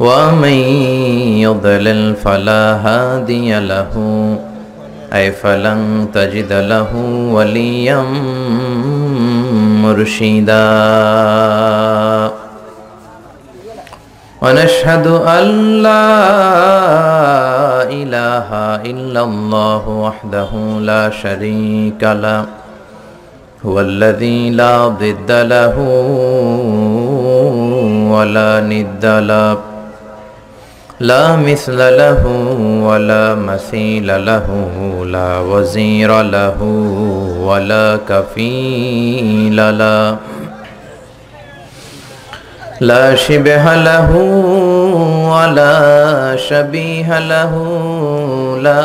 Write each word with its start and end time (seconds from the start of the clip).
ومن 0.00 0.58
يضلل 1.40 2.16
فلا 2.16 2.64
هادي 2.84 3.58
له 3.60 3.92
أي 5.12 5.32
فلن 5.32 6.08
تجد 6.14 6.52
له 6.52 6.90
وليا 7.32 8.02
مرشدا. 9.82 10.68
ونشهد 14.42 15.06
أن 15.06 15.44
لا 15.82 16.08
إله 17.88 18.48
إلا 18.90 19.22
الله 19.22 19.88
وحده 19.88 20.50
لا 20.80 21.10
شريك 21.10 22.02
له 22.02 22.44
هو 23.66 23.80
الذي 23.80 24.50
لا 24.50 24.88
ضد 24.88 25.30
له 25.30 25.74
ولا 28.12 28.60
ند 28.60 29.04
له. 29.06 29.75
لا 31.00 31.36
مثل 31.36 31.76
له 31.76 32.26
ولا 32.82 33.34
مثيل 33.34 34.26
له 34.26 34.46
لا 35.04 35.40
وزير 35.40 36.22
له 36.22 36.62
ولا 37.40 37.98
كفيل 38.08 39.56
له. 39.78 40.16
لا 42.80 43.14
شبه 43.14 43.74
له 43.74 44.10
ولا 45.32 46.36
شبيه 46.36 47.18
له 47.18 47.52
لا 48.62 48.84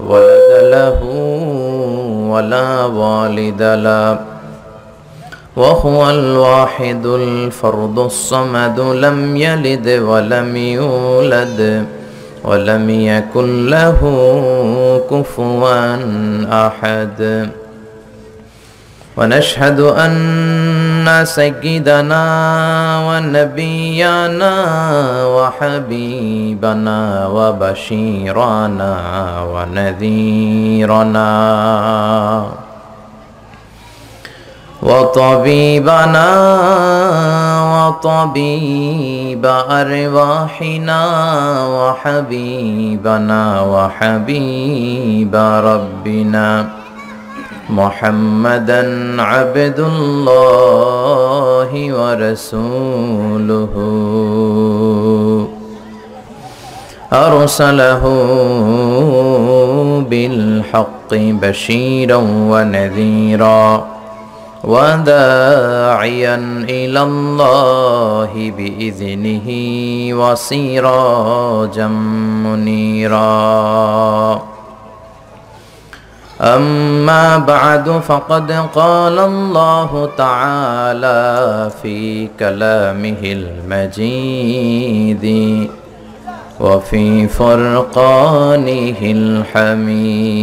ولد 0.00 0.52
له 0.72 1.00
ولا 2.32 2.84
والد 2.84 3.62
له. 3.62 4.35
وهو 5.56 6.10
الواحد 6.10 7.06
الفرد 7.06 7.98
الصمد 7.98 8.80
لم 8.80 9.36
يلد 9.36 9.88
ولم 9.88 10.56
يولد 10.56 11.86
ولم 12.44 12.90
يكن 12.90 13.66
له 13.66 13.98
كفوا 15.10 15.96
أحد. 16.66 17.48
ونشهد 19.16 19.80
أن 19.80 21.24
سيدنا 21.24 22.24
ونبينا 23.08 24.54
وحبيبنا 25.26 26.98
وبشيرنا 27.26 28.92
ونذيرنا. 29.52 31.26
وطبيبنا 34.86 36.30
وطبيب 37.74 39.46
أرواحنا 39.70 41.02
وحبيبنا 41.66 43.42
وحبيب 43.62 45.34
ربنا 45.70 46.66
محمدا 47.70 48.82
عبد 49.22 49.78
الله 49.78 51.70
ورسوله. 51.98 53.74
أرسله 57.12 58.02
بالحق 60.10 61.10
بشيرا 61.14 62.16
ونذيرا. 62.50 63.95
وداعيا 64.64 66.34
إلى 66.68 67.02
الله 67.02 68.52
بإذنه 68.56 69.48
وسراجا 70.14 71.88
منيرا. 72.46 73.36
أما 76.40 77.38
بعد 77.38 77.90
فقد 77.90 78.52
قال 78.74 79.18
الله 79.18 80.10
تعالى 80.18 81.70
في 81.82 82.28
كلامه 82.38 83.22
المجيد 83.94 85.26
وفي 86.60 87.28
فرقانه 87.28 88.96
الحميد. 89.02 90.36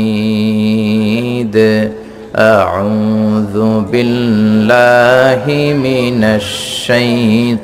أعوذ 2.36 3.82
بالله 3.82 5.74
من 5.78 6.24
الشيطان 6.24 7.58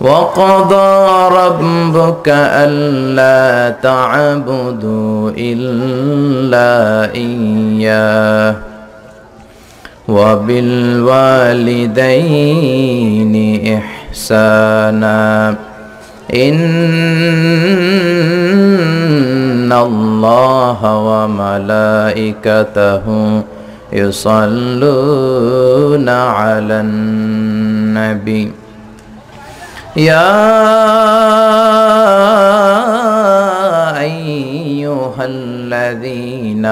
وقضى 0.00 1.28
ربك 1.36 2.28
ألا 2.28 3.76
تعبدوا 3.82 5.30
إلا 5.36 7.14
إياه. 7.14 8.69
وبالوالدين 10.10 11.00
إحسانا. 13.78 15.54
إن 16.34 16.58
الله 19.72 20.98
وملائكته 20.98 23.04
يصلون 23.92 26.08
على 26.08 26.80
النبي. 26.80 28.52
يا 29.96 30.30
أيها 34.00 35.20
الذين 35.20 36.66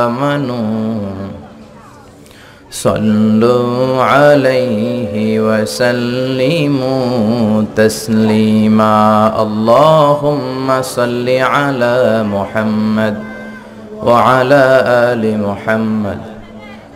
آمنوا 0.00 0.93
صلوا 2.74 4.02
عليه 4.02 5.14
وسلموا 5.46 6.90
تسليما. 7.76 9.30
اللهم 9.42 10.82
صل 10.82 11.28
على 11.28 12.26
محمد 12.26 13.16
وعلى 14.02 14.64
آل 15.10 15.22
محمد 15.38 16.18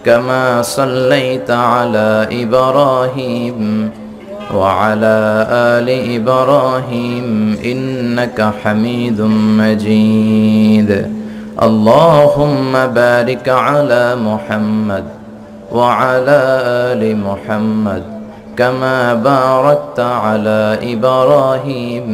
كما 0.05 0.63
صليت 0.63 1.51
على 1.51 2.27
إبراهيم 2.43 3.91
وعلى 4.55 5.47
آل 5.51 5.89
إبراهيم 6.19 7.59
إنك 7.65 8.53
حميد 8.63 9.21
مجيد. 9.63 10.91
اللهم 11.63 12.73
بارك 12.87 13.49
على 13.49 14.17
محمد 14.17 15.18
وعلى 15.72 16.40
آل 16.90 17.02
محمد 17.18 18.04
كما 18.58 19.14
باركت 19.14 20.00
على 20.00 20.62
إبراهيم 20.94 22.08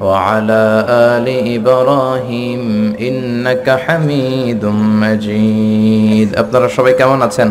وعلى 0.00 0.62
آل 1.10 1.26
إبراهيم 1.56 2.62
إنك 3.00 3.66
حميد 3.84 4.62
مجيد 5.02 6.28
আপনারা 6.36 6.68
সবাই 6.76 6.92
কেমন 7.00 7.18
আছেন 7.28 7.48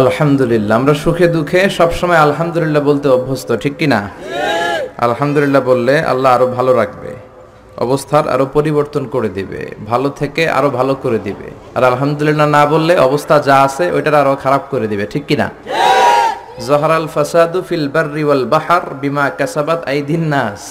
আলহামদুলিল্লাহ 0.00 0.74
আমরা 0.80 0.94
সুখে 1.04 1.26
দুঃখে 1.36 1.60
সবসময় 1.78 2.20
আলহামদুলিল্লাহ 2.26 2.82
বলতে 2.90 3.06
অভ্যস্ত 3.16 3.48
ঠিক 3.62 3.74
কি 3.80 3.86
না 3.94 4.00
আলহামদুলিল্লাহ 5.06 5.62
বললে 5.70 5.94
আল্লাহ 6.12 6.30
আরো 6.36 6.46
ভালো 6.56 6.72
রাখবে 6.80 7.10
অবস্থার 7.85 8.25
আরও 8.33 8.45
পরিবর্তন 8.57 9.03
করে 9.13 9.29
দিবে, 9.37 9.61
ভালো 9.91 10.09
থেকে 10.19 10.43
আরও 10.57 10.69
ভালো 10.79 10.93
করে 11.03 11.19
দিবে। 11.27 11.47
আর 11.77 11.83
আলহামদুলিল্লাহ 11.91 12.47
না 12.57 12.63
বললে 12.73 12.93
অবস্থা 13.07 13.35
যা 13.47 13.57
আছে, 13.67 13.85
ওইটার 13.95 14.15
আরও 14.21 14.35
খারাপ 14.43 14.63
করে 14.73 14.85
দিবে, 14.91 15.05
ঠিক 15.13 15.23
কি 15.29 15.35
না 15.41 15.47
জহরাল 16.67 17.07
ফাসাদু 17.15 17.59
ফিল 17.67 17.87
বাররি 17.95 18.23
ওয়াল 18.27 18.43
বাহার 18.53 18.85
বিমা 19.01 19.25
কাসাবাত 19.39 19.79
আইদিন 19.91 20.23
নাস। 20.33 20.61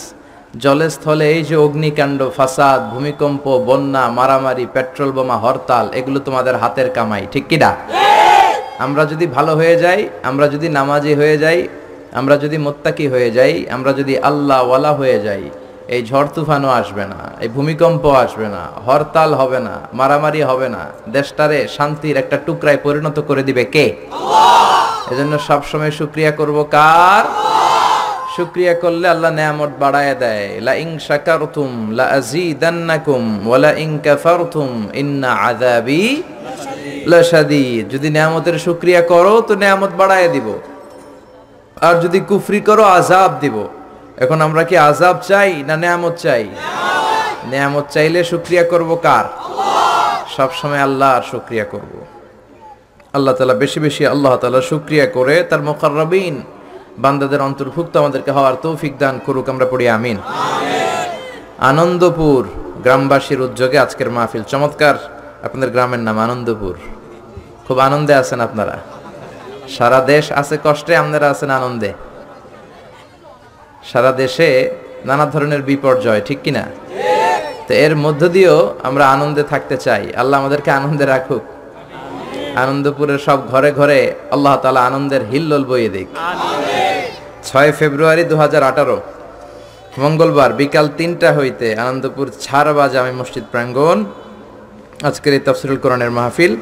জলে 0.64 0.88
স্থলে 0.94 1.26
এই 1.34 1.42
যে 1.48 1.56
অগ্নিকাণ্ড, 1.66 2.20
ফাসাদ, 2.36 2.80
ভূমিকম্প, 2.92 3.44
বন্যা, 3.68 4.04
মারামারি, 4.18 4.64
পেট্রোল 4.74 5.10
বোমা, 5.16 5.36
হরতাল, 5.44 5.86
এগুলো 5.98 6.18
তোমাদের 6.26 6.54
হাতের 6.62 6.88
কামাই, 6.96 7.22
ঠিক 7.32 7.44
কি 7.50 7.56
না 7.62 7.70
আমরা 8.84 9.02
যদি 9.12 9.26
ভালো 9.36 9.52
হয়ে 9.60 9.76
যাই, 9.84 10.00
আমরা 10.30 10.46
যদি 10.54 10.66
নামাজি 10.78 11.12
হয়ে 11.20 11.36
যাই, 11.44 11.58
আমরা 12.18 12.34
যদি 12.44 12.56
মোত্তাকি 12.66 13.06
হয়ে 13.12 13.28
যাই, 13.36 13.52
আমরা 13.74 13.90
যদি 13.98 14.14
আল্লাহ 14.28 14.58
ওয়ালা 14.68 14.92
হয়ে 15.00 15.18
যাই 15.26 15.44
এই 15.94 16.02
ঝড় 16.10 16.28
তুফানও 16.34 16.70
আসবে 16.80 17.04
না 17.12 17.20
এই 17.44 17.48
ভূমিকম্প 17.56 18.04
আসবে 18.24 18.46
না 18.54 18.62
হরতাল 18.86 19.30
হবে 19.40 19.60
না 19.66 19.74
মারামারি 19.98 20.40
হবে 20.50 20.68
না। 20.74 20.82
দেশটারে 21.16 21.58
শান্তির 21.76 22.16
একটা 22.22 22.36
টুকরায় 22.46 22.80
পরিণত 22.86 23.16
করে 23.28 23.42
দিবে 23.48 23.64
কে? 23.74 23.86
এজন্য 25.12 25.34
সবসময় 25.48 25.92
শুক্রিয়া 26.00 26.32
করব 26.40 26.56
কার? 26.76 27.24
শুক্রিয়া 28.36 28.74
করলে 28.82 29.06
আল্লাহ 29.14 29.30
নেয়ামত 29.38 29.72
বাড়ায় 29.82 30.14
দেয়। 30.22 30.48
লা 30.66 30.72
ইন 30.84 30.90
শাকারতুম 31.08 31.70
লা 31.98 32.04
আযীদান্নাকুম 32.18 33.22
ওয়া 33.48 33.58
লা 33.64 33.72
ইন 33.84 33.90
কাফারতুম 34.06 34.68
ইন্না 35.02 35.30
আযাবি 35.48 36.04
লাশাদীদ 37.10 37.84
যদি 37.94 38.08
নেয়ামতের 38.16 38.56
শুক্রিয়া 38.66 39.02
করো 39.12 39.34
তো 39.48 39.52
নেয়ামত 39.62 39.92
বাড়ায় 40.00 40.28
দিব। 40.34 40.48
আর 41.86 41.94
যদি 42.04 42.18
কুফরি 42.28 42.60
করো 42.68 42.84
আযাব 42.98 43.32
দিব। 43.44 43.56
এখন 44.20 44.40
আমরা 44.40 44.64
কি 44.64 44.76
আযাব 44.76 45.16
চাই 45.28 45.62
না 45.62 45.76
নেয়ামত 45.76 46.14
চাই? 46.14 46.48
নেয়ামত 47.44 47.84
চাইলে 47.90 48.24
শুক্রিয়া 48.24 48.64
করব 48.64 48.94
কার? 49.02 49.24
সব 50.36 50.52
সময় 50.52 50.78
আল্লাহর 50.78 51.22
শুক্রিয়া 51.22 51.64
করব। 51.64 52.04
আল্লাহ 53.12 53.34
তালা 53.34 53.54
বেশি 53.54 53.80
বেশি 53.80 54.06
আল্লাহ 54.06 54.36
তালা 54.36 54.60
শুক্রিয়া 54.60 55.06
করে 55.06 55.42
তার 55.42 55.62
মোকাররবিন 55.62 56.42
বান্দাদের 56.98 57.40
অন্তর্ভুক্ত 57.40 57.96
আমাদেরকে 57.96 58.30
হওয়ার 58.30 58.54
তৌফিক 58.62 58.98
দান 58.98 59.20
করুক 59.26 59.48
আমরা 59.48 59.66
পড়ি 59.66 59.88
আমিন। 59.88 60.16
আনন্দপুর 61.58 62.48
গ্রামবাসীর 62.82 63.40
উদ্যোগে 63.40 63.78
আজকের 63.78 64.10
মাহফিল 64.10 64.42
চমৎকার। 64.42 64.94
আপনাদের 65.42 65.70
গ্রামের 65.70 65.98
নাম 65.98 66.18
আনন্দপুর। 66.18 66.74
খুব 67.68 67.78
আনন্দে 67.78 68.14
আছেন 68.14 68.40
আপনারা। 68.40 68.78
সারা 69.68 70.00
দেশ 70.00 70.32
আছে 70.32 70.58
কষ্টে 70.64 70.96
আপনারা 70.96 71.30
আছেন 71.30 71.50
আনন্দে। 71.50 71.92
সারা 73.90 74.12
দেশে 74.22 74.48
নানা 75.08 75.26
ধরনের 75.34 75.62
বিপর্যয়, 75.70 76.22
ঠিক 76.28 76.38
কিনা? 76.44 76.64
তো 77.66 77.72
এর 77.84 77.94
মধ্য 78.04 78.22
দিয়েও 78.36 78.60
আমরা 78.88 79.04
আনন্দে 79.14 79.44
থাকতে 79.52 79.76
চাই। 79.86 80.04
আল্লাহ 80.20 80.36
আমাদেরকে 80.42 80.70
আনন্দে 80.78 81.04
রাখুক। 81.14 81.44
আনন্দপুরের 82.62 83.20
সব 83.26 83.38
ঘরে 83.52 83.70
ঘরে 83.78 84.00
আল্লাহ 84.34 84.54
তালা 84.62 84.82
আনন্দের 84.90 85.22
হিল্লোল 85.30 85.64
বইয়ে 85.70 85.90
দিক। 85.96 86.08
ছয় 87.48 87.70
ফেব্রুয়ারি 87.78 88.24
দু 88.30 88.36
হাজার 88.42 88.62
আঠারো, 88.70 88.96
মঙ্গলবার 90.02 90.50
বিকাল 90.60 90.86
তিনটা 90.98 91.28
হইতে 91.38 91.66
আনন্দপুর 91.84 92.26
ছাড়বাজ 92.44 92.92
আমি 93.02 93.12
মসজিদ 93.20 93.44
প্রাঙ্গণ। 93.52 93.98
আজকের 95.08 95.32
এই 95.36 95.42
তফসিরুল 95.46 95.78
কোরআনের 95.84 96.12
মাহফিল। 96.18 96.52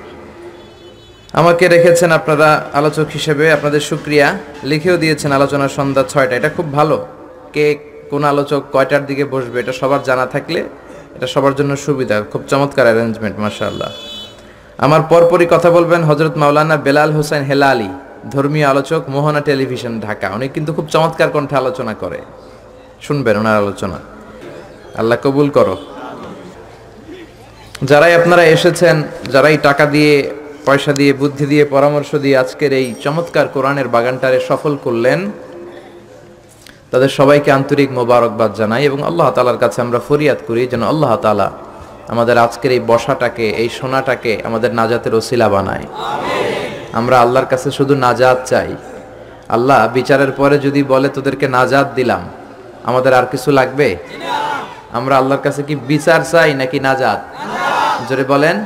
আমাকে 1.40 1.64
রেখেছেন 1.74 2.10
আপনারা 2.18 2.48
আলোচক 2.80 3.06
হিসেবে 3.16 3.44
আপনাদের 3.56 3.82
সুক্রিয়া 3.90 4.26
লিখেও 4.70 4.96
দিয়েছেন 5.02 5.30
আলোচনার 5.38 5.72
সন্ধ্যা 5.78 6.02
ছয়টা, 6.12 6.34
এটা 6.40 6.50
খুব 6.56 6.66
ভালো। 6.78 6.96
কে 7.56 7.66
কোন 8.10 8.24
আলোচক 8.24 8.62
কয়টার 8.72 9.02
দিকে 9.06 9.24
বসবে 9.24 9.56
এটা 9.60 9.72
সবার 9.72 10.02
জানা 10.02 10.26
থাকলে 10.26 10.60
এটা 11.16 11.26
সবার 11.26 11.54
জন্য 11.54 11.72
সুবিধা, 11.76 12.16
খুব 12.32 12.42
চমৎকার 12.48 12.86
অ্যারেঞ্জমেন্ট 12.86 13.36
মাশাআল্লাহ। 13.38 13.90
আমার 14.78 15.02
পরপরই 15.08 15.46
কথা 15.50 15.68
বলবেন 15.70 16.00
হজরত 16.04 16.34
মাওলানা 16.36 16.76
বেলাল 16.76 17.10
হোসেন 17.12 17.42
হেলালি, 17.42 17.90
ধর্মীয় 18.30 18.66
আলোচক, 18.66 19.02
মোহনা 19.08 19.40
টেলিভিশন, 19.40 20.00
ঢাকা। 20.00 20.26
উনি 20.28 20.46
কিন্তু 20.48 20.70
খুব 20.72 20.86
চমৎকার 20.88 21.30
কণ্ঠে 21.30 21.56
আলোচনা 21.56 21.94
করে। 21.94 22.18
শুনবেন 23.02 23.36
ওনার 23.36 23.56
আলোচনা। 23.56 23.98
আল্লাহ 25.00 25.18
কবুল 25.24 25.48
করো। 25.50 25.76
যারাই 27.82 28.14
আপনারা 28.14 28.44
এসেছেন, 28.56 29.02
যারাই 29.32 29.56
টাকা 29.62 29.84
দিয়ে, 29.86 30.14
পয়সা 30.66 30.92
দিয়ে, 30.92 31.12
বুদ্ধি 31.12 31.46
দিয়ে, 31.46 31.64
পরামর্শ 31.64 32.10
দিয়ে 32.14 32.36
আজকের 32.36 32.72
এই 32.72 32.94
চমৎকার 33.04 33.46
কোরআনের 33.48 33.88
বাগানটারে 33.88 34.38
সফল 34.48 34.72
করলেন 34.84 35.20
তাদের 36.92 37.10
সবাইকে 37.18 37.50
আন্তরিক 37.58 37.88
মোবারকবাদ 37.98 38.50
জানাই 38.60 38.82
এবং 38.90 39.00
আল্লাহ 39.10 39.28
তালার 39.36 39.58
কাছে 39.64 39.78
আমরা 39.86 40.00
ফরিয়াদ 40.08 40.40
করি 40.48 40.62
যেন 40.72 40.82
আল্লাহ 40.92 41.12
তালা 41.24 41.48
আমাদের 42.12 42.36
আজকের 42.46 42.72
এই 42.76 42.82
বসাটাকে, 42.90 43.46
এই 43.62 43.68
সোনাটাকে 43.78 44.32
আমাদের 44.48 44.70
নাজাতের 44.80 45.14
ওসিলা 45.20 45.48
বানায়। 45.54 45.86
আমরা 46.98 47.16
আল্লাহর 47.24 47.48
কাছে 47.52 47.68
শুধু 47.78 47.94
নাজাত 48.06 48.38
চাই। 48.50 48.70
আল্লাহ 49.56 49.80
বিচারের 49.96 50.32
পরে 50.38 50.56
যদি 50.66 50.80
বলে 50.92 51.08
তোদেরকে 51.16 51.46
নাজাত 51.56 51.88
দিলাম, 51.98 52.22
আমাদের 52.88 53.12
আর 53.18 53.26
কিছু 53.32 53.50
লাগবে? 53.58 53.88
আমরা 54.98 55.14
আল্লাহর 55.20 55.42
কাছে 55.46 55.60
কি 55.68 55.74
বিচার 55.90 56.20
চাই 56.32 56.50
নাকি 56.60 56.78
নাজাত? 56.88 57.20
জোরে 58.08 58.24
বলেন 58.32 58.56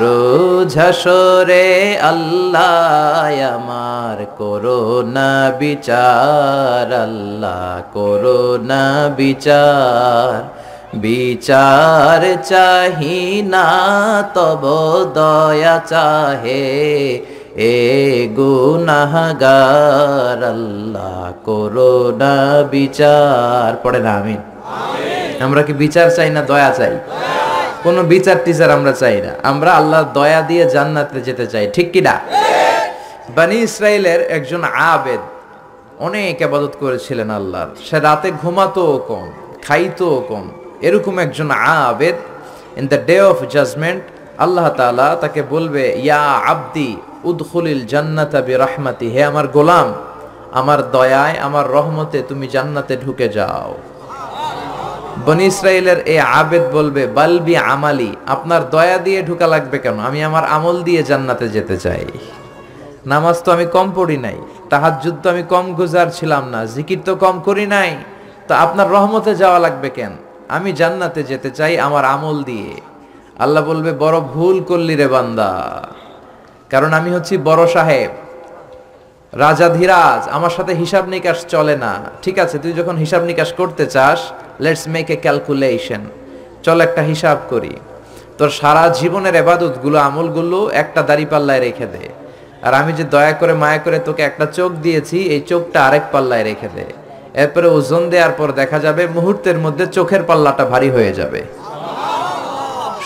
রোজ 0.00 0.78
হাসরে 0.78 1.96
আল্লাহ 2.02 3.54
আমার 3.54 4.26
করোনা 4.38 5.52
বিচার, 5.58 6.94
আল্লাহ 6.94 7.82
করোনা 7.92 9.10
বিচার। 9.16 10.42
বিচার 10.98 12.44
চাহি 12.44 13.42
না, 13.46 14.30
তব 14.34 14.60
দয়া 15.14 15.80
চাহে। 15.86 17.20
এ 17.56 18.28
গুনাহগার, 18.36 20.44
আল্লাহ 20.44 21.32
করোনা 21.44 22.64
বিচার। 22.70 23.76
পড়ে 23.82 23.98
না 23.98 24.14
আমিন। 24.14 24.36
আমরা 25.44 25.62
কি 25.62 25.72
বিচার 25.72 26.10
চাই 26.10 26.30
না 26.30 26.42
দয়া 26.42 26.70
চাই? 26.70 26.98
কোনো 27.84 28.00
বিচার 28.12 28.36
টিচার 28.44 28.70
আমরা 28.70 28.92
চাই 28.92 29.16
না। 29.26 29.32
আমরা 29.50 29.70
আল্লাহর 29.80 30.08
দয়া 30.12 30.40
দিয়ে 30.50 30.64
জান্নাতে 30.74 31.20
যেতে 31.20 31.46
চাই। 31.46 31.64
ঠিক 31.72 31.88
কি 31.92 32.00
না? 32.00 32.14
বানি 33.36 33.56
ইসরায়েলের 33.68 34.20
একজন 34.36 34.62
আবেদ 34.94 35.22
অনেক 36.06 36.42
আবাদত 36.42 36.74
করেছিলেন 36.80 37.30
আল্লাহর। 37.30 37.70
সে 37.86 37.96
রাতে 38.00 38.28
ঘুমাতো 38.42 38.84
কম 39.08 39.26
খাইতো 39.66 40.08
কম। 40.28 40.44
এরকম 40.86 41.14
একজন 41.18 41.48
আবেদ 41.50 42.16
in 42.76 42.84
the 42.86 42.98
day 43.06 43.16
of 43.20 43.38
judgement 43.54 44.02
আল্লাহ 44.44 44.66
তাআলা 44.68 45.08
তাকে 45.20 45.40
বলবে, 45.54 45.84
ইয়া 46.02 46.24
আব্দি, 46.52 46.90
উদখুলিল 47.24 47.82
জান্নাতা 47.86 48.40
বি 48.40 48.54
রাহমাতি 48.64 49.06
হে 49.14 49.20
আমার 49.24 49.46
গোলাম, 49.48 49.88
আমার 50.52 50.80
দয়ায়, 50.90 51.36
আমার 51.46 51.66
রহমতে 51.70 52.18
তুমি 52.28 52.46
জান্নাতে 52.46 52.94
ঢুকে 52.96 53.28
যাও। 53.28 53.72
বনি 55.22 55.46
ইসরায়েলের 55.46 55.98
এই 56.12 56.18
আবেদ 56.18 56.64
বলবে 56.76 57.06
বালবি 57.06 57.56
আমালি, 57.56 58.10
আপনার 58.26 58.70
দয়া 58.70 58.98
দিয়ে 58.98 59.22
ঢুকা 59.22 59.46
লাগবে 59.46 59.78
কেন? 59.78 60.00
আমি 60.00 60.24
আমার 60.24 60.44
আমল 60.44 60.76
দিয়ে 60.82 61.02
জান্নাতে 61.02 61.48
যেতে 61.48 61.76
চাই। 61.76 62.04
নামাজ 63.06 63.36
তো 63.44 63.48
আমি 63.52 63.66
কম 63.66 63.86
পড়ি 63.94 64.16
নাই, 64.16 64.38
তাহাজ্জুদ 64.70 65.16
তো 65.22 65.26
আমি 65.30 65.42
কম 65.42 65.66
গুজার 65.78 66.08
ছিলাম 66.10 66.44
না, 66.50 66.60
জিকির 66.64 67.00
তো 67.06 67.12
কম 67.16 67.40
করি 67.40 67.66
নাই। 67.66 67.96
তা 68.48 68.54
আপনার 68.58 68.90
রহমতে 68.90 69.34
যাওয়া 69.34 69.58
লাগবে 69.58 69.88
কেন? 69.88 70.12
আমি 70.48 70.72
জান্নাতে 70.72 71.22
যেতে 71.22 71.50
চাই 71.50 71.78
আমার 71.78 72.04
আমল 72.04 72.42
দিয়ে। 72.42 72.72
আল্লাহ 73.38 73.62
বলবে, 73.64 73.92
বড় 73.92 74.20
ভুল 74.20 74.56
করলি 74.60 74.94
রে 74.96 75.08
বান্দা। 75.08 75.50
কারণ 76.70 76.92
আমি 76.92 77.10
হচ্ছি 77.16 77.36
বড় 77.38 77.66
সাহেব। 77.66 78.10
রাজা 79.42 79.68
ধীরাজ, 79.68 80.28
আমার 80.28 80.50
সাথে 80.50 80.74
হিসাব 80.74 81.04
নিকাশ 81.08 81.38
চলে 81.46 81.76
না। 81.76 81.92
ঠিক 82.22 82.38
আছে, 82.38 82.58
তুই 82.58 82.72
যখন 82.72 82.96
হিসাব 82.96 83.22
নিকাশ 83.24 83.52
করতে 83.52 83.86
চাস 83.86 84.20
লেটস 84.60 84.88
মেক 84.88 85.10
এ 85.10 85.16
ক্যালকুলেশন 85.22 86.02
চল 86.62 86.80
একটা 86.80 87.02
হিসাব 87.02 87.38
করি। 87.50 87.76
তোর 88.38 88.50
সারা 88.50 88.88
জীবনের 88.88 89.34
এবাদতগুলো, 89.34 89.98
আমলগুলো 89.98 90.70
একটা 90.82 91.02
দাড়ি 91.02 91.26
পাল্লায় 91.30 91.60
রেখে 91.60 91.86
দে। 91.86 92.04
আর 92.62 92.74
আমি 92.74 92.92
যে 92.92 93.04
দয়া 93.04 93.32
করে, 93.32 93.54
মায়া 93.54 93.78
করে 93.78 93.98
তোকে 93.98 94.22
একটা 94.22 94.46
চোখ 94.46 94.72
দিয়েছি, 94.72 95.18
এই 95.34 95.40
চোখটা 95.40 95.78
আরেক 95.86 96.02
পাল্লায় 96.12 96.42
রেখে 96.42 96.68
দে। 96.76 96.86
এরপরে 97.42 97.66
ওজন 97.66 98.10
দেওয়ার 98.10 98.32
পর 98.38 98.52
দেখা 98.52 98.78
যাবে 98.78 99.06
মুহূর্তের 99.06 99.58
মধ্যে 99.58 99.86
চোখের 99.86 100.22
পাল্লাটা 100.22 100.64
ভারী 100.64 100.90
হয়ে 100.90 101.12
যাবে। 101.12 101.40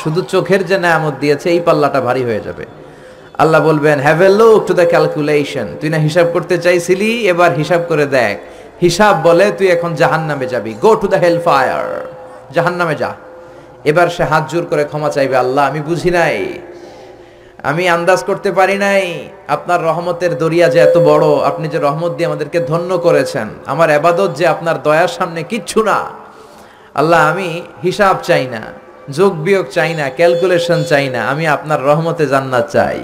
শুধু 0.02 0.20
চোখের 0.23 0.66
যে 0.66 0.78
নামত 0.78 1.14
দিয়েছে, 1.20 1.50
এই 1.50 1.61
পাল্লাটা 1.61 2.00
ভারী 2.00 2.25
হয়ে 2.25 2.40
যাবে। 2.40 2.64
আল্লাহ 3.42 3.61
বলবেন 3.71 3.97
have 4.07 4.21
a 4.28 4.30
look 4.40 4.59
to 4.68 4.73
the 4.80 4.87
calculation 4.92 5.66
তুই 5.80 5.88
না 5.95 5.99
হিসাব 6.07 6.26
করতে 6.35 6.57
চাইছিলি, 6.64 7.11
এবার 7.33 7.50
হিসাব 7.61 7.80
করে 7.90 8.07
দেখ। 8.18 8.35
হিসাব 8.85 9.14
বলে 9.26 9.47
তুই 9.59 9.68
এখন 9.76 9.90
জাহান 10.00 10.23
নামে 10.30 10.47
যাবি। 10.52 10.73
Go 10.85 10.90
to 11.02 11.07
the 11.12 11.18
hell 11.25 11.38
fire 11.47 11.87
জাহান 12.54 12.75
নামে 12.80 12.95
যা। 13.02 13.11
এবার 13.90 14.09
সে 14.16 14.25
হাত 14.30 14.45
জোর 14.50 14.64
করে 14.71 14.85
ক্ষমা 14.90 15.09
চাইবে, 15.16 15.37
আল্লাহ, 15.45 15.62
আমি 15.71 15.80
বুঝি 15.88 16.11
নাই। 16.18 16.38
আমি 17.71 17.85
আন্দাজ 17.97 18.21
করতে 18.28 18.50
পারি 18.59 18.76
নাই। 18.87 19.04
আপনার 19.57 19.80
রহমতের 19.88 20.33
দরিয়া 20.42 20.66
যে 20.75 20.78
এত 20.88 20.97
বড়, 21.11 21.26
আপনি 21.50 21.66
যে 21.73 21.78
রহমত 21.87 22.12
দিয়ে 22.16 22.28
আমাদেরকে 22.30 22.59
ধন্য 22.71 22.90
করেছেন, 23.07 23.49
আমার 23.73 23.88
আবাদত 23.99 24.30
যে 24.38 24.45
আপনার 24.54 24.76
দয়ার 24.87 25.11
সামনে 25.18 25.40
কিচ্ছু 25.42 25.80
না। 25.90 25.99
আল্লাহ, 27.00 27.21
আমি 27.33 27.49
হিসাব 27.87 28.16
চাই 28.28 28.45
না, 28.54 28.62
যোগ 29.16 29.33
বিয়োগ 29.45 29.66
চাই 29.76 29.92
না 29.99 30.04
ক্যালকুলেশন 30.18 30.80
চাই 30.90 31.07
না। 31.14 31.21
আমি 31.33 31.45
আপনার 31.57 31.80
রহমতে 31.90 32.25
জান্নাত 32.33 32.66
চাই। 32.76 32.99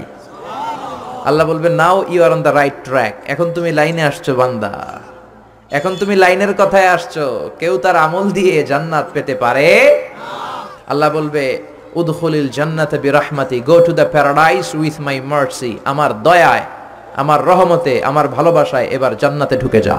আল্লাহ 1.29 1.45
বলবে 1.51 1.69
now 1.81 1.95
you 2.13 2.19
are 2.27 2.31
on 2.37 2.41
the 2.47 2.53
right 2.59 2.77
track 2.87 3.13
এখন 3.33 3.47
তুমি 3.55 3.69
লাইনে 3.79 4.03
আসছো, 4.09 4.31
বান্দা। 4.39 4.73
এখন 5.77 5.93
তুমি 6.01 6.15
লাইনের 6.23 6.53
কথায় 6.61 6.87
আসছো। 6.95 7.25
কেউ 7.61 7.73
তার 7.83 7.95
আমল 8.05 8.25
দিয়ে 8.37 8.55
জান্নাত 8.71 9.05
পেতে 9.15 9.33
পারে? 9.43 9.69
আল্লাহ 10.91 11.09
বলবে, 11.17 11.45
উদখলিল 11.99 12.47
জান্নাতে 12.57 12.97
বিরহমাতি 13.05 13.57
go 13.69 13.77
to 13.85 13.91
the 13.99 14.05
paradise 14.13 14.67
with 14.81 14.95
my 15.07 15.17
mercy 15.31 15.71
আমার 15.91 16.11
দয়ায়, 16.27 16.65
আমার 17.21 17.39
রহমতে, 17.49 17.93
আমার 18.09 18.25
ভালোবাসায় 18.27 18.87
এবার 18.95 19.11
জান্নাতে 19.21 19.55
ঢুকে 19.61 19.81
যা। 19.87 19.97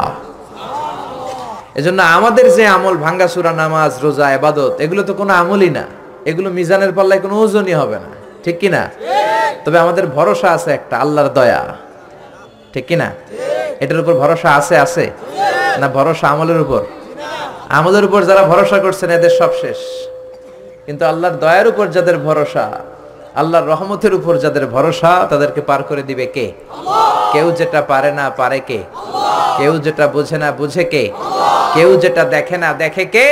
এজন্য 1.78 2.00
আমাদের 2.16 2.46
যে 2.56 2.64
আমল 2.76 2.94
ভাঙ্গাসুরা 3.04 3.52
নামাজ, 3.62 3.92
রোজা, 4.04 4.26
এবাদত, 4.38 4.74
এগুলো 4.84 5.02
তো 5.08 5.12
কোনো 5.20 5.32
আমলই 5.42 5.70
না। 5.78 5.84
এগুলো 6.30 6.48
মিজানের 6.58 6.92
পাল্লায় 6.96 7.20
কোনো 7.24 7.34
ওজনই 7.44 7.74
হবে 7.82 7.98
না। 8.04 8.10
ঠিক 8.46 8.58
কি 8.62 8.68
না 8.76 8.82
তবে 9.64 9.78
আমাদের 9.84 10.04
ভরসা 10.16 10.48
আছে 10.56 10.70
একটা, 10.78 10.94
আল্লাহর 11.04 11.30
দয়া। 11.38 11.62
ঠিক 12.72 12.84
কি 12.88 12.96
না 13.02 13.08
এটার 13.82 13.98
উপর 14.02 14.14
ভরসা 14.22 14.48
আছে 14.58 14.74
আছে? 14.84 15.04
না 15.80 15.86
ভরসা 15.96 16.26
আমলের 16.34 16.60
উপর? 16.64 16.82
আমলের 17.78 18.04
উপর 18.08 18.20
যারা 18.28 18.42
ভরসা 18.52 18.78
করছেন, 18.84 19.08
এদের 19.10 19.32
সব 19.40 19.50
শেষ। 19.62 19.80
কিন্তু 20.86 21.02
আল্লাহর 21.10 21.36
দয়ার 21.44 21.66
উপর 21.72 21.86
যাদের 21.96 22.16
ভরসা, 22.26 22.66
আল্লাহর 23.40 23.66
রহমতের 23.72 24.12
উপর 24.18 24.34
যাদের 24.44 24.64
ভরসা, 24.74 25.12
তাদেরকে 25.30 25.60
পার 25.68 25.80
করে 25.88 26.02
দিবে 26.02 26.26
কে? 26.36 26.46
কেউ 27.32 27.46
যেটা 27.58 27.80
পারে 27.82 28.10
না, 28.18 28.24
পারে 28.40 28.60
কে? 28.68 28.80
কেউ 29.58 29.72
যেটা 29.78 30.04
বোঝে 30.14 30.38
না, 30.42 30.48
বুঝে 30.52 30.84
কে? 30.92 31.04
কেউ 31.74 31.90
যেটা 32.02 32.22
দেখে 32.34 32.56
না, 32.62 32.68
দেখে 32.82 33.04
কে? 33.14 33.28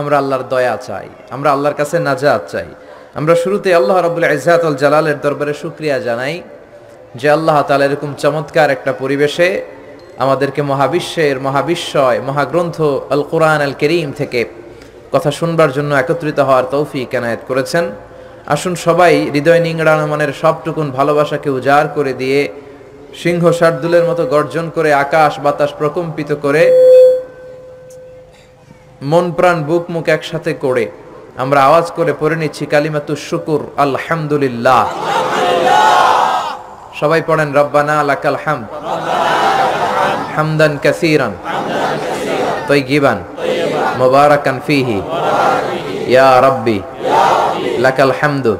আমরা 0.00 0.16
আল্লাহর 0.22 0.44
দয়া 0.54 0.76
চাই, 0.88 1.08
আমরা 1.34 1.48
আল্লাহর 1.54 1.76
কাছে 1.80 1.96
নাজাত 2.08 2.42
চাই। 2.52 2.68
আমরা 3.18 3.34
শুরুতে 3.42 3.68
আল্লাহ 3.78 3.96
রাবুল 4.06 4.26
ইজাতুল 4.36 4.76
জালালের 4.82 5.18
দরবারে 5.24 5.54
শুক্রিয়া 5.62 5.96
জানাই 6.06 6.34
যে 7.20 7.26
আল্লাহ 7.36 7.56
তাআলা 7.68 7.84
এরকম 7.88 8.10
চমৎকার 8.22 8.68
একটা 8.76 8.92
পরিবেশে 9.02 9.48
আমাদেরকে 10.24 10.60
মহাবিশ্বের 10.70 11.36
মহাবিশ্বয়, 11.46 12.18
মহাগ্রন্থ 12.28 12.76
আল 13.14 13.22
কোরআন 13.32 13.60
আল 13.66 13.74
করিম 13.82 14.10
থেকে 14.20 14.40
কথা 15.14 15.30
শুনবার 15.40 15.70
জন্য 15.76 15.90
একত্রিত 16.02 16.38
হওয়ার 16.48 16.66
তৌফিক 16.74 17.08
এনায়েত 17.18 17.42
করেছেন। 17.50 17.84
আসুন 18.54 18.74
সবাই 18.86 19.14
হৃদয় 19.34 19.60
নিংড়ানো 19.66 20.04
মনের 20.12 20.32
সবটুকুন 20.42 20.88
ভালোবাসাকে 20.98 21.48
উজাড় 21.58 21.88
করে 21.96 22.12
দিয়ে 22.20 22.40
সিংহ 23.22 23.42
শার্দুলের 23.58 24.04
মতো 24.10 24.22
গর্জন 24.34 24.66
করে 24.76 24.90
আকাশ 25.04 25.32
বাতাস 25.44 25.70
প্রকম্পিত 25.80 26.30
করে 26.44 26.62
মন 29.02 29.26
প্রাণ 29.36 29.58
বুক 29.68 29.84
মুখ 29.92 30.06
একসাথে 30.16 30.52
করে 30.64 30.84
আমরা 31.42 31.60
আওয়াজ 31.68 31.86
করে 31.96 32.12
পড়ে 32.20 32.36
নিচ্ছি 32.42 32.64
কালিমাতু 32.72 33.12
শুকুর, 33.28 33.62
আলহামদুলিল্লাহ। 33.84 34.82
সবাই 37.00 37.20
পড়েন, 37.28 37.48
রব্বানা 37.58 37.96
লাকাল 38.10 38.38
হামদ, 38.44 38.68
হামদান 40.34 40.72
কাসীরান 40.84 41.32
তৈগিবান 42.68 43.18
মুবারাকান 44.00 44.56
ফিহি, 44.66 44.98
ইয়া 46.12 46.30
রাব্বি, 46.46 46.78
লাকাল 47.84 48.12
হামদু 48.18 48.52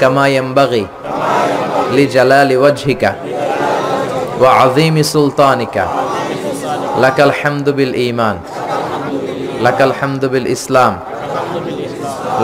কামা 0.00 0.24
ইয়ানবাগি 0.32 0.84
লিজালালি 1.96 2.56
ওয়াজহিকা 2.62 3.10
ওয়া 4.40 4.50
আযীমি 4.64 5.02
সুলতানিকা, 5.12 5.84
লাকাল 7.04 7.32
হামদু 7.40 7.70
বিল 7.78 7.94
ঈমান। 8.10 8.36
লাকাল 9.66 9.92
হামদু 9.98 10.26
বিল 10.32 10.48
ইসলাম, 10.56 10.92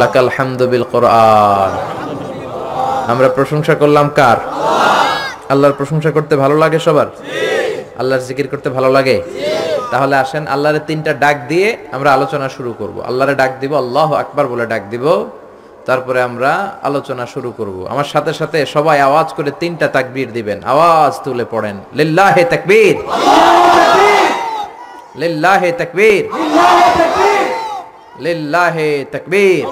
লাকাল 0.03 0.31
হামদু 0.37 0.65
বিল 0.73 0.87
কোরআন। 0.93 1.73
আমরা 3.13 3.29
প্রশংসা 3.39 3.75
করলাম 3.83 4.07
কার? 4.19 4.39
আল্লাহর 5.53 5.77
প্রশংসা 5.81 6.11
করতে 6.17 6.35
ভালো 6.43 6.57
লাগে 6.63 6.79
সবার? 6.87 7.09
আল্লাহর 8.01 8.23
জিকির 8.29 8.47
করতে 8.53 8.69
ভালো 8.77 8.89
লাগে? 8.97 9.17
তাহলে 9.93 10.15
আসেন 10.23 10.45
আল্লাহরের 10.55 10.85
তিনটা 10.89 11.13
ডাক 11.25 11.37
দিয়ে 11.51 11.69
আমরা 11.97 12.11
আলোচনা 12.17 12.47
শুরু 12.57 12.71
করব। 12.81 12.97
আল্লাহরে 13.09 13.35
ডাক 13.43 13.53
দিব, 13.63 13.73
আল্লাহ 13.85 14.09
আকবার 14.23 14.47
বলে 14.53 14.65
ডাক 14.73 14.83
দিব, 14.93 15.05
তারপরে 15.89 16.19
আমরা 16.29 16.53
আলোচনা 16.89 17.25
শুরু 17.35 17.51
করব। 17.59 17.77
আমার 17.93 18.09
সাথে 18.13 18.33
সাথে 18.41 18.59
সবাই 18.75 18.99
আওয়াজ 19.09 19.29
করে 19.37 19.51
তিনটা 19.63 19.87
তাকবীর 19.97 20.29
দিবেন। 20.37 20.59
আওয়াজ 20.73 21.13
তুলে 21.25 21.45
পড়েন। 21.53 21.77
লিল্লাহে 21.99 22.43
তাকবীর। 22.53 22.97
লিল্লাহে 25.21 25.71
তাকবীর। 25.73 26.25
লিল্লাহে 28.25 28.91
তাকবীর। 29.13 29.65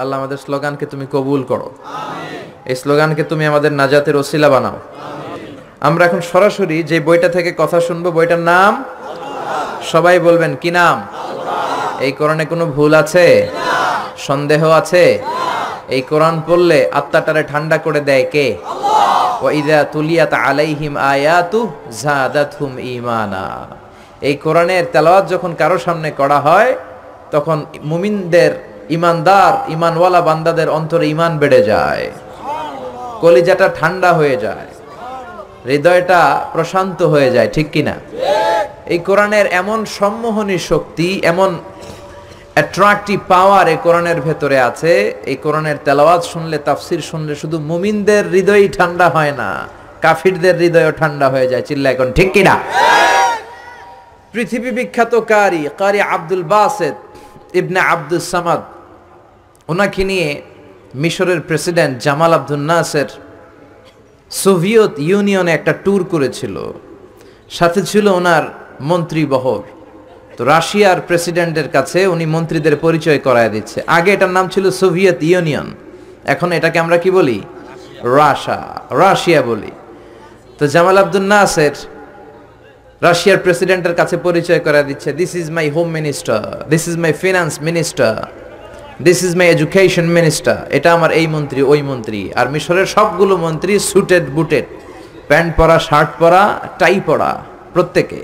আল্লাহ 0.00 0.18
আমাদের 0.18 0.38
স্লোগানকে 0.44 0.86
তুমি 0.86 1.06
কবুল 1.12 1.42
করো। 1.42 1.68
এই 2.70 2.76
স্লোগানকে 2.76 3.22
তুমি 3.22 3.44
আমাদের 3.46 3.72
নাজাতের 3.72 4.16
ওসিলা 4.16 4.48
বানাও। 4.48 4.78
আমরা 5.80 6.02
এখন 6.04 6.20
সরাসরি 6.32 6.82
যে 6.82 6.96
বইটা 7.00 7.28
থেকে 7.28 7.50
কথা 7.58 7.78
শুনব 7.80 8.06
বইটার 8.10 8.42
নাম? 8.52 8.72
সবাই 9.92 10.18
বলবেন 10.18 10.52
কি 10.62 10.70
নাম? 10.70 10.96
এই 12.00 12.12
কোরআনে 12.12 12.44
কোনো 12.44 12.66
ভুল 12.66 12.92
আছে? 12.94 13.26
সন্দেহ 14.18 14.62
আছে? 14.70 15.04
এই 15.88 16.02
কোরআন 16.02 16.36
পড়লে 16.46 16.78
আত্মাটারে 16.92 17.42
ঠান্ডা 17.42 17.78
করে 17.78 18.00
দেয় 18.00 18.26
কে? 18.32 18.46
ওয়াইদা 19.42 19.84
তুলিয়াত 19.84 20.32
আলাইহিম 20.32 20.96
আয়াতু 20.96 21.68
জাদাতহুম 22.02 22.78
ঈমানা। 22.78 23.46
এই 24.20 24.34
কোরআনের 24.34 24.84
তেলাওয়াত 24.92 25.24
যখন 25.28 25.54
কারও 25.58 25.78
সামনে 25.78 26.10
করা 26.10 26.40
হয় 26.40 26.74
তখন 27.30 27.64
মুমিনদের 27.84 28.52
ইমানদার 28.90 29.70
ইমানওয়ালা 29.70 30.20
বান্দাদের 30.20 30.68
অন্তরে 30.68 31.08
ইমান 31.08 31.38
বেড়ে 31.38 31.62
যায়। 31.62 32.10
কলিজাটা 33.20 33.68
ঠান্ডা 33.80 34.12
হয়ে 34.12 34.36
যায়। 34.36 34.66
হৃদয়টা 35.66 36.20
প্রশান্ত 36.52 37.02
হয়ে 37.02 37.30
যায় 37.30 37.48
ঠিক 37.52 37.70
কিনা? 37.70 37.94
এই 38.86 38.98
কোরআনের 38.98 39.46
এমন 39.46 39.84
সম্মোহনী 39.84 40.58
শক্তি 40.58 41.20
এমন 41.24 41.58
অ্যাট্রাকটিভ 42.56 43.18
পাওয়ার 43.32 43.66
এই 43.74 43.78
কোরআনের 43.86 44.18
ভেতরে 44.26 44.58
আছে। 44.68 44.92
এই 45.32 45.36
কোরআনের 45.44 45.78
তেলাওয়াত 45.86 46.22
শুনলে, 46.32 46.56
তাফসির 46.68 47.02
শুনলে 47.10 47.32
শুধু 47.42 47.56
মুমিনদের 47.70 48.24
হৃদয়ই 48.34 48.68
ঠান্ডা 48.78 49.06
হয় 49.16 49.34
না, 49.40 49.50
কাফিরদের 50.04 50.56
হৃদয়ও 50.62 50.92
ঠান্ডা 51.00 51.26
হয়ে 51.34 51.46
যায়। 51.52 51.64
চিল্লা 51.68 51.88
এখন, 51.94 52.08
ঠিক 52.18 52.28
কিনা? 52.34 52.54
পৃথিবী 54.32 54.70
বিখ্যাত 54.78 55.12
কারি 55.32 55.62
কারি 55.80 56.00
আব্দুল 56.16 56.44
বাসেদ 56.52 56.96
ইবনে 57.60 57.80
আব্দুল 57.94 58.22
সামাদ। 58.32 58.60
ওনাকে 59.72 60.02
নিয়ে 60.10 60.28
মিশরের 61.02 61.40
president 61.48 61.94
Jamal 62.04 62.32
Abdul 62.38 62.62
Nasser 62.70 63.08
Soviet 64.30 64.92
ইউনিয়নে 65.08 65.52
একটা 65.58 65.72
ট্যুর 65.84 66.00
করেছিল। 66.12 66.56
সাথে 67.58 67.80
ছিল 67.90 68.06
ওনার 68.18 68.44
মন্ত্রী 68.90 69.22
বহর 69.32 69.62
তো 70.36 70.42
রাশিয়ার 70.52 70.98
প্রেসিডেন্টের 71.08 71.68
কাছে 71.76 72.00
উনি 72.14 72.26
মন্ত্রীদের 72.34 72.76
পরিচয় 72.84 73.20
করায় 73.26 73.50
দিচ্ছে। 73.54 73.78
আগে 73.96 74.10
এটার 74.16 74.32
নাম 74.36 74.46
ছিল 74.54 74.64
সোভিয়েত 74.80 75.18
ইউনিয়ন, 75.30 75.68
এখন 76.32 76.48
এটাকে 76.58 76.78
আমরা 76.84 76.96
কি 77.04 77.10
বলি? 77.18 77.38
রাশা, 78.18 78.60
রাশিয়া 79.02 79.40
বলি। 79.50 79.72
তো 80.58 80.64
জামাল 80.74 80.98
আব্দুল 81.02 81.26
নাসের 81.34 81.74
রাশিয়ার 83.06 83.38
প্রেসিডেন্টের 83.44 83.94
কাছে 84.00 84.16
পরিচয় 84.26 84.60
করা 84.66 84.80
দিচ্ছে 84.88 85.08
this 85.20 85.32
is 85.40 85.46
my 85.56 85.66
home 85.76 85.88
minister 85.98 86.40
this 86.72 86.84
is 86.90 86.96
my 87.04 87.12
finance 87.22 87.52
minister 87.68 88.12
this 89.06 89.18
is 89.26 89.32
my 89.40 89.46
education 89.54 90.06
minister 90.18 90.56
এটা 90.76 90.88
আমার 90.96 91.10
এই 91.20 91.26
মন্ত্রী, 91.34 91.60
ওই 91.72 91.80
মন্ত্রী। 91.90 92.20
আর 92.38 92.46
মিশরের 92.54 92.88
সবগুলো 92.96 93.34
মন্ত্রী 93.46 93.72
সুটেড 93.90 94.24
বুটেড 94.36 94.66
প্যান্ট 95.28 95.50
পরা, 95.58 95.76
শার্ট 95.88 96.10
পরা 96.20 96.42
টাই 96.80 96.96
পরা, 97.08 97.30
প্রত্যেকে। 97.74 98.20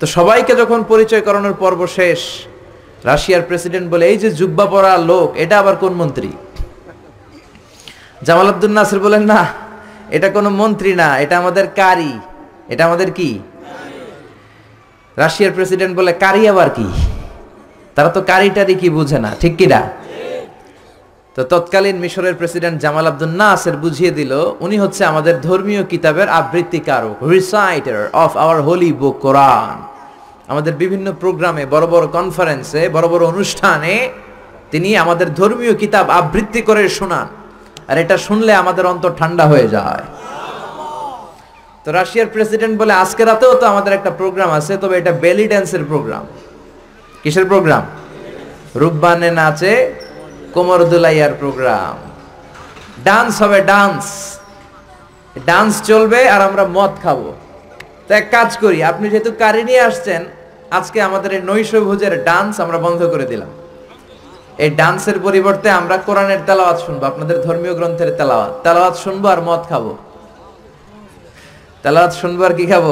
তো 0.00 0.04
সবাইকে 0.16 0.52
যখন 0.60 0.80
পরিচয় 0.92 1.22
করানোর 1.26 1.56
পর্ব 1.62 1.80
শেষ, 1.98 2.20
রাশিয়ার 3.08 3.42
প্রেসিডেন্ট 3.48 3.86
বলে, 3.92 4.04
এই 4.12 4.18
যে 4.22 4.28
জুব্বা 4.40 4.66
পরা 4.72 4.92
লোক, 5.10 5.28
এটা 5.42 5.54
আবার 5.62 5.76
কোন 5.82 5.92
মন্ত্রী? 6.00 6.30
জামাল 8.26 8.48
আব্দুল 8.52 8.72
নাসির 8.78 9.00
বলেন, 9.06 9.24
না, 9.32 9.40
এটা 10.16 10.28
কোনো 10.36 10.48
মন্ত্রী 10.60 10.90
না, 11.02 11.08
এটা 11.24 11.34
আমাদের 11.42 11.66
কারি। 11.80 12.12
এটা 12.72 12.82
আমাদের 12.88 13.08
কি? 13.18 13.30
রাশিয়ার 15.16 15.52
প্রেসিডেন্ট 15.56 15.92
বলে, 15.98 16.12
কারি 16.24 16.42
আবার 16.52 16.68
কি? 16.76 16.88
তারা 17.94 18.10
তো 18.16 18.20
কারিটারি 18.30 18.74
কি 18.82 18.88
বুঝে 18.96 19.18
না, 19.24 19.30
ঠিক 19.42 19.54
কি 19.58 19.66
না? 19.74 19.80
তো 21.36 21.42
তৎকালীন 21.52 21.96
মিশরের 22.04 22.34
প্রেসিডেন্ট 22.40 22.76
জামাল 22.84 23.06
আব্দুল 23.10 23.34
নাসের 23.42 23.76
বুঝিয়ে 23.84 24.12
দিল, 24.18 24.32
উনি 24.64 24.76
হচ্ছে 24.82 25.02
আমাদের 25.10 25.34
ধর্মীয় 25.48 25.82
কিতাবের 25.92 26.28
আবৃত্তিকারক 26.40 27.16
reciter 27.34 28.00
of 28.24 28.32
our 28.42 28.58
holy 28.66 28.90
book 29.00 29.16
Quran 29.24 29.76
আমাদের 30.52 30.74
বিভিন্ন 30.82 31.06
প্রোগ্রামে, 31.22 31.64
বড় 31.74 31.86
বড় 31.94 32.06
কনফারেন্সে 32.16 32.82
বড় 32.96 33.06
বড় 33.12 33.22
অনুষ্ঠানে 33.32 33.94
তিনি 34.72 34.88
আমাদের 35.02 35.28
ধর্মীয় 35.40 35.74
কিতাব 35.82 36.06
আবৃত্তি 36.20 36.60
করে 36.68 36.82
শোনান। 36.98 37.28
আর 37.90 37.96
এটা 38.02 38.16
শুনলে 38.26 38.52
আমাদের 38.62 38.84
অন্তর 38.92 39.12
ঠান্ডা 39.20 39.44
হয়ে 39.52 39.68
যায়। 39.76 40.04
তো 41.84 41.88
রাশিয়ার 41.98 42.28
প্রেসিডেন্ট 42.34 42.74
বলে, 42.80 42.92
আজকে 43.02 43.22
রাতেও 43.30 43.52
তো 43.60 43.64
আমাদের 43.72 43.92
একটা 43.98 44.10
প্রোগ্রাম 44.20 44.50
আছে, 44.58 44.72
তবে 44.82 44.94
এটা 45.00 45.12
বেলি 45.24 45.46
ড্যান্সের 45.52 45.84
প্রোগ্রাম। 45.90 46.24
কিসের 47.22 47.46
প্রোগ্রাম? 47.50 47.82
রূপবানে 48.80 49.30
নাচে 49.40 49.74
কোমর 50.54 50.80
দুলাইয়ার 50.92 51.32
প্রোগ্রাম 51.40 51.96
ডান্স 53.08 53.34
হবে 53.42 53.58
ডান্স 53.72 54.04
ডান্স 55.50 55.72
চলবে 55.90 56.20
আর 56.34 56.40
আমরা 56.48 56.64
মদ 56.76 56.92
খাব। 57.04 57.20
তো 58.06 58.10
এক 58.20 58.26
কাজ 58.36 58.50
করি, 58.62 58.78
আপনি 58.90 59.06
যেহেতু 59.12 59.30
কারি 59.42 59.62
নিয়ে 59.68 59.82
আসছেন, 59.88 60.22
আজকে 60.78 60.98
আমাদের 61.08 61.30
এই 61.36 61.42
নৈশ 61.50 61.70
ভোজের 61.88 62.14
ডান্স 62.28 62.52
আমরা 62.64 62.78
বন্ধ 62.86 63.00
করে 63.12 63.26
দিলাম। 63.32 63.50
এই 64.64 64.70
ডান্সের 64.80 65.18
পরিবর্তে 65.26 65.68
আমরা 65.80 65.96
কোরআনের 66.08 66.40
তেলাওয়াত 66.48 66.78
শুনব, 66.86 67.00
আপনাদের 67.10 67.36
ধর্মীয় 67.46 67.74
গ্রন্থের 67.78 68.10
তেলাওয়াত। 68.18 68.52
তেলাওয়াত 68.64 68.94
শুনব 69.04 69.24
আর 69.34 69.40
মদ 69.48 69.62
খাব। 69.70 69.84
তেলাওয়াত 71.84 72.12
শুনব 72.20 72.40
আর 72.46 72.54
কি 72.58 72.64
খাব? 72.72 72.84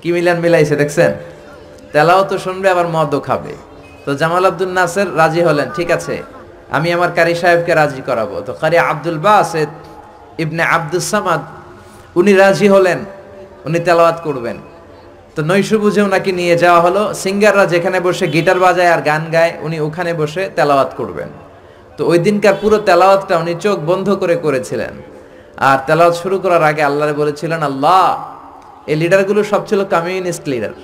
কি 0.00 0.08
মিলান 0.14 0.38
মিলাইছে 0.44 0.74
দেখছেন? 0.82 1.10
তেলাও 1.94 2.22
তো 2.30 2.36
শুনবে, 2.46 2.66
আবার 2.74 2.86
মদও 2.94 3.20
খাবে। 3.28 3.54
তো 4.04 4.10
জামাল 4.20 4.44
আব্দুল 4.50 4.72
নাসের 4.78 5.08
রাজি 5.20 5.42
হলেন, 5.48 5.68
ঠিক 5.76 5.88
আছে। 5.98 6.16
আমি 6.76 6.88
আমার 6.96 7.10
কারি 7.18 7.34
সাহেবকে 7.40 7.72
রাজি 7.80 8.02
করাবো। 8.08 8.36
তো 8.46 8.52
কারি 8.62 8.76
আব্দুল 8.90 9.18
বাসেদ 9.26 9.70
ইবনে 10.42 10.62
আব্দুল 10.76 11.04
সামাদ, 11.12 11.42
উনি 12.18 12.32
রাজি 12.42 12.66
হলেন, 12.74 12.98
উনি 13.66 13.78
তেলাওয়াত 13.86 14.18
করবেন। 14.26 14.56
তো 15.34 15.40
নৈশ 15.50 15.70
বুঝে 15.82 16.00
ওনাকে 16.08 16.30
নিয়ে 16.40 16.54
যাওয়া 16.62 16.80
হলো। 16.86 17.02
সিঙ্গাররা 17.22 17.64
যেখানে 17.74 17.98
বসে 18.06 18.26
গিটার 18.34 18.58
বাজায় 18.64 18.90
আর 18.94 19.00
গান 19.10 19.22
গায়, 19.34 19.52
উনি 19.66 19.76
ওখানে 19.86 20.10
বসে 20.20 20.42
তেলাওয়াত 20.56 20.90
করবেন। 21.00 21.28
তো 21.96 22.02
ওই 22.10 22.18
দিনকার 22.26 22.56
পুরো 22.62 22.76
তেলাওয়াতটা 22.88 23.34
উনি 23.42 23.54
চোখ 23.64 23.76
বন্ধ 23.90 24.06
করে 24.22 24.36
করেছিলেন। 24.44 24.94
আর 25.68 25.78
তেলাওয়াত 25.88 26.14
শুরু 26.22 26.36
করার 26.44 26.64
আগে 26.70 26.82
আল্লাহরে 26.88 27.14
বলেছিলেন, 27.22 27.60
আল্লাহ, 27.70 28.04
এই 28.90 28.96
লিডারগুলো 29.02 29.40
সব 29.52 29.62
ছিল 29.68 29.80
কমিউনিস্ট 29.94 30.44
লিডার। 30.52 30.74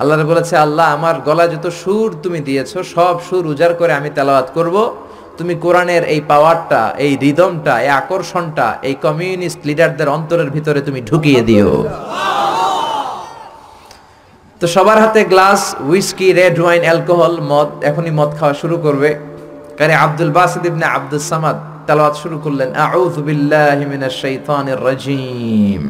আল্লাহরে 0.00 0.24
বলেছে, 0.32 0.54
আল্লাহ, 0.64 0.86
আমার 0.96 1.16
গলায় 1.28 1.50
যত 1.54 1.66
সুর 1.82 2.08
তুমি 2.24 2.38
দিয়েছ, 2.48 2.72
সব 2.94 3.14
সুর 3.26 3.44
উজাড় 3.52 3.74
করে 3.80 3.92
আমি 4.00 4.10
তেলাওয়াত 4.18 4.48
করব। 4.56 4.76
তুমি 5.38 5.54
কোরআনের 5.64 6.02
এই 6.14 6.20
পাওয়ারটা 6.30 6.82
এই 7.04 7.12
রিদমটা 7.24 7.74
এই 7.84 7.90
আকর্ষণটা, 8.00 8.66
এই 8.88 8.94
কমিউনিস্ট 9.06 9.60
লিডারদের 9.68 10.08
অন্তরের 10.16 10.50
ভিতরে 10.56 10.80
তুমি 10.86 11.00
ঢুকিয়ে 11.10 11.42
দিও। 11.48 11.70
তো 14.60 14.66
সবার 14.74 14.98
হাতে 15.04 15.20
glass 15.32 15.62
whisky 15.90 16.28
red 16.40 16.56
wine 16.62 16.82
alcohol 16.88 17.34
মদ, 17.50 17.68
এখনই 17.90 18.12
মদ 18.18 18.30
খাওয়া 18.38 18.54
শুরু 18.62 18.76
করবে। 18.84 19.10
কারে 19.78 19.94
আব্দুল 20.04 20.30
বাসিদ 20.38 20.64
ইবনে 20.70 20.86
আব্দুল 20.96 21.22
সামাদ 21.30 21.56
তেলাওয়াত 21.88 22.14
শুরু 22.22 22.36
করলেন, 22.44 22.68
আউযু 22.86 23.20
বিল্লাহি 23.28 23.84
মিনাশ 23.92 24.14
শাইতানির 24.22 24.80
রাজিম। 24.88 25.82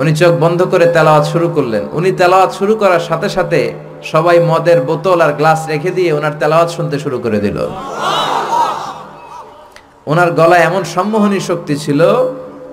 উনি 0.00 0.12
চোখ 0.20 0.32
বন্ধ 0.44 0.60
করে 0.72 0.86
তেলাওয়াত 0.96 1.24
শুরু 1.32 1.48
করলেন। 1.56 1.84
উনি 1.98 2.10
তেলাওয়াত 2.20 2.50
শুরু 2.58 2.72
করার 2.82 3.02
সাথে 3.08 3.28
সাথে 3.36 3.60
সবাই 4.12 4.36
মদের 4.50 4.78
বোতল 4.88 5.18
আর 5.26 5.32
গ্লাস 5.40 5.60
রেখে 5.72 5.90
দিয়ে 5.98 6.10
ওনার 6.18 6.34
তেলাওয়াত 6.40 6.70
শুনতে 6.76 6.96
শুরু 7.04 7.18
করে 7.24 7.38
দিল। 7.44 7.58
ওনার 10.06 10.30
গলায় 10.40 10.64
এমন 10.68 10.82
সম্মোহনী 10.94 11.40
শক্তি 11.48 11.74
ছিল, 11.84 12.00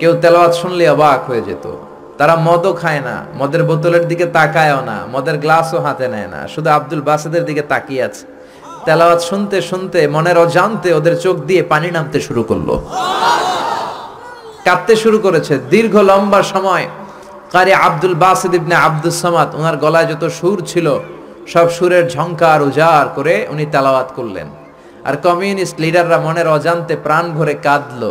কেউ 0.00 0.12
তেলাওয়াত 0.22 0.52
শুনলে 0.60 0.84
অবাক 0.94 1.20
হয়ে 1.28 1.42
যেত। 1.48 1.66
তারা 2.18 2.34
মদও 2.46 2.72
খায় 2.82 3.02
না, 3.08 3.16
মদের 3.38 3.62
বোতলের 3.68 4.04
দিকে 4.10 4.26
তাকায়ও 4.36 4.80
না, 4.90 4.96
মদের 5.12 5.36
গ্লাসও 5.44 5.78
হাতে 5.86 6.06
নেয় 6.14 6.28
না, 6.34 6.40
শুধু 6.54 6.68
আব্দুল 6.70 7.02
বাসেদের 7.08 7.44
দিকে 7.48 7.62
তাকিয়ে 7.72 8.02
আছে। 8.08 8.24
তেলাওয়াত 8.86 9.20
শুনতে 9.30 9.56
শুনতে, 9.70 10.00
মনের 10.14 10.36
অজান্তে 10.44 10.88
ওদের 10.98 11.14
চোখ 11.24 11.36
দিয়ে 11.48 11.62
পানি 11.72 11.88
নামতে 11.96 12.18
শুরু 12.26 12.42
করল। 12.50 12.68
কাঁদতে 14.66 14.94
শুরু 15.02 15.18
করেছে। 15.26 15.54
দীর্ঘ 15.72 15.94
লম্বা 16.10 16.40
সময় 16.42 16.86
কারি 17.54 17.72
আব্দুল 17.86 18.14
বাসিদ 18.24 18.52
ইবনে 18.58 18.76
আব্দুল 18.86 19.14
সামাদ, 19.22 19.48
ওনার 19.60 19.76
গলায় 19.84 20.08
যত 20.10 20.24
সুর 20.38 20.58
ছিল, 20.70 20.86
সব 21.52 21.66
সুরের 21.76 22.04
ঝংকার 22.14 22.60
উজাড় 22.68 23.08
করে 23.16 23.34
উনি 23.52 23.64
তেলাওয়াত 23.74 24.08
করলেন। 24.16 24.48
আর 25.08 25.14
কমিউনিস্ট 25.28 25.76
লিডাররা 25.84 26.18
মনের 26.26 26.48
অজান্তে 26.56 26.94
প্রাণ 27.06 27.24
ভরে 27.36 27.54
কাঁদল। 27.66 28.02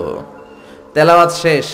তেলাওয়াত 0.96 1.32
শেষ। 1.44 1.68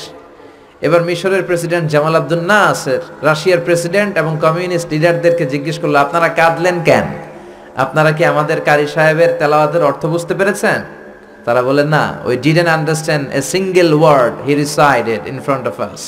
এবার 0.86 1.01
মিশরের 1.10 1.44
প্রেসিডেন্ট 1.50 1.86
জামাল 1.94 2.15
আব্দুল 2.22 2.44
নাসের, 2.51 3.01
রাশিয়ার 3.27 3.62
প্রেসিডেন্ট 3.68 4.13
এবং 4.22 4.34
কমিউনিস্ট 4.46 4.88
লিডারদেরকে 4.94 5.46
জিজ্ঞেস 5.53 5.77
করল, 5.81 5.96
আপনারা 6.05 6.27
কাঁদলেন 6.40 6.77
কেন? 6.88 7.07
আপনারা 7.83 8.12
কি 8.18 8.24
আমাদের 8.33 8.57
কারি 8.68 8.88
সাহেবের 8.96 9.31
তেলাওয়াতের 9.40 9.83
অর্থ 9.90 10.01
বুঝতে 10.14 10.33
পেরেছেন? 10.40 10.79
তারা 11.46 11.62
বলেন 11.70 11.88
না 11.96 12.03
we 12.27 12.36
didn't 12.46 12.72
understand 12.77 13.25
a 13.40 13.42
single 13.53 13.90
word 14.01 14.33
he 14.48 14.53
recited 14.64 15.22
in 15.31 15.38
front 15.46 15.66
of 15.72 15.77
us 15.88 16.03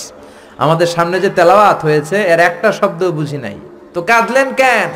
আমাদের 0.64 0.90
সামনে 0.96 1.18
যে 1.24 1.30
তেলাওয়াত 1.40 1.80
হয়েছে, 1.88 2.18
এর 2.34 2.42
একটা 2.50 2.70
শব্দ 2.80 3.02
বুঝি 3.18 3.40
নাই। 3.46 3.58
তো 3.94 4.00
কাঁদলেন 4.10 4.48
কেন? 4.62 4.90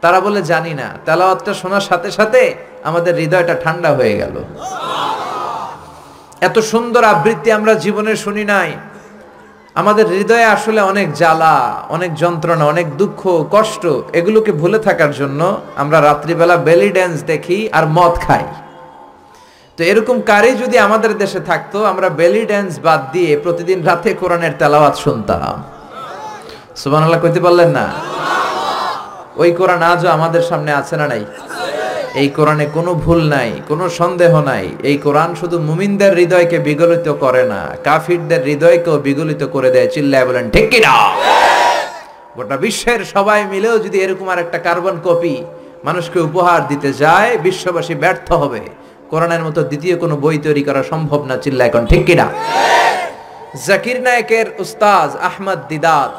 তারা 0.00 0.18
বলে, 0.20 0.40
জানি 0.42 0.72
না। 0.74 0.88
তেলাওয়াতটা 1.04 1.54
শোনার 1.54 1.80
সাথে 1.80 2.10
সাথে 2.10 2.42
আমাদের 2.84 3.14
হৃদয়টা 3.14 3.54
ঠান্ডা 3.64 3.90
হয়ে 3.94 4.14
গেল। 4.16 4.34
এত 6.40 6.58
সুন্দর 6.72 7.04
আবৃত্তি 7.04 7.48
আমরা 7.52 7.74
জীবনে 7.74 8.12
শুনি 8.16 8.44
নাই। 8.44 8.70
আমাদের 9.74 10.06
হৃদয়ে 10.06 10.44
আসলে 10.44 10.80
অনেক 10.80 11.08
জ্বালা, 11.12 11.56
অনেক 11.88 12.10
যন্ত্রণা, 12.14 12.64
অনেক 12.64 12.86
দুঃখ, 12.96 13.20
কষ্ট, 13.50 13.86
এগুলোকে 14.12 14.52
ভুলে 14.52 14.78
থাকার 14.78 15.12
জন্য 15.12 15.40
আমরা 15.76 15.98
রাত্রিবেলা 16.02 16.56
বেলি 16.56 16.88
ড্যান্স 16.88 17.22
দেখি 17.22 17.58
আর 17.72 17.84
মদ 17.86 18.14
খাই। 18.26 18.44
তো 19.76 19.84
এরকম 19.84 20.16
কারি 20.20 20.50
যদি 20.56 20.78
আমাদের 20.78 21.18
দেশে 21.18 21.40
থাকতো, 21.40 21.84
আমরা 21.84 22.08
বেলি 22.08 22.42
ড্যান্স 22.46 22.72
বাদ 22.80 23.00
দিয়ে 23.12 23.32
প্রতিদিন 23.36 23.78
রাতে 23.82 24.10
কোরআনের 24.14 24.54
তেলাওয়াত 24.58 24.96
শুনতাম। 24.96 25.62
সুবহানাল্লাহ 26.76 27.20
কইতে 27.20 27.40
পারলেন 27.40 27.70
না? 27.70 27.86
ওই 29.42 29.50
কোরআন 29.58 29.82
আজও 29.92 30.08
আমাদের 30.16 30.42
সামনে 30.50 30.70
আছে 30.80 30.94
না 31.00 31.06
নাই? 31.12 31.22
এই 32.20 32.28
কোরআনে 32.36 32.66
কোনো 32.76 32.92
ভুল 33.04 33.20
নাই, 33.34 33.50
কোনো 33.70 33.84
সন্দেহ 34.00 34.32
নাই। 34.50 34.66
এই 34.90 34.96
কোরআন 35.04 35.30
শুধু 35.40 35.56
মুমিনদের 35.68 36.12
হৃদয়কে 36.20 36.58
বিগলিত 36.68 37.08
করে 37.24 37.42
না, 37.52 37.60
কাফিরদের 37.86 38.42
হৃদয়কেও 38.48 38.96
বিগলিত 39.06 39.42
করে 39.54 39.68
দেয়। 39.74 39.88
চিল্লায় 39.94 40.26
বলেন, 40.28 40.44
ঠিক 40.54 40.66
কিনা? 40.72 40.94
গোটা 42.36 42.56
বিশ্বের 42.64 43.00
সবাই 43.14 43.40
মিলেও 43.52 43.76
যদি 43.84 43.96
এরকম 44.04 44.26
আর 44.32 44.38
একটা 44.44 44.58
কার্বন 44.66 44.96
কপি 45.06 45.34
মানুষকে 45.86 46.18
উপহার 46.28 46.60
দিতে 46.70 46.90
যায়, 47.02 47.30
বিশ্ববাসী 47.46 47.94
ব্যর্থ 48.02 48.28
হবে। 48.42 48.62
কোরআনের 49.10 49.42
মতো 49.46 49.60
দ্বিতীয় 49.70 49.94
কোনো 50.02 50.14
বই 50.24 50.36
তৈরি 50.46 50.62
করা 50.68 50.82
সম্ভব 50.92 51.20
না 51.28 51.36
চিল্লা 51.44 51.64
এখন 51.70 51.82
ঠিক 51.90 52.02
কিনা? 52.08 52.26
জাকির 53.66 53.98
নায়কের 54.06 54.46
উস্তাজ 54.64 55.10
আহমদ 55.28 55.58
দিদাত 55.70 56.12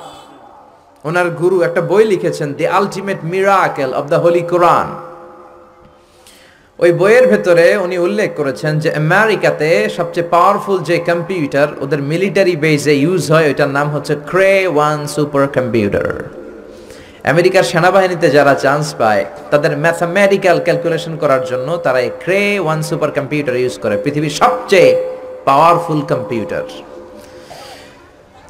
ওনার 1.10 1.28
গুরু 1.40 1.58
একটা 1.68 1.82
বই 1.92 2.04
লিখেছেন 2.14 2.50
the 2.58 2.66
ultimate 2.80 3.20
miracle 3.32 3.90
of 4.00 4.06
the 4.12 4.18
holy 4.24 4.44
Quran 4.52 4.88
ওই 6.84 6.92
বইয়ের 7.00 7.26
ভেতরে 7.32 7.66
উনি 7.86 7.98
উল্লেখ 8.08 8.30
করেছেন 8.40 8.74
যে, 8.84 8.90
আমেরিকাতে 9.04 9.70
সবচেয়ে 9.98 10.28
পাওয়ারফুল 10.34 10.78
যে 10.90 10.98
কম্পিউটার 11.10 11.70
ওদের 11.84 12.02
মিলিটারি 12.12 12.56
বেসে 12.64 12.94
ইউজ 13.04 13.24
হয়, 13.34 13.48
ওইটার 13.52 13.72
নাম 13.78 13.88
হচ্ছে 13.96 14.14
ক্রে 14.30 14.54
ওয়ান 14.76 15.00
সুপার 15.14 15.44
কম্পিউটার 15.58 16.08
আমেরিকার 17.34 17.64
সেনাবাহিনীতে 17.72 18.28
যারা 18.38 18.54
চান্স 18.64 18.88
পায়, 19.00 19.24
তাদের 19.52 19.74
ম্যাথামেটিক্যাল 19.84 20.58
ক্যালকুলেশন 20.66 21.14
করার 21.22 21.44
জন্য 21.52 21.68
তারা 21.86 22.00
এই 22.06 22.12
Cray 22.24 22.42
one 22.66 22.80
super 22.90 23.12
computer 23.18 23.56
use 23.64 23.76
করে, 23.84 23.96
পৃথিবীর 24.04 24.36
সবচেয়ে 24.42 24.90
পাওয়ারফুল 25.48 26.00
কম্পিউটার 26.12 26.66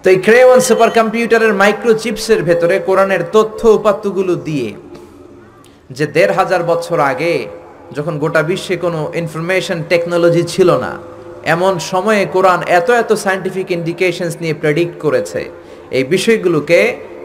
তো 0.04 0.08
এই 0.14 0.20
ক্রেওয়ান 0.28 0.60
সুপার 0.68 0.90
কম্পিউটারের 0.98 1.54
মাইক্রো 1.62 1.94
চিপসের 2.04 2.42
ভেতরে 2.48 2.76
কোরআনের 2.88 3.24
তথ্য 3.36 3.60
উপাত্তগুলো 3.80 4.34
দিয়ে 4.48 4.70
যে 5.98 6.06
দেড় 6.16 6.34
হাজার 6.40 6.62
বছর 6.72 6.98
আগে 7.12 7.34
যখন 7.96 8.14
গোটা 8.24 8.42
বিশ্বে 8.50 8.76
কোনো 8.86 9.00
ইনফরমেশন 9.22 9.78
টেকনোলজি 9.92 10.44
ছিল 10.54 10.70
না, 10.86 10.92
এমন 11.54 11.74
সময়ে 11.92 12.24
কোরআন 12.36 12.60
এত 12.80 12.88
এত 13.02 13.12
সায়েন্টিফিক 13.26 13.68
ইন্ডিকেশনস 13.78 14.34
নিয়ে 14.44 14.56
প্রেডিক্ট 14.62 14.96
করেছে, 15.06 15.42
এই 15.98 16.06
বিষয়গুলোকে 16.14 16.80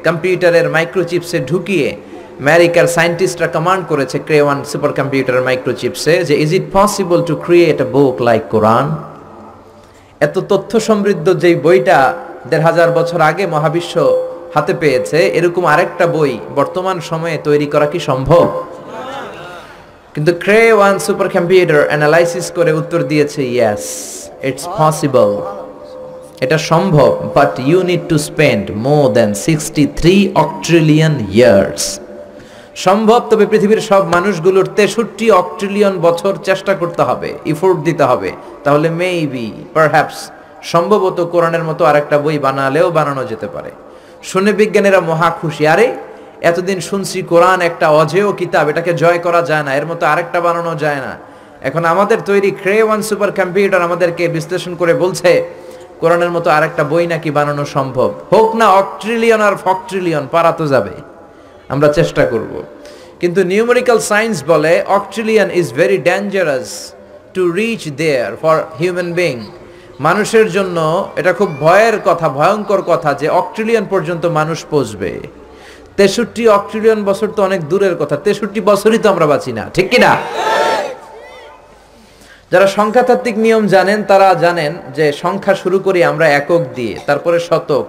কম্পিউটারের 0.07 0.67
মাইক্রোচিপসে 0.77 1.39
ঢুকিয়ে 1.51 1.89
আমেরিকার 2.45 2.87
সায়েন্টিস্টরা 2.97 3.49
কমান্ড 3.57 3.83
করেছে 3.91 4.17
ক্রেওয়ান 4.29 4.59
সুপার 4.71 4.93
কম্পিউটারের 4.99 5.45
মাইক্রোচিপসে 5.49 6.15
যে 6.29 6.35
is 6.45 6.51
it 6.59 6.67
possible 6.79 7.19
to 7.29 7.35
create 7.47 7.79
a 7.85 7.87
book 7.95 8.17
like 8.29 8.45
Quran 8.55 8.87
এত 10.21 10.37
তথ্য 10.53 10.73
সমৃদ্ধ 10.89 11.27
যেই 11.43 11.57
বইটা 11.67 11.99
দেড় 12.51 12.65
হাজার 12.69 12.91
বছর 12.99 13.21
আগে 13.31 13.45
মহাবিশ্ব 13.55 13.95
হাতে 14.55 14.73
পেয়েছে, 14.83 15.19
এরকম 15.39 15.65
আরেকটা 15.73 16.07
বই 16.17 16.33
বর্তমান 16.59 16.97
সময়ে 17.11 17.37
তৈরি 17.47 17.67
করা 17.73 17.87
কি 17.93 18.01
সম্ভব? 18.11 18.47
কিন্তু 20.15 20.33
Cray 20.43 20.61
one 20.79 20.95
super 21.07 21.29
computer 21.37 21.81
analysis 21.91 22.47
করে 22.57 22.73
উত্তর 22.81 23.01
দিয়েছে 23.11 23.41
ইয়েস 23.55 23.85
ইটস 24.49 24.65
পসিবল 24.81 25.31
এটা 26.45 26.59
সম্ভব 26.71 27.11
but 27.37 27.53
you 27.69 27.79
need 27.91 28.03
to 28.13 28.17
spend 28.29 28.65
more 28.87 29.05
than 29.17 29.31
sixty 29.47 29.85
three 29.99 30.17
octillion 30.45 31.15
years 31.37 31.85
সম্ভব, 32.87 33.21
তবে 33.31 33.45
পৃথিবীর 33.53 33.83
সব 33.91 34.03
মানুষগুলোর 34.15 34.67
তেষট্টি 34.79 35.27
অক্ট্রিলিয়ন 35.43 35.95
বছর 36.07 36.33
চেষ্টা 36.49 36.73
করতে 36.81 37.03
হবে 37.09 37.31
ইফোর্ট 37.53 37.79
দিতে 37.89 38.05
হবে। 38.11 38.31
তাহলে 38.65 38.89
মেবি 39.01 39.49
পারহ্যাপস 39.75 40.19
সম্ভবত 40.63 41.25
কোরআনের 41.25 41.65
মতো 41.65 41.85
আরেকটা 41.85 42.19
বই 42.19 42.39
বানালেও 42.39 42.91
বানানো 42.91 43.25
যেতে 43.25 43.47
পারে। 43.47 43.71
শুনে 44.23 44.53
বিজ্ঞানীরা 44.53 45.01
মহা 45.01 45.31
খুশি। 45.31 45.67
আরে, 45.67 45.95
এতদিন 46.41 46.81
শুনছি 46.81 47.23
কোরআন 47.23 47.61
একটা 47.61 47.91
অজেয় 47.91 48.33
কিতাব, 48.33 48.69
এটাকে 48.69 48.95
জয় 48.95 49.19
করা 49.19 49.43
যায় 49.43 49.63
না, 49.63 49.75
এর 49.75 49.87
মতো 49.87 50.07
আরেকটা 50.07 50.41
বানানো 50.41 50.75
যায় 50.75 50.97
না। 50.97 51.19
এখন 51.63 51.85
আমাদের 51.85 52.19
তৈরি 52.27 52.51
ক্রে 52.51 52.83
ওয়ান 52.83 53.03
সুপার 53.03 53.33
কম্পিউটার 53.33 53.83
আমাদেরকে 53.83 54.29
বিশ্লেষণ 54.29 54.75
করে 54.75 54.95
বলছে, 54.95 55.45
কোরআনের 56.01 56.31
মতো 56.31 56.51
আরেকটা 56.51 56.85
বই 56.85 57.07
নাকি 57.07 57.31
বানানো 57.31 57.65
সম্ভব? 57.65 58.15
হোক 58.33 58.57
না, 58.57 58.69
অক্ট্রিলিয়ন 58.69 59.41
আর 59.41 59.57
ফক্ট্রিলিয়ন, 59.65 60.29
পারা 60.31 60.53
তো 60.53 60.67
যাবে। 60.67 60.91
আমরা 61.69 61.93
চেষ্টা 61.93 62.27
করব। 62.27 62.63
কিন্তু 63.21 63.45
নিউমেরিক্যাল 63.45 63.99
সায়েন্স 63.99 64.45
বলে, 64.47 64.83
octillion 64.83 65.51
is 65.51 65.73
very 65.73 65.99
dangerous 65.99 66.93
to 67.35 67.51
reach 67.51 67.89
there 67.89 68.37
for 68.43 68.63
human 68.81 69.13
being. 69.13 69.47
মানুষের 70.07 70.47
জন্য 70.57 70.79
এটা 71.21 71.33
খুব 71.39 71.51
ভয়ের 71.65 71.97
কথা, 72.09 72.27
ভয়ঙ্কর 72.39 72.83
কথা 72.91 73.11
যে 73.21 73.29
অক্ট্রিলিয়ন 73.41 73.85
পর্যন্ত 73.93 74.25
মানুষ 74.39 74.59
পৌঁছবে। 74.73 75.11
তেষট্টি 75.99 76.43
অক্ট্রিলিয়ন 76.59 77.01
বছর 77.09 77.29
তো 77.37 77.41
অনেক 77.49 77.61
দূরের 77.71 77.95
কথা, 78.01 78.17
তেষট্টি 78.27 78.61
বছরই 78.71 79.01
তো 79.05 79.09
আমরা 79.15 79.27
বাঁচি 79.33 79.53
না, 79.59 79.65
ঠিক 79.75 79.87
কিনা? 79.93 80.13
যারা 82.53 82.67
সংখ্যাতাত্ত্বিক 82.79 83.37
নিয়ম 83.45 83.65
জানেন, 83.75 83.99
তারা 84.11 84.29
জানেন 84.45 84.73
যে 84.97 85.07
সংখ্যা 85.23 85.55
শুরু 85.63 85.79
করি 85.87 86.01
আমরা 86.11 86.27
একক 86.41 86.63
দিয়ে, 86.77 86.95
তারপরে 87.09 87.39
শতক, 87.49 87.87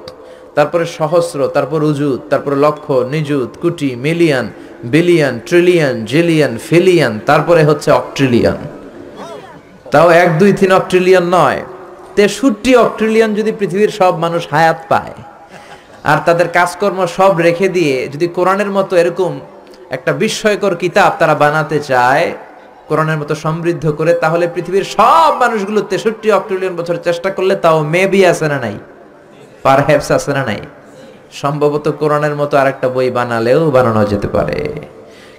তারপরে 0.58 0.86
সহস্র, 1.00 1.40
তারপর 1.56 1.80
উজুত, 1.92 2.20
তারপরে 2.32 2.56
লক্ষ, 2.66 2.86
নিযুত, 3.14 3.50
কুটি, 3.62 3.90
মিলিয়ন, 4.06 4.46
বিলিয়ন, 4.94 5.34
ট্রিলিয়ন, 5.48 5.96
জিলিয়ন, 6.12 6.54
ফিলিয়ন, 6.68 7.14
তারপরে 7.30 7.62
হচ্ছে 7.70 7.90
অক্ট্রিলিয়ন। 8.02 8.58
তাও 9.92 10.08
এক, 10.24 10.30
দুই, 10.40 10.52
তিন 10.60 10.72
অক্ট্রিলিয়ন 10.80 11.26
নয়। 11.40 11.60
তেষট্টি 12.18 12.72
অক্ট্রিলিয়ন 12.86 13.32
যদি 13.40 13.52
পৃথিবীর 13.60 13.92
সব 14.00 14.14
মানুষ 14.26 14.42
হায়াত 14.54 14.80
পায়, 14.92 15.16
আর 16.12 16.18
তাদের 16.28 16.48
কাজকর্ম 16.58 17.00
সব 17.18 17.32
রেখে 17.48 17.68
দিয়ে 17.78 17.96
যদি 18.14 18.28
কোরআনের 18.38 18.72
মতো 18.78 18.94
এরকম 19.02 19.32
একটা 19.96 20.12
বিস্ময়কর 20.22 20.74
কিতাব 20.82 21.12
তারা 21.20 21.36
বানাতে 21.44 21.78
চায়, 21.92 22.26
কোরআনের 22.90 23.18
মতো 23.22 23.34
সমৃদ্ধ 23.46 23.86
করে, 24.00 24.12
তাহলে 24.24 24.46
পৃথিবীর 24.56 24.86
সব 24.98 25.30
মানুষগুলো 25.44 25.80
তেষট্টি 25.92 26.30
অক্ট্রিলিয়ন 26.38 26.74
বছর 26.80 27.04
চেষ্টা 27.08 27.30
করলে 27.38 27.54
তাও 27.64 27.78
মেবি 27.94 28.22
আছে 28.32 28.46
না 28.54 28.58
নাই? 28.66 28.76
পারহ্যাপস 29.66 30.10
আছে 30.18 30.32
না 30.38 30.44
নাই? 30.50 30.62
সম্ভবত 31.42 31.86
কোরআনের 32.02 32.36
মতো 32.42 32.54
আরেকটা 32.62 32.88
বই 32.96 33.10
বানালেও 33.18 33.62
বানানো 33.76 34.02
যেতে 34.12 34.28
পারে। 34.36 34.60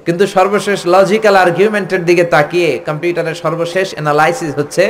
কিন্তু 0.07 0.25
সর্বশেষ 0.37 0.79
লজিক্যাল 0.95 1.35
আর্গুমেন্টের 1.45 2.03
দিকে 2.09 2.25
তাকিয়ে 2.35 2.71
কম্পিউটারের 2.89 3.37
সর্বশেষ 3.45 3.87
অ্যানালাইসিস 3.95 4.53
হচ্ছে 4.61 4.85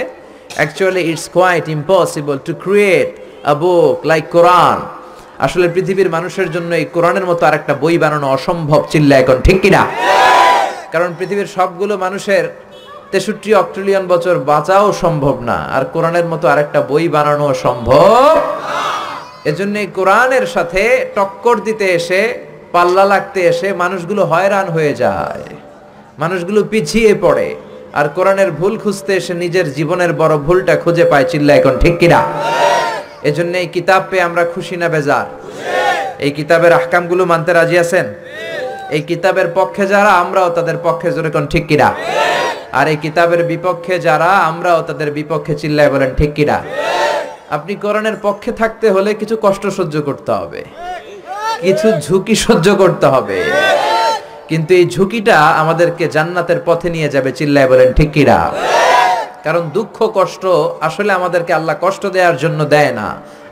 actually 0.59 1.03
it's 1.11 1.27
quite 1.37 1.67
impossible 1.77 2.37
to 2.49 2.53
create 2.65 3.11
a 3.53 3.55
book 3.63 3.97
like 4.11 4.25
Quran 4.37 4.79
আসলে 5.47 5.67
পৃথিবীর 5.75 6.11
মানুষের 6.17 6.49
জন্য 6.55 6.71
এই 6.81 6.87
কোরআনের 6.95 7.27
মতো 7.31 7.43
আরেকটা 7.49 7.75
বই 7.83 7.97
বানানো 8.05 8.27
অসম্ভব 8.37 8.81
চিল্লা 8.93 9.15
এখন, 9.23 9.39
ঠিক 9.47 9.59
কিনা? 9.65 9.83
কারণ 10.93 11.11
পৃথিবীর 11.19 11.49
সবগুলো 11.57 11.95
মানুষের 12.05 12.45
তেষট্টি 13.13 13.51
অক্ট্রিলিয়ন 13.63 14.05
বছর 14.13 14.35
বাঁচাও 14.51 14.87
সম্ভব 15.03 15.37
না, 15.51 15.59
আর 15.77 15.83
কোরআনের 15.95 16.27
মতো 16.33 16.45
আরেকটা 16.53 16.81
বই 16.91 17.07
বানানো 17.17 17.47
সম্ভব 17.65 18.33
এজন্য 19.51 19.75
কোরআনের 19.99 20.47
সাথে 20.55 20.83
টক্কর 21.17 21.57
দিতে 21.67 21.87
এসে, 21.99 22.21
পাল্লা 22.75 23.05
লাগতে 23.13 23.41
এসে 23.53 23.69
মানুষগুলো 23.83 24.23
হয়রান 24.33 24.67
হয়ে 24.77 24.93
যায়। 25.03 25.45
মানুষগুলো 26.23 26.61
পিছিয়ে 26.73 27.13
পড়ে। 27.25 27.49
আর 27.95 28.09
কোরআনের 28.09 28.51
ভুল 28.51 28.79
খুঁজতে 28.79 29.13
এসে 29.17 29.35
নিজের 29.35 29.75
জীবনের 29.75 30.13
বড় 30.13 30.39
ভুলটা 30.39 30.77
খুঁজে 30.77 31.05
পায় 31.05 31.25
চিল্লা 31.25 31.55
এখন, 31.55 31.79
ঠিক 31.79 31.99
কিনা? 31.99 32.21
এজন্য 33.23 33.57
এই 33.57 33.67
কিতাব 33.67 34.03
পেয়ে 34.11 34.23
আমরা 34.23 34.45
খুশি 34.45 34.77
না 34.77 34.89
বেজার। 34.89 35.27
এই 36.19 36.31
কিতাবের 36.31 36.73
আহকামগুলো 36.73 37.25
মানতে 37.25 37.53
রাজি 37.53 37.79
আছেন? 37.79 38.07
এই 38.91 39.03
কিতাবের 39.03 39.49
পক্ষে 39.55 39.87
যারা, 39.87 40.13
আমরাও 40.13 40.51
তাদের 40.51 40.77
পক্ষে, 40.83 41.13
জোরে 41.13 41.31
কোন 41.31 41.47
ঠিক 41.47 41.67
কিনা? 41.67 41.95
আর 42.73 42.89
এই 42.89 42.97
কিতাবের 42.97 43.45
বিপক্ষে 43.45 43.99
যারা, 43.99 44.25
আমরাও 44.25 44.83
তাদের 44.83 45.13
বিপক্ষে 45.13 45.55
চিল্লায় 45.55 45.91
বলেন, 45.91 46.11
ঠিক 46.17 46.35
কিনা? 46.35 46.63
আপনি 47.51 47.75
কোরআনের 47.75 48.17
পক্ষে 48.23 48.53
থাকতে 48.53 48.91
হলে 48.91 49.15
কিছু 49.15 49.37
কষ্ট 49.43 49.67
সহ্য 49.67 50.03
করতে 50.03 50.33
হবে। 50.33 50.65
কিছু 51.61 51.93
ঝুঁকি 52.01 52.35
সহ্য 52.35 52.75
করতে 52.75 53.07
হবে। 53.07 53.45
কিন্তু 54.51 54.71
এই 54.81 54.87
ঝুঁকিটা 54.95 55.37
আমাদেরকে 55.63 56.05
জান্নাতের 56.17 56.61
পথে 56.69 56.89
নিয়ে 56.95 57.09
যাবে, 57.15 57.31
চিল্লায় 57.39 57.69
বলেন, 57.73 57.89
ঠিক 57.99 58.11
কিনা 58.17 58.39
কারণ 59.47 59.65
দুঃখ, 59.77 59.97
কষ্ট 60.19 60.45
আসলে 60.89 61.11
আমাদেরকে 61.19 61.53
আল্লাহ 61.59 61.77
কষ্ট 61.85 62.03
দেওয়ার 62.17 62.37
জন্য 62.43 62.61
দেয় 62.75 62.93
না। 62.99 63.09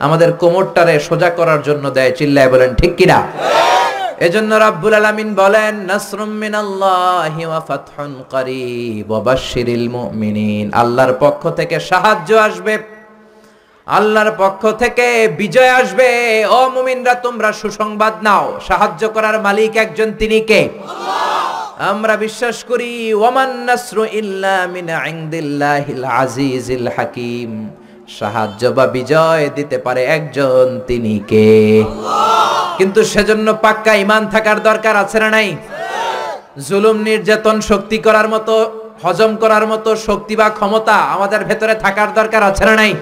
আমাদের 0.07 0.31
কোমরটারে 0.41 0.95
সোজা 1.09 1.31
করার 1.39 1.61
জন্য 1.69 1.85
দেয়, 1.97 2.13
চিল্লায় 2.19 2.51
বলেন, 2.55 2.71
ঠিক 2.81 2.93
কিনা 2.99 3.19
এজন্য 4.27 4.51
রাব্বুল 4.67 4.95
আলামিন 5.01 5.31
বলেন, 5.43 5.75
নাসরুম 5.91 6.33
মিনাল্লাহি 6.43 7.43
ওয়া 7.51 7.61
ফাতহুন 7.69 8.13
করিব 8.33 9.11
ওয়া 9.11 9.21
বাশশিরিল 9.27 9.87
মুমিনিন। 9.95 10.67
আল্লাহর 10.83 11.15
পক্ষ 11.25 11.43
থেকে 11.59 11.77
সাহায্য 11.91 12.31
আসবে। 12.49 12.75
আল্লাহর 13.87 14.31
পক্ষ 14.39 14.63
থেকে 14.83 15.07
বিজয় 15.41 15.73
আসবে। 15.81 16.09
ও 16.57 16.59
মুমিনরা 16.71 17.15
তোমরা 17.15 17.51
সুসংবাদ 17.53 18.15
নাও। 18.23 18.47
সাহায্য 18.69 19.03
করার 19.09 19.37
মালিক 19.41 19.73
একজন 19.77 20.09
তিনি 20.13 20.39
কে? 20.41 20.63
আমরা 21.91 22.15
বিশ্বাস 22.17 22.57
করি 22.65 23.15
ওয়ামান 23.15 23.53
নাসরু 23.69 24.05
ইল্লা 24.21 24.57
মিন 24.75 24.89
ইনদিল্লাহিল 25.13 26.05
আজিজিল 26.05 26.89
হাকিম। 26.97 27.51
সাহায্য 28.19 28.63
বা 28.67 28.85
বিজয় 28.87 29.45
দিতে 29.55 29.77
পারে 29.79 30.03
একজন 30.17 30.67
তিনি 30.87 31.15
কে? 31.31 31.51
কিন্তু 32.79 33.01
সেজন্য 33.05 33.49
পাক্কা 33.63 33.93
ইমান 33.95 34.23
থাকার 34.31 34.59
দরকার 34.63 34.95
আছে 34.97 35.19
না 35.21 35.29
নাই? 35.31 35.49
জুলুম 36.69 36.97
নির্যাতন 37.03 37.57
শক্তি 37.61 37.99
করার 37.99 38.29
মতো 38.29 38.55
হজম 39.03 39.33
করার 39.37 39.65
মতো 39.67 39.91
শক্তি 39.97 40.35
বা 40.37 40.49
ক্ষমতা 40.49 40.97
আমাদের 41.15 41.41
ভেতরে 41.45 41.75
থাকার 41.75 42.11
দরকার 42.15 42.43
আছে 42.43 42.65
না 42.65 42.75
নাই? 42.77 42.93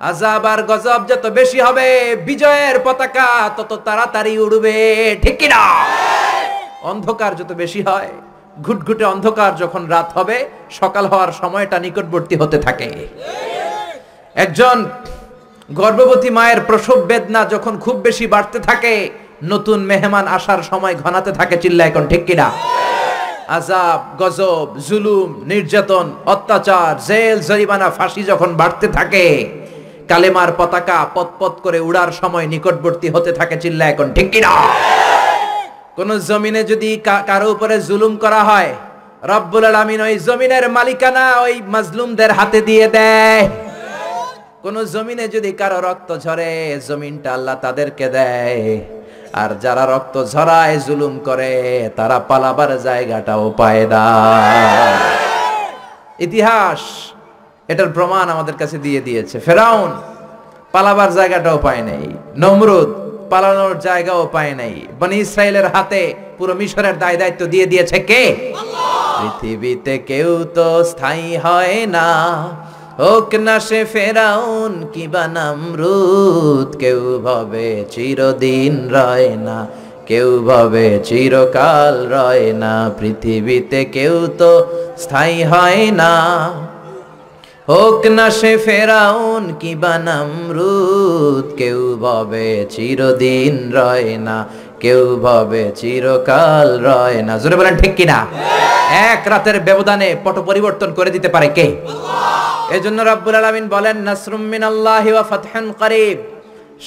আজাব 0.00 0.44
আর 0.52 0.60
গজব 0.70 1.00
যত 1.10 1.24
বেশি 1.38 1.58
হবে, 1.66 1.88
বিজয়ের 2.28 2.76
পতাকা 2.86 3.28
তত 3.56 3.72
তাড়াতাড়ি 3.86 4.32
উড়বে, 4.44 4.76
ঠিক 5.22 5.36
কি 5.40 5.48
না 5.54 5.62
অন্ধকার 6.90 7.32
যত 7.40 7.50
বেশি 7.62 7.80
হয়, 7.88 8.10
ঘুটঘুটে 8.66 9.04
অন্ধকার 9.12 9.52
যখন 9.62 9.82
রাত 9.94 10.08
হবে, 10.16 10.36
সকাল 10.80 11.04
হওয়ার 11.12 11.32
সময়টা 11.40 11.76
নিকটবর্তী 11.84 12.34
হতে 12.42 12.58
থাকে। 12.66 12.88
একজন 14.36 14.76
গর্ভবতী 15.78 16.30
মায়ের 16.36 16.60
প্রসব 16.68 16.98
বেদনা 17.10 17.40
যখন 17.54 17.74
খুব 17.84 17.96
বেশি 18.06 18.24
বাড়তে 18.34 18.58
থাকে, 18.68 18.94
নতুন 19.52 19.78
মেহমান 19.90 20.26
আসার 20.36 20.60
সময় 20.70 20.94
ঘনাতে 21.04 21.30
থাকে 21.38 21.56
চিল্লা 21.62 21.84
এখন, 21.90 22.04
ঠিক 22.10 22.22
কিনা? 22.28 22.46
আজাব 23.56 24.00
গজব, 24.20 24.66
জুলুম, 24.86 25.28
নির্যাতন, 25.50 26.06
অত্যাচার, 26.34 26.92
জেল, 27.08 27.36
জরিমানা, 27.48 27.88
ফাঁসি 27.96 28.22
যখন 28.30 28.50
বাড়তে 28.60 28.86
থাকে 28.98 29.26
কালেমার 30.10 30.50
পতাকা 30.58 30.98
পতপত 31.14 31.54
করে 31.64 31.78
উড়ার 31.88 32.10
সময় 32.20 32.46
নিকটবর্তী 32.52 33.08
হতে 33.14 33.30
থাকে 33.38 33.56
চিল্লা 33.62 33.84
এখন, 33.92 34.08
ঠিক 34.16 34.28
কিনা 34.32 34.52
কোন 35.96 36.10
জমিনে 36.28 36.62
যদি 36.72 36.90
কারও 37.28 37.48
উপরে 37.54 37.76
জুলুম 37.88 38.12
করা 38.24 38.40
হয়, 38.50 38.70
রব্বুল 39.32 39.64
আলামিন 39.70 40.00
ওই 40.06 40.14
জমিনের 40.26 40.64
মালিকানা 40.76 41.24
ওই 41.44 41.54
মাজলুমদের 41.74 42.30
হাতে 42.38 42.60
দিয়ে 42.68 42.86
দেয়। 42.96 43.42
কোন 44.64 44.76
জমিনে 44.94 45.26
যদি 45.34 45.50
কারও 45.60 45.78
রক্ত 45.88 46.10
ঝরে, 46.24 46.52
জমিনটা 46.88 47.30
আল্লাহ 47.36 47.56
তাদেরকে 47.64 48.06
দেয়। 48.16 48.58
আর 49.42 49.50
যারা 49.64 49.84
রক্ত 49.94 50.16
ঝরায়, 50.32 50.76
জুলুম 50.86 51.14
করে, 51.28 51.54
তারা 51.98 52.16
পালাবার 52.28 52.72
জায়গাটাও 52.86 53.44
পায় 53.60 53.84
না। 53.92 54.06
ইতিহাস 56.26 56.80
এটার 57.70 57.90
প্রমাণ 57.96 58.26
আমাদের 58.34 58.56
কাছে 58.60 58.76
দিয়ে 58.78 59.00
দিয়েছে। 59.00 59.36
ফেরাউন 59.38 59.90
পালাবার 60.72 61.10
জায়গাটাও 61.12 61.58
পায় 61.58 61.82
নাই। 61.82 62.04
নমরুদ 62.38 62.88
পালানোর 63.30 63.74
জায়গাও 63.78 64.22
পায় 64.32 64.54
নাই। 64.54 64.74
বনি 65.00 65.16
ইসরায়েলের 65.16 65.66
হাতে 65.74 66.02
পুরো 66.38 66.54
মিশরের 66.54 66.96
দায় 66.98 67.16
দায়িত্ব 67.16 67.42
দিয়ে 67.46 67.66
দিয়েছে 67.66 67.98
কে? 68.10 68.24
পৃথিবীতে 69.18 69.94
কেউ 70.10 70.30
তো 70.54 70.84
স্থায়ী 70.84 71.28
হয় 71.36 71.86
না। 71.86 72.08
হোক 72.98 73.30
না 73.46 73.54
সে 73.60 73.80
ফেরাউন 73.84 74.72
কিবা 74.92 75.24
নামরুদ 75.26 76.68
কেউ 76.76 77.02
ভাবে 77.24 77.68
চিরদিন 77.90 78.74
রয় 78.90 79.30
না। 79.46 79.58
কেউ 80.06 80.28
ভাবে 80.44 80.86
চিরকাল 81.04 81.94
রয় 82.14 82.46
না। 82.52 82.74
পৃথিবীতে 82.98 83.80
কেউ 83.84 84.14
তো 84.38 84.52
স্থায়ী 84.98 85.38
হয় 85.42 85.82
না। 85.90 86.12
হোক 87.70 88.02
না 88.18 88.26
সে 88.38 88.52
ফেরাউন 88.66 89.44
কি 89.60 89.72
বানামরুদ 89.82 91.46
কেউ 91.60 91.80
ভাবে 92.04 92.48
চিরদিন 92.74 93.54
রয় 93.78 94.10
না, 94.26 94.36
কেউ 94.82 95.02
ভাবে 95.24 95.62
চিরকাল 95.80 96.68
রয় 96.88 97.18
না। 97.28 97.34
জোরে 97.42 97.56
বলেন 97.60 97.74
ঠিক 97.82 97.92
কিনা? 97.98 98.18
এক 99.10 99.22
রাতের 99.32 99.58
ব্যবধানে 99.66 100.08
পট 100.24 100.36
পরিবর্তন 100.48 100.90
করে 100.98 101.10
দিতে 101.16 101.28
পারে 101.34 101.48
কে? 101.56 101.66
এজন্য 102.76 102.98
রাব্বুল 103.10 103.36
আলামিন 103.40 103.66
বলেন, 103.74 103.96
নাসরুম 104.08 104.42
মিন 104.52 104.62
আল্লাহ 104.70 105.04
ওয়া 105.12 105.24
ফাতহুন 105.30 105.66
করিব। 105.80 106.16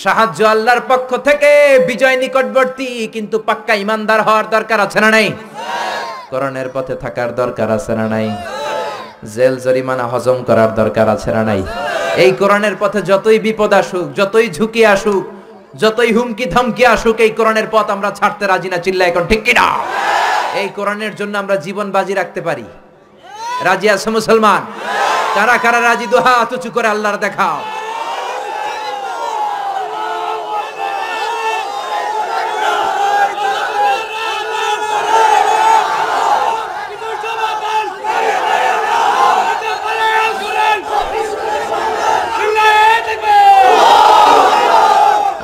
সাহায্য 0.04 0.40
আল্লাহর 0.54 0.82
পক্ষ 0.92 1.10
থেকে 1.28 1.52
বিজয় 1.90 2.18
নিকটবর্তী, 2.24 2.90
কিন্তু 3.16 3.36
পাক্কা 3.48 3.74
ইমানদার 3.84 4.20
হওয়ার 4.28 4.46
দরকার 4.56 4.80
আছে 4.86 5.00
না 5.04 5.10
নাই? 5.16 5.28
করণের 6.32 6.68
পথে 6.76 6.94
থাকার 7.04 7.30
দরকার 7.42 7.68
আছে 7.78 7.94
না 8.00 8.06
নাই? 8.16 8.28
জেল 9.36 9.56
জরিমানা 9.60 10.06
হজম 10.08 10.44
করার 10.44 10.72
দরকার 10.76 11.08
আছে 11.10 11.32
না 11.32 11.44
নাই? 11.44 11.62
এই 12.16 12.32
কোরআনের 12.32 12.76
পথে 12.80 13.02
যতই 13.02 13.40
বিপদ 13.40 13.74
আসুক, 13.74 14.14
যতই 14.14 14.48
ঝুঁকি 14.52 14.86
আসুক, 14.86 15.24
যতই 15.78 16.14
হুমকি 16.14 16.46
ধমকি 16.46 16.86
আসুক, 16.86 17.20
এই 17.20 17.30
কোরআনের 17.30 17.68
পথ 17.72 17.90
আমরা 17.90 18.12
ছাড়তে 18.12 18.48
রাজি 18.48 18.70
না 18.70 18.78
চিল্লা 18.78 19.06
এখন 19.06 19.24
ঠিক 19.28 19.44
কিনা? 19.44 19.66
এই 20.62 20.70
কোরআনের 20.70 21.16
জন্য 21.16 21.38
আমরা 21.38 21.56
জীবন 21.56 21.92
বাজি 21.92 22.14
রাখতে 22.14 22.42
পারি। 22.42 22.66
রাজি 23.64 23.90
আছে 23.90 24.10
মুসলমান? 24.10 24.62
কারা 25.36 25.58
কারা 25.58 25.80
রাজি? 25.82 26.06
দোহা 26.08 26.46
তুচু 26.50 26.70
করে 26.72 26.88
আল্লাহর 26.88 27.18
দেখাও। 27.18 27.58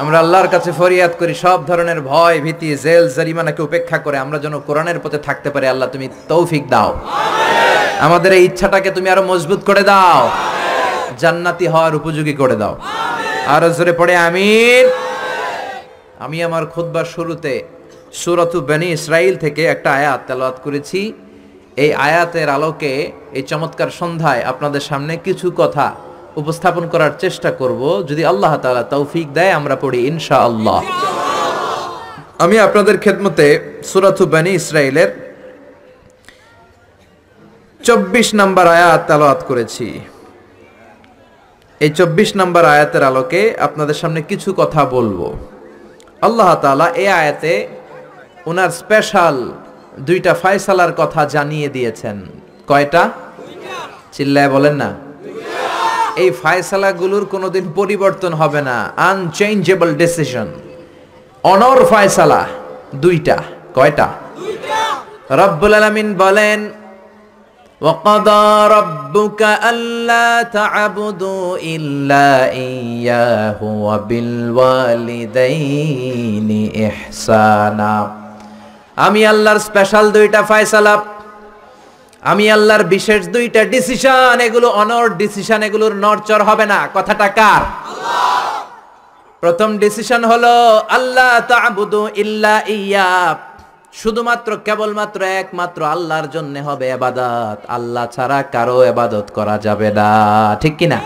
আমরা 0.10 0.24
আল্লাহর 0.26 0.48
কাছে 0.48 0.72
ফরিয়াদ 0.72 1.14
করি, 1.20 1.34
সব 1.34 1.60
ধরনের 1.66 2.02
ভয়, 2.02 2.38
ভীতি, 2.42 2.70
জেল, 2.76 3.10
জরিমানাকে 3.10 3.62
উপেক্ষা 3.64 3.98
করে 3.98 4.18
আমরা 4.18 4.38
যেন 4.40 4.60
কোরআনের 4.60 5.00
পথে 5.04 5.18
থাকতে 5.18 5.50
পারি। 5.50 5.68
আল্লাহ 5.68 5.90
তুমি 5.90 6.10
তৌফিক 6.28 6.64
দাও। 6.70 7.00
আমাদের 8.00 8.34
এই 8.34 8.44
ইচ্ছাটাকে 8.44 8.92
তুমি 8.92 9.10
আরও 9.10 9.24
মজবুত 9.24 9.62
করে 9.66 9.82
দাও। 9.82 10.30
জান্নাতি 11.20 11.68
হওয়ার 11.68 11.96
উপযোগী 11.96 12.34
করে 12.34 12.56
দাও। 12.56 12.78
আরও 13.48 13.70
জোরে 13.70 13.94
পড়ে, 13.94 14.16
আমিন। 14.16 14.86
আমি 16.20 16.44
আমার 16.44 16.66
খুতবার 16.66 17.06
শুরুতে 17.06 17.64
সুরতু 18.14 18.62
বেনি 18.62 18.88
ইসরাইল 18.92 19.36
থেকে 19.36 19.66
একটা 19.66 19.90
আয়াত 19.92 20.20
তেলাওয়াত 20.28 20.58
করেছি। 20.64 21.14
এই 21.76 21.94
আয়াতের 21.94 22.50
আলোকে 22.50 23.12
এই 23.32 23.42
চমৎকার 23.42 23.90
সন্ধ্যায় 24.00 24.42
আপনাদের 24.44 24.80
সামনে 24.80 25.18
কিছু 25.18 25.52
কথা 25.58 25.88
উপস্থাপন 26.36 26.88
করার 26.88 27.12
চেষ্টা 27.20 27.52
করব। 27.52 28.04
যদি 28.08 28.26
আল্লাহ 28.26 28.58
তাআলা 28.58 28.84
তৌফিক 28.84 29.34
দেয়, 29.34 29.52
আমরা 29.52 29.76
পড়ি 29.76 30.00
ইনশা 30.08 30.38
আল্লাহ 30.38 30.84
আমি 32.40 32.60
আপনাদের 32.60 32.98
খেদমতে 32.98 33.60
সুরাতু 33.84 34.26
বেনি 34.26 34.50
ইসরাইলের 34.50 35.10
চব্বিশ 37.86 38.34
নম্বর 38.34 38.68
আয়াত 38.68 39.02
তেলাওয়াত 39.08 39.44
করেছি। 39.44 40.00
এই 41.80 41.90
চব্বিশ 41.90 42.36
নম্বর 42.36 42.66
আয়াতের 42.66 43.04
আলোকে 43.04 43.56
আপনাদের 43.60 43.94
সামনে 43.94 44.22
কিছু 44.22 44.54
কথা 44.54 44.86
বলব। 44.86 45.38
আল্লাহ 46.22 46.56
তাআলা 46.56 46.88
এই 46.90 47.08
আয়াতে 47.08 47.68
ওনার 48.46 48.70
স্পেশাল 48.70 49.52
দুইটা 50.00 50.34
ফায়সালার 50.34 50.94
কথা 50.98 51.26
জানিয়ে 51.26 51.70
দিয়েছেন। 51.70 52.26
কয়টা? 52.68 53.10
চিল্লায় 54.12 54.50
বলেন 54.50 54.76
না। 54.76 55.09
এই 56.19 56.31
ফায়সালাগুলোর 56.43 57.25
কোনোদিন 57.27 57.65
পরিবর্তন 57.79 58.33
হবে 58.41 58.61
না 58.69 58.77
আনচেঞ্জেবল 59.09 59.91
ডিসিশন 60.03 60.49
অনর 61.45 61.79
ফায়সালা 61.91 62.41
দুইটা 62.95 63.37
কয়টা 63.75 64.07
রব্বুল 65.33 65.75
আলামিন 65.79 66.09
বলেন 66.23 66.61
وقضى 67.81 68.69
ربك 68.69 69.43
ألا 69.65 70.43
تعبدوا 70.43 71.59
إلا 71.59 72.29
إياه 72.51 73.61
وبالوالدين 73.87 75.29
إحسانا 76.89 77.95
আমি 78.97 79.21
আল্লাহর 79.27 79.61
স্পেশাল 79.61 80.05
দুইটা 80.17 80.41
ফয়সালা 80.51 80.95
আমি 82.24 82.46
আল্লাহর 82.56 82.84
বিশেষ 82.96 83.22
দুইটা 83.36 83.62
ডিসিশন 83.76 84.36
এগুলো 84.48 84.68
অনর 84.82 85.06
ডিসিশন 85.22 85.60
এগুলোর 85.68 85.94
নরচর 86.04 86.42
হবে 86.50 86.66
না। 86.74 86.80
কথাটা 86.96 87.28
কার? 87.40 87.62
প্রথম 89.44 89.70
ডিসিশন 89.84 90.22
হলো 90.32 90.54
আল্লাহ 90.98 91.32
ইল্লা 92.24 92.56
ইয়া 92.76 93.10
শুধুমাত্র, 94.02 94.50
কেবলমাত্র 94.68 95.20
একমাত্র 95.42 95.80
আল্লাহর 95.96 96.28
জন্য 96.36 96.56
হবে 96.68 96.86
এবাদত। 96.96 97.60
আল্লাহ 97.78 98.06
ছাড়া 98.16 98.40
কারও 98.56 98.78
এবাদত 98.92 99.28
করা 99.38 99.56
যাবে 99.66 99.90
না। 100.00 100.10
ঠিক 100.62 100.74
কি 100.80 100.88
না 100.94 101.00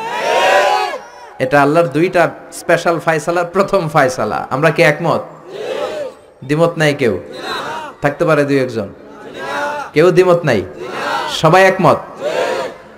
এটা 1.43 1.57
আল্লাহর 1.65 1.89
দুইটা 1.97 2.23
স্পেশাল 2.61 2.95
ফায়সালার 3.05 3.47
প্রথম 3.55 3.81
ফায়সালা। 3.95 4.39
আমরা 4.55 4.69
কি 4.75 4.81
একমত? 4.91 5.23
দ্বিমত 6.47 6.73
নাই 6.81 6.91
কেউ? 7.01 7.13
থাকতে 8.03 8.23
পারে 8.29 8.43
দুই 8.49 8.57
একজন? 8.65 8.87
কেউ 9.93 10.07
দ্বিমত 10.17 10.41
নাই? 10.49 10.61
সবাই 11.29 11.63
একমত? 11.63 11.99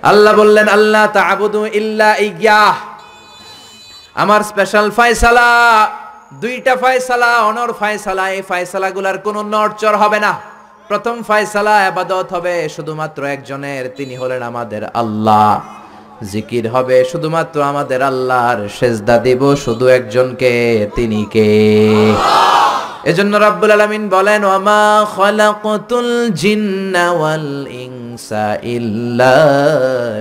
আল্লাহ 0.02 0.34
বললেন 0.34 0.68
আল্লাহ 0.68 1.04
আমার 4.16 4.40
স্পেশাল 4.42 4.90
ফায়সালা, 4.90 5.48
দুইটা 6.32 6.76
ফায়সালা, 6.76 7.30
অনর 7.38 7.72
ফায়সালা, 7.72 8.30
এই 8.30 8.42
ফায়সালা 8.42 8.90
গুলার 8.90 9.18
কোনো 9.18 9.42
নড়চর 9.42 9.96
হবে 9.96 10.18
না। 10.20 10.32
প্রথম 10.88 11.22
ফায়সালা 11.22 11.86
আবাদত 11.86 12.32
হবে 12.32 12.68
শুধুমাত্র 12.68 13.24
একজনের, 13.24 13.84
তিনি 13.96 14.16
হলেন 14.16 14.42
আমাদের 14.42 14.82
আল্লাহ। 14.94 15.60
জিকির 16.32 16.68
হবে 16.68 17.04
শুধুমাত্র 17.04 17.62
আমাদের 17.62 18.02
আল্লাহর, 18.02 18.68
সেজদা 18.68 19.18
দিব 19.18 19.54
শুধু 19.56 19.86
একজনকে, 19.86 20.52
তিনি 20.94 21.26
কে? 21.32 21.48
এজন্য 23.10 23.32
রাব্বুল 23.46 23.72
আলামিন 23.76 24.04
বলেন, 24.16 24.40
ওয়ামা 24.48 24.82
খালাকাতুল 25.14 26.10
জিন্না 26.42 27.04
ওয়াল 27.18 27.50
ইনসা 27.84 28.46
ইল্লা 28.74 29.38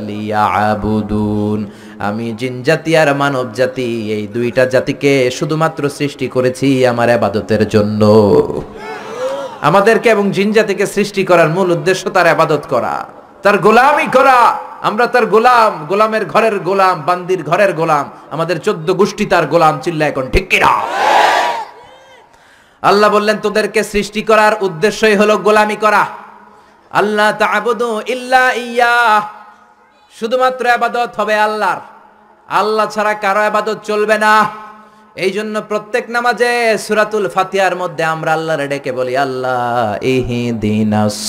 লিয়াবুদুন। 0.09 1.59
আমি 2.07 2.25
জিন 2.39 2.55
জাতি 2.67 2.91
আর 3.01 3.09
মানব 3.21 3.47
জাতি, 3.59 3.89
এই 4.15 4.23
দুইটা 4.35 4.63
জাতিকে 4.73 5.13
শুধুমাত্র 5.37 5.83
সৃষ্টি 5.97 6.27
করেছি 6.35 6.67
আমার 6.91 7.09
আবাদতের 7.17 7.63
জন্য। 7.73 8.01
আমাদেরকে 9.69 10.07
এবং 10.15 10.25
জিন 10.35 10.49
জাতিকে 10.57 10.85
সৃষ্টি 10.95 11.21
করার 11.29 11.49
মূল 11.55 11.67
উদ্দেশ্য 11.75 12.03
তার 12.15 12.27
আবাদত 12.35 12.63
করা, 12.73 12.95
তার 13.43 13.55
গোলামি 13.65 14.07
করা। 14.15 14.39
আমরা 14.89 15.05
তার 15.13 15.25
গোলাম, 15.33 15.71
গোলামের 15.91 16.23
ঘরের 16.33 16.55
গোলাম, 16.67 16.95
বান্দির 17.07 17.41
ঘরের 17.49 17.71
গোলাম, 17.79 18.05
আমাদের 18.35 18.57
চোদ্দ 18.65 18.87
গোষ্ঠী 18.99 19.25
তার 19.33 19.45
গোলাম 19.53 19.73
চিল্লা 19.83 20.05
এখন 20.11 20.25
ঠিক 20.33 20.45
কিনা? 20.51 20.71
আল্লাহ 22.89 23.09
বললেন, 23.15 23.37
তোদেরকে 23.45 23.81
সৃষ্টি 23.93 24.21
করার 24.29 24.53
উদ্দেশ্যই 24.67 25.15
হলো 25.21 25.35
গোলামি 25.45 25.77
করা। 25.85 26.03
আল্লাহ 26.91 27.29
ইল্লা 28.13 28.45
ইয়া 28.65 28.95
শুধুমাত্র 30.19 30.63
আবাদত 30.77 31.11
হবে 31.19 31.35
আল্লাহর। 31.47 31.81
আল্লাহ 32.49 32.85
ছাড়া 32.95 33.13
কারও 33.23 33.41
আবাদত 33.49 33.79
চলবে 33.89 34.17
না। 34.25 34.33
এই 35.25 35.31
জন্য 35.37 35.55
প্রত্যেক 35.71 36.05
নামাজে 36.15 36.51
সুরাতুল 36.85 37.25
ফাতিহার 37.35 37.75
মধ্যে 37.81 38.03
আমরা 38.13 38.31
আল্লাহর 38.37 38.63
ডেকে 38.71 38.91
বলি, 38.99 39.13
আল্লাহ 39.25 39.87
ইহদিনাস 40.15 41.19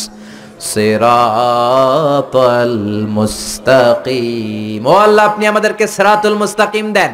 সিরাতাল 0.72 2.76
মুস্তাকিম। 3.18 4.80
ও 4.92 4.94
আল্লাহ, 5.06 5.24
আপনি 5.30 5.44
আমাদেরকে 5.52 5.84
সিরাতুল 5.96 6.36
মুস্তাকিম 6.42 6.86
দেন। 6.96 7.12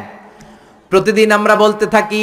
প্রতিদিন 0.91 1.29
আমরা 1.37 1.53
বলতে 1.63 1.85
থাকি 1.95 2.21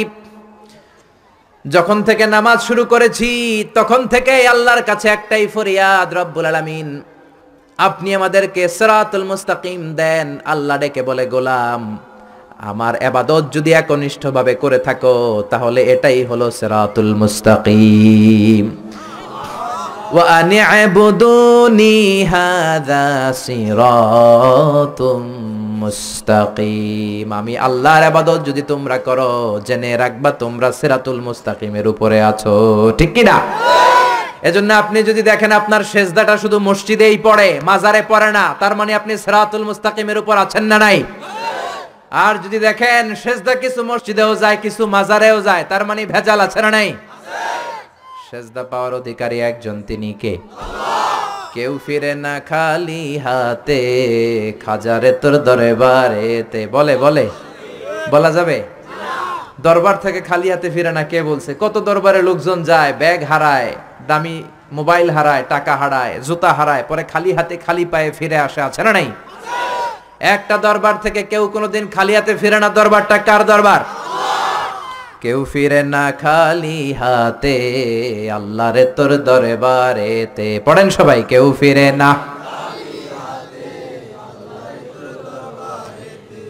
যখন 1.65 1.97
থেকে 2.07 2.25
নামাজ 2.35 2.59
শুরু 2.67 2.83
করেছি, 2.85 3.31
তখন 3.77 4.01
থেকে 4.13 4.33
আল্লাহর 4.53 4.83
কাছে 4.89 5.07
একটাই 5.09 5.45
ফরিয়াদ, 5.55 6.09
রব্বুল 6.19 6.47
আলামিন, 6.51 6.87
আপনি 7.79 8.09
আমাদেরকে 8.19 8.63
সিরাতুল 8.77 9.25
মুস্তাকিম 9.31 9.81
দেন। 9.99 10.27
আল্লাহ 10.45 10.75
ডেকে 10.81 11.01
বলে, 11.09 11.25
গোলাম, 11.25 11.81
আমার 12.69 12.93
এবাদত 13.07 13.43
যদি 13.55 13.71
একনিষ্ঠভাবে 13.81 14.53
করে 14.63 14.79
থাকো, 14.87 15.15
তাহলে 15.51 15.81
এটাই 15.93 16.19
হলো 16.29 16.47
সিরাতুল 16.59 17.11
মুস্তাকিম। 17.21 18.65
وأن 20.12 20.50
اعبدوني 20.64 21.98
هذا 22.28 23.06
صراط 23.38 25.00
মুস্তাকিম 25.80 27.28
আমি 27.40 27.54
আল্লাহর 27.66 28.04
ইবাদত 28.10 28.40
যদি 28.48 28.62
তোমরা 28.72 28.96
করো 29.06 29.30
জেনে 29.66 29.90
রাখবা 29.96 30.30
তোমরা 30.42 30.68
সিরাতুল 30.80 31.18
মুস্তাকিমের 31.26 31.86
উপরে 31.92 32.18
আছো 32.30 32.54
ঠিক 32.98 33.10
কি 33.16 33.22
না 33.30 33.36
এজন্য 34.42 34.70
আপনি 34.82 34.98
যদি 35.02 35.22
দেখেন 35.30 35.50
আপনার 35.60 35.82
সেজদাটা 35.92 36.34
শুধু 36.42 36.58
মসজিদেই 36.68 37.16
পড়ে 37.26 37.48
মাজারে 37.68 38.00
পড়ে 38.10 38.30
না 38.38 38.44
তার 38.60 38.74
মানে 38.78 38.92
আপনি 39.00 39.12
সিরাতুল 39.24 39.62
মুস্তাকিমের 39.68 40.18
উপর 40.22 40.34
আছেন 40.44 40.64
না 40.72 40.76
নাই 40.84 40.98
আর 42.22 42.34
যদি 42.44 42.58
দেখেন 42.66 43.04
সেজদা 43.22 43.54
কিছু 43.62 43.80
মসজিদেও 43.90 44.32
যায় 44.42 44.58
কিছু 44.64 44.82
মাজারেও 44.94 45.38
যায় 45.48 45.64
তার 45.70 45.82
মানে 45.88 46.00
ভেজাল 46.12 46.38
আছে 46.46 46.60
না 46.64 46.70
নাই 46.70 46.88
সেজদা 48.31 48.63
পাওয়ার 48.63 48.93
অধিকারী 48.93 49.39
একজন, 49.39 49.81
তিনি 49.87 50.13
কে? 50.13 50.37
কেউ 51.53 51.79
ফিরে 51.85 52.15
না 52.15 52.39
খালি 52.39 53.17
হাতে, 53.17 53.81
খাজারে 54.65 55.11
তোর 55.11 55.37
দরবারেতে। 55.37 56.67
বলে 56.67 56.97
বলে, 56.97 57.29
বলা 58.11 58.31
যাবে? 58.31 58.63
দরবার 59.61 59.95
থেকে 59.99 60.21
খালি 60.21 60.47
হাতে 60.51 60.69
ফিরে 60.69 60.91
না 60.91 61.03
কে 61.03 61.23
বলছে? 61.23 61.55
কত 61.59 61.77
দরবারে 61.77 62.21
লোকজন 62.21 62.63
যায়, 62.63 62.93
ব্যাগ 62.93 63.23
হারায়, 63.23 63.71
দামি 64.07 64.43
মোবাইল 64.71 65.09
হারায়, 65.09 65.43
টাকা 65.49 65.75
হারায়, 65.75 66.19
জুতা 66.27 66.53
হারায়, 66.53 66.83
পরে 66.87 67.03
খালি 67.03 67.33
হাতে 67.33 67.57
খালি 67.57 67.85
পায়ে 67.85 68.11
ফিরে 68.11 68.37
আসে, 68.37 68.61
আছে 68.61 68.83
না 68.83 68.91
নাই? 68.93 69.11
একটা 70.19 70.57
দরবার 70.57 70.95
থেকে 71.01 71.23
কেউ 71.23 71.47
কোনোদিন 71.47 71.87
খালি 71.87 72.15
হাতে 72.15 72.35
ফিরে 72.35 72.59
না, 72.59 72.69
দরবারটা 72.69 73.17
কার 73.17 73.45
দরবার? 73.45 74.00
কেউ 75.21 75.39
ফিরে 75.51 75.81
না 75.83 76.05
খালি 76.11 76.81
হাতে, 76.93 77.57
আল্লাহরে 78.35 78.85
তোর 78.95 79.11
দরবারেতে। 79.23 80.49
পড়েন 80.65 80.89
সবাই, 80.89 81.19
কেউ 81.23 81.45
ফিরে 81.59 81.87
না 81.91 82.11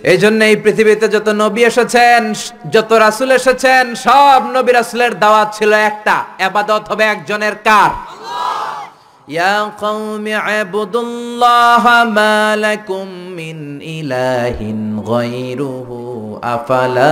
এই 0.04 0.18
জন্য 0.18 0.40
এই 0.44 0.56
পৃথিবীতে 0.56 1.08
যত 1.08 1.28
নবী 1.44 1.62
এসেছেন, 1.62 2.22
যত 2.72 2.92
রাসুল 3.06 3.30
এসেছেন, 3.32 3.84
সব 3.96 4.42
নবী 4.56 4.72
রাসুলের 4.72 5.14
দাওয়াত 5.20 5.50
ছিল 5.58 5.72
একটা। 5.90 6.16
আবাদত 6.46 6.84
হবে 6.92 7.04
একজনের 7.04 7.56
কার? 7.64 7.92
আফালা 16.54 17.12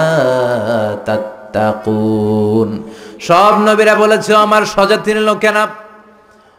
তাত্তাকুন 1.53 2.83
সব 3.19 3.59
নবীরা 3.59 3.95
বলেছে 3.95 4.33
"ও 4.33 4.37
আমার 4.37 4.65
স্বজাতির 4.65 5.17
লোকেরা 5.17 5.67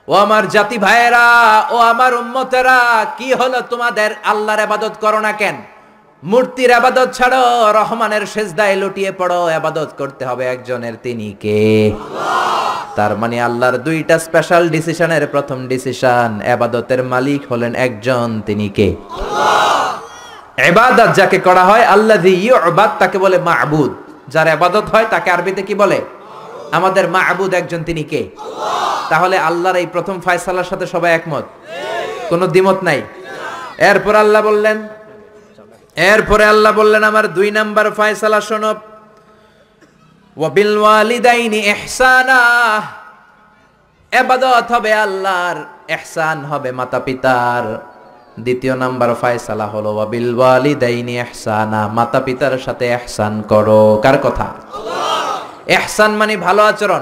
ও 0.09 0.15
আমার 0.15 0.49
জাতি 0.49 0.79
ভাইয়েরা 0.79 1.27
ও 1.71 1.77
আমার 1.77 2.15
উম্মতেরা 2.15 3.07
কি 3.19 3.35
হলো 3.35 3.61
তোমাদের? 3.71 4.11
আল্লাহর 4.25 4.61
আবাদত 4.61 4.93
করো 5.01 5.21
না 5.21 5.33
কেন? 5.33 5.55
মূর্তির 6.25 6.73
আবাদত 6.73 7.13
ছাড়ো 7.13 7.73
রহমানের 7.73 8.27
সেজদায় 8.27 8.77
লুটিয়ে 8.77 9.13
পড়ো 9.13 9.47
আবাদত 9.47 9.89
করতে 9.99 10.25
হবে 10.25 10.47
একজনের 10.47 10.93
তিনি 11.03 11.37
কে? 11.41 11.93
তার 12.97 13.17
মানে 13.17 13.43
আল্লাহর 13.43 13.79
দুইটা 13.79 14.19
স্পেশাল 14.19 14.69
ডিসিশনের 14.69 15.27
প্রথম 15.27 15.69
ডিসিশন 15.69 16.41
আবাদতের 16.53 17.03
মালিক 17.03 17.53
হলেন 17.53 17.75
একজন 17.75 18.43
তিনি 18.47 18.69
কে? 18.69 18.97
এবাদত 20.57 21.15
যাকে 21.15 21.39
করা 21.39 21.65
হয় 21.65 21.85
আল্লাহ 21.85 22.17
তাকে 22.99 23.19
বলে 23.19 23.39
মাহবুদ 23.39 24.10
যার 24.33 24.49
আবাদত 24.57 24.87
হয়, 24.93 25.07
তাকে 25.11 25.29
আরবিতে 25.31 25.63
কি 25.69 25.75
বলে? 25.83 25.99
আমাদের 26.79 27.05
মাহবুদ 27.15 27.53
একজন, 27.61 27.81
তিনি 27.89 28.03
কে? 28.13 28.23
তাহলে 29.11 29.37
আল্লাহর 29.49 29.77
এই 29.83 29.89
প্রথম 29.95 30.17
ফায়সালার 30.21 30.69
সাথে 30.71 30.87
সবাই 30.87 31.11
একমত? 31.19 31.47
কোনো 32.31 32.45
দ্বিমত 32.47 32.79
নাই? 32.89 33.01
এরপর 33.91 34.15
আল্লাহ 34.15 34.43
বললেন, 34.43 34.79
এরপরে 35.97 36.45
আল্লাহ 36.45 36.73
বললেন, 36.81 37.03
আমার 37.11 37.27
দুই 37.37 37.49
নাম্বার 37.59 37.87
ফায়সালা 37.99 38.41
শোনো। 38.41 38.73
ওয়াবিল 40.37 40.75
ওয়ালিদাইনি 40.79 41.61
ইহসানা। 41.73 42.41
এবাদত 44.13 44.67
হবে 44.75 44.93
আল্লাহর, 45.07 45.59
ইহসান 45.95 46.39
হবে 46.51 46.71
মাতা 46.79 47.01
পিতার 47.07 47.65
দ্বিতীয় 48.39 48.77
নাম্বার 48.77 49.15
ফায়সালা 49.15 49.67
হলো 49.67 49.95
ওয়াবিল 49.95 50.39
ওয়ালিদাইনি 50.39 51.19
ইহসানা 51.19 51.89
মাতা 51.89 52.21
পিতার 52.21 52.59
সাথে 52.59 52.87
ইহসান 52.87 53.43
করো। 53.43 54.01
কার 54.03 54.19
কথা? 54.19 54.47
ইহসান 55.67 56.11
মানে 56.11 56.37
ভালো 56.37 56.63
আচরণ। 56.63 57.01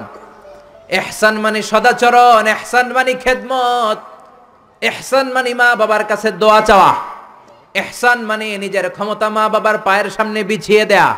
ইহসান 0.90 1.38
মানে 1.38 1.62
সদাচরণ। 1.62 2.46
ইহসান 2.46 2.92
মানে 2.92 3.14
খেদমত। 3.14 3.98
ইহসান 4.84 5.32
মানে 5.32 5.54
মা 5.54 5.74
বাবার 5.74 6.04
কাছে 6.04 6.32
দোয়া 6.32 6.60
চাওয়া। 6.60 6.94
এহসান 7.74 8.22
মানে 8.22 8.58
নিজের 8.58 8.90
ক্ষমতা 8.90 9.28
মা 9.28 9.48
বাবার 9.48 9.78
পায়ের 9.78 10.10
সামনে 10.10 10.44
বিছিয়ে 10.44 10.84
দেয়া। 10.84 11.16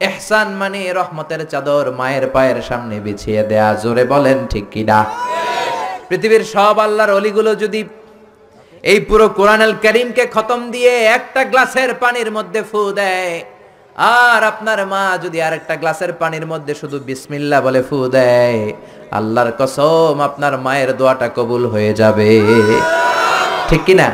এহসান 0.00 0.48
মানে 0.48 0.92
রহমতের 0.92 1.48
চাদর 1.48 1.90
মায়ের 1.90 2.30
পায়ের 2.30 2.62
সামনে 2.62 3.00
বিছিয়ে 3.00 3.42
দেয়া। 3.42 3.74
জোরে 3.74 4.04
বলেন 4.04 4.46
ঠিক 4.50 4.64
কিনা? 4.70 5.04
পৃথিবীর 6.08 6.44
সব 6.44 6.78
আল্লাহর 6.78 7.12
অলিগুলো 7.12 7.54
যদি 7.54 7.84
এই 8.82 9.00
পুরো 9.00 9.28
কোরআনুল 9.28 9.72
করিমকে 9.82 10.26
খতম 10.26 10.70
দিয়ে 10.70 10.94
একটা 11.04 11.44
গ্লাসের 11.44 11.94
পানির 11.94 12.32
মধ্যে 12.32 12.62
ফু 12.72 12.92
দেয়। 12.92 13.44
আর 13.96 14.44
আপনার 14.44 14.86
মা 14.86 15.18
যদি 15.22 15.42
আর 15.42 15.52
একটা 15.52 15.76
গ্লাসের 15.76 16.12
পানির 16.12 16.46
মধ্যে 16.46 16.74
শুধু 16.74 16.98
বিসমিল্লা 16.98 17.60
বলে 17.60 17.82
ফু 17.82 18.08
দেয়, 18.08 18.72
আল্লাহর 19.10 19.52
কসম 19.58 20.20
আপনার 20.20 20.58
মায়ের 20.58 20.96
দোয়াটা 20.96 21.28
কবুল 21.36 21.66
হয়ে 21.66 21.94
যাবে। 21.94 22.30
ঠিক 23.68 23.80
কিনা? 23.84 24.08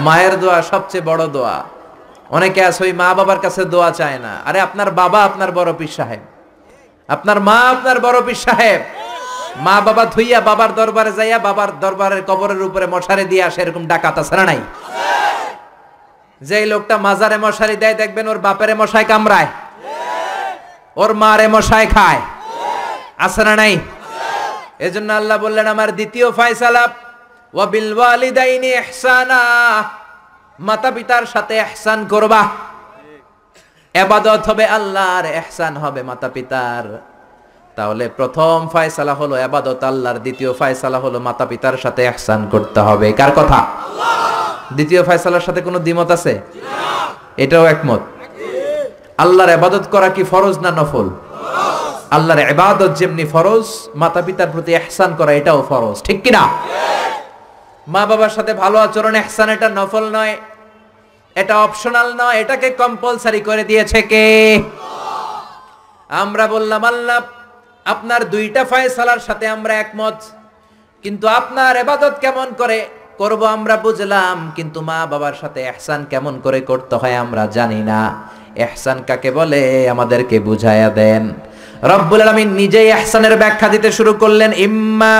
মায়ের 0.00 0.40
দোয়া 0.40 0.62
সবচেয়ে 0.62 1.04
বড় 1.04 1.26
দোয়া। 1.26 1.64
অনেকে 2.30 2.64
আছে, 2.64 2.84
ওই 2.84 2.92
মা 2.92 3.14
বাবার 3.14 3.38
কাছে 3.38 3.64
দোয়া 3.64 3.90
চায় 3.90 4.18
না। 4.18 4.32
আরে, 4.44 4.60
আপনার 4.60 4.90
বাবা 4.90 5.24
আপনার 5.24 5.52
বড় 5.52 5.72
পীর 5.78 5.92
সাহেব। 5.96 6.20
আপনার 7.08 7.40
মা 7.40 7.58
আপনার 7.60 8.00
বড় 8.00 8.22
পীর 8.26 8.34
সাহেব। 8.34 8.80
মা 9.56 9.80
বাবা 9.80 10.04
ধুইয়া 10.04 10.40
বাবার 10.40 10.74
দরবারে 10.74 11.12
যাইয়া 11.12 11.38
বাবার 11.38 11.80
দরবারের 11.80 12.24
কবরের 12.24 12.62
উপরে 12.62 12.86
মশারি 12.86 13.24
দিয়ে 13.24 13.42
আসে 13.42 13.62
এরকম 13.62 13.86
ডাকাত 13.86 14.18
না 14.18 14.44
নাই? 14.44 14.60
যে 16.40 16.66
লোকটা 16.66 16.98
মাজারে 16.98 17.38
মশারি 17.38 17.76
দেয়, 17.76 17.94
দেখবেন 17.94 18.28
ওর 18.28 18.38
বাপেরে 18.38 18.74
মশাই 18.74 19.04
কামড়ায়। 19.04 19.46
ওর 20.96 21.14
মারে 21.14 21.48
মশাই 21.48 21.86
খায়। 21.86 22.20
আছে 23.18 23.44
না 23.44 23.56
নাই? 23.56 23.78
এজন্য 24.78 25.12
আল্লাহ 25.12 25.38
বললেন, 25.38 25.66
আমার 25.66 25.92
দ্বিতীয় 25.92 26.32
ফায়সালা, 26.32 26.88
ওয়াবিল 27.54 27.98
ওয়ালিদাইনি 27.98 28.66
ইহসানা। 28.66 29.40
মাতা 30.60 30.90
পিতার 30.90 31.26
সাথে 31.26 31.56
ইহসান 31.56 32.06
করবা। 32.06 32.48
এবাদত 33.94 34.48
হবে 34.48 34.66
আল্লাহর, 34.66 35.24
ইহসান 35.24 35.76
হবে 35.76 36.02
মাতা 36.02 36.28
পিতার। 36.28 37.13
তাহলে 37.78 38.04
প্রথম 38.18 38.56
ফায়সালা 38.74 39.14
হলো 39.20 39.34
এবাদত 39.46 39.82
আল্লাহর, 39.90 40.18
দ্বিতীয় 40.24 40.50
ফায়সালা 40.60 40.98
হলো 41.04 41.18
মাতা 41.26 41.44
পিতার 41.50 41.76
সাথে 41.84 42.00
ইহসান 42.08 42.40
করতে 42.52 42.80
হবে। 42.88 43.08
কার 43.20 43.32
কথা? 43.38 43.60
দ্বিতীয় 44.76 45.00
ফায়সালার 45.08 45.44
সাথে 45.46 45.60
কোনো 45.66 45.78
দ্বিমত 45.84 46.10
আছে? 46.16 46.32
এটাও 47.44 47.64
একমত। 47.74 48.02
আল্লাহর 49.24 49.50
এবাদত 49.58 49.84
করা 49.94 50.08
কি 50.16 50.22
ফরজ 50.32 50.54
না 50.64 50.70
নফল? 50.78 51.06
আল্লাহর 52.16 52.40
এবাদত 52.52 52.92
যেমনি 53.00 53.24
ফরজ 53.34 53.66
মাতা 54.00 54.20
পিতার 54.26 54.50
প্রতি 54.54 54.70
ইহসান 54.78 55.10
করা 55.18 55.32
এটাও 55.40 55.60
ফরজ। 55.70 55.96
ঠিক 56.06 56.18
কিনা? 56.24 56.42
মা 57.92 58.02
বাবার 58.08 58.32
সাথে 58.36 58.52
ভালো 58.62 58.76
আচরণ 58.86 59.14
এহসান 59.22 59.48
এটা 59.56 59.68
নফল 59.78 60.04
নয়, 60.16 60.34
এটা 61.40 61.54
অপশনাল 61.66 62.08
নয়, 62.20 62.36
এটাকে 62.42 62.68
কম্পালসারি 62.80 63.40
করে 63.48 63.62
দিয়েছে 63.70 64.00
কে? 64.10 64.26
আমরা 66.10 66.44
বললাম, 66.54 66.82
আল্লাহ 66.92 67.18
আপনার 67.85 68.21
দুইটা 68.33 68.61
ফয়সালার 68.65 69.21
সাথে 69.27 69.45
আমরা 69.47 69.73
একমত 69.75 70.17
কিন্তু 71.03 71.25
আপনার 71.39 71.73
এবাদত 71.75 72.15
কেমন 72.21 72.47
করে 72.61 72.77
করব 73.19 73.41
আমরা 73.47 73.75
বুঝলাম 73.77 74.37
কিন্তু 74.57 74.79
মা 74.81 74.99
বাবার 75.11 75.35
সাথে 75.41 75.59
এহসান 75.63 76.01
কেমন 76.11 76.33
করে 76.45 76.59
করতে 76.61 76.95
হয় 76.95 77.15
আমরা 77.15 77.43
জানি 77.57 77.81
না 77.81 78.01
এহসান 78.55 78.97
কাকে 79.07 79.29
বলে 79.31 79.61
আমাদেরকে 79.87 80.37
বুঝায়া 80.39 80.89
দেন 80.89 81.23
রব্বুল 81.85 82.21
আলামিন 82.21 82.49
নিজেই 82.61 82.87
এহসানের 82.89 83.35
ব্যাখ্যা 83.37 83.67
দিতে 83.69 83.89
শুরু 83.97 84.13
করলেন 84.13 84.51
ইম্মা 84.59 85.15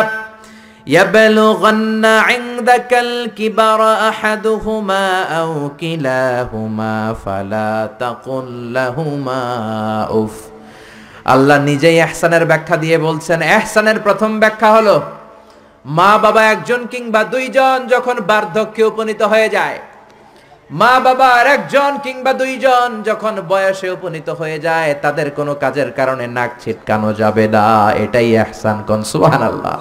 يبلغن 0.87 2.05
عندك 2.05 2.91
الكبر 2.93 3.79
احدهما 4.09 5.23
او 5.23 5.69
كلاهما 5.71 7.13
فلا 7.15 7.89
تقل 7.99 8.73
لهما 8.73 9.41
اف 10.13 10.35
আল্লাহ 11.26 11.58
নিজেই 11.70 11.96
এহসানের 12.06 12.44
ব্যাখ্যা 12.50 12.76
দিয়ে 12.84 12.96
বলছেন, 13.06 13.38
এহসানের 13.56 13.98
প্রথম 14.06 14.30
ব্যাখ্যা 14.42 14.68
হলো, 14.76 14.96
মা 15.84 16.10
বাবা 16.24 16.42
একজন 16.54 16.80
কিংবা 16.92 17.20
দুইজন 17.34 17.78
যখন 17.94 18.16
বার্ধক্যে 18.30 18.82
উপনীত 18.90 19.22
হয়ে 19.32 19.48
যায়, 19.56 19.78
মা 20.80 20.92
বাবা 21.06 21.28
আর 21.38 21.46
একজন 21.56 21.92
কিংবা 22.04 22.32
দুইজন 22.42 22.88
যখন 23.08 23.34
বয়সে 23.50 23.88
উপনীত 23.96 24.28
হয়ে 24.40 24.58
যায়, 24.66 24.90
তাদের 25.04 25.28
কোনো 25.38 25.52
কাজের 25.62 25.90
কারণে 25.98 26.24
নাক 26.36 26.50
ছিটকানো 26.62 27.10
যাবে 27.20 27.44
না। 27.54 27.64
এটাই 28.04 28.28
এহসান 28.42 28.78
কন? 28.88 29.00
সুবহানাল্লাহ। 29.12 29.76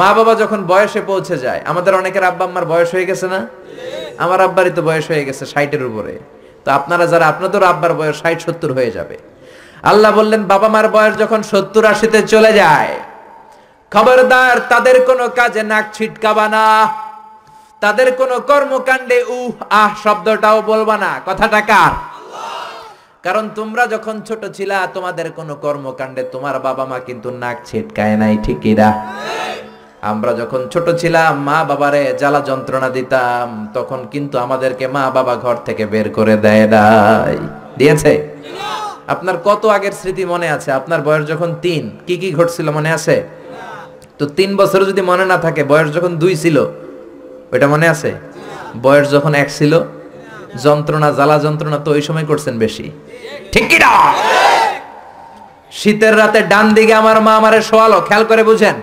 মা 0.00 0.08
বাবা 0.18 0.32
যখন 0.42 0.60
বয়সে 0.70 1.00
পৌঁছে 1.10 1.36
যায়, 1.44 1.60
আমাদের 1.70 1.92
অনেকের 2.00 2.24
আব্বা 2.30 2.44
আম্মার 2.48 2.66
বয়স 2.72 2.90
হয়ে 2.94 3.06
গেছে 3.10 3.26
না? 3.34 3.40
আমার 4.24 4.38
আব্বারই 4.46 4.72
তো 4.76 4.82
বয়স 4.88 5.06
হয়ে 5.12 5.24
গেছে 5.28 5.44
ষাটের 5.52 5.82
উপরে। 5.90 6.14
তো 6.64 6.68
আপনারা 6.78 7.04
যারা 7.12 7.26
আপনাদের 7.32 7.62
আব্বার 7.72 7.92
বয়স 8.00 8.16
ষাট 8.22 8.38
সত্তর 8.44 8.70
হয়ে 8.78 8.92
যাবে। 8.98 9.16
আল্লাহ 9.88 10.10
বললেন, 10.12 10.42
বাবা 10.44 10.68
মার 10.68 10.86
বয়স 10.88 11.14
যখন 11.18 11.40
সত্তর 11.42 11.84
আশিতে 11.84 12.20
চলে 12.22 12.52
যায়, 12.52 12.92
খবরদার, 13.92 14.56
তাদের 14.68 14.96
কোনো 15.06 15.24
কাজে 15.28 15.62
নাক 15.62 15.84
ছিটকাবা 15.92 16.46
না। 16.48 16.66
তাদের 17.82 18.08
কোনো 18.12 18.36
কর্মকাণ্ডে, 18.40 19.18
উহ, 19.28 19.52
আহ, 19.70 19.90
শব্দটাও 20.04 20.58
বলবা 20.62 20.96
না। 20.98 21.20
কথাটা 21.26 21.60
কার? 21.60 21.92
কারণ 23.22 23.44
তোমরা 23.54 23.84
যখন 23.86 24.20
ছোট 24.20 24.42
ছিলা, 24.52 24.78
তোমাদের 24.94 25.26
কোনো 25.32 25.54
কর্মকাণ্ডে 25.54 26.22
তোমার 26.22 26.56
বাবা 26.58 26.84
মা 26.84 26.98
কিন্তু 26.98 27.28
নাক 27.30 27.56
ছিটকায় 27.66 28.16
নাই 28.16 28.34
ঠিকিরা 28.42 28.88
আমরা 30.02 30.32
যখন 30.32 30.60
ছোট 30.72 30.86
ছিলাম, 30.98 31.32
মা 31.42 31.58
বাবারে 31.64 32.02
জ্বালা 32.18 32.40
যন্ত্রণা 32.40 32.88
দিতাম, 32.88 33.46
তখন 33.74 34.00
কিন্তু 34.10 34.38
আমাদেরকে 34.38 34.84
মা 34.88 35.10
বাবা 35.10 35.34
ঘর 35.36 35.56
থেকে 35.64 35.84
বের 35.86 36.08
করে 36.12 36.34
দেয় 36.36 36.66
নাই। 36.66 37.36
দিয়েছে? 37.76 38.12
আপনার 39.14 39.36
কত 39.48 39.62
আগের 39.76 39.94
স্মৃতি 40.00 40.24
মনে 40.32 40.48
আছে? 40.56 40.68
আপনার 40.78 41.00
বয়স 41.06 41.24
যখন 41.32 41.50
তিন, 41.64 41.84
কি 42.06 42.14
কি 42.22 42.28
ঘটছিল 42.38 42.66
মনে 42.78 42.90
আছে? 42.96 43.16
তো 44.18 44.24
তিন 44.38 44.50
বছর 44.60 44.80
যদি 44.90 45.02
মনে 45.10 45.24
না 45.32 45.36
থাকে, 45.44 45.62
বয়স 45.72 45.88
যখন 45.96 46.12
দুই 46.22 46.34
ছিল, 46.42 46.56
ওইটা 47.52 47.66
মনে 47.74 47.86
আছে? 47.94 48.10
বয়স 48.84 49.06
যখন 49.14 49.32
এক 49.42 49.48
ছিল, 49.58 49.72
যন্ত্রণা, 50.64 51.08
জ্বালা 51.18 51.36
যন্ত্রণা 51.44 51.78
তো 51.84 51.90
ওই 51.96 52.02
সময় 52.08 52.26
করছেন 52.30 52.54
বেশি। 52.64 52.86
ঠিক 53.52 53.66
শীতের 55.78 56.14
রাতে 56.20 56.40
ডান 56.52 56.66
দিকে 56.76 56.94
আমার 57.02 57.16
মা 57.26 57.32
আমারে 57.40 57.60
শোয়ালো, 57.70 57.98
খেয়াল 58.08 58.24
করে 58.30 58.42
বুঝেন। 58.48 58.76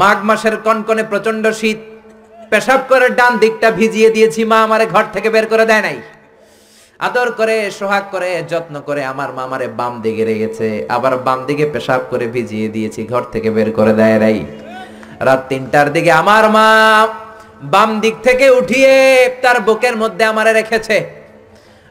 মাঘ 0.00 0.18
মাসের 0.28 0.54
কনকনে 0.66 1.04
প্রচণ্ড 1.12 1.44
শীত, 1.60 1.78
পেশাব 2.50 2.80
করে 2.90 3.06
ডান 3.18 3.32
দিকটা 3.42 3.68
ভিজিয়ে 3.78 4.08
দিয়েছি, 4.10 4.40
মা 4.50 4.58
আমারে 4.66 4.84
ঘর 4.94 5.04
থেকে 5.14 5.28
বের 5.34 5.46
করে 5.52 5.64
দেয় 5.70 5.82
নাই। 5.82 5.96
আদর 7.00 7.28
করে, 7.38 7.56
সোহাগ 7.78 8.04
করে, 8.14 8.30
যত্ন 8.50 8.74
করে 8.88 9.02
আমার 9.12 9.30
মা 9.36 9.42
আমারে 9.48 9.66
বাম 9.78 9.92
দিকে 10.04 10.24
রেখেছে। 10.30 10.68
আবার 10.96 11.12
বাম 11.26 11.38
দিকে 11.48 11.64
পেশাব 11.74 12.00
করে 12.10 12.26
ভিজিয়ে 12.34 12.68
দিয়েছি, 12.68 13.00
ঘর 13.12 13.22
থেকে 13.34 13.48
বের 13.56 13.68
করে 13.78 13.92
দেয় 14.00 14.18
নাই। 14.24 14.38
রাত 15.26 15.40
তিনটার 15.50 15.88
দিকে 15.94 16.10
আমার 16.22 16.44
মা 16.56 16.68
বাম 17.74 17.90
দিক 18.02 18.16
থেকে 18.26 18.46
উঠিয়ে 18.60 18.92
তার 19.42 19.58
বুকের 19.66 19.94
মধ্যে 20.02 20.24
আমারে 20.32 20.52
রেখেছে। 20.52 20.96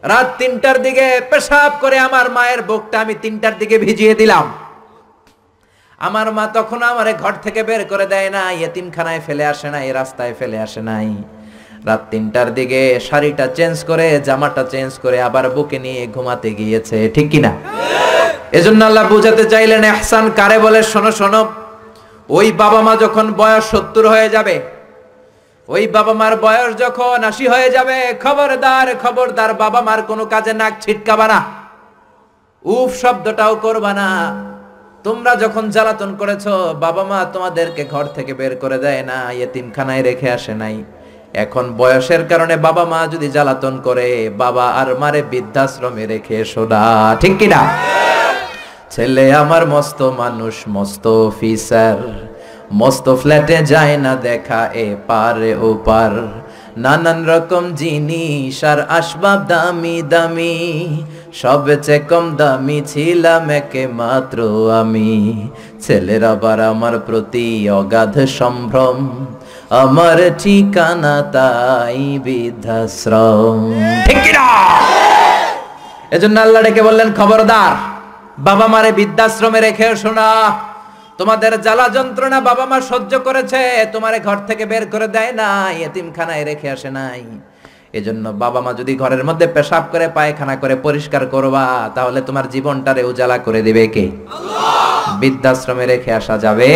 রাত 0.03 0.27
তিনটার 0.39 0.77
দিকে 0.85 1.05
পেশাব 1.31 1.71
করে 1.83 1.97
আমার 2.07 2.25
মায়ের 2.37 2.61
বুকটা 2.69 2.97
আমি 3.03 3.15
তিনটার 3.23 3.55
দিকে 3.61 3.75
ভিজিয়ে 3.85 4.13
দিলাম। 4.21 4.45
আমার 6.01 6.27
মা 6.37 6.45
তখন 6.57 6.79
আমারে 6.91 7.13
ঘর 7.23 7.33
থেকে 7.45 7.61
বের 7.69 7.81
করে 7.91 8.05
দেয় 8.13 8.29
না 8.35 8.41
ইয়েতিমখানায় 8.51 9.21
ফেলে 9.27 9.45
আসে 9.53 9.67
নাই, 9.75 9.85
রাস্তায় 9.99 10.33
ফেলে 10.39 10.57
আসে 10.65 10.81
নাই। 10.89 11.09
রাত 11.87 12.01
তিনটার 12.11 12.49
দিকে 12.57 12.81
শাড়িটা 13.07 13.45
চেঞ্জ 13.57 13.75
করে, 13.89 14.07
জামাটা 14.27 14.63
চেঞ্জ 14.73 14.91
করে 15.03 15.17
আবার 15.27 15.45
বুকে 15.55 15.77
নিয়ে 15.85 16.01
ঘুমাতে 16.15 16.49
গিয়েছে, 16.59 16.97
ঠিক 17.15 17.27
কিনা? 17.33 17.51
এজন্য 18.57 18.81
আল্লাহ 18.89 19.05
বুঝাতে 19.13 19.43
চাইলেন, 19.53 19.81
এহসান 19.91 20.25
কারে 20.39 20.57
বলে? 20.65 20.79
শোনো 20.93 21.11
শোনো, 21.19 21.41
ওই 22.37 22.47
বাবা 22.61 22.79
মা 22.85 22.93
যখন 23.03 23.25
বয়স 23.39 23.63
সত্তর 23.71 24.03
হয়ে 24.13 24.29
যাবে, 24.35 24.55
ওই 25.69 25.83
বাবা 25.95 26.13
মার 26.19 26.33
বয়স 26.45 26.71
যখন 26.83 27.17
আশি 27.29 27.45
হয়ে 27.53 27.69
যাবে, 27.75 27.97
খবরদার 28.23 28.87
খবরদার 29.03 29.51
বাবা 29.63 29.79
মার 29.87 29.99
কোনো 30.09 30.23
কাজে 30.33 30.53
নাক 30.61 30.73
ছিটকাবা 30.83 31.25
না। 31.33 31.39
উফ, 32.65 32.91
শব্দটাও 33.03 33.53
করবা 33.65 33.91
না। 33.99 34.09
তোমরা 35.05 35.31
যখন 35.43 35.63
জ্বালাতন 35.75 36.11
করেছ, 36.21 36.45
বাবা 36.85 37.03
মা 37.09 37.19
তোমাদেরকে 37.33 37.83
ঘর 37.93 38.05
থেকে 38.17 38.31
বের 38.39 38.53
করে 38.63 38.77
দেয় 38.85 39.01
না 39.09 39.17
ইয়েতিমখানায় 39.37 40.03
রেখে 40.09 40.29
আসে 40.37 40.53
নাই। 40.61 40.77
এখন 41.33 41.73
বয়সের 41.77 42.27
কারণে 42.27 42.57
বাবা 42.57 42.85
মা 42.85 43.07
যদি 43.07 43.27
জ্বালাতন 43.29 43.79
করে, 43.83 44.29
বাবা 44.37 44.65
আর 44.67 44.95
মারে 44.99 45.21
বৃদ্ধাশ্রমে 45.31 46.05
রেখে 46.05 46.45
সোনা। 46.45 46.81
ঠিক 47.19 47.37
কিনা? 47.37 47.61
ছেলে 48.89 49.33
আমার 49.33 49.67
মস্ত 49.67 50.01
মানুষ, 50.01 50.55
মস্ত 50.67 51.07
অফিসার। 51.07 51.97
মস্ত 52.73 53.15
ফ্ল্যাটে 53.15 53.57
যায় 53.65 53.97
না 53.97 54.15
দেখা 54.15 54.69
এ 54.73 54.95
পারে, 55.07 55.55
ও 55.55 55.77
পার। 55.85 56.11
নানান 56.77 57.25
রকম 57.25 57.63
জিনিস 57.73 58.63
আর 58.63 58.79
আসবাব 58.89 59.39
দামি 59.47 60.01
দামি। 60.09 60.55
সবচেয়ে 61.33 61.99
কম 61.99 62.35
দামি 62.35 62.81
ছিলাম 62.87 63.49
একে 63.49 63.87
মাত্র 63.87 64.37
আমি। 64.79 65.13
ছেলের 65.81 66.23
আবার 66.23 66.61
আমার 66.61 66.99
প্রতি 66.99 67.69
অগাধ 67.69 68.15
সম্ভ্রম। 68.39 68.97
আমার 69.71 70.17
ঠিকানা 70.41 71.15
তাই 71.35 72.19
বৃদ্ধাশ্রম। 72.25 73.59
ঠিক 74.07 74.23
এজন্য 76.15 76.37
আল্লাহ 76.45 76.61
ডেকে 76.65 76.81
বললেন, 76.81 77.09
খবরদার, 77.19 77.73
বাবা 78.47 78.65
মারে 78.67 78.91
বৃদ্ধাশ্রমে 78.99 79.59
রেখে 79.61 79.87
শোনা 80.03 80.29
তোমাদের 81.17 81.53
জ্বালা 81.65 81.87
যন্ত্রণা 81.97 82.39
বাবা 82.49 82.65
মা 82.71 82.77
সহ্য 82.91 83.13
করেছে, 83.27 83.61
তোমারে 83.93 84.17
ঘর 84.27 84.37
থেকে 84.49 84.63
বের 84.71 84.83
করে 84.93 85.07
দেয় 85.15 85.31
না 85.39 85.49
এতিমখানায় 85.87 86.43
রেখে 86.49 86.67
আসে 86.75 86.89
নাই। 86.97 87.21
এজন্য 87.93 88.25
বাবা 88.43 88.59
মা 88.65 88.71
যদি 88.79 88.93
ঘরের 89.01 89.23
মধ্যে 89.29 89.47
পেশাব 89.55 89.83
করে, 89.91 90.05
পায়খানা 90.17 90.55
করে 90.55 90.75
পরিষ্কার 90.87 91.23
করবা, 91.33 91.65
তাহলে 91.95 92.19
তোমার 92.27 92.45
জীবনটারে 92.53 93.01
উজালা 93.11 93.37
করে 93.37 93.61
দিবে 93.67 93.83
কে? 93.95 94.05
বৃদ্ধাশ্রমে 95.19 95.85
রেখে 95.85 96.11
আসা 96.19 96.35
যাবে 96.45 96.69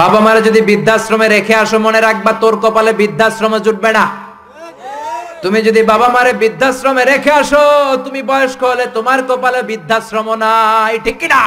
বাবা 0.00 0.18
মারে 0.20 0.40
যদি 0.48 0.60
বৃদ্ধাশ্রমে 0.68 1.26
রেখে 1.28 1.54
আসো 1.62 1.76
মনে 1.86 2.00
রাখবা 2.00 2.32
তোর 2.42 2.54
কপালে 2.62 2.92
বৃদ্ধাশ্রমে 3.00 3.58
জুটবে 3.66 3.90
না 3.98 4.04
তুমি 5.42 5.58
যদি 5.68 5.80
বাবা 5.92 6.08
মারে 6.14 6.32
বৃদ্ধাশ্রমে 6.42 7.02
রেখে 7.04 7.32
আসো 7.40 7.64
তুমি 8.04 8.20
বয়স্ক 8.30 8.60
হলে 8.70 8.84
তোমার 8.96 9.18
কপালে 9.28 9.60
বৃদ্ধাশ্রম 9.70 10.28
নাই 10.42 10.94
ঠিক 11.04 11.16
কিনা 11.20 11.42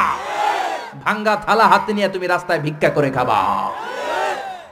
ভাঙ্গা 1.02 1.34
থালা 1.44 1.66
হাতে 1.72 1.90
নিয়ে 1.96 2.08
তুমি 2.14 2.26
রাস্তায় 2.26 2.60
ভিক্ষা 2.66 2.90
করে 2.96 3.10
খাবা 3.16 3.40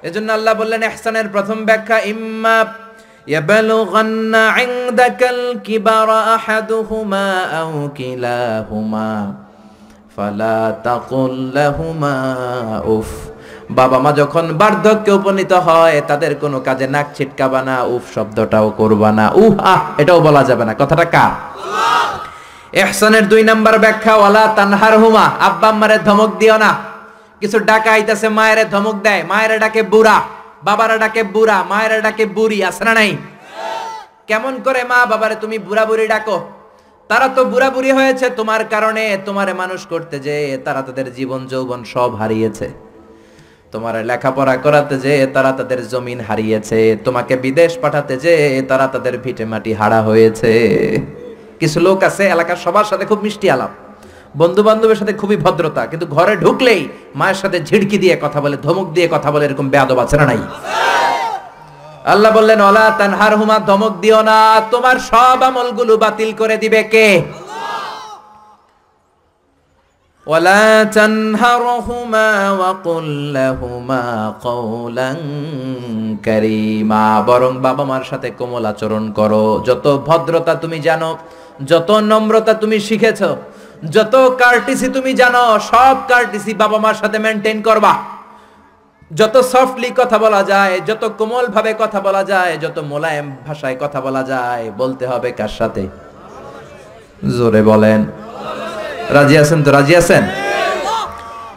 এজন্য 0.08 0.28
আল্লাহ 0.38 0.54
বললেন 0.60 0.80
ইহসানের 0.84 1.26
প্রথম 1.34 1.58
ব্যাখ্যা 1.68 1.96
ইম্মা 2.06 2.56
يبلغن 3.26 4.34
عندك 4.34 5.20
الكبر 5.30 6.08
أحدهما 6.36 7.26
أو 7.60 7.70
كلاهما 7.90 9.34
فلا 10.10 10.60
تقل 10.80 11.32
لهما 11.50 12.16
উফ 12.86 13.10
বাবা 13.69 13.99
মা 13.99 14.11
যখন 14.11 14.53
বার্ধক্যে 14.53 15.11
উপনীত 15.11 15.53
হয়, 15.53 16.01
তাদের 16.07 16.35
কোনো 16.35 16.59
কাজে 16.59 16.87
নাক 16.87 17.05
ছিটকাবা 17.15 17.61
না, 17.61 17.83
উফ, 17.83 18.13
শব্দটাও 18.15 18.69
করবা 18.69 19.11
না। 19.11 19.31
উহ, 19.35 19.59
আহ, 19.59 19.81
এটাও 19.97 20.19
বলা 20.19 20.43
যাবে 20.43 20.65
না। 20.65 20.73
কথাটা 20.73 21.05
কার? 21.05 21.31
এহসানের 22.73 23.29
দুই 23.29 23.43
নাম্বার 23.43 23.79
ব্যাখ্যা, 23.79 24.15
ওয়ালা 24.15 24.53
তানহার 24.55 24.99
হুমা 24.99 25.31
আব্বা 25.39 25.67
আম্মারে 25.67 25.97
ধমক 25.97 26.37
দিও 26.37 26.57
না। 26.57 26.75
কিছু 27.39 27.59
ডাকা 27.59 27.91
আইতাছে, 27.91 28.29
মায়েরে 28.29 28.65
ধমক 28.65 28.95
দেয়। 28.95 29.23
মায়েরে 29.23 29.59
ডাকে 29.59 29.83
বুড়া, 29.83 30.21
বাবারা 30.63 30.97
ডাকে 30.97 31.23
বুড়া, 31.23 31.63
মায়েরা 31.69 32.01
ডাকে 32.01 32.25
বুড়ি, 32.25 32.63
আছে 32.63 32.83
না 32.83 32.93
নাই? 32.93 33.17
কেমন 34.27 34.59
করে 34.63 34.83
মা, 34.83 35.05
বাবারে 35.05 35.35
তুমি 35.35 35.57
বুড়া 35.57 35.85
বুড়ি 35.85 36.07
ডাকো? 36.07 36.49
তারা 37.07 37.27
তো 37.27 37.45
বুড়া 37.45 37.69
বুড়ি 37.69 37.91
হয়েছে, 37.91 38.29
তোমার 38.29 38.65
কারণে 38.65 39.17
তোমারে 39.25 39.53
মানুষ 39.53 39.85
করতে 39.85 40.19
যে 40.19 40.61
তারা 40.65 40.81
তাদের 40.81 41.13
জীবন 41.13 41.47
যৌবন 41.47 41.83
সব 41.83 42.15
হারিয়েছে। 42.15 42.88
তোমার 43.73 43.95
লেখাপড়া 44.09 44.55
করাতে 44.65 44.95
যে 45.05 45.13
তারা 45.35 45.51
তাদের 45.59 45.79
জমিন 45.91 46.19
হারিয়েছে, 46.27 46.79
তোমাকে 47.05 47.33
বিদেশ 47.45 47.71
পাঠাতে 47.83 48.13
যে 48.23 48.33
তারা 48.69 48.85
তাদের 48.93 49.15
ভিটে 49.23 49.45
মাটি 49.51 49.71
হারা 49.79 49.99
হয়েছে। 50.09 50.53
কিছু 51.61 51.77
লোক 51.87 51.99
আছে, 52.09 52.23
এলাকার 52.35 52.59
সবার 52.65 52.87
সাথে 52.91 53.05
খুব 53.11 53.19
মিষ্টি 53.25 53.47
আলাপ। 53.55 53.71
বন্ধু 54.41 54.61
বান্ধবের 54.67 54.97
সাথে 55.01 55.13
খুবই 55.21 55.37
ভদ্রতা, 55.45 55.83
কিন্তু 55.91 56.05
ঘরে 56.15 56.33
ঢুকলেই 56.43 56.81
মায়ের 57.19 57.37
সাথে 57.41 57.57
ঝিড়কি 57.69 57.97
দিয়ে 58.03 58.15
কথা 58.23 58.39
বলে, 58.43 58.57
ধমক 58.65 58.87
দিয়ে 58.95 59.07
কথা 59.15 59.29
বলে 59.33 59.43
এরকম 59.47 59.67
বেয়াদব 59.73 59.97
আছে 60.03 60.15
না 60.19 60.25
নাই? 60.31 60.41
আল্লাহ 62.13 62.31
বললেন 62.37 62.59
ওলা 62.69 62.85
তানহার 62.99 63.33
হুমা 63.39 63.57
ধমক 63.69 63.93
দিও 64.03 64.19
না, 64.29 64.39
তোমার 64.73 64.97
সব 65.11 65.39
আমলগুলো 65.49 65.93
বাতিল 66.03 66.29
করে 66.41 66.55
দিবে 66.63 66.81
কে? 66.93 67.07
ولا 70.28 70.84
تنهرهما 70.88 72.28
وقل 72.52 73.06
لهما 73.32 74.04
قولا 74.40 75.10
كريما 76.24 77.04
বরং 77.28 77.52
বাবা 77.60 77.84
মার 77.84 78.04
সাথে 78.04 78.28
কোমল 78.30 78.64
আচরণ 78.66 79.04
করো 79.18 79.44
যত 79.68 79.86
ভদ্রতা 80.08 80.54
তুমি 80.54 80.78
জানো 80.80 81.10
যত 81.62 81.90
নম্রতা 82.02 82.52
তুমি 82.54 82.78
শিখেছো 82.80 83.30
যত 83.90 84.14
কার্টিসি 84.40 84.88
তুমি 84.88 85.12
জানো 85.12 85.44
সব 85.70 85.96
কার্টিসি 86.08 86.52
বাবা 86.54 86.78
মার 86.78 86.96
সাথে 87.02 87.18
মেনটেন 87.24 87.58
করবা 87.68 87.92
যত 89.10 89.36
সফটলি 89.52 89.88
কথা 90.00 90.16
বলা 90.18 90.42
যায় 90.52 90.74
যত 90.88 91.02
কোমল 91.18 91.46
ভাবে 91.46 91.72
কথা 91.82 91.98
বলা 92.06 92.22
যায় 92.24 92.52
যত 92.64 92.76
মোলায়েম 92.90 93.26
ভাষায় 93.46 93.76
কথা 93.82 93.98
বলা 94.06 94.22
যায় 94.22 94.64
বলতে 94.80 95.04
হবে 95.10 95.28
কার 95.38 95.52
সাথে 95.58 95.82
জোরে 97.30 97.62
বলেন 97.62 98.00
রাজি 99.10 99.36
আছেন 99.38 99.58
তো 99.64 99.70
রাজি 99.70 99.94
আছেন 99.96 100.22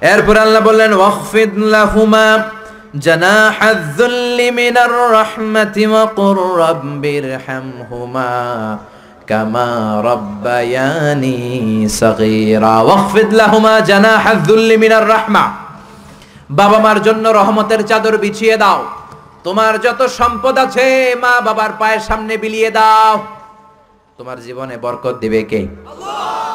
এরপর 0.06 0.36
আল্লাহ 0.38 0.62
বললেন 0.62 0.92
ওয়াখফিদ 0.94 1.52
লাহুমা 1.70 2.28
جناح 2.98 3.64
الذل 3.66 4.40
من 4.54 4.76
الرحمة 4.80 5.76
وقل 5.88 6.38
رب 6.58 7.04
ارحمهما 7.06 8.34
كما 9.28 9.70
ربياني 10.02 11.40
صغيرا 11.90 12.76
واخفض 12.80 13.34
لهما 13.34 13.80
جناح 13.82 14.28
الذل 14.28 14.70
من 14.78 14.92
الرحمة 14.94 15.44
বাবা 16.52 16.78
মার 16.80 16.98
জন্য 17.04 17.26
রহমতের 17.32 17.82
চাদর 17.82 18.16
বিছিয়ে 18.18 18.56
দাও 18.58 18.80
তোমার 19.44 19.74
যত 19.86 20.02
সম্পদ 20.20 20.56
আছে 20.58 20.86
মা 21.24 21.34
বাবার 21.42 21.72
পায়ের 21.80 22.02
সামনে 22.10 22.34
বিলিয়ে 22.38 22.70
দাও 22.72 23.14
তোমার 24.23 24.41
জীবনে 24.49 24.75
বরকত 24.85 25.17
দিবে 25.23 25.41
কে? 25.51 25.61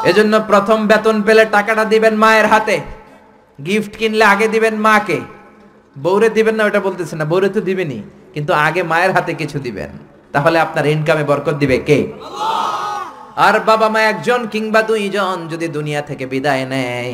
এজন্য 0.10 0.34
প্রথম 0.50 0.80
বেতন 0.90 1.18
পেলে 1.28 1.44
টাকাটা 1.56 1.84
দিবেন 1.94 2.14
মায়ের 2.24 2.48
হাতে। 2.52 2.78
গিফট 3.60 3.94
কিনলে 4.00 4.26
আগে 4.34 4.48
দিবেন 4.56 4.76
মাকে। 4.86 5.20
বউরে 6.04 6.30
দিবেন 6.38 6.56
না 6.58 6.64
ওটা 6.70 6.82
বলতেছে 6.88 7.14
না। 7.20 7.26
বউরে 7.32 7.50
তো 7.56 7.62
দিবেনি, 7.70 8.00
কিন্তু 8.34 8.52
আগে 8.68 8.82
মায়ের 8.92 9.12
হাতে 9.16 9.32
কিছু 9.42 9.58
দিবেন। 9.66 9.92
তাহলে 10.34 10.58
আপনার 10.66 10.86
ইনকামে 10.94 11.24
বরকত 11.30 11.56
দিবে 11.62 11.78
কে? 11.88 12.00
আর 13.46 13.56
বাবা 13.70 13.88
মা 13.94 14.00
একজন 14.12 14.42
কিংবা 14.54 14.82
দুইজন 14.90 15.38
যদি 15.52 15.68
দুনিয়া 15.78 16.02
থেকে 16.10 16.26
বিদায় 16.34 16.64
নেয়, 16.74 17.14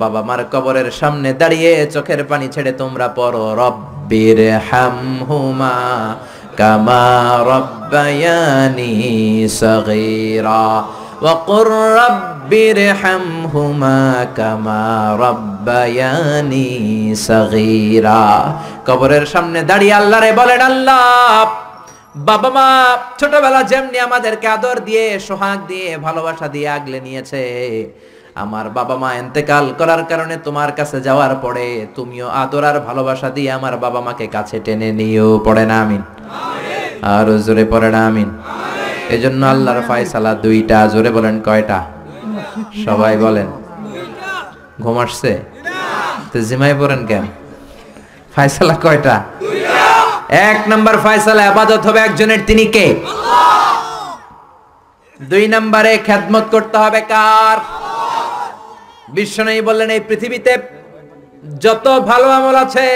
বাবা 0.00 0.20
মার 0.28 0.40
কবরের 0.52 0.88
সামনে 1.00 1.30
দাঁড়িয়ে 1.40 1.72
চোখের 1.94 2.20
পানি 2.30 2.46
ছেড়ে 2.54 2.72
তোমরা 2.82 3.06
পড়ো 3.18 3.44
রব্বির 3.62 4.40
হামহুমা 4.68 5.74
কামা 6.57 7.05
রব্বায়ানি 7.49 8.91
সগীরা 9.59 10.67
وقل 11.21 11.67
رب 11.95 12.51
ارحمهما 12.53 14.01
كما 14.35 14.83
ربياني 15.17 16.71
صغيرا 17.21 18.27
কবরের 18.87 19.25
সামনে 19.25 19.59
দাঁড়িয়ে 19.63 19.95
আল্লাহরে 19.95 20.31
বলেন 20.41 20.61
আল্লাহ 20.61 21.03
বাবা 22.27 22.49
মা 22.49 22.67
ছোটবেলা 23.19 23.61
যেমনি 23.71 23.97
আমাদেরকে 23.99 24.47
আদর 24.47 24.77
দিয়ে 24.87 25.05
সোহাগ 25.19 25.59
দিয়ে 25.71 25.89
ভালোবাসা 25.97 26.47
দিয়ে 26.55 26.69
আগলে 26.69 26.99
নিয়েছে 27.07 27.43
আমার 28.44 28.66
বাবা 28.78 28.94
মা 29.02 29.10
এন্তেকাল 29.22 29.64
করার 29.78 30.02
কারণে 30.10 30.36
তোমার 30.46 30.70
কাছে 30.78 30.98
যাওয়ার 31.06 31.34
পরে 31.44 31.66
তুমিও 31.96 32.26
আদর 32.42 32.64
আর 32.70 32.76
ভালোবাসা 32.88 33.28
দিয়ে 33.36 33.50
আমার 33.58 33.74
বাবা 33.84 34.00
মাকে 34.06 34.26
কাছে 34.36 34.56
টেনে 34.64 34.88
নিও 34.98 35.28
পড়ে 35.46 35.64
না, 35.70 35.76
আমিন। 35.82 36.02
আর 37.14 37.26
জোরে 37.46 37.64
পড়ে 37.72 37.90
না, 37.94 38.00
আমিন। 38.06 38.28
এজন্য 39.14 39.42
আল্লাহর 39.46 39.80
ফায়সালা 39.88 40.32
দুইটা, 40.44 40.78
জোরে 40.92 41.10
বলেন 41.16 41.36
কয়টা? 41.46 41.78
সবাই 42.84 43.14
বলেন। 43.24 43.48
ঘুম 44.82 44.96
আসছে? 45.04 45.32
তো 46.30 46.38
জিমাই 46.48 46.74
পড়েন 46.80 47.02
কেন? 47.10 47.24
ফায়সালা 48.34 48.74
কয়টা? 48.84 49.14
এক 50.50 50.58
নম্বর 50.68 50.94
ফায়সালা, 51.04 51.42
আবাদত 51.48 51.82
হবে 51.88 52.00
একজনের, 52.06 52.40
তিনি 52.46 52.64
কে? 52.74 52.86
দুই 55.20 55.44
নম্বরে 55.54 55.92
খেদমত 56.06 56.46
করতে 56.50 56.76
হবে 56.78 57.00
কার? 57.12 57.58
বিশ্বনয়ী 59.16 59.60
বললেন, 59.68 59.90
এই 59.96 60.02
পৃথিবীতে 60.08 60.52
যত 61.64 61.86
ভালো 62.10 62.28
আমল 62.38 62.56
আছে, 62.64 62.86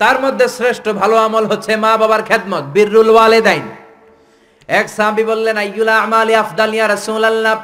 তার 0.00 0.16
মধ্যে 0.24 0.46
শ্রেষ্ঠ 0.56 0.84
ভালো 1.00 1.16
আমল 1.26 1.44
হচ্ছে 1.50 1.72
মা 1.84 1.92
বাবার 2.00 2.22
খেদমত 2.28 2.64
বিররুল 2.74 3.10
ওয়ালেদাইন। 3.14 3.64
এক 4.78 4.86
সাহাবী 4.96 5.24
বললেন, 5.30 5.56
আইয়ুলা 5.64 5.94
আমালি 6.04 6.34
আফদাল 6.44 6.72
ইয়া 6.76 6.86
রাসূলুল্লাহ? 6.88 7.56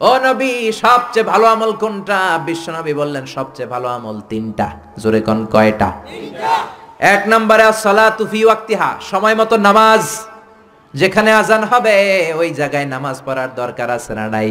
ও 0.00 0.12
নবী, 0.26 0.52
সবচেয়ে 0.84 1.26
ভালো 1.32 1.46
আমল 1.54 1.72
কোনটা? 1.82 2.18
বিশ্ব 2.46 2.66
নবী 2.78 2.92
বললেন, 3.00 3.24
সবচেয়ে 3.36 3.68
ভালো 3.74 3.88
আমল 3.96 4.16
তিনটা, 4.30 4.66
জোরে 5.02 5.20
কোন 5.28 5.38
কয়টা? 5.54 5.88
এক 7.14 7.22
নম্বরে 7.32 7.66
সালাতু 7.84 8.24
ফি 8.32 8.40
ওয়াক্তিহা, 8.46 8.88
সময় 9.10 9.36
মতো 9.40 9.54
নামাজ। 9.68 10.02
যেখানে 10.94 11.30
আজান 11.40 11.62
হবে, 11.70 11.96
ওই 12.40 12.48
জায়গায় 12.60 12.86
নামাজ 12.94 13.16
পড়ার 13.26 13.50
দরকার 13.60 13.88
আছে 13.96 14.12
না 14.18 14.24
নাই? 14.34 14.50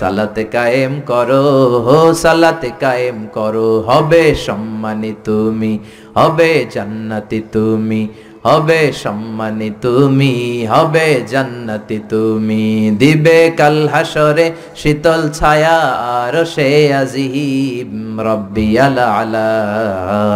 সালাতে 0.00 0.44
কায়েম 0.54 0.92
করো, 1.10 1.44
হো 1.86 1.98
সালাতে 2.22 2.70
কায়েম 2.82 3.18
করো, 3.36 3.70
হবে 3.88 4.24
সম্মানী 4.46 5.12
তুমি, 5.26 5.72
হবে 6.18 6.50
জান্নাতি 6.74 7.40
তুমি, 7.52 8.02
হবে 8.46 8.80
সম্মানী 9.02 9.70
তুমি, 9.82 10.34
হবে 10.72 11.08
জান্নাতি 11.32 11.98
তুমি। 12.10 12.64
দিবে 13.00 13.40
কাল 13.58 13.78
হাসরে 13.92 14.46
শীতল 14.80 15.22
ছায়া, 15.38 15.78
আর 16.16 16.34
সে 16.54 16.68
আজিম, 17.02 17.90
রব্বি 18.28 18.68
আলা 18.84 19.06
আলা, 19.18 19.50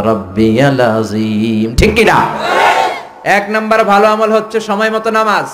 রব্বি 0.08 0.48
আলা 0.66 0.86
আজিম। 1.00 1.68
ঠিক 1.80 1.92
কিনা? 1.96 2.18
এক 3.38 3.44
নাম্বার 3.54 3.80
ভালো 3.92 4.06
আমল 4.14 4.30
হচ্ছে 4.36 4.58
সময় 4.68 4.90
মতো 4.96 5.08
নামাজ। 5.18 5.46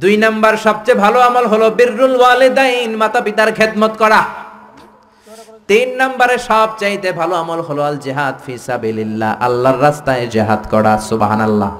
দুই 0.00 0.14
নাম্বার 0.24 0.54
সবচেয়ে 0.66 1.00
ভালো 1.04 1.18
আমল 1.28 1.44
হলো 1.52 1.66
বিররুল 1.78 2.14
ওয়ালিদাইন 2.20 2.90
মাতা 3.02 3.20
পিতার 3.26 3.50
খেদমত 3.58 3.94
করা। 4.02 4.20
তিন 5.70 5.88
নম্বরে 6.00 6.36
সব 6.48 6.68
চাইতে 6.80 7.08
ভালো 7.20 7.34
আমল 7.42 7.60
হলো 7.68 7.82
আল 7.88 7.96
জেহাদ 8.06 8.36
ফি 8.44 8.54
সাবিলিল্লাহ, 8.68 9.30
আল্লাহর 9.46 9.78
রাস্তায় 9.86 10.24
জেহাদ 10.34 10.62
করা, 10.72 10.92
সুবহানাল্লাহ। 11.08 11.70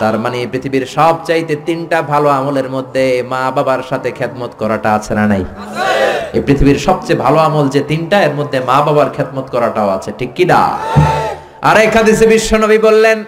তার 0.00 0.16
মানে 0.24 0.38
পৃথিবীর 0.52 0.86
সব 0.96 1.14
চাইতে 1.28 1.54
তিনটা 1.66 1.98
ভালো 2.12 2.28
আমলের 2.38 2.68
মধ্যে 2.76 3.04
মা 3.32 3.42
বাবার 3.56 3.82
সাথে 3.90 4.08
খেদমত 4.18 4.52
করাটা 4.60 4.90
আছে 4.96 5.12
না 5.18 5.24
নাই? 5.32 5.44
এই 6.36 6.42
পৃথিবীর 6.46 6.78
সবচেয়ে 6.86 7.18
ভালো 7.24 7.38
আমল 7.48 7.66
যে 7.74 7.80
তিনটা, 7.90 8.16
এর 8.26 8.34
মধ্যে 8.38 8.58
মা 8.70 8.78
বাবার 8.86 9.08
খেদমত 9.16 9.46
করাটাও 9.54 9.88
আছে, 9.96 10.10
ঠিক 10.18 10.30
কি 10.36 10.44
না? 10.52 10.60
আর 11.68 11.76
এক 11.84 11.92
হাদিসে 11.96 12.26
বিশ্বনবী 12.34 12.78
বললেন, 12.88 13.18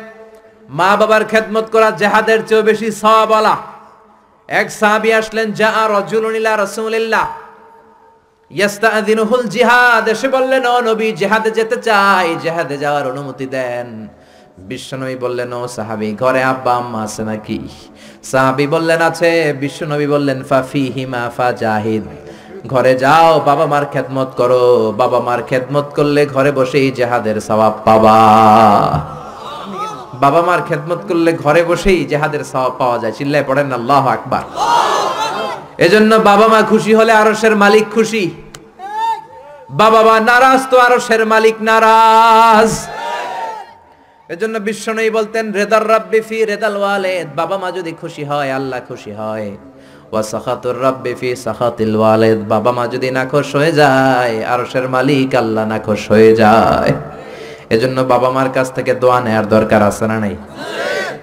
মা 0.78 0.90
বাবার 1.00 1.22
খেদমত 1.30 1.66
করা 1.74 1.88
জেহাদের 2.00 2.40
চেয়েও 2.48 2.62
বেশি 2.68 2.88
সওয়াবলা 3.02 3.54
এক 4.48 4.70
সাহাবী 4.70 5.10
আসলেন 5.12 5.52
যা 5.52 5.70
ইলা 6.36 6.56
রাসূলিল্লাহ। 6.56 7.28
ইয়াস্তাযিনুহুল 8.50 9.42
জিহাদ। 9.42 10.08
এসে 10.08 10.28
বললেন, 10.28 10.66
ও 10.66 10.80
নবী, 10.80 11.12
জিহাদে 11.12 11.50
যেতে 11.50 11.76
যাওয়ার 12.78 13.10
অনুমতি 13.10 13.46
দেন। 13.46 14.08
বিশ্বনবী 14.58 15.16
বললেন, 15.16 15.52
ও 15.52 15.68
সাহাবী, 15.68 16.12
ঘরে 16.12 16.44
আছে 17.02 17.22
নাকি? 17.22 17.68
সাহাবী 18.22 18.66
বললেন, 18.66 19.02
আছে। 19.02 19.52
বিশ্বনবী 19.60 20.06
বললেন 20.06 20.42
ফাফি 20.42 21.06
জাহিদ। 21.58 22.02
ঘরে 22.66 22.94
যাও, 22.94 23.40
বাবা 23.40 23.66
মার 23.66 23.84
খেদমত 23.86 24.28
করো। 24.36 24.94
বাবা 24.96 25.20
মার 25.20 25.42
খেদমত 25.42 25.84
করলে 25.84 26.26
ঘরে 26.26 26.52
বসেই 26.52 26.90
জেহাদের 26.90 27.40
সওয়াব 27.40 27.78
পাবা। 27.84 28.18
বাবা 30.22 30.40
মার 30.42 30.60
খেদমত 30.68 31.00
করলে 31.08 31.30
ঘরে 31.44 31.62
বসেই 31.68 32.00
জেহাদের 32.04 32.42
সওয়াব 32.52 32.72
পাওয়া 32.78 32.96
যায়। 32.98 33.14
চিল্লায় 33.18 33.44
পড়েন, 33.48 33.68
আল্লাহ 33.72 34.02
আকবার। 34.16 34.44
এজন্য 35.86 36.12
বাবা 36.30 36.46
মা 36.48 36.60
খুশি 36.62 36.92
হলে 36.94 37.12
আরশের 37.12 37.54
মালিক 37.56 37.86
খুশি। 37.94 38.24
বাবা 39.70 40.00
মা 40.02 40.16
নারাজ, 40.20 40.60
তো 40.70 40.76
আরশের 40.78 41.22
মালিক 41.26 41.56
নারাজ। 41.60 42.70
এজন্য 44.28 44.54
বিশ্বনয়ী 44.58 45.10
বলতেন, 45.10 45.44
রেদার 45.52 45.84
রাব্বি 45.88 46.20
ফি 46.28 46.38
রেদাল 46.44 46.76
ওয়ালিদ। 46.76 47.28
বাবা 47.36 47.56
মা 47.58 47.68
যদি 47.78 47.92
খুশি 48.00 48.24
হয়, 48.24 48.50
আল্লাহ 48.52 48.80
খুশি 48.88 49.12
হয়। 49.20 49.48
ওয়া 50.12 50.22
সাখাতুর 50.22 50.76
রাব্বি 50.82 51.12
ফি 51.20 51.28
সাখাতিল 51.36 51.94
ওয়ালিদ। 51.96 52.40
বাবা 52.48 52.70
মা 52.72 52.84
যদি 52.94 53.08
না 53.10 53.14
নাখোশ 53.18 53.48
হয়ে 53.56 53.72
যায়, 53.72 54.34
আরশের 54.54 54.86
মালিক 54.88 55.30
আল্লাহ 55.34 55.64
নাখোশ 55.72 56.02
হয়ে 56.10 56.32
যায়। 56.42 56.92
এজন্য 57.74 57.98
বাবা 58.12 58.28
মার 58.36 58.48
কাছ 58.56 58.68
থেকে 58.76 58.92
দোয়া 59.02 59.18
নেয়ার 59.24 59.46
দরকার 59.54 59.80
আছে 59.90 60.04
না 60.10 60.16
নাই? 60.24 60.34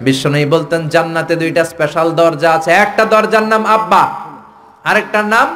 বিশ্বনয়ী 0.08 0.46
বলতেন, 0.56 0.82
জান্নাতে 0.94 1.34
দুইটা 1.42 1.64
স্পেশাল 1.72 2.08
দরজা 2.20 2.50
আছে। 2.58 2.72
একটা 2.86 3.04
দরজার 3.14 3.46
নাম 3.54 3.64
আব্বা, 3.76 4.04
আরেকটার 4.90 5.26
নাম 5.36 5.48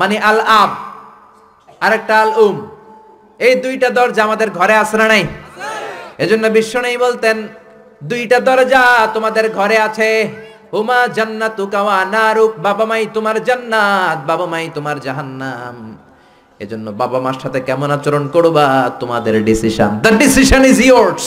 মানে 0.00 0.16
আল 0.30 0.40
আব 0.62 0.70
আরেকটা 1.80 2.14
আল 2.22 2.30
উম 2.46 2.56
এই 3.40 3.54
দুইটা 3.64 3.88
দরজা 3.98 4.20
আমাদের 4.28 4.48
ঘরে 4.58 4.74
আছে 4.82 4.96
না 5.00 5.06
নাই? 5.12 5.24
এজন্য 6.24 6.44
নেই 6.86 6.96
বলতেন, 7.06 7.36
দুইটা 8.10 8.38
দরজা 8.48 8.82
তোমাদের 9.14 9.46
ঘরে 9.58 9.76
আছে। 9.86 10.10
হুমা 10.72 11.00
জান্নাতু 11.16 11.64
কাওয়া 11.74 11.98
নারুক, 12.14 12.52
বাবা 12.66 12.84
মাই 12.90 13.02
তোমার 13.16 13.36
জান্নাত, 13.48 14.18
বাবা 14.30 14.46
মাই 14.52 14.64
তোমার 14.76 14.96
জাহান্নাম। 15.06 15.76
এজন্য 16.64 16.86
বাবা 17.00 17.18
মার 17.24 17.36
সাথে 17.42 17.58
কেমন 17.68 17.90
আচরণ 17.96 18.24
করবা? 18.34 18.66
তোমাদের 19.00 19.34
decision 19.48 19.90
the 20.04 20.12
decision 20.22 20.62
is 20.72 20.78
yours 20.88 21.24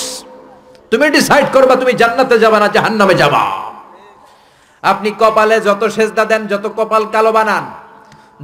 তুমি 0.92 1.06
ডিসাইড 1.18 1.48
করবা, 1.56 1.74
তুমি 1.82 1.94
জান্নাতে 2.02 2.36
যাবা 2.44 2.58
না 2.64 2.68
জাহান্নামে 2.76 3.16
যাবা। 3.22 3.44
আপনি 4.84 5.10
কপালে 5.22 5.58
যত 5.68 5.82
সেজদা 5.96 6.24
দেন, 6.32 6.42
যত 6.52 6.66
কপাল 6.78 7.04
কালো 7.14 7.32
বানান, 7.38 7.66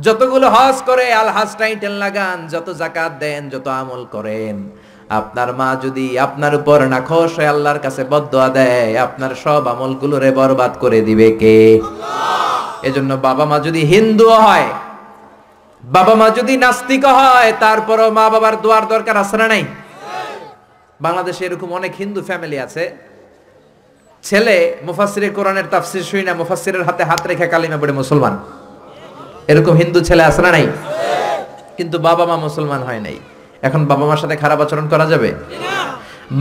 যতগুলো 0.06 0.48
হজ 0.56 0.78
করে, 0.90 1.06
আল 1.22 1.30
হাজ 1.36 1.52
টাইটেল 1.62 1.96
লাগান, 2.04 2.38
যত 2.54 2.68
জাকাত 2.82 3.14
দেন, 3.24 3.42
যত 3.54 3.68
আমল 3.82 4.02
করেন, 4.16 4.56
আপনার 5.20 5.50
মা 5.60 5.70
যদি 5.84 6.08
আপনার 6.26 6.54
উপর 6.60 6.80
নাখোশ 6.94 7.32
হয়ে 7.38 7.52
আল্লাহর 7.54 7.80
কাছে 7.86 8.02
বদয়া 8.12 8.48
দেয়, 8.58 8.90
আপনার 9.06 9.32
সব 9.44 9.64
আমলগুলোরে 9.74 10.30
বরবাদ 10.40 10.74
করে 10.84 11.00
দিবে 11.08 11.30
কে? 11.42 11.58
এজন্য 12.88 13.12
বাবা 13.28 13.44
মা 13.50 13.58
যদি 13.68 13.82
হিন্দু 13.94 14.28
হয় 14.46 14.68
বাবা 15.96 16.14
মা 16.20 16.28
যদি 16.40 16.54
নাস্তিক 16.64 17.04
হয়, 17.18 17.52
তারপরও 17.64 18.08
মা 18.18 18.26
বাবার 18.34 18.56
দোয়ার 18.64 18.86
দরকার 18.94 19.16
আছে 19.24 19.36
না 19.42 19.48
নাই? 19.54 19.64
বাংলাদেশে 21.06 21.42
এরকম 21.48 21.70
অনেক 21.80 21.94
হিন্দু 22.02 22.22
ফ্যামিলি 22.28 22.58
আছে। 22.66 22.84
ছেলে 24.24 24.58
মুফাসিরের 24.88 25.32
কোরআনের 25.38 25.68
তাফসির 25.74 26.04
শুই 26.10 26.24
না 26.28 26.34
মুফাসিরের 26.42 26.84
হাতে 26.88 27.04
হাত 27.10 27.22
রেখে 27.30 27.48
কালিমা 27.54 27.78
পড়ে 27.82 27.94
মুসলমান। 28.02 28.34
এরকম 29.52 29.74
হিন্দু 29.82 30.00
ছেলে 30.08 30.24
আছে 30.30 30.42
না 30.46 30.52
নাই? 30.56 30.66
কিন্তু 31.78 31.98
বাবা 32.08 32.24
মা 32.30 32.36
মুসলমান 32.48 32.82
হয় 32.88 33.02
নাই। 33.06 33.18
এখন 33.68 33.82
বাবা 33.92 34.06
মার 34.10 34.20
সাথে 34.24 34.36
খারাপ 34.44 34.60
আচরণ 34.62 34.86
করা 34.94 35.06
যাবে? 35.06 35.30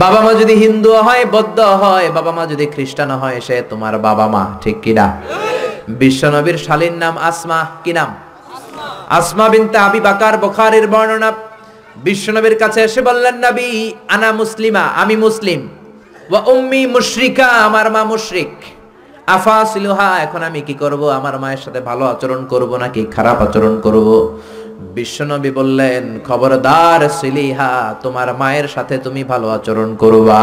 বাবা 0.03 0.19
মা 0.25 0.31
যদি 0.41 0.53
হিন্দু 0.63 0.91
হয়, 1.07 1.23
বৌদ্ধ 1.35 1.59
হয়, 1.59 2.07
বাবা 2.17 2.31
মা 2.37 2.43
যদি 2.51 2.65
খ্রিস্টান 2.73 3.11
হয়, 3.21 3.37
সে 3.47 3.55
তোমার 3.71 3.93
বাবা 4.07 4.25
মা, 4.33 4.43
ঠিক 4.63 4.77
কিনা? 4.83 5.05
বিশ্বনবীর 6.01 6.57
শালীর 6.65 6.95
নাম 7.03 7.15
আসমা, 7.29 7.59
কি 7.83 7.93
নাম? 7.97 8.09
আসমা 9.07 9.47
বিনতে 9.49 9.77
আবি 9.77 9.99
বাকার 9.99 10.37
বুখারীর 10.37 10.87
বর্ণনা। 10.87 11.29
বিশ্বনবীর 12.05 12.55
কাছে 12.57 12.79
এসে 12.83 13.01
বললেন, 13.01 13.35
নবী, 13.45 13.69
আনা 14.09 14.29
মুসলিমা, 14.31 14.83
আমি 15.01 15.15
মুসলিম। 15.15 15.67
ওয়া 16.31 16.41
উম্মি 16.53 16.81
মুশরিকা, 16.95 17.47
আমার 17.67 17.91
মা 17.91 18.03
মুশরিক। 18.03 18.53
আফা 19.27 19.65
সিলুহা, 19.65 20.09
এখন 20.19 20.41
আমি 20.43 20.61
কি 20.61 20.73
করব? 20.73 21.01
আমার 21.19 21.39
মায়ের 21.39 21.61
সাথে 21.65 21.79
ভালো 21.81 22.05
আচরণ 22.05 22.45
করব 22.45 22.71
নাকি 22.77 23.01
খারাপ 23.15 23.37
আচরণ 23.41 23.73
করব? 23.81 24.07
বিশ্বনবী 24.97 25.51
বললেন, 25.51 26.03
খবরদার 26.27 27.01
সিলিহা, 27.19 27.95
তোমার 28.03 28.29
মায়ের 28.35 28.67
সাথে 28.67 28.97
তুমি 28.97 29.23
ভালো 29.23 29.47
আচরণ 29.49 29.95
করবা। 29.95 30.41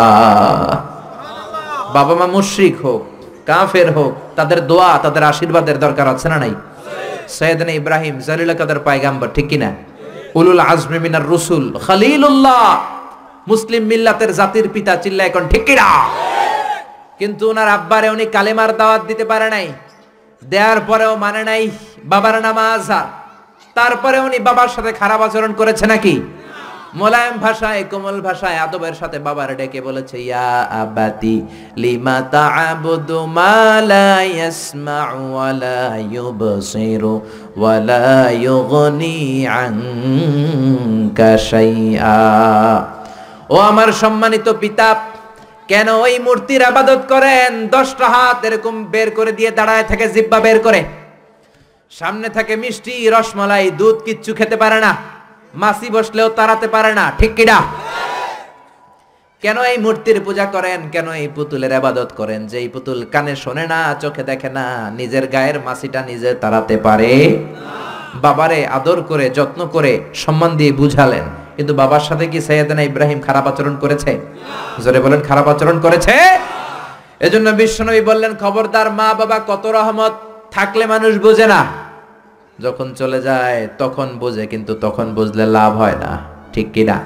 বাবা 1.95 2.15
মা 2.15 2.27
মুশরিক 2.27 2.77
হোক, 2.85 3.03
কাফের 3.47 3.93
হোক, 3.93 4.13
তাদের 4.37 4.67
দোয়া, 4.67 4.99
তাদের 4.99 5.23
আশীর্বাদের 5.23 5.79
দরকার 5.79 6.07
আছে 6.09 6.29
না 6.29 6.39
নাই? 6.39 6.55
সৈয়দনা 7.37 7.73
ইব্রাহিম 7.81 8.15
জালিল 8.27 8.51
কাদের 8.61 8.79
পায়গাম্বর, 8.87 9.29
ঠিক 9.37 9.47
কিনা? 9.51 9.71
উলুল 10.39 10.61
আজমি 10.73 10.99
মিনার 11.05 11.27
রসুল, 11.35 11.65
খালিলুল্লাহ, 11.87 12.63
মুসলিম 13.51 13.83
মিল্লাতের 13.91 14.31
জাতির 14.39 14.67
পিতা 14.75 14.93
চিল্লা 15.03 15.23
এখন 15.31 15.45
ঠিক 15.53 15.63
কিনা? 15.69 15.89
কিন্তু 17.19 17.43
ওনার 17.53 17.69
আব্বারে 17.77 18.09
উনি 18.15 18.27
কালেমার 18.37 18.71
দাওয়াত 18.81 19.03
দিতে 19.11 19.25
পারে 19.31 19.49
নাই। 19.55 19.67
দেওয়ার 20.43 20.79
পরেও 20.89 21.13
মানে 21.25 21.43
নাই 21.51 21.63
বাবার 22.11 22.37
নামাজ 22.47 22.87
তারপরে 23.77 24.19
উনি 24.27 24.39
বাবার 24.47 24.71
সাথে 24.75 24.91
খারাপ 25.01 25.21
আচরণ 25.27 25.53
করেছে 25.61 25.85
নাকি? 25.93 26.15
মোলায়েম 26.99 27.37
ভাষায়, 27.45 27.83
কোমল 27.91 28.17
ভাষায় 28.29 28.59
আদবের 28.65 28.95
সাথে 29.01 29.19
বাবার 29.27 29.51
ডেকে 29.59 29.81
বলেছে, 29.89 30.17
ইয়া 30.29 30.51
আবাতি 30.83 31.37
লিমা 31.83 32.17
তা'বুদু 32.35 33.19
মা 33.39 33.59
লা 33.93 34.11
ইয়াসমা'ু 34.37 35.19
ওয়া 35.35 35.49
লা 35.63 35.81
ওয়া 37.61 37.75
লা 37.89 38.07
আনকা 39.63 41.31
শাইআ। 41.51 42.19
ও 43.55 43.57
আমার 43.71 43.91
সম্মানিত 44.03 44.47
পিতা, 44.63 44.89
কেন 45.71 45.89
ওই 46.05 46.15
মূর্তির 46.27 46.63
আবাদত 46.71 47.03
করেন? 47.13 47.51
দশটা 47.75 48.07
হাত 48.15 48.39
এরকম 48.49 48.75
বের 48.93 49.09
করে 49.19 49.33
দিয়ে 49.39 49.51
দাঁড়ায় 49.59 49.87
থাকে 49.91 50.07
জিব্বা 50.15 50.39
বের 50.47 50.59
করে। 50.67 50.81
সামনে 51.99 52.29
থাকে 52.37 52.55
মিষ্টি, 52.63 52.95
রসমালাই, 53.15 53.67
দুধ 53.81 53.97
কিচ্ছু 54.07 54.31
খেতে 54.39 54.57
পারে 54.63 54.79
না। 54.87 54.93
মাসি 55.63 55.89
বসলেও 55.97 56.29
তাড়াতে 56.39 56.67
পারে 56.75 56.93
না, 56.99 57.05
ঠিক 57.19 57.33
কিনা 57.39 57.59
কেন 59.43 59.59
এই 59.73 59.79
মূর্তির 59.85 60.19
পূজা 60.27 60.47
করেন? 60.55 60.81
কেন 60.95 61.07
এই 61.23 61.29
পুতুলের 61.37 61.73
আবাদত 61.79 62.11
করেন? 62.21 62.41
যে 62.51 62.57
এই 62.65 62.69
পুতুল 62.75 62.99
কানে 63.15 63.35
শোনে 63.43 63.65
না, 63.73 63.81
চোখে 64.03 64.23
দেখে 64.31 64.51
না, 64.59 64.67
নিজের 64.99 65.25
গায়ের 65.35 65.57
মাসিটা 65.67 66.01
নিজে 66.11 66.31
তাড়াতে 66.43 66.77
পারে? 66.87 67.13
বাবারে 68.25 68.61
আদর 68.79 68.99
করে, 69.11 69.27
যত্ন 69.39 69.61
করে, 69.75 69.93
সম্মান 70.23 70.51
দিয়ে 70.61 70.73
বুঝালেন। 70.81 71.25
কিন্তু 71.57 71.73
বাবার 71.81 72.05
সাথে 72.09 72.25
কি 72.33 72.39
সৈয়দনা 72.49 72.83
ইব্রাহিম 72.91 73.21
খারাপ 73.27 73.45
আচরণ 73.51 73.75
করেছে? 73.83 74.13
জোরে 74.83 75.01
বলেন, 75.05 75.21
খারাপ 75.29 75.47
আচরণ 75.53 75.77
করেছে? 75.85 76.15
এজন্য 77.27 77.47
বিশ্বনবী 77.61 78.03
বললেন, 78.11 78.33
খবরদার 78.43 78.89
মা 78.99 79.09
বাবা 79.21 79.39
কত 79.51 79.65
রহমত, 79.79 80.15
থাকলে 80.57 80.85
মানুষ 80.95 81.13
বোঝে 81.25 81.47
না। 81.53 81.61
যখন 82.63 82.89
চলে 82.95 83.21
যায়, 83.21 83.69
তখন 83.79 84.09
বুঝে, 84.19 84.47
কিন্তু 84.47 84.75
তখন 84.75 85.07
বুঝলে 85.15 85.45
লাভ 85.47 85.73
হয় 85.77 85.97
না। 86.05 86.11
ঠিক 86.53 86.73
কি 86.73 86.85
না? 86.85 86.99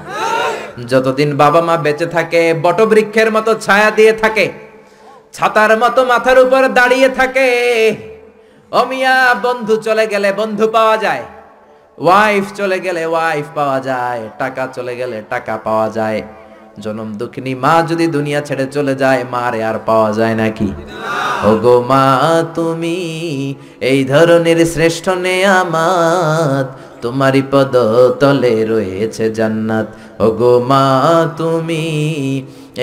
যতদিন 0.87 1.29
বাবা 1.37 1.61
মা 1.61 1.75
বেঁচে 1.77 2.05
থাকে, 2.05 2.41
বটবৃক্ষের 2.63 3.31
মতো 3.31 3.51
ছায়া 3.55 3.91
দিয়ে 3.91 4.13
থাকে, 4.13 4.45
ছাতার 5.33 5.71
মতো 5.77 6.05
মাথার 6.05 6.39
উপর 6.39 6.61
দাঁড়িয়ে 6.79 7.09
থাকে, 7.09 7.49
অমিয়া, 8.71 9.15
বন্ধু 9.45 9.75
চলে 9.77 10.05
গেলে 10.07 10.29
বন্ধু 10.33 10.65
পাওয়া 10.67 10.97
যায় 10.97 11.23
ওয়াইফ 11.97 12.45
চলে 12.55 12.79
গেলে 12.79 13.05
ওয়াইফ 13.05 13.45
পাওয়া 13.55 13.79
যায়, 13.79 14.21
টাকা 14.37 14.63
চলে 14.75 14.93
গেলে 14.95 15.17
টাকা 15.29 15.57
পাওয়া 15.57 15.89
যায়। 15.89 16.21
জনম 16.83 17.09
দুঃখিনী, 17.19 17.53
মা 17.63 17.73
যদি 17.89 18.05
দুনিয়া 18.15 18.39
ছেড়ে 18.47 18.65
চলে 18.75 18.93
যায়, 19.01 19.21
মারে 19.33 19.59
আর 19.69 19.77
পাওয়া 19.87 20.09
যায় 20.19 20.35
নাকি 20.41 20.69
ওগো 21.51 21.75
মা, 21.89 22.05
তুমি 22.57 22.97
এই 23.91 23.99
ধরনের 24.13 24.59
শ্রেষ্ঠ 24.73 25.05
নেয়ামাত 25.25 26.67
তোমারই 27.03 27.43
পদ 27.51 27.73
তলে 28.21 28.55
রয়েছে 28.71 29.25
জান্নাত। 29.37 29.87
ওগো 30.25 30.53
মা, 30.69 30.85
তুমি 31.39 31.85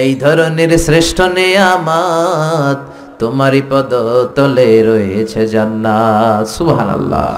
এই 0.02 0.12
ধরনের 0.24 0.72
শ্রেষ্ঠ 0.86 1.18
নেয়ামাত 1.36 2.78
তোমারই 3.20 3.62
পদ 3.70 3.92
তলে 4.36 4.70
রয়েছে 4.88 5.42
জান্নাত। 5.54 6.44
সুবহানাল্লাহ। 6.56 7.28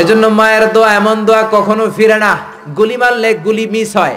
এজন্য 0.00 0.24
মায়ের 0.38 0.64
দোয়া, 0.74 0.90
এমন 1.00 1.16
দোয়া 1.28 1.42
কখনো 1.56 1.84
ফিরে 1.96 2.18
না। 2.24 2.32
গুলি 2.78 2.96
মারলে 3.02 3.30
গুলি 3.46 3.64
মিস 3.74 3.90
হয়। 4.00 4.16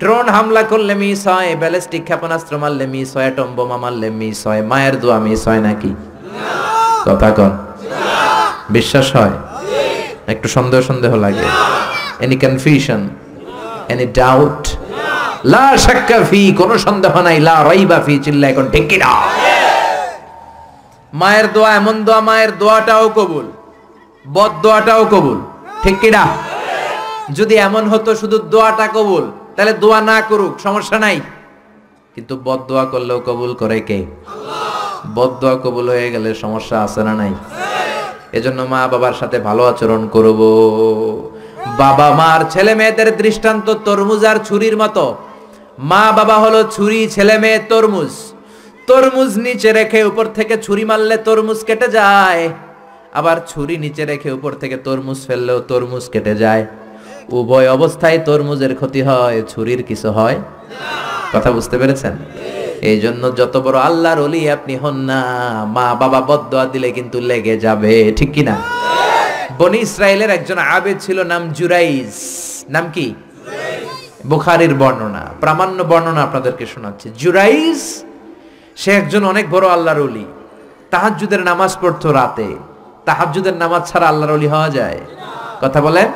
ড্রোন 0.00 0.26
হামলা 0.36 0.62
করলে 0.70 0.94
মিস 1.02 1.22
হয়, 1.30 1.50
ব্যালিস্টিক 1.62 2.02
ক্ষেপণাস্ত্র 2.08 2.52
মারলে 2.62 2.86
মিস 2.94 3.10
হয়, 3.16 3.26
অ্যাটম 3.26 3.50
বোমা 3.56 3.78
মারলে 3.84 4.08
মিস 4.20 4.38
হয়। 4.46 4.62
মায়ের 4.70 4.94
দোয়া 5.02 5.18
মিস 5.26 5.40
হয় 5.48 5.62
নাকি? 5.68 5.90
কথা 7.06 7.28
কন। 7.36 7.52
বিশ্বাস 8.76 9.06
হয়? 9.16 9.34
একটু 10.32 10.46
সন্দেহ 10.56 10.80
সন্দেহ 10.88 11.12
লাগে। 11.24 11.46
এনি 12.24 12.36
কনফিউশন 12.44 13.00
এনি 13.92 14.06
ডাউট 14.20 14.60
লা 15.52 15.66
শাক্কা 15.86 16.18
ফি, 16.30 16.40
কোনো 16.60 16.74
সন্দেহ 16.86 17.14
নাই। 17.26 17.36
লা 17.48 17.56
রাইবা 17.68 17.98
ফি 18.06 18.14
চিল্লা 18.24 18.46
এখন 18.52 18.66
ঠিক 18.72 18.84
কি 18.90 18.96
না 19.02 19.10
মায়ের 21.20 21.46
দোয়া, 21.54 21.70
এমন 21.80 21.96
দোয়া, 22.06 22.20
মায়ের 22.28 22.50
দোয়াটাও 22.60 23.06
কবুল। 23.18 23.46
বদ 24.34 24.52
দোয়াটাও 24.64 25.02
কবুল। 25.12 25.38
ঠিক 25.82 25.96
কি 26.02 26.10
না 26.16 26.22
যদি 27.38 27.54
এমন 27.68 27.84
হতো, 27.92 28.10
শুধু 28.20 28.36
দোয়াটা 28.52 28.86
কবুল। 28.96 29.26
তাহলে 29.56 29.72
দোয়া 29.72 30.00
না 30.00 30.20
করুক, 30.20 30.60
সমস্যা 30.60 30.98
নাই। 30.98 31.20
কিন্তু 32.14 32.40
বদ 32.44 32.60
দোয়া 32.68 32.84
করলেও 32.84 33.20
কবুল 33.20 33.54
করে 33.54 33.80
কে? 33.80 34.06
বদোয়া 35.14 35.56
কবুল 35.56 35.88
হয়ে 35.88 36.10
গেলে 36.10 36.34
সমস্যা 36.34 36.82
আছে 36.82 37.04
না 37.04 37.14
নাই? 37.14 37.34
এজন্য 38.32 38.62
মা 38.62 38.88
বাবার 38.88 39.12
সাথে 39.12 39.38
ভালো 39.38 39.64
আচরণ 39.64 40.08
করব। 40.08 40.40
বাবা 41.78 42.10
মার 42.10 42.40
ছেলে 42.50 42.74
মেয়েদের 42.74 43.16
দৃষ্টান্ত 43.16 43.74
তরমুজ 43.84 44.24
আর 44.24 44.36
ছুরির 44.44 44.76
মতো। 44.76 45.14
মা 45.78 46.12
বাবা 46.12 46.38
হলো 46.38 46.64
ছুরি, 46.70 47.08
ছেলে 47.08 47.38
মেয়ে, 47.38 47.58
তরমুজ। 47.58 48.10
তরমুজ 48.86 49.38
নিচে 49.38 49.72
রেখে 49.72 50.04
উপর 50.04 50.24
থেকে 50.24 50.56
ছুরি 50.62 50.84
মারলে 50.84 51.16
তরমুজ 51.16 51.64
কেটে 51.64 51.88
যায়। 51.88 52.48
আবার 53.12 53.36
ছুরি 53.48 53.76
নিচে 53.76 54.04
রেখে 54.04 54.30
উপর 54.32 54.52
থেকে 54.52 54.76
তরমুজ 54.76 55.26
ফেললেও 55.26 55.60
তরমুজ 55.60 56.08
কেটে 56.08 56.34
যায়। 56.34 56.66
উভয় 57.28 57.72
অবস্থায় 57.72 58.18
তরমুজের 58.18 58.74
ক্ষতি 58.76 59.02
হয়, 59.02 59.42
ছুরির 59.48 59.82
কিছু 59.82 60.10
হয়? 60.10 60.38
কথা 61.32 61.50
বুঝতে 61.50 61.78
পেরেছেন? 61.78 62.16
এই 62.82 63.00
জন্য 63.00 63.36
যত 63.36 63.56
বড় 63.56 63.78
আল্লাহর 63.78 64.20
অলি 64.20 64.50
আপনি 64.50 64.76
হন 64.76 64.96
না 64.96 65.20
মা 65.64 65.94
বাবা 65.94 66.20
বদয়া 66.20 66.66
দিলে 66.66 66.90
কিন্তু 66.90 67.20
লেগে 67.20 67.58
যাবে, 67.58 68.12
ঠিক 68.16 68.32
কি 68.32 68.42
না 68.42 68.56
বনি 69.58 69.78
ইসরায়েলের 69.78 70.30
একজন 70.30 70.58
আবেদ 70.58 70.96
ছিল, 71.00 71.22
নাম 71.22 71.48
জুরাইজ 71.48 72.12
নাম 72.70 72.90
কি? 72.94 73.14
বুখারির 74.26 74.74
বর্ণনা। 74.74 75.24
প্রামাণ্য 75.40 75.82
বর্ণনা 75.82 76.22
আপনাদেরকে 76.22 76.66
শোনাচ্ছে। 76.66 77.10
জুরাইজ 77.18 78.04
সে 78.76 78.90
একজন 78.90 79.24
অনেক 79.24 79.50
বড় 79.50 79.68
আল্লাহর 79.68 80.00
অলি 80.00 80.24
তাহাজ্জুদের 80.90 81.40
নামাজ 81.40 81.76
পড়তো 81.80 82.12
রাতে। 82.12 82.54
তাহাজ্জুদের 83.04 83.56
নামাজ 83.56 83.90
ছাড়া 83.90 84.08
আল্লাহর 84.08 84.32
অলি 84.32 84.46
হওয়া 84.46 84.68
যায়? 84.68 85.00
কথা 85.60 85.80
বলেন। 85.80 86.08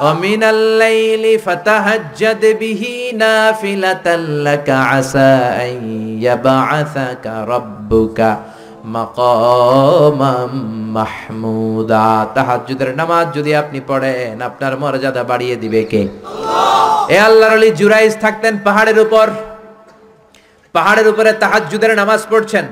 ومن 0.00 0.42
الليل 0.44 1.24
فتهجد 1.38 2.42
به 2.58 2.82
نافلة 3.16 4.06
لك 4.46 4.68
عسى 4.70 5.34
أن 5.60 5.72
يبعثك 6.18 7.24
ربك 7.26 8.20
مقاما 8.86 10.36
محمودا 10.96 12.08
তাহাজ্জুদের 12.36 12.90
নামাজ 13.00 13.26
যদি 13.36 13.52
আপনি 13.62 13.78
পড়েন 13.90 14.36
আপনার 14.42 14.72
মর্যাদা 14.82 15.22
বাড়িয়ে 15.30 15.56
দিবে 15.62 15.82
কে 15.90 16.02
এ 17.10 17.16
আল্লাহর 17.28 17.56
আলী 17.58 17.70
জুরাইজ 17.80 18.12
থাকতেন 18.24 18.54
পাহাড়ের 18.66 18.98
উপর 19.06 19.26
পাহাড়ের 20.74 21.06
উপরে 21.12 21.30
তাহাজ্জুদের 21.42 21.92
নামাজ 22.00 22.20
পড়ছেন 22.32 22.64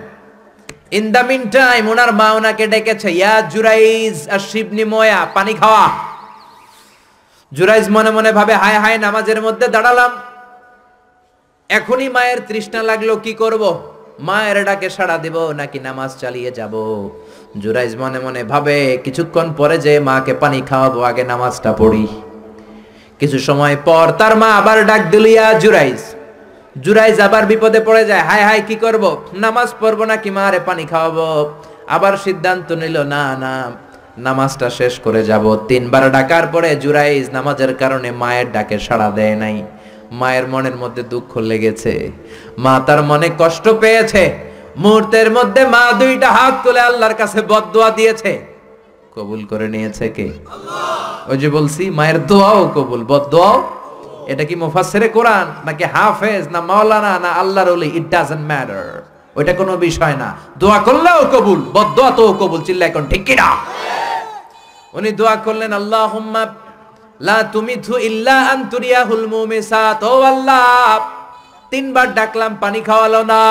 ইন 0.98 1.04
দা 1.14 1.22
মিন 1.30 1.42
টাইম 1.54 1.84
ওনার 1.92 2.10
মা 2.20 2.28
ওনাকে 2.36 2.64
ডেকেছে 2.74 3.08
ইয়া 3.12 3.34
জুরাইজ 3.52 4.16
আর 4.34 4.40
শিবনি 4.48 4.84
ময়া 4.92 5.20
পানি 5.36 5.52
খাওয়া 5.60 5.86
জুরাইজ 7.53 7.85
মনে 7.89 8.11
মনে 8.11 8.31
ভাবে, 8.31 8.53
হায় 8.53 8.79
হায়, 8.79 8.97
নামাজের 8.97 9.41
মধ্যে 9.41 9.67
দাঁড়ালাম। 9.67 10.11
এখনই 11.69 12.09
মায়ের 12.09 12.39
তৃষ্ণা 12.47 12.81
লাগল, 12.83 13.09
কি 13.15 13.33
করব? 13.33 13.63
মায়ের 14.19 14.57
ডাকে 14.65 14.89
সাড়া 14.89 15.17
দেব 15.17 15.35
নাকি 15.59 15.79
নামাজ 15.79 16.11
চালিয়ে 16.21 16.51
যাব? 16.51 16.73
জুরাইজ 17.57 17.93
মনে 17.95 18.19
মনে 18.19 18.41
ভাবে, 18.43 18.77
কিছুক্ষণ 19.03 19.47
পরে 19.57 19.77
যে 19.77 19.93
মাকে 19.99 20.33
পানি 20.33 20.59
খাওয়াবো, 20.61 20.99
আগে 21.01 21.23
নামাজটা 21.23 21.71
পড়ি। 21.73 22.05
কিছু 23.19 23.37
সময় 23.39 23.75
পর 23.85 24.05
তার 24.19 24.33
মা 24.41 24.49
আবার 24.59 24.77
ডাক 24.85 25.01
দিল, 25.13 25.25
ইয়া 25.25 25.47
জুরাইজ। 25.59 26.01
জুরাইজ 26.81 27.17
আবার 27.21 27.43
বিপদে 27.45 27.79
পড়ে 27.79 28.03
যায়, 28.05 28.23
হায় 28.29 28.43
হায়, 28.47 28.61
কি 28.67 28.75
করব? 28.75 29.03
নামাজ 29.33 29.69
পড়ব 29.79 29.99
নাকি 30.11 30.29
মারে 30.37 30.59
পানি 30.59 30.83
খাওয়াবো? 30.85 31.29
আবার 31.95 32.13
সিদ্ধান্ত 32.17 32.67
নিল, 32.81 32.97
না 33.13 33.23
না 33.43 33.53
নামাজটা 34.17 34.69
শেষ 34.69 34.99
করে 34.99 35.23
যাব। 35.23 35.65
তিনবার 35.67 36.11
ডাকার 36.11 36.47
পরে 36.47 36.75
জুরাইজ 36.75 37.29
নামাজের 37.33 37.75
কারণে 37.75 38.11
মায়ের 38.11 38.51
ডাকে 38.51 38.79
সাড়া 38.79 39.11
দেয় 39.11 39.35
নাই। 39.35 39.63
মায়ের 40.11 40.47
মনের 40.47 40.75
মধ্যে 40.75 41.03
দুঃখ 41.03 41.37
লেগেছে। 41.37 42.11
মা 42.57 42.81
তার 42.85 43.03
মনে 43.03 43.29
কষ্ট 43.37 43.69
পেয়েছে। 43.69 44.37
মুহূর্তের 44.77 45.31
মধ্যে 45.31 45.65
মা 45.65 45.93
দুইটা 45.93 46.31
হাত 46.31 46.53
তুলে 46.63 46.79
আল্লাহর 46.79 47.13
কাছে 47.13 47.41
বদদোয়া 47.41 47.89
দিয়েছে। 47.89 48.45
কবুল 49.15 49.45
করে 49.45 49.67
নিয়েছে 49.67 50.09
কে? 50.09 50.31
ওই 51.27 51.37
যে 51.37 51.49
বলছি 51.49 51.89
মায়ের 51.89 52.25
দোয়াও 52.25 52.71
কবুল। 52.75 53.03
বদদোয়াও? 53.03 53.69
এটা 54.27 54.43
কি 54.43 54.55
মুফাসসিরে 54.55 55.07
কোরআন? 55.07 55.51
নাকি 55.65 55.83
হাফেজ 55.83 56.47
না 56.47 56.61
মাওলানা 56.61 57.19
না 57.19 57.29
আল্লাহর 57.29 57.69
ওলি? 57.69 57.91
ইট 57.93 58.09
ডাজন্ট 58.09 58.47
ম্যাটার 58.47 59.12
ওইটা 59.37 59.53
কোনো 59.59 59.73
বিষয় 59.85 60.15
না। 60.21 60.29
দোয়া 60.61 60.79
করলেও 60.87 61.19
কবুল 61.33 61.59
বদদোয়া 61.75 62.11
তো 62.17 62.23
কবুল 62.41 62.61
চিল্লা 62.67 62.85
এখন 62.91 63.03
ঠিক 63.11 63.23
কিনা? 63.27 63.47
উনি 64.97 65.09
দোয়া 65.19 65.35
করলেন, 65.45 65.71
আল্লাহুম্মা 65.81 66.43
লা 67.27 67.37
তুমিথু 67.55 67.93
ইল্লা 68.09 68.35
আন 68.51 68.59
তুরিয়াহুল 68.73 69.25
মুমিসাত 69.33 70.01
ও 70.11 70.13
আল্লাহ, 70.33 70.99
তিনবার 71.71 72.07
ডাকলাম, 72.19 72.51
পানি 72.63 72.79
খাওয়ালো 72.87 73.21
না। 73.31 73.43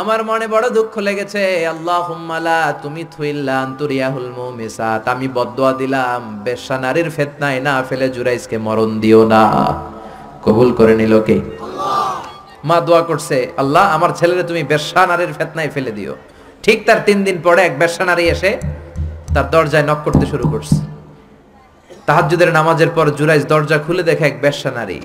আমার 0.00 0.20
মনে 0.28 0.46
বড় 0.54 0.66
দুঃখ 0.76 0.94
লেগেছে 1.06 1.44
আল্লাহ 1.72 2.06
লা 2.48 2.60
তুমি 2.82 3.02
থুইল্লা 3.14 3.54
আন্তরিয়া 3.66 4.06
আন্তরিয়াহুল 4.10 4.30
মুমিসাত 4.38 5.02
আমি 5.14 5.26
বদদোয়া 5.36 5.72
দিলাম, 5.80 6.20
বেশ্যা 6.46 6.76
নারীর 6.84 7.08
ফেতনায় 7.16 7.60
না 7.66 7.74
ফেলে 7.88 8.06
জুরাইসকে 8.14 8.56
মরণ 8.66 8.90
দিও 9.02 9.20
না। 9.32 9.42
কবুল 10.44 10.68
করে 10.78 10.94
নিল 11.00 11.14
কে? 11.26 11.36
মা 12.68 12.76
দোয়া 12.80 13.02
করছে, 13.02 13.36
আল্লাহ, 13.56 13.84
আমার 13.96 14.10
ছেলেরে 14.18 14.42
তুমি 14.42 14.62
বেশ্যা 14.62 15.02
নারীর 15.06 15.32
ফেতনায় 15.38 15.70
ফেলে 15.74 15.92
দিও। 15.98 16.14
ঠিক 16.64 16.78
তার 16.86 16.98
তিন 17.06 17.18
দিন 17.24 17.36
পরে 17.42 17.60
এক 17.62 17.74
বেশ্যা 17.78 18.04
নারী 18.04 18.24
এসে 18.34 18.50
তার 19.34 19.46
দরজায় 19.50 19.84
নক 19.88 20.00
করতে 20.04 20.26
শুরু 20.26 20.46
করছে। 20.52 20.80
তাহাজ্জুদের 22.06 22.50
নামাজের 22.58 22.90
পর 22.96 23.06
জুরাইজ 23.18 23.44
দরজা 23.46 23.78
খুলে 23.78 24.02
দেখে 24.02 24.24
এক 24.26 24.36
বেশ্যা 24.40 24.70
নারী। 24.70 24.98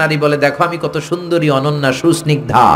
নারী 0.00 0.16
বলে, 0.16 0.36
দেখো, 0.36 0.60
আমি 0.64 0.78
কত 0.82 0.96
সুন্দরী, 1.10 1.48
অনন্যা, 1.50 1.90
সুস্নিগ্ধা। 1.92 2.66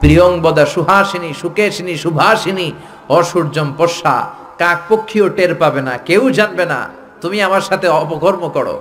প্রিয়ংবদা 0.00 0.64
সুহাসিনী, 0.74 1.30
সুকেশিনী, 1.40 1.94
সুভাসিনী 1.96 2.68
অসূর্যম 3.08 3.68
পশা 3.78 4.16
কাক 4.58 4.78
পক্ষীও 4.88 5.26
টের 5.28 5.52
পাবে 5.54 5.80
না, 5.82 5.94
কেউ 6.08 6.22
জানবে 6.30 6.64
না। 6.72 6.80
তুমি 7.22 7.38
আমার 7.42 7.60
সাথে 7.60 7.86
অপকর্ম 8.02 8.42
করো। 8.48 8.76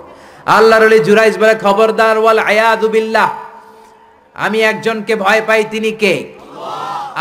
আল্লাহর 0.57 0.85
আলী 0.85 0.99
জুরাইজ 0.99 1.35
বলে, 1.41 1.55
খবরদার, 1.65 2.17
ওয়াল 2.17 2.39
আয়াদু 2.51 2.87
বিল্লাহ। 2.95 3.27
আমি 4.45 4.59
একজনকে 4.71 5.13
ভয় 5.23 5.41
পাই, 5.47 5.61
তিনি 5.73 5.91
কে? 6.01 6.15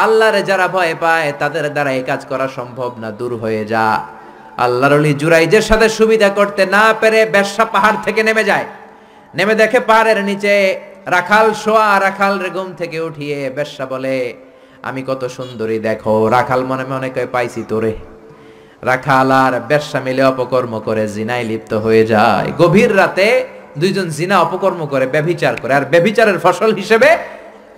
আল্লাহরে 0.04 0.40
যারা 0.50 0.66
ভয় 0.76 0.94
পায়, 1.02 1.28
তাদের 1.40 1.64
দ্বারা 1.74 1.90
এই 1.98 2.04
কাজ 2.10 2.20
করা 2.30 2.46
সম্ভব 2.58 2.90
না, 3.02 3.08
দূর 3.18 3.32
হয়ে 3.42 3.62
যা। 3.72 3.86
আল্লাহর 4.64 4.94
অলি 4.98 5.12
জুরাইজের 5.20 5.64
সাথে 5.70 5.86
সুবিধা 5.98 6.28
করতে 6.38 6.62
না 6.76 6.84
পেরে 7.00 7.20
ব্যবসা 7.34 7.64
পাহাড় 7.74 7.98
থেকে 8.04 8.20
নেমে 8.28 8.44
যায়। 8.50 8.66
নেমে 9.34 9.54
দেখে 9.62 9.78
পাহাড়ের 9.88 10.18
নিচে 10.24 10.54
রাখাল 11.16 11.46
শোয়া 11.62 11.86
রাখাল 12.06 12.34
রেগম 12.44 12.68
থেকে 12.80 12.98
উঠিয়ে 13.00 13.38
ব্যবসা 13.56 13.84
বলে, 13.92 14.16
আমি 14.88 15.00
কত 15.08 15.22
সুন্দরী, 15.36 15.78
দেখো, 15.88 16.14
রাখাল 16.36 16.60
মনে 16.70 16.84
মনে 16.92 17.08
কয়, 17.14 17.28
পাইছি 17.34 17.62
তোরে। 17.70 17.94
রাখাল 18.90 19.28
আর 19.44 19.54
ব্যবসা 19.70 19.98
মিলে 20.06 20.22
অপকর্ম 20.32 20.74
করে, 20.86 21.04
জিনায় 21.08 21.44
লিপ্ত 21.50 21.72
হয়ে 21.84 22.02
যায়। 22.12 22.48
গভীর 22.58 22.92
রাতে 22.96 23.28
দুইজন 23.80 24.06
জিনা 24.16 24.36
অপকর্ম 24.44 24.80
করে, 24.92 25.06
ব্যভিচার 25.14 25.54
করে, 25.62 25.72
আর 25.78 25.84
ব্যভিচারের 25.92 26.38
ফসল 26.44 26.70
হিসেবে 26.80 27.10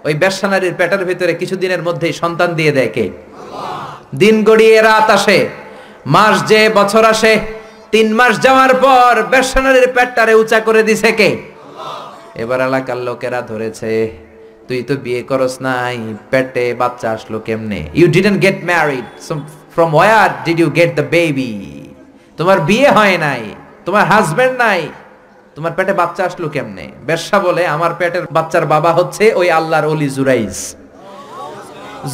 ওই 0.07 0.15
ব্যবসা 0.23 0.47
নারীর 0.53 0.75
পেটের 0.79 1.03
ভিতরে 1.11 1.33
কিছুদিনের 1.41 1.83
মধ্যেই 1.87 2.15
সন্তান 2.23 2.51
দিয়ে 2.59 2.73
দেয় 2.77 2.91
কে? 2.97 3.07
দিন 4.23 4.37
গড়িয়ে 4.49 4.77
রাত 4.89 5.09
আসে, 5.17 5.39
মাস 6.15 6.35
যে 6.51 6.61
বছর 6.79 7.05
আসে, 7.13 7.33
তিন 7.93 8.09
মাস 8.19 8.35
যাওয়ার 8.45 8.73
পর 8.85 9.13
ব্যবসা 9.33 9.61
নারীর 9.65 9.89
পেটটারে 9.97 10.35
উঁচা 10.43 10.59
করে 10.67 10.83
দিছে 10.89 11.11
কে? 11.19 11.31
এবার 12.43 12.59
এলাকার 12.69 12.99
লোকেরা 13.09 13.41
ধরেছে, 13.51 13.93
তুই 14.69 14.81
তো 14.89 14.95
বিয়ে 15.05 15.23
করস 15.31 15.55
নাই, 15.67 15.99
পেটে 16.31 16.65
বাচ্চা 16.81 17.09
আসলো 17.17 17.39
কেমনে? 17.47 17.81
You 17.99 18.07
didn't 18.15 18.39
get 18.45 18.59
married 18.71 19.07
from 19.75 19.91
where 19.99 20.29
did 20.47 20.59
you 20.63 20.69
get 20.79 20.91
the 20.99 21.05
baby 21.15 21.53
তোমার 22.39 22.59
বিয়ে 22.69 22.89
হয় 22.99 23.17
নাই, 23.27 23.43
তোমার 23.87 24.05
হাজবেন্ড 24.13 24.57
নাই 24.65 24.81
তোমার 25.59 25.75
পেটে 25.79 25.95
বাচ্চা 26.03 26.23
আসলো 26.29 26.47
কেমনে? 26.55 26.87
ব্যবসা 27.09 27.37
বলে, 27.47 27.63
আমার 27.77 27.93
পেটের 27.99 28.25
বাচ্চার 28.37 28.65
বাবা 28.75 28.91
হচ্ছে 28.99 29.25
ওই 29.41 29.49
আল্লাহর 29.59 29.87
অলি 29.93 30.09
জুরাইজ। 30.17 30.57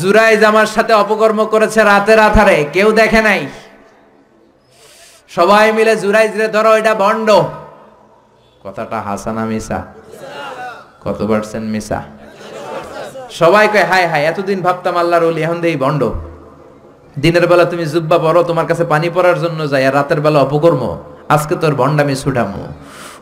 জুরাইজ 0.01 0.41
আমার 0.51 0.69
সাথে 0.75 0.93
অপকর্ম 1.03 1.41
করেছে 1.53 1.81
রাতের 1.91 2.21
আধারে, 2.29 2.59
কেউ 2.75 2.89
দেখে 3.01 3.21
নাই। 3.29 3.41
সবাই 5.31 5.65
মিলে 5.79 5.95
জুরাইজ 6.03 6.33
রে 6.41 6.47
ধরো, 6.55 6.71
এটা 6.81 6.93
বন্ড। 7.03 7.29
কথাটা 8.65 8.99
হাসানা 9.07 9.45
মিসা। 9.51 9.79
কত 11.05 11.19
পার্সেন্ট 11.31 11.67
মিসা? 11.75 11.99
সবাই 13.41 13.65
কয় 13.73 13.87
হাই 13.91 14.05
হাই 14.13 14.23
এতদিন 14.31 14.59
ভাবতাম 14.67 14.95
আল্লাহর 15.03 15.25
অলি 15.29 15.41
এখন 15.47 15.59
দেই 15.65 15.77
বন্ড। 15.85 16.03
দিনের 17.23 17.45
বেলা 17.51 17.65
তুমি 17.73 17.85
জুব্বা 17.93 18.19
পড়ো 18.25 18.41
তোমার 18.51 18.67
কাছে 18.71 18.85
পানি 18.93 19.09
পড়ার 19.17 19.39
জন্য 19.45 19.61
যাই, 19.73 19.83
আর 19.89 19.95
রাতের 19.99 20.21
বেলা 20.25 20.39
অপকর্ম। 20.47 20.83
আজকে 21.35 21.55
তোর 21.63 21.75
বন্ডামি 21.81 22.15
ছুটামো। 22.23 22.65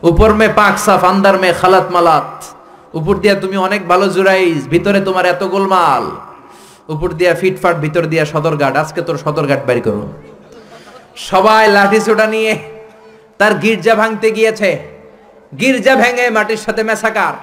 উপর 0.09 0.29
মে 0.39 0.47
পাক 0.59 0.75
সাফ, 0.85 1.01
আন্দার 1.11 1.35
মে 1.43 1.49
খালাত 1.61 1.87
মালাত। 1.95 2.31
উপর 2.99 3.15
দিয়া 3.23 3.35
তুমি 3.43 3.57
অনেক 3.67 3.81
ভালো 3.91 4.05
জুরাইজ, 4.15 4.59
ভিতরে 4.73 4.99
তোমার 5.07 5.25
এত 5.33 5.41
গোলমাল। 5.53 6.05
উপর 6.93 7.09
দিয়া 7.19 7.33
ফিটফাট, 7.41 7.75
ভিতর 7.85 8.03
দিয়া 8.11 8.23
সদরঘাট, 8.33 8.73
আজকে 8.83 9.01
তোর 9.07 9.17
সদরঘাট 9.25 9.61
বাইর 9.67 9.79
করো 9.87 10.03
সবাই 11.29 11.63
লাঠি 11.75 11.99
ছোটা 12.07 12.25
নিয়ে, 12.33 12.53
তার 13.39 13.53
গির্জা 13.63 13.93
ভাঙতে 14.01 14.27
গিয়েছে। 14.37 14.71
গির্জা 15.59 15.93
ভেঙে 16.01 16.25
মাটির 16.35 16.61
সাথে 16.65 16.81
মেসাকার 16.89 17.35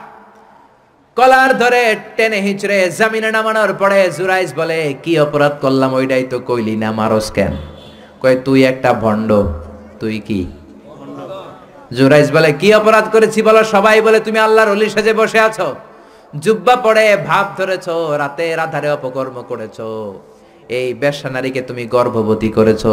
কলার 1.17 1.51
ধরে 1.63 1.83
টেনে 2.17 2.39
হিঁচড়ে 2.47 2.79
জামিনে 2.99 3.31
নামানোর 3.37 3.73
পরে 3.81 4.01
জুরাইজ 4.17 4.51
বলে, 4.61 4.79
কি 5.03 5.13
অপরাধ 5.25 5.55
করলাম, 5.63 5.91
ওইটাই 5.99 6.25
তো 6.33 6.37
কইলি 6.49 6.75
না, 6.83 6.89
মারস 6.99 7.27
কেন? 7.37 7.55
কয়, 8.21 8.37
তুই 8.47 8.61
একটা 8.73 8.91
ভণ্ড, 9.03 9.31
তুই 10.01 10.17
কি? 10.29 10.41
জুরাইজ 11.99 12.29
বলে, 12.37 12.51
কি 12.61 12.69
অপরাধ 12.81 13.07
করেছি 13.15 13.39
বলো 13.49 13.61
সবাই? 13.75 13.97
বলে, 14.07 14.19
তুমি 14.27 14.39
আল্লাহর 14.47 14.71
অলি 14.75 14.87
সাজে 14.95 15.13
বসে 15.21 15.41
আছো। 15.49 15.69
জুব্বা 16.45 16.75
পড়ে, 16.85 17.07
ভাব 17.29 17.47
ধরেছো, 17.59 17.95
রাতে 18.23 18.47
রাধারে 18.61 18.89
অপকর্ম 18.97 19.37
করেছ। 19.51 19.79
এই 20.79 20.89
বেশ্যা 21.03 21.29
নারীকে 21.35 21.61
তুমি 21.69 21.85
গর্ভবতী 21.95 22.51
করেছ। 22.59 22.85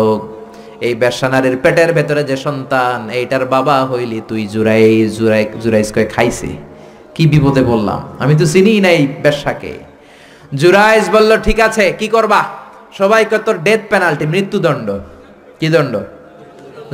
এই 0.87 0.93
বেশ্যা 1.03 1.27
নারীর 1.33 1.57
পেটের 1.63 1.91
ভেতরে 1.97 2.21
যে 2.23 2.37
সন্তান, 2.45 2.97
এইটার 3.19 3.43
বাবা 3.55 3.75
হইলি 3.89 4.19
তুই 4.29 4.41
জুরাই 4.53 4.85
জুরাই 5.17 5.43
জুরাইজ 5.63 5.89
কয় 5.95 6.07
খাইছে। 6.15 6.51
কি 7.15 7.23
বিপদে 7.31 7.63
বললাম 7.71 7.99
আমি 8.23 8.33
তো 8.39 8.45
চিনি 8.53 8.73
নাই 8.85 8.99
বেশ্যাকে। 9.25 9.73
জুরাইজ 10.61 11.05
বলল, 11.15 11.31
ঠিক 11.47 11.59
আছে, 11.67 11.85
কি 11.99 12.07
করবা? 12.15 12.41
সবাইকে 12.99 13.37
তোর 13.45 13.57
ডেথ 13.67 13.81
পেনাল্টি 13.91 14.25
মৃত্যুদণ্ড। 14.33 14.87
কি 15.59 15.67
দণ্ড? 15.73 15.93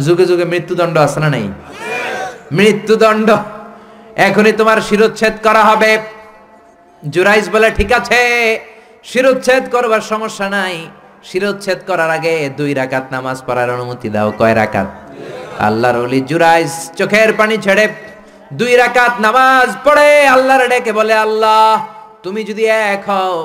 যুগে 0.06 0.26
যুগে 0.30 0.46
মৃত্যুদণ্ড 0.54 0.96
আছে 1.06 1.20
না 1.24 1.30
নাই? 1.36 1.46
মৃত্যুদণ্ড। 2.58 3.30
এখনই 4.28 4.54
তোমার 4.60 4.80
শিরোচ্ছেদ 4.88 5.36
করা 5.46 5.62
হবে। 5.70 5.92
জুরাইজ 7.04 7.46
বলে, 7.54 7.70
ঠিক 7.80 7.92
আছে, 8.00 8.22
শিরোচ্ছেদ 9.04 9.64
করবার 9.74 10.02
সমস্যা 10.12 10.48
নাই। 10.50 10.76
শিরোচ্ছেদ 11.30 11.80
করার 11.88 12.12
আগে 12.18 12.34
দুই 12.60 12.72
রাকাত 12.74 13.06
নামাজ 13.16 13.38
পড়ার 13.48 13.70
অনুমতি 13.76 14.08
দাও। 14.10 14.30
কয় 14.40 14.56
রাকাত? 14.62 14.90
আল্লাহর 15.68 15.98
ওলি 16.04 16.20
জুরাইজ 16.22 16.72
চোখের 16.98 17.30
পানি 17.40 17.56
ছেড়ে 17.66 17.86
দুই 18.60 18.74
রাকাত 18.76 19.14
নামাজ 19.26 19.70
পড়ে, 19.86 20.10
আল্লাহর 20.28 20.64
ডেকে 20.70 20.92
বলে, 21.00 21.14
আল্লাহ, 21.26 21.68
তুমি 22.24 22.42
যদি 22.50 22.64
এক 22.94 23.04
হও, 23.10 23.38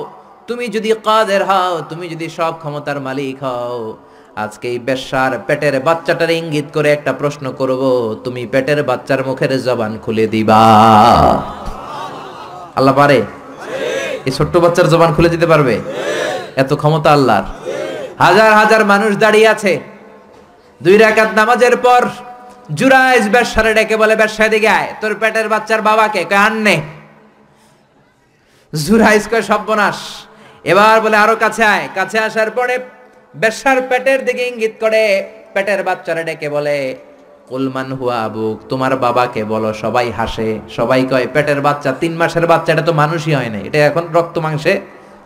তুমি 0.47 0.65
যদি 0.75 0.89
কাদের 1.07 1.41
হও, 1.49 1.73
তুমি 1.89 2.05
যদি 2.13 2.27
সব 2.37 2.53
ক্ষমতার 2.61 2.97
মালিক 3.07 3.37
হও 3.43 3.79
আজকে 4.43 4.67
এই 4.73 4.79
বেশ্যার 4.79 5.31
পেটের 5.47 5.75
বাচ্চাটার 5.79 6.29
ইঙ্গিত 6.29 6.67
করে 6.73 6.89
একটা 6.91 7.11
প্রশ্ন 7.13 7.45
করব, 7.51 7.81
তুমি 8.23 8.41
পেটের 8.45 8.79
বাচ্চার 8.83 9.19
মুখের 9.23 9.51
জবান 9.63 9.91
খুলে 9.97 10.25
দিবা? 10.27 10.61
আল্লাহ 12.75 12.93
পারে? 12.95 13.19
এই 14.27 14.31
ছোট্ট 14.31 14.53
বাচ্চার 14.57 14.87
জবান 14.89 15.09
খুলে 15.13 15.29
দিতে 15.29 15.45
পারবে? 15.45 15.75
এত 16.55 16.71
ক্ষমতা 16.73 17.09
আল্লাহর। 17.11 17.45
হাজার 18.19 18.51
হাজার 18.53 18.81
মানুষ 18.85 19.11
দাঁড়িয়ে 19.17 19.47
আছে। 19.47 19.73
দুই 20.83 20.97
রাকাত 20.97 21.29
নামাজের 21.35 21.75
পর 21.77 22.01
জুরাইজ 22.73 23.25
ব্যবসারে 23.29 23.71
ডেকে 23.73 23.95
বলে 23.97 24.15
ব্যবসায় 24.15 24.49
দিকে 24.49 24.69
আয়। 24.69 24.89
তোর 25.01 25.13
পেটের 25.15 25.47
বাচ্চার 25.49 25.81
বাবাকে? 25.81 26.21
কয়, 26.23 26.41
আননে। 26.47 26.75
জুরাইজ 28.73 29.23
কয়, 29.31 29.41
সর্বনাশ। 29.41 29.99
এবার 30.63 30.95
বলে, 31.01 31.17
আরও 31.17 31.35
কাছে 31.35 31.63
আয়। 31.65 31.85
কাছে 31.95 32.17
আসার 32.19 32.51
পরে 32.51 32.75
বেশ্যার 33.33 33.79
পেটের 33.89 34.19
দিকে 34.27 34.43
ইঙ্গিত 34.51 34.73
করে, 34.83 35.03
পেটের 35.53 35.81
বাচ্চারা 35.87 36.23
ডেকে 36.27 36.47
বলে 36.55 36.77
কুলমান 37.49 37.89
হুয়া 37.97 38.17
আবুক, 38.27 38.57
তোমার 38.71 38.93
বাবাকে 39.03 39.41
বলো, 39.53 39.69
সবাই 39.83 40.07
হাসে, 40.17 40.49
সবাই 40.77 41.01
কয়, 41.11 41.27
পেটের 41.35 41.59
বাচ্চা, 41.67 41.89
তিন 42.01 42.13
মাসের 42.21 42.45
বাচ্চা, 42.51 42.69
এটা 42.73 42.85
তো 42.89 42.93
মানুষই 43.01 43.33
হয় 43.37 43.51
না 43.53 43.59
এটা 43.67 43.77
এখন 43.89 44.03
রক্ত 44.17 44.35
মাংসে 44.45 44.73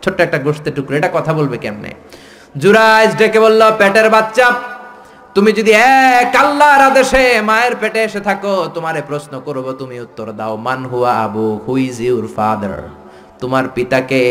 ছোট্ট 0.02 0.18
একটা 0.26 0.38
গোস্তের 0.44 0.72
টুকরো, 0.76 0.94
এটা 1.00 1.10
কথা 1.16 1.32
বলবে 1.38 1.56
কেমনে? 1.64 1.90
জুরাইজ 2.62 3.10
ডেকে 3.20 3.38
বলল, 3.44 3.62
পেটের 3.80 4.08
বাচ্চা, 4.14 4.46
তুমি 5.34 5.50
যদি 5.58 5.72
এক 6.20 6.32
আল্লাহর 6.42 6.82
আদেশে 6.88 7.24
মায়ের 7.48 7.74
পেটে 7.80 8.00
এসে 8.08 8.20
থাকো, 8.28 8.54
তোমারে 8.74 9.00
প্রশ্ন 9.10 9.32
করব, 9.46 9.66
তুমি 9.80 9.96
উত্তর 10.06 10.26
দাও, 10.38 10.54
মান 10.66 10.80
হুয়া 10.90 11.12
আবু 11.24 11.46
হু 11.64 11.72
ইজ 11.88 11.98
ইউর 12.08 12.26
ফাদার 12.36 12.76
তোমার 13.42 13.64
পিতাকে 13.74 14.22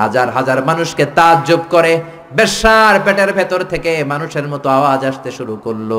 হাজার 0.00 0.28
হাজার 0.36 0.58
মানুষকে 0.68 1.04
তাজ্জব 1.18 1.62
করে 1.74 1.92
বেশার 2.36 2.94
পেটের 3.04 3.30
ভেতর 3.38 3.60
থেকে 3.72 3.92
মানুষের 4.04 4.46
মতো 4.52 4.66
আওয়াজ 4.68 5.00
আসতে 5.10 5.30
শুরু 5.38 5.54
করল। 5.64 5.90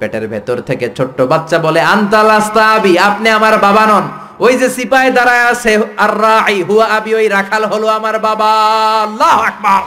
পেটের 0.00 0.24
ভেতর 0.28 0.56
থেকে 0.68 0.86
ছোট্ট 0.96 1.18
বাচ্চা 1.32 1.58
বলে 1.58 1.80
আন্তালাস্তাবি 1.80 2.92
আপনি 2.98 3.28
আমার 3.38 3.54
বাবা 3.58 3.84
নন। 3.90 4.04
ওই 4.44 4.54
যে 4.60 4.68
সিপাই 4.76 5.06
দাঁড়ায় 5.16 5.44
আছে, 5.52 5.72
আর 6.04 6.12
রাই, 6.22 6.56
হুয়া 6.68 6.86
আবি, 6.96 7.12
ওই 7.14 7.26
রাখাল 7.28 7.62
হলো 7.64 7.86
আমার 7.98 8.16
বাবা। 8.18 8.50
আল্লাহ 9.06 9.34
আকবার। 9.48 9.82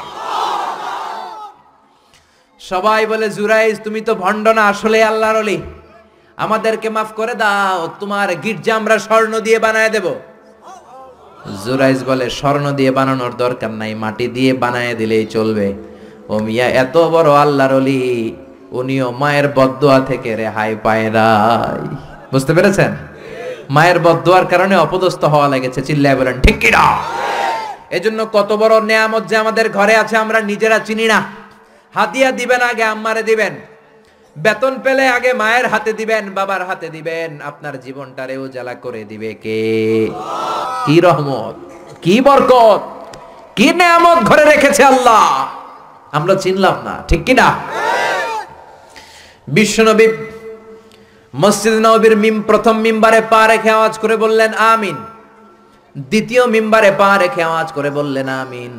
সবাই 2.62 3.02
বলে, 3.12 3.28
জুরাইজ, 3.30 3.76
তুমি 3.84 4.02
তো 4.02 4.14
ভণ্ড 4.16 4.46
না, 4.48 4.64
আসলে 4.68 4.98
আল্লাহর 5.04 5.36
অলি 5.36 5.58
আমাদেরকে 6.38 6.88
মাফ 6.90 7.10
করে 7.20 7.34
দাও, 7.36 7.80
তোমার 8.00 8.28
গির্জা 8.44 8.76
আমরা 8.76 8.96
স্বর্ণ 9.00 9.34
দিয়ে 9.40 9.60
বানায় 9.60 9.90
দেব। 9.90 10.08
জুরাইজ 11.66 12.04
বলে, 12.04 12.30
স্বর্ণ 12.30 12.72
দিয়ে 12.72 12.92
বানানোর 12.92 13.34
দরকার 13.38 13.72
নাই, 13.72 13.96
মাটি 13.96 14.28
দিয়ে 14.28 14.54
বানায় 14.54 14.96
দিলেই 14.96 15.26
চলবে। 15.26 15.74
ও 16.30 16.40
মিয়া, 16.40 16.68
এত 16.68 16.98
বড় 16.98 17.32
আল্লাহর 17.32 17.74
অলি 17.74 18.36
উনিও 18.72 19.12
মায়ের 19.12 19.48
বদদোয়া 19.48 20.00
থেকে 20.00 20.36
রেহাই 20.36 20.76
পায় 20.84 21.10
নাই। 21.10 21.96
বুঝতে 22.32 22.54
পেরেছেন? 22.54 22.92
মায়ের 23.70 24.00
বদদোয়ার 24.00 24.46
কারণে 24.46 24.76
অপদস্থ 24.76 25.26
হওয়া 25.26 25.48
লেগেছে, 25.48 25.82
চিল্লায় 25.82 26.16
বলেন, 26.16 26.42
ঠিক 26.42 26.60
কিনা 26.60 26.84
এজন্য 27.92 28.28
কত 28.34 28.54
বড় 28.54 28.82
নেয়ামত 28.82 29.24
যে 29.28 29.38
আমাদের 29.38 29.70
ঘরে 29.70 29.96
আছে, 29.96 30.18
আমরা 30.18 30.42
নিজেরা 30.42 30.80
চিনি 30.80 31.08
না। 31.08 31.24
হাতিয়া 31.96 32.32
দিবেন 32.32 32.62
আগে, 32.62 32.84
আম্মারে 32.84 33.24
দিবেন। 33.24 33.54
বেতন 34.36 34.74
পেলে 34.84 35.06
আগে 35.18 35.32
মায়ের 35.42 35.66
হাতে 35.74 35.92
দিবেন, 36.00 36.24
বাবার 36.38 36.62
হাতে 36.70 36.88
দিবেন, 36.96 37.30
আপনার 37.50 37.76
জীবনটারে 37.86 38.36
উজালা 38.46 38.76
করে 38.86 39.02
দিবে 39.12 39.32
কে? 39.44 39.62
কি 40.86 40.96
রহমত, 41.06 41.56
কি 42.04 42.16
বরকত, 42.26 42.82
কি 43.58 43.68
নেয়ামত 43.80 44.20
ঘরে 44.30 44.44
রেখেছে 44.54 44.82
আল্লাহ। 44.92 45.24
আমরা 46.18 46.34
চিনলাম 46.44 46.76
না, 46.88 46.96
ঠিক 47.10 47.22
কি 47.28 47.34
না? 47.42 47.48
বিশ্বনবী 49.48 50.08
মসজিদ 51.34 51.76
নবীর 51.86 52.16
মিম, 52.24 52.38
প্রথম 52.50 52.76
মিম্বারে 52.86 53.22
পা 53.32 53.42
রেখে 53.52 53.72
আওয়াজ 53.78 53.94
করে 54.04 54.16
বললেন, 54.24 54.52
আমিন। 54.74 54.98
দ্বিতীয় 55.96 56.44
মিম্বারে 56.54 56.92
পা 57.02 57.12
রেখে 57.22 57.42
আওয়াজ 57.50 57.68
করে 57.78 57.90
বললেন, 57.90 58.28
আমিন। 58.42 58.74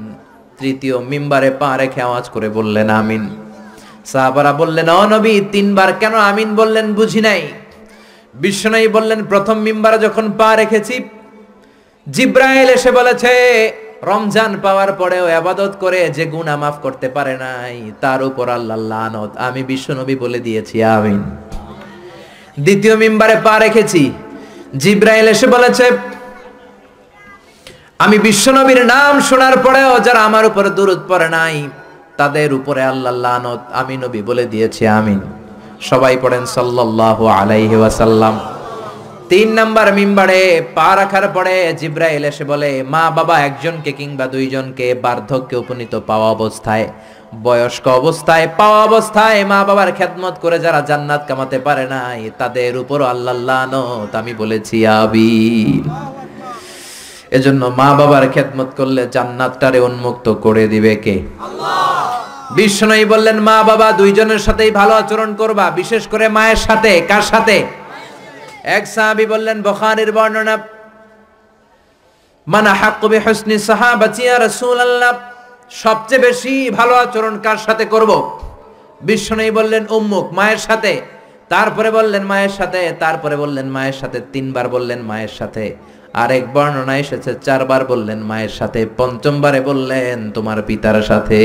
তৃতীয় 0.59 0.97
মিম্বারে 1.11 1.51
পা 1.61 1.71
রেখে 1.81 2.01
আওয়াজ 2.09 2.25
করে 2.35 2.49
বললেন, 2.49 2.89
আমিন। 3.01 3.25
সাহাবারা 4.11 4.53
বললেন, 4.61 4.89
ও 5.01 5.03
নবী, 5.15 5.35
তিনবার 5.55 5.91
কেন 6.01 6.15
আমিন 6.31 6.51
বললেন 6.61 6.87
বুঝি 6.99 7.21
নাই? 7.29 7.43
বিশ্বনবী 8.35 8.89
বললেন, 8.97 9.21
প্রথম 9.33 9.57
মিম্বারে 9.67 9.99
যখন 10.07 10.27
পা 10.39 10.51
রেখেছি, 10.57 10.97
জিব্রাইল 12.07 12.69
এসে 12.77 12.91
বলেছে, 12.99 13.33
রমজান 14.11 14.53
পাওয়ার 14.65 14.91
পরেও 15.01 15.27
আবাদত 15.41 15.73
করে 15.83 16.01
যে 16.17 16.25
গুনাহ 16.35 16.57
মাফ 16.63 16.77
করতে 16.85 17.09
পারে 17.17 17.35
নাই, 17.45 17.77
তার 18.03 18.21
উপর 18.23 18.47
আল্লাহ 18.49 18.79
লানত। 18.93 19.31
আমি 19.47 19.61
বিশ্বনবী 19.71 20.15
বলে 20.25 20.39
দিয়েছি, 20.47 20.77
আমিন। 20.97 21.21
দ্বিতীয় 22.67 22.95
মিম্বারে 23.03 23.37
পা 23.47 23.55
রেখেছি, 23.59 24.03
জিব্রাইল 24.83 25.27
এসে 25.35 25.47
বলেছে, 25.57 25.87
আমি 28.05 28.17
বিশ্বনবীর 28.19 28.83
নাম 28.95 29.13
শোনার 29.29 29.57
পরেও 29.67 29.93
যারা 30.07 30.21
আমার 30.29 30.45
উপরে 30.51 30.71
দূরত 30.79 31.01
পড়ে 31.11 31.29
নাই 31.39 31.57
তাদের 32.21 32.49
উপরে 32.59 32.83
আল্লাহ 32.93 33.35
আমি 33.81 33.95
নবী 34.05 34.21
বলে 34.29 34.45
দিয়েছি, 34.53 34.83
আমিন। 34.99 35.21
সবাই 35.91 36.15
পড়েন 36.23 36.45
সাল্লাল্লাহু 36.57 37.25
আলাইহি 37.39 37.77
ওয়াসাল্লাম। 37.81 38.35
তিন 39.31 39.49
নাম্বার 39.59 39.87
মিম্বারে 39.99 40.41
পা 40.77 40.89
রাখার 40.99 41.27
পরে 41.37 41.55
জিব্রাইল 41.81 42.25
এসে 42.31 42.45
বলে, 42.53 42.71
মা 42.93 43.05
বাবা 43.17 43.37
একজনকে 43.49 43.91
কিংবা 43.99 44.25
দুইজনকে 44.35 44.87
বার্ধক্যে 45.05 45.57
উপনীত 45.63 45.95
পাওয়া 46.09 46.29
অবস্থায়, 46.37 46.87
বয়স্ক 47.47 47.85
অবস্থায় 48.01 48.47
পাওয়া 48.59 48.81
অবস্থায় 48.89 49.39
মা 49.51 49.59
বাবার 49.69 49.91
খেদমত 49.99 50.37
করে 50.43 50.57
যারা 50.65 50.81
জান্নাত 50.89 51.23
কামাতে 51.29 51.59
পারে 51.67 51.85
নাই, 51.95 52.21
তাদের 52.41 52.73
উপর 52.83 52.99
আল্লাহ 53.13 53.59
আমি 54.21 54.33
বলেছি 54.43 54.77
আবির 55.03 55.85
এজন্য 57.37 57.63
মা 57.79 57.89
বাবার 57.99 58.25
খেদমত 58.35 58.71
করলে 58.79 59.03
জান্নাতটারে 59.15 59.79
উন্মুক্ত 59.81 60.27
করে 60.45 60.65
দিবে 60.69 60.95
কে? 60.97 61.17
বিষ্ণুই 62.57 63.05
বললেন 63.05 63.39
মা 63.49 63.57
বাবা 63.63 63.89
দুইজনের 63.93 64.39
সাথেই 64.39 64.71
ভালো 64.71 64.95
আচরণ 64.95 65.31
করবা 65.35 65.67
বিশেষ 65.71 66.03
করে 66.09 66.27
মায়ের 66.29 66.61
সাথে 66.67 66.93
কার 67.11 67.25
সাথে? 67.33 67.57
এক 68.77 68.85
সাহাবী 68.87 69.27
বললেন 69.27 69.59
বুখারীর 69.63 70.11
বর্ণনা 70.13 70.55
মানা 72.47 72.73
হাক্কু 72.75 73.07
বিহুসনি 73.09 73.57
সাহাবাতি 73.59 74.23
ইয়া 74.23 74.37
রাসূলুল্লাহ 74.39 75.13
সবচেয়ে 75.83 76.23
বেশি 76.27 76.55
ভালো 76.71 76.95
আচরণ 76.95 77.35
কার 77.39 77.59
সাথে 77.67 77.85
করব? 77.85 78.11
বিষ্ণুই 79.01 79.51
বললেন 79.51 79.85
উম্মুক 79.91 80.27
মায়ের 80.33 80.59
সাথে। 80.59 80.93
তারপরে 81.49 81.91
বললেন 81.91 82.23
মায়ের 82.23 82.51
সাথে, 82.51 82.81
তারপরে 83.01 83.37
বললেন 83.37 83.67
মায়ের 83.67 83.93
সাথে, 83.93 84.19
তিনবার 84.33 84.69
বললেন 84.69 85.01
মায়ের 85.01 85.33
সাথে। 85.39 85.65
আরেক 86.15 86.45
বর্ণনা 86.53 86.95
এসেছে, 86.97 87.31
চারবার 87.47 87.85
বললেন 87.85 88.19
মায়ের 88.19 88.49
সাথে, 88.49 88.87
পঞ্চমবারে 88.97 89.61
বললেন 89.61 90.31
তোমার 90.31 90.63
পিতার 90.63 91.03
সাথে। 91.03 91.41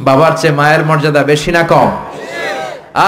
বাবার 0.00 0.32
চেয়ে 0.36 0.54
মায়ের 0.54 0.82
মর্যাদা 0.84 1.22
বেশি 1.22 1.50
না 1.52 1.62
কম? 1.62 1.88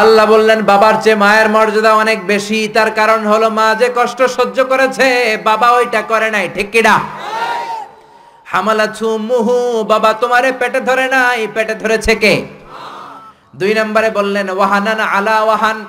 আল্লাহ 0.01 0.27
বললেন, 0.27 0.59
বাবার 0.63 0.95
চেয়ে 1.03 1.17
মায়ের 1.17 1.49
মর্যাদা 1.49 1.95
অনেক 1.95 2.27
বেশি। 2.27 2.69
তার 2.69 2.91
কারণ 2.91 3.21
হলো 3.27 3.51
মা 3.51 3.75
যে 3.81 3.89
কষ্ট 3.97 4.23
সহ্য 4.37 4.59
করেছে, 4.65 5.09
বাবা 5.45 5.69
ওইটা 5.71 6.03
করে 6.03 6.31
নাই, 6.31 6.49
ঠিক 6.55 6.69
কিনা? 6.71 6.95
হামালা 8.45 8.87
মুহু, 9.31 9.85
বাবা 9.85 10.11
তোমারে 10.13 10.53
পেটে 10.53 10.81
ধরে 10.81 11.07
নাই, 11.09 11.47
পেটে 11.55 11.75
ধরেছে 11.75 12.15
কে? 12.15 12.35
দুই 13.55 13.75
নম্বরে 13.75 14.11
বললেন, 14.11 14.51
ওয়াহানান 14.51 15.01
আলা 15.01 15.43
ওয়াহান। 15.43 15.85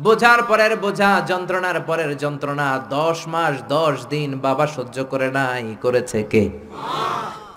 বোঝার 0.00 0.42
পরের 0.42 0.76
বোঝা, 0.76 1.22
যন্ত্রণার 1.26 1.80
পরের 1.80 2.16
যন্ত্রণা, 2.16 2.80
দশ 2.90 3.18
মাস, 3.28 3.54
দশ 3.68 4.06
দিন 4.06 4.38
বাবা 4.38 4.66
সহ্য 4.66 5.04
করে 5.04 5.30
নাই, 5.30 5.76
করেছে 5.82 6.22
কে? 6.22 6.50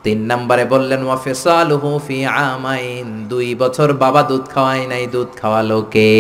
তিন 0.03 0.19
নম্বরে 0.25 0.65
বললেন, 0.65 1.03
ওয়াফিসালুহু 1.03 1.99
ফি 2.07 2.25
আমাইন। 2.25 3.27
দুই 3.29 3.55
বছর 3.55 3.93
বাবা 3.93 4.23
দুধ 4.23 4.45
খাওয়াই 4.53 4.85
নাই, 4.87 5.07
দুধ 5.07 5.27
খাওয়ালো 5.41 5.81
কে? 5.81 6.11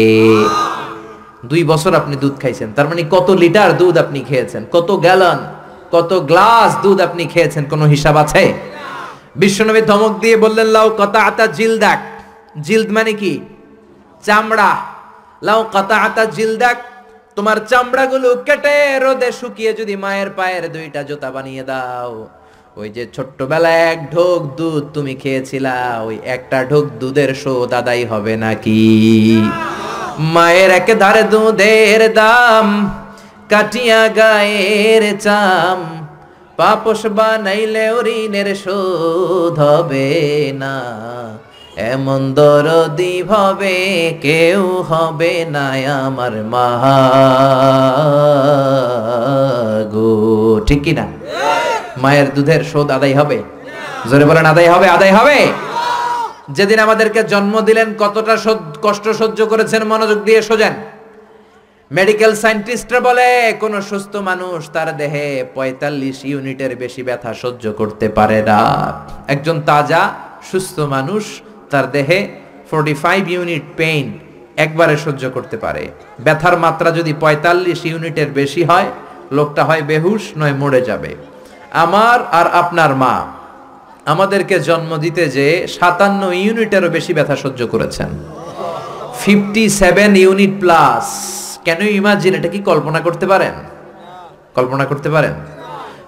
দুই 1.45 1.63
বছর 1.63 1.95
আপনি 1.95 2.15
দুধ 2.15 2.35
খাইছেন, 2.41 2.73
তার 2.73 2.87
মানে 2.89 3.03
কত 3.09 3.29
লিটার 3.29 3.77
দুধ 3.77 3.97
আপনি 3.97 4.19
খেয়েছেন, 4.21 4.65
কত 4.71 4.91
গ্যালন, 4.91 5.39
কত 5.91 6.13
গ্লাস 6.13 6.77
দুধ 6.83 7.01
আপনি 7.01 7.25
খেয়েছেন, 7.25 7.65
কোনো 7.69 7.85
হিসাব 7.85 8.15
আছে? 8.17 8.53
বিশ্বনবী 9.35 9.81
ধমক 9.81 10.19
দিয়ে 10.19 10.37
বললেন, 10.37 10.67
লাউ 10.67 10.89
কতা 10.89 11.19
আতা 11.23 11.47
জিল 11.47 11.55
জিলদাক। 11.57 11.99
জিলদ 12.59 12.89
মানে 12.91 13.13
কি? 13.13 13.39
চামড়া। 14.23 14.71
লাউ 15.43 15.63
কতা 15.63 15.97
আতা 15.97 16.25
জিলদাক। 16.25 16.77
তোমার 17.35 17.57
চামড়াগুলো 17.67 18.35
কেটে 18.35 18.99
রোদে 18.99 19.31
শুকিয়ে 19.31 19.73
যদি 19.73 19.95
মায়ের 19.95 20.29
পায়ের 20.29 20.71
দুইটা 20.71 21.03
জুতা 21.03 21.31
বানিয়ে 21.31 21.63
দাও। 21.63 22.27
ওই 22.77 22.89
যে 22.89 23.07
ছোট্টবেলায় 23.13 23.91
এক 23.91 24.11
ঢোক 24.13 24.41
দুধ 24.55 24.83
তুমি 24.93 25.15
খেয়েছিলা, 25.15 26.01
ওই 26.05 26.19
একটা 26.25 26.65
ঢোক 26.69 26.85
দুধের 26.99 27.35
শোধ 27.35 27.73
আদায় 27.73 28.05
হবে 28.05 28.37
নাকি? 28.37 28.83
মায়ের 30.19 30.71
এক 30.71 30.87
ধারে 30.99 31.23
দুধের 31.23 32.13
দাম, 32.13 32.91
কাটিয়া 33.49 34.07
গায়ের 34.07 35.19
চাম। 35.19 36.07
পাপস 36.57 37.05
বানাইলে 37.05 37.85
ঋণের 38.05 38.55
শোধ 38.55 39.59
হবে 39.59 40.51
না। 40.55 40.77
এমন 41.75 42.33
দরদি 42.33 43.23
ভাবে 43.23 43.77
কেউ 44.21 44.63
হবে 44.81 45.45
না 45.49 45.65
আমার 46.05 46.33
গো। 49.93 50.11
ঠিক 50.67 50.83
কি 50.83 50.93
না? 50.93 51.05
মায়ের 51.97 52.33
দুধের 52.33 52.63
শোধ 52.63 52.91
আদায় 52.91 53.15
হবে। 53.19 53.37
জোরে 54.09 54.25
বলেন, 54.25 54.45
আদায় 54.45 54.69
হবে 54.73 54.87
আদায় 54.89 55.11
হবে। 55.11 55.37
যেদিন 56.49 56.79
আমাদেরকে 56.79 57.23
জন্ম 57.23 57.61
দিলেন, 57.61 57.87
কতটা 57.99 58.35
কষ্ট 58.81 59.05
সহ্য 59.09 59.39
করেছেন, 59.45 59.83
মনোযোগ 59.83 60.19
দিয়ে 60.23 60.41
সোজেন। 60.41 60.73
মেডিকেল 61.91 62.35
সায়েন্টিস্টরা 62.35 62.99
বলে, 62.99 63.27
কোন 63.59 63.81
সুস্থ 63.81 64.15
মানুষ 64.15 64.69
তার 64.69 64.97
দেহে 64.97 65.27
পঁয়তাল্লিশ 65.55 66.25
ইউনিটের 66.25 66.75
বেশি 66.75 67.03
ব্যথা 67.03 67.33
সহ্য 67.33 67.71
করতে 67.77 68.09
পারে 68.09 68.39
না। 68.41 68.59
একজন 69.27 69.61
তাজা, 69.61 70.01
সুস্থ 70.51 70.79
মানুষ 70.79 71.23
তার 71.71 71.85
দেহে 71.91 72.19
ফোরটি 72.69 72.93
ফাইভ 72.93 73.21
ইউনিট 73.29 73.63
পেইন 73.77 74.05
একবারে 74.57 74.95
সহ্য 74.97 75.23
করতে 75.33 75.57
পারে। 75.57 75.83
ব্যথার 76.19 76.55
মাত্রা 76.57 76.89
যদি 76.91 77.13
পঁয়তাল্লিশ 77.19 77.85
ইউনিটের 77.85 78.29
বেশি 78.39 78.63
হয়, 78.63 78.89
লোকটা 79.31 79.61
হয় 79.63 79.81
বেহুশ, 79.81 80.23
নয় 80.37 80.53
মরে 80.53 80.81
যাবে। 80.81 81.11
আমার 81.71 82.17
আর 82.39 82.47
আপনার 82.51 82.95
মা 82.95 83.15
আমাদেরকে 84.05 84.59
জন্ম 84.59 84.97
দিতে 84.97 85.23
যে 85.29 85.67
সাতান্ন 85.67 86.21
ইউনিটেরও 86.33 86.89
বেশি 86.89 87.13
ব্যথা 87.13 87.35
সহ্য 87.35 87.67
করেছেন। 87.67 88.09
Fifty 89.19 89.63
seven 89.69 90.15
unit 90.15 90.53
plus 90.59 91.05
can 91.65 91.79
imagine 91.81 92.33
এটা 92.35 92.47
কি 92.47 92.59
কল্পনা 92.59 92.99
করতে 92.99 93.25
পারেন? 93.27 93.53
কল্পনা 94.55 94.85
করতে 94.85 95.09
পারেন? 95.09 95.33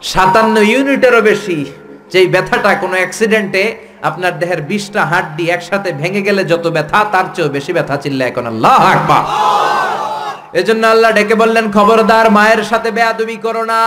সাতান্ন 0.01 0.55
ইউনিটেরও 0.57 1.22
বেশি। 1.22 1.66
যেই 2.11 2.28
ব্যথাটা 2.28 2.76
কোনো 2.76 2.95
অ্যাক্সিডেন্টে 3.01 3.64
আপনার 4.09 4.33
দেহের 4.41 4.61
বিশটা 4.69 5.01
হাড্ডি 5.11 5.45
একসাথে 5.55 5.89
ভেঙে 6.01 6.21
গেলে 6.27 6.41
যত 6.51 6.65
ব্যথা, 6.75 6.99
তার 7.13 7.25
চেয়েও 7.33 7.49
বেশি 7.55 7.71
ব্যথা 7.77 7.95
চিল্লা 8.03 8.23
এখন 8.31 8.45
আল্লাহ 8.51 8.79
আকবার। 8.93 9.23
এজন্য 10.59 10.83
আল্লাহ 10.93 11.09
ডেকে 11.17 11.35
বললেন, 11.43 11.65
খবরদার, 11.75 12.25
মায়ের 12.37 12.61
সাথে 12.71 12.89
বেয়াদবি 12.97 13.37
করো 13.45 13.63
না। 13.73 13.81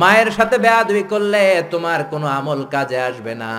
মায়ের 0.00 0.30
সাথে 0.36 0.56
বেয়াদবি 0.64 1.04
করলে 1.12 1.42
তোমার 1.72 2.00
কোনো 2.12 2.26
আমল 2.38 2.60
কাজে 2.74 2.98
আসবে 3.08 3.32
না। 3.42 3.52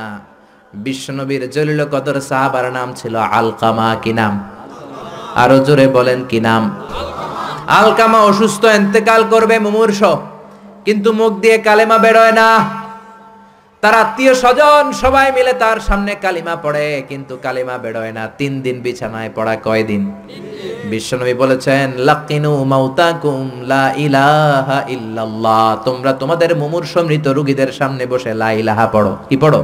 বিশ্বনবীর 0.86 1.44
জলিল 1.56 1.82
কদর 1.94 2.18
সাহাবার 2.30 2.66
নাম 2.78 2.90
ছিল 3.00 3.16
আলকামা, 3.40 3.90
কি 4.04 4.12
নাম? 4.20 4.34
আরও 5.42 5.58
জোরে 5.68 5.88
বলেন, 5.98 6.20
কি 6.30 6.40
নাম? 6.48 6.64
আলকামা 7.80 8.20
অসুস্থ, 8.30 8.64
এন্তেকাল 8.80 9.22
করবে 9.34 9.56
মুমূর্ষ, 9.66 10.00
কিন্তু 10.86 11.10
মুখ 11.20 11.32
দিয়ে 11.44 11.58
কালেমা 11.68 11.98
বেরোয় 12.06 12.34
না। 12.42 12.50
তার 13.84 13.96
আত্মীয় 14.04 14.34
স্বজন 14.44 14.86
সবাই 15.04 15.28
মিলে 15.38 15.54
তার 15.64 15.78
সামনে 15.88 16.12
কালিমা 16.26 16.56
পড়ে, 16.66 16.88
কিন্তু 17.10 17.34
কালিমা 17.46 17.76
বেরোয় 17.84 18.12
না। 18.18 18.24
তিন 18.40 18.54
দিন 18.66 18.78
বিছানায় 18.86 19.32
পড়া 19.38 19.56
কয়দিন 19.66 20.04
বিশ্বনবী 20.92 21.34
বলেছেন, 21.44 21.86
লাকিনু 22.10 22.54
মাউতাকুম 22.74 23.44
লা 23.72 23.86
ইলাহা 24.06 24.78
ইল্লাল্লাহ। 24.96 25.68
তোমরা 25.88 26.12
তোমাদের 26.22 26.52
মুমূর্ষ 26.62 26.94
মৃত 27.10 27.26
রোগীদের 27.38 27.72
সামনে 27.80 28.04
বসে 28.12 28.32
লা 28.42 28.50
ইলাহা 28.62 28.86
পড়ো। 28.96 29.14
কি 29.30 29.36
পড়ো? 29.44 29.62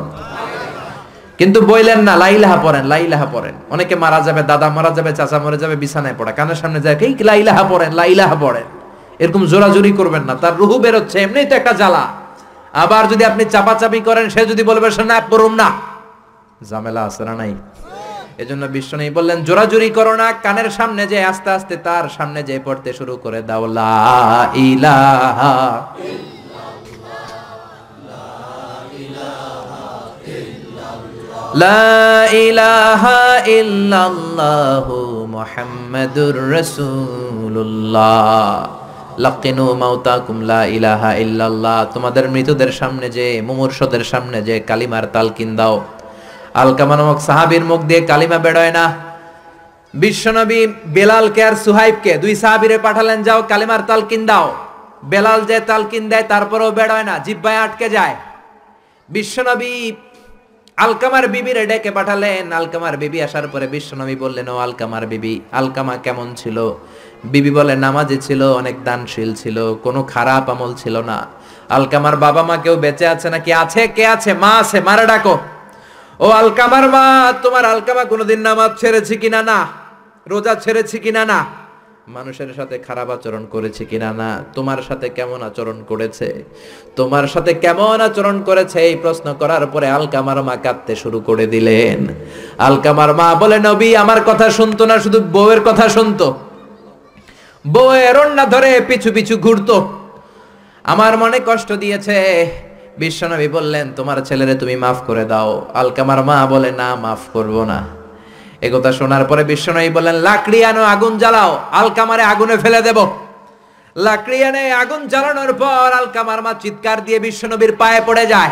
কিন্তু 1.39 1.59
বইলেন 1.69 1.99
না 2.07 2.13
লাইলাহা 2.23 2.57
পড়েন 2.65 2.83
লাইলাহা 2.93 3.27
পড়েন। 3.33 3.55
অনেকে 3.73 3.95
মারা 4.03 4.19
যাবে, 4.27 4.41
দাদা 4.51 4.67
মারা 4.77 4.91
যাবে, 4.97 5.11
চাচা 5.19 5.37
মরে 5.43 5.57
যাবে, 5.63 5.75
বিছানায় 5.83 6.15
পড়া। 6.19 6.31
কানের 6.37 6.57
সামনে 6.61 6.79
যায় 6.85 6.97
এই 7.05 7.13
লাইলাহা 7.29 7.63
পড়েন 7.71 7.91
লাইলাহা 7.99 8.35
পড়েন। 8.43 8.67
এরকম 9.23 9.41
জোরাজুরি 9.51 9.91
করবেন 9.99 10.23
না, 10.29 10.33
তার 10.43 10.53
রুহু 10.61 10.75
বেরোচ্ছে, 10.83 11.17
এমনিই 11.25 11.45
তো 11.49 11.53
একটা 11.59 11.73
জ্বালা। 11.81 12.03
আবার 12.73 13.03
যদি 13.11 13.23
আপনি 13.31 13.43
চাপাচাপি 13.53 13.99
করেন, 14.01 14.25
সে 14.33 14.41
যদি 14.51 14.63
বলবে, 14.69 14.87
সে 14.91 15.03
না 15.11 15.17
পড়ুম 15.31 15.53
না। 15.61 15.67
ঝামেলা 16.69 17.01
আছে 17.09 17.23
না 17.27 17.33
নাই? 17.41 17.53
এজন্য 18.41 18.63
নেই 18.99 19.09
বললেন, 19.17 19.37
জোরাজুরি 19.47 19.89
করো 19.97 20.13
না, 20.21 20.27
কানের 20.43 20.69
সামনে 20.77 21.01
যে 21.11 21.17
আস্তে 21.31 21.49
আস্তে 21.57 21.75
তার 21.87 22.05
সামনে 22.17 22.39
যে 22.49 22.55
পড়তে 22.65 22.89
শুরু 22.99 23.15
করে 23.23 23.39
দাও, 23.49 23.63
লা 23.79 23.97
ইলাহা 24.69 25.53
লা 31.63 31.83
ইলাহা 32.47 33.19
লাকিনু 39.19 39.73
মাউতাকুম 39.73 40.41
লা 40.41 40.65
ইলাহা 40.65 41.13
ইল্লাল্লাহ। 41.13 41.85
তোমাদের 41.93 42.29
মৃতদের 42.29 42.71
সামনে 42.71 43.09
যে, 43.09 43.41
মুমূর্ষদের 43.41 44.03
সামনে 44.03 44.41
যে 44.41 44.59
কালিমার 44.59 45.05
তালকিন 45.05 45.55
দাও। 45.55 45.83
আলকামা 46.53 46.97
নামক 46.97 47.19
সাহাবীর 47.21 47.65
মুখ 47.65 47.81
দিয়ে 47.81 48.01
কালিমা 48.01 48.37
বেরোয় 48.37 48.71
না। 48.71 48.97
বিশ্বনবী 49.93 50.67
বেলালকে 50.67 51.43
আর 51.43 51.55
সুহাইবকে 51.55 52.17
দুই 52.17 52.35
সাহাবীরে 52.35 52.77
পাঠালেন, 52.77 53.23
যাও 53.23 53.43
কালিমার 53.43 53.79
তালকিন 53.87 54.25
দাও। 54.25 54.55
বেলাল 55.03 55.41
যে 55.45 55.59
তালকিন 55.59 56.09
দেয়, 56.09 56.23
তারপরেও 56.23 56.71
বেরোয় 56.71 57.03
না, 57.03 57.17
জিব্বায় 57.17 57.57
আটকে 57.57 57.89
যায়। 57.89 58.15
বিশ্বনবী 59.09 59.91
আলকামার 60.77 61.27
বিবিরে 61.27 61.65
ডেকে 61.65 61.91
পাঠালেন। 61.91 62.53
আলকামার 62.53 62.97
বিবি 62.97 63.21
আসার 63.21 63.47
পরে 63.47 63.67
বিশ্বনবী 63.67 64.15
বললেন, 64.15 64.49
ও 64.49 64.57
আলকামার 64.57 65.07
বিবি 65.07 65.41
আলকামা 65.51 65.97
কেমন 65.97 66.33
ছিল? 66.35 66.77
বিবি 67.23 67.51
বলে, 67.51 67.75
নামাজে 67.75 68.17
ছিল, 68.17 68.43
অনেক 68.43 68.83
দানশীল 68.83 69.35
ছিল, 69.35 69.73
কোনো 69.73 70.03
খারাপ 70.03 70.49
আমল 70.49 70.73
ছিল 70.73 70.97
না। 70.97 71.27
আলকামার 71.69 72.17
বাবা 72.17 72.43
মা 72.43 72.57
কেউ 72.57 72.75
বেঁচে 72.75 73.07
আছে 73.07 73.29
নাকি? 73.29 73.53
আছে, 73.53 73.87
কে 73.87 74.07
আছে? 74.07 74.33
মা 74.33 74.49
আছে, 74.49 74.81
মারা 74.81 75.05
ডাকো। 75.05 75.37
ও 76.19 76.29
আলকামার 76.29 76.89
মা, 76.89 77.33
তোমার 77.43 77.65
আলকামা 77.65 78.03
কোনোদিন 78.03 78.39
নামাজ 78.39 78.71
ছেড়েছি 78.79 79.17
কিনা 79.17 79.43
না? 79.43 79.67
রোজা 80.27 80.55
ছেড়েছি 80.55 80.99
কিনা 80.99 81.25
না? 81.25 81.45
মানুষের 82.07 82.53
সাথে 82.55 82.77
খারাপ 82.77 83.09
আচরণ 83.09 83.45
করেছে 83.45 83.85
কিনা 83.85 84.13
না? 84.13 84.43
তোমার 84.53 84.77
সাথে 84.87 85.09
কেমন 85.09 85.43
আচরণ 85.43 85.83
করেছে? 85.87 86.43
তোমার 86.95 87.27
সাথে 87.27 87.53
কেমন 87.53 88.01
আচরণ 88.01 88.41
করেছে? 88.41 88.79
এই 88.79 88.95
প্রশ্ন 88.95 89.33
করার 89.33 89.67
পরে 89.67 89.87
আলকামার 89.87 90.43
মা 90.43 90.55
কাঁদতে 90.55 90.95
শুরু 90.95 91.19
করে 91.19 91.47
দিলেন। 91.47 92.07
আলকামার 92.57 93.15
মা 93.15 93.35
বলে, 93.35 93.59
নবী, 93.59 93.95
আমার 93.95 94.21
কথা 94.25 94.49
শুনতো 94.49 94.85
না, 94.85 94.99
শুধু 94.99 95.19
বউয়ের 95.19 95.61
কথা 95.61 95.89
শুনতো। 95.89 96.33
বউয়ের 97.67 98.17
অন্যা 98.17 98.45
ধরে 98.45 98.81
পিছু 98.87 99.11
পিছু 99.11 99.37
ঘুরতো। 99.37 99.99
আমার 100.83 101.17
মনে 101.17 101.39
কষ্ট 101.45 101.71
দিয়েছে। 101.71 102.17
বিশ্বনবী 102.97 103.47
বললেন, 103.47 103.93
তোমার 103.95 104.25
ছেলেরে 104.25 104.55
তুমি 104.55 104.75
মাফ 104.75 105.01
করে 105.01 105.25
দাও। 105.25 105.67
আলকামার 105.73 106.23
মা 106.23 106.45
বলে, 106.45 106.71
না, 106.71 106.95
মাফ 106.95 107.19
করব 107.33 107.63
না। 107.63 107.87
একথা 108.61 108.91
শোনার 108.91 109.25
পরে 109.25 109.43
বিশ্বনবী 109.43 109.89
বললেন, 109.89 110.15
লাকড়ি 110.15 110.65
আনো, 110.65 110.83
আগুন 110.83 111.17
জ্বালাও। 111.17 111.59
আলকামারে 111.71 112.23
আগুনে 112.23 112.57
ফেলে 112.57 112.81
দেব। 112.81 113.07
লাকড়ি 113.95 114.43
আনে, 114.43 114.71
আগুন 114.71 115.07
জ্বালানোর 115.07 115.53
পর 115.53 115.93
আলকামার 115.93 116.41
মা 116.41 116.53
চিৎকার 116.53 117.05
দিয়ে 117.05 117.19
বিশ্বনবীর 117.19 117.75
পায়ে 117.75 118.01
পড়ে 118.05 118.25
যায়। 118.25 118.49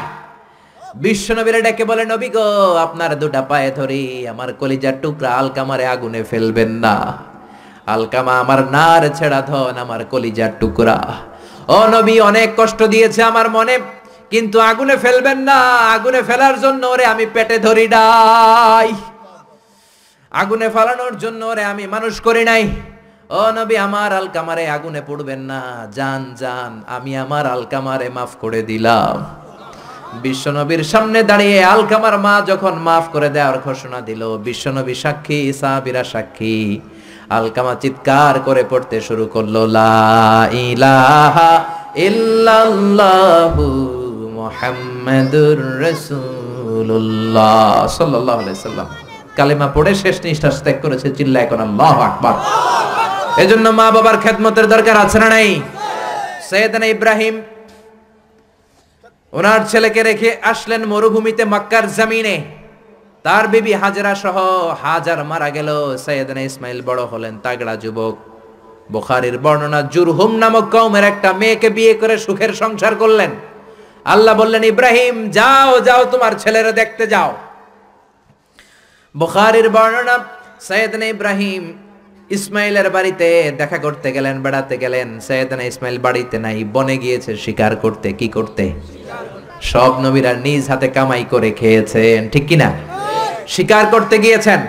বিশ্বনবীর 0.96 1.64
ডেকে 1.64 1.86
বলে, 1.86 2.06
নবী 2.06 2.30
গো, 2.30 2.76
আপনার 2.76 3.20
দুটা 3.20 3.42
পায়ে 3.42 3.72
ধরি 3.72 4.28
আমার 4.28 4.54
কলিজার 4.54 4.94
টুকরা 5.02 5.30
আলকামারে 5.30 5.86
আগুনে 5.86 6.24
ফেলবেন 6.24 6.70
না। 6.70 7.31
আলকামা, 7.88 8.34
আমার 8.40 8.60
নার 8.72 9.04
ছেড়া 9.14 9.42
ধন, 9.42 9.78
আমার 9.78 10.06
কলিজার 10.06 10.52
টুকরা। 10.60 11.00
ও 11.68 11.80
নবী, 11.88 12.16
অনেক 12.20 12.50
কষ্ট 12.58 12.80
দিয়েছে 12.84 13.24
আমার 13.24 13.50
মনে, 13.50 13.76
কিন্তু 14.32 14.60
আগুনে 14.60 14.96
ফেলবেন 14.98 15.40
না, 15.50 15.60
আগুনে 15.96 16.22
ফেলার 16.24 16.56
জন্য 16.60 16.82
ওরে 16.86 17.06
আমি 17.06 17.26
পেটে 17.26 17.58
ধরি 17.60 17.88
নাই। 17.88 18.90
আগুনে 20.32 20.70
ফালানোর 20.70 21.16
জন্য 21.18 21.46
ওরে 21.46 21.64
আমি 21.64 21.88
মানুষ 21.88 22.14
করি 22.22 22.44
নাই। 22.44 22.64
ও 23.30 23.42
নবী, 23.52 23.76
আমার 23.78 24.12
আলকামারে 24.14 24.64
আগুনে 24.70 25.02
পড়বেন 25.08 25.40
না 25.40 25.62
জান 25.92 26.22
জান 26.36 26.72
আমি 26.88 27.18
আমার 27.18 27.46
আলকামারে 27.48 28.10
মাফ 28.10 28.32
করে 28.42 28.62
দিলাম। 28.62 29.16
বিশ্বনবীর 30.22 30.84
সামনে 30.84 31.24
দাঁড়িয়ে 31.24 31.64
আলকামার 31.64 32.20
মা 32.20 32.42
যখন 32.48 32.74
মাফ 32.74 33.06
করে 33.14 33.30
দেওয়ার 33.30 33.58
ঘোষণা 33.60 34.02
দিল 34.02 34.22
বিশ্বনবী 34.38 34.96
সাক্ষী, 35.04 35.54
সাহাবিরা 35.54 36.04
সাক্ষী। 36.04 36.58
আলকামা 37.38 37.74
চিৎকার 37.84 38.36
করে 38.48 38.64
পড়তে 38.72 38.98
শুরু 39.08 39.26
করল, 39.34 39.56
লা 39.78 39.94
ইলাহা 40.70 41.52
পড়ে 49.76 49.92
শেষ 50.04 50.18
নিঃশ্বাস 50.26 50.56
ত্যাগ 50.66 50.78
করেছে, 50.84 51.08
চিল্লা 51.18 51.40
এখন 51.46 51.60
আল্লাহু 51.68 52.00
আকবার। 52.10 52.36
এজন্য 53.44 53.66
মা 53.80 53.88
বাবার 53.96 54.18
খেদমতের 54.24 54.68
দরকার 54.74 54.96
আছে 55.06 55.18
না 55.24 55.28
নাই? 55.36 55.50
সৈয়দনা 56.50 56.88
ইব্রাহিম, 56.96 57.36
ওনার 59.38 59.62
ছেলেকে 59.72 60.02
রেখে 60.10 60.30
আসলেন 60.52 60.82
মরুভূমিতে, 60.92 61.44
মক্কার 61.54 61.86
জমিনে। 61.98 62.36
তার 63.26 63.46
বিবি 63.48 63.74
হাজরা 63.74 64.14
সহ 64.24 64.38
হাজার 64.84 65.20
মারা 65.32 65.50
গেল। 65.50 65.70
সৈয়দনা 66.06 66.42
ইসমাইল 66.50 66.80
বড় 66.90 67.02
হলেন 67.12 67.34
তাগড়া 67.44 67.76
যুবক। 67.84 68.16
বুখারীর 68.92 69.38
বর্ণনা 69.38 69.82
জুরহুম 69.94 70.32
নামক 70.42 70.66
কওমের 70.74 71.04
একটা 71.04 71.30
মেয়েকে 71.34 71.70
বিয়ে 71.78 71.94
করে 71.94 72.16
সুখের 72.18 72.52
সংসার 72.54 72.94
করলেন। 72.96 73.32
আল্লাহ 74.06 74.34
বললেন, 74.38 74.64
ইব্রাহিম, 74.64 75.16
যাও 75.30 75.80
যাও, 75.88 76.02
তোমার 76.06 76.34
ছেলেরা 76.40 76.72
দেখতে 76.72 77.04
যাও। 77.08 77.32
বুখারীর 79.16 79.68
বর্ণনা, 79.70 80.16
সৈয়দনা 80.68 81.06
ইব্রাহিম 81.06 81.64
ইসমাইলের 82.30 82.88
বাড়িতে 82.90 83.52
দেখা 83.58 83.78
করতে 83.78 84.08
গেলেন, 84.12 84.36
বেড়াতে 84.42 84.76
গেলেন। 84.78 85.08
সৈয়দনা 85.28 85.64
ইসমাইল 85.64 85.98
বাড়িতে 86.00 86.38
নাই, 86.40 86.58
বনে 86.74 86.96
গিয়েছে, 86.98 87.32
শিকার 87.38 87.74
করতে, 87.76 88.08
কি 88.14 88.28
করতে? 88.28 88.64
সব 89.72 89.92
নবীরা 90.06 90.32
নিজ 90.46 90.64
হাতে 90.70 90.88
কামাই 90.88 91.24
করে 91.34 91.50
খেয়েছেন, 91.52 92.20
ঠিক 92.30 92.46
কিনা? 92.48 92.70
শিকার 93.48 93.86
করতে 93.92 94.18
গিয়েছেন। 94.20 94.60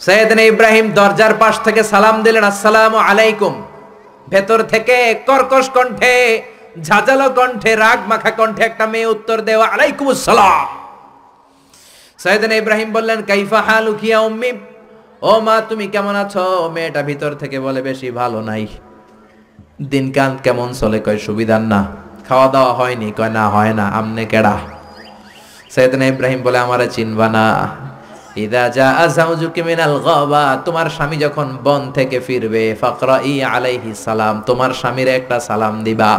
সৈয়দনা 0.00 0.42
ইব্রাহিম 0.42 0.90
দরজার 0.92 1.34
পাশ 1.34 1.60
থেকে 1.64 1.82
সালাম 1.82 2.22
দিলেন, 2.22 2.44
আসসালামু 2.44 2.96
আলাইকুম। 2.96 3.54
ভেতর 4.30 4.62
থেকে 4.62 5.14
কর্কশ 5.26 5.70
কণ্ঠে, 5.70 6.42
ঝাঁঝালো 6.82 7.30
কণ্ঠে 7.30 7.76
রাগ 7.76 7.98
মাখা 8.08 8.30
কণ্ঠে 8.30 8.62
একটা 8.64 8.86
মেয়ে 8.86 9.06
উত্তর 9.06 9.40
দেওয়া, 9.40 9.66
আলাইকুম 9.66 10.08
আসসালাম। 10.10 10.66
সৈয়দনা 12.18 12.54
ইব্রাহিম 12.54 12.92
বললেন, 12.92 13.22
কাইফা 13.22 13.60
হালু 13.60 13.94
কিয়া 13.94 14.20
উম্মি 14.20 14.52
ও 15.22 15.40
মা, 15.40 15.60
তুমি 15.68 15.86
কেমন 15.86 16.16
আছো? 16.16 16.70
মেয়েটা 16.74 17.02
ভিতর 17.02 17.34
থেকে 17.34 17.60
বলে, 17.60 17.82
বেশি 17.82 18.10
ভালো 18.10 18.40
নাই। 18.40 18.66
দিনকান 19.82 20.38
কেমন 20.42 20.72
চলে? 20.72 20.98
কয়, 20.98 21.18
সুবিধার 21.18 21.60
না। 21.60 21.86
খাওয়া 22.28 22.48
দাওয়া 22.48 22.72
হয়নি। 22.72 23.12
কয়, 23.16 23.30
না, 23.30 23.48
হয় 23.48 23.72
না। 23.72 23.88
আমনে 23.88 24.24
কেডা? 24.24 24.58
সৈয়দনা 25.74 26.06
ইব্রাহিম 26.12 26.40
বলে, 26.46 26.58
আমারে 26.64 26.86
চিনবা 26.96 27.26
না। 27.36 27.46
তোমার 30.66 30.86
স্বামী 30.96 31.16
যখন 31.24 31.46
বন 31.66 31.82
থেকে 31.96 32.18
ফিরবে 32.26 32.64
ফাকরা 32.80 33.16
ই 33.32 33.34
আলাইহি 33.54 33.90
সালাম, 34.06 34.34
তোমার 34.48 34.70
স্বামীর 34.80 35.08
একটা 35.18 35.36
সালাম 35.48 35.74
দিবা। 35.86 36.12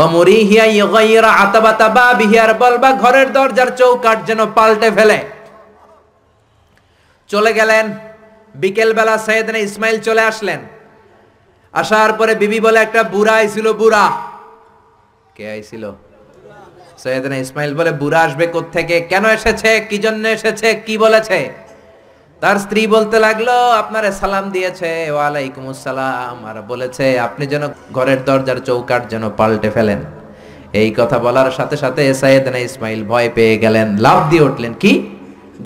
ও 0.00 0.02
মুরিহিয়া 0.14 0.64
ইগাইরা 0.80 1.30
আতাবাতা 1.44 1.88
বাবিহি 1.96 2.36
আর 2.44 2.52
বলবা, 2.62 2.90
ঘরের 3.02 3.28
দরজার 3.36 3.70
চৌকাট 3.80 4.18
যেন 4.28 4.40
পাল্টে 4.56 4.88
ফেলে। 4.96 5.18
চলে 7.30 7.52
গেলেন। 7.58 7.86
বিকেল 8.62 8.90
বেলা 8.98 9.14
সৈয়দনা 9.26 9.60
ইসমাইল 9.68 9.96
চলে 10.08 10.22
আসলেন। 10.30 10.60
আসার 11.80 12.10
পরে 12.18 12.32
বিবি 12.42 12.58
বলে, 12.66 12.78
একটা 12.86 13.02
বুড়া 13.12 13.34
আইছিল, 13.40 13.66
বুড়া। 13.80 14.06
কে 15.36 15.44
আইছিল? 15.54 15.84
সৈয়দনা 17.02 17.36
ইসমাইল 17.44 17.72
বলে, 17.78 17.92
বুড়া 18.00 18.20
আসবে 18.26 18.46
থেকে 18.76 18.96
কেন 19.10 19.24
এসেছে? 19.38 19.70
কি 19.88 19.96
জন্য 20.04 20.24
এসেছে? 20.36 20.68
কি 20.86 20.94
বলেছে? 21.04 21.38
তার 22.42 22.56
স্ত্রী 22.64 22.82
বলতে 22.94 23.16
লাগল, 23.26 23.48
আপনারে 23.82 24.10
সালাম 24.20 24.44
দিয়েছে, 24.54 24.90
ওয়ালাইকুম 25.16 25.64
আসসালাম। 25.72 26.36
আর 26.48 26.56
বলেছে, 26.72 27.06
আপনি 27.26 27.44
যেন 27.52 27.64
ঘরের 27.96 28.20
দরজার 28.28 28.58
চৌকাট 28.68 29.02
যেন 29.12 29.24
পাল্টে 29.38 29.70
ফেলেন। 29.76 30.00
এই 30.80 30.90
কথা 30.98 31.16
বলার 31.26 31.50
সাথে 31.58 31.76
সাথে 31.82 32.02
সাইয়েদনা 32.22 32.58
ইসমাইল 32.68 33.00
ভয় 33.10 33.28
পেয়ে 33.36 33.54
গেলেন 33.64 33.88
লাভ 34.06 34.20
দিয়ে 34.30 34.44
উঠলেন, 34.48 34.72
কি? 34.82 34.92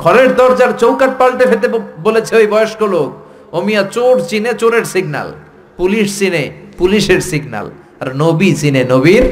ঘরের 0.02 0.28
দরজার 0.38 0.72
চৌকাট 0.82 1.12
পাল্টে 1.20 1.44
ফেলতে 1.50 1.68
বলেছে 2.06 2.32
ওই 2.40 2.46
বয়স্ক 2.54 2.80
লোক। 2.94 3.10
ও 3.54 3.56
মিয়া, 3.66 3.82
চোর 3.96 4.14
চিনে 4.28 4.52
চোরের 4.60 4.84
সিগনাল 4.92 5.28
পুলিশ 5.78 6.06
চিনে 6.18 6.44
পুলিশের 6.78 7.20
সিগনাল 7.30 7.66
আর 8.00 8.08
নবী 8.22 8.50
চিনে 8.60 8.82
নবীর 8.92 9.24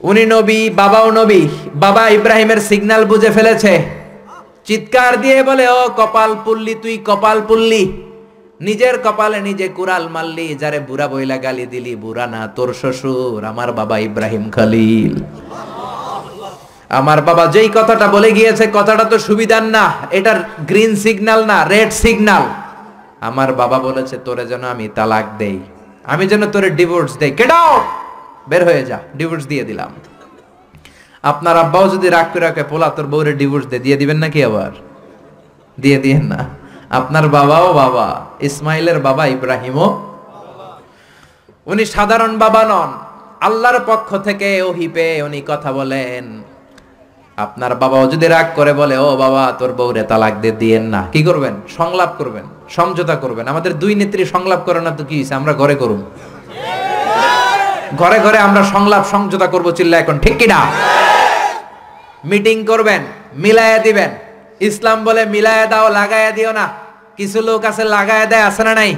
উনি 0.00 0.24
নবী, 0.34 0.60
বাবাও 0.80 1.08
নবী। 1.18 1.42
বাবা 1.84 2.02
ইব্রাহিমের 2.18 2.60
সিগনাল 2.68 3.02
বুঝে 3.10 3.30
ফেলেছে। 3.36 3.74
চিৎকার 4.66 5.12
দিয়ে 5.22 5.38
বলে, 5.48 5.64
ও 5.78 5.82
কপাল 6.00 6.30
পুল্লি, 6.44 6.74
তুই 6.82 6.94
কপাল 7.08 7.38
পুল্লি। 7.48 7.82
নিজের 8.60 8.94
কপালে 9.04 9.38
নিজে 9.48 9.66
কুরাল 9.68 10.04
মারলি, 10.14 10.46
যারে 10.60 10.78
বুড়া 10.88 11.06
বইলা 11.12 11.36
গালি 11.44 11.66
দিলি, 11.66 11.92
বুড়া 12.04 12.26
না 12.26 12.40
তোর 12.56 12.70
শ্বশুর, 12.80 13.40
আমার 13.44 13.68
বাবা 13.78 13.96
ইব্রাহিম 14.08 14.44
খালিল। 14.50 15.14
আমার 16.98 17.18
বাবা 17.28 17.44
যেই 17.54 17.68
কথাটা 17.78 18.06
বলে 18.14 18.30
গিয়েছে, 18.32 18.64
কথাটা 18.78 19.04
তো 19.12 19.16
সুবিধার 19.18 19.64
না, 19.76 19.84
এটার 20.18 20.38
গ্রিন 20.68 20.92
সিগনাল 21.02 21.40
না 21.50 21.58
রেড 21.72 21.90
সিগনাল 22.02 22.44
আমার 23.28 23.50
বাবা 23.60 23.78
বলেছে, 23.78 24.16
তোরে 24.26 24.44
যেন 24.50 24.62
আমি 24.74 24.86
তালাক 24.96 25.26
দেই, 25.40 25.58
আমি 26.12 26.24
যেন 26.30 26.42
তোরে 26.54 26.68
ডিভোর্স 26.70 27.12
দেই। 27.20 27.32
আউট 27.62 27.84
বের 28.48 28.64
হয়ে 28.64 28.82
যা 28.86 28.98
ডিভোর্স 29.16 29.46
দিয়ে 29.46 29.64
দিলাম। 29.64 29.90
আপনার 31.22 31.56
আব্বাও 31.56 31.88
যদি 31.88 32.08
রাগ 32.08 32.26
করে 32.32 32.40
রাখে, 32.40 32.62
পোলা 32.62 32.90
তোর 32.90 33.06
বউরে 33.06 33.32
ডিভোর্স 33.32 33.66
দিয়ে 33.66 33.80
দিয়ে 33.80 33.96
দিবেন 33.96 34.16
নাকি 34.16 34.44
আবার? 34.44 34.72
দিয়ে 35.80 35.98
দিয়েন 35.98 36.24
না। 36.24 36.40
আপনার 36.90 37.28
বাবাও 37.28 37.72
বাবা, 37.72 38.26
ইসমাইলের 38.40 38.98
বাবা 38.98 39.26
ইব্রাহিমও। 39.26 39.88
উনি 41.66 41.84
সাধারণ 41.84 42.38
বাবা 42.38 42.62
নন, 42.64 42.90
আল্লাহর 43.40 43.80
পক্ষ 43.86 44.16
থেকে 44.16 44.62
ওহি 44.62 44.88
পেয়ে 44.88 45.22
উনি 45.22 45.42
কথা 45.46 45.72
বলেন। 45.72 46.42
আপনার 47.36 47.74
বাবাও 47.74 48.06
যদি 48.06 48.26
রাগ 48.28 48.46
করে 48.54 48.72
বলে, 48.72 48.98
ও 48.98 49.16
বাবা, 49.16 49.52
তোর 49.58 49.72
বউরে 49.72 50.02
তালাক 50.02 50.34
দিয়ে 50.40 50.52
দিয়েন 50.52 50.82
না। 50.82 51.02
কি 51.12 51.22
করবেন? 51.22 51.54
সংলাপ 51.76 52.10
করবেন, 52.18 52.44
সমঝোতা 52.68 53.16
করবেন। 53.16 53.48
আমাদের 53.48 53.78
দুই 53.78 53.94
নেত্রী 53.94 54.24
সংলাপ 54.24 54.60
করে 54.64 54.80
না 54.80 54.90
তো 54.90 55.04
কি? 55.04 55.24
আমরা 55.30 55.52
ঘরে 55.52 55.74
করুন। 55.74 56.04
ঘরে 58.00 58.18
ঘরে 58.24 58.38
আমরা 58.46 58.62
সংলাপ 58.74 59.04
সমঝোতা 59.12 59.46
করব 59.46 59.66
চিল্লা 59.78 59.96
এখন, 60.02 60.16
ঠিক 60.18 60.34
কিনা? 60.40 60.58
মিটিং 62.30 62.56
করবেন 62.70 63.02
মিলায়া 63.44 63.78
দিবেন। 63.78 64.10
ইসলাম 64.68 64.98
বলে 65.04 65.22
মিলায়া 65.34 65.66
দাও 65.66 65.86
লাগায়া 65.98 66.30
দিও 66.38 66.52
না। 66.52 66.66
কিছু 67.16 67.38
লোক 67.48 67.64
আছে 67.70 67.84
লাগায়া 67.96 68.26
দেয়, 68.32 68.44
আছে 68.48 68.62
না 68.64 68.72
নাই? 68.74 68.92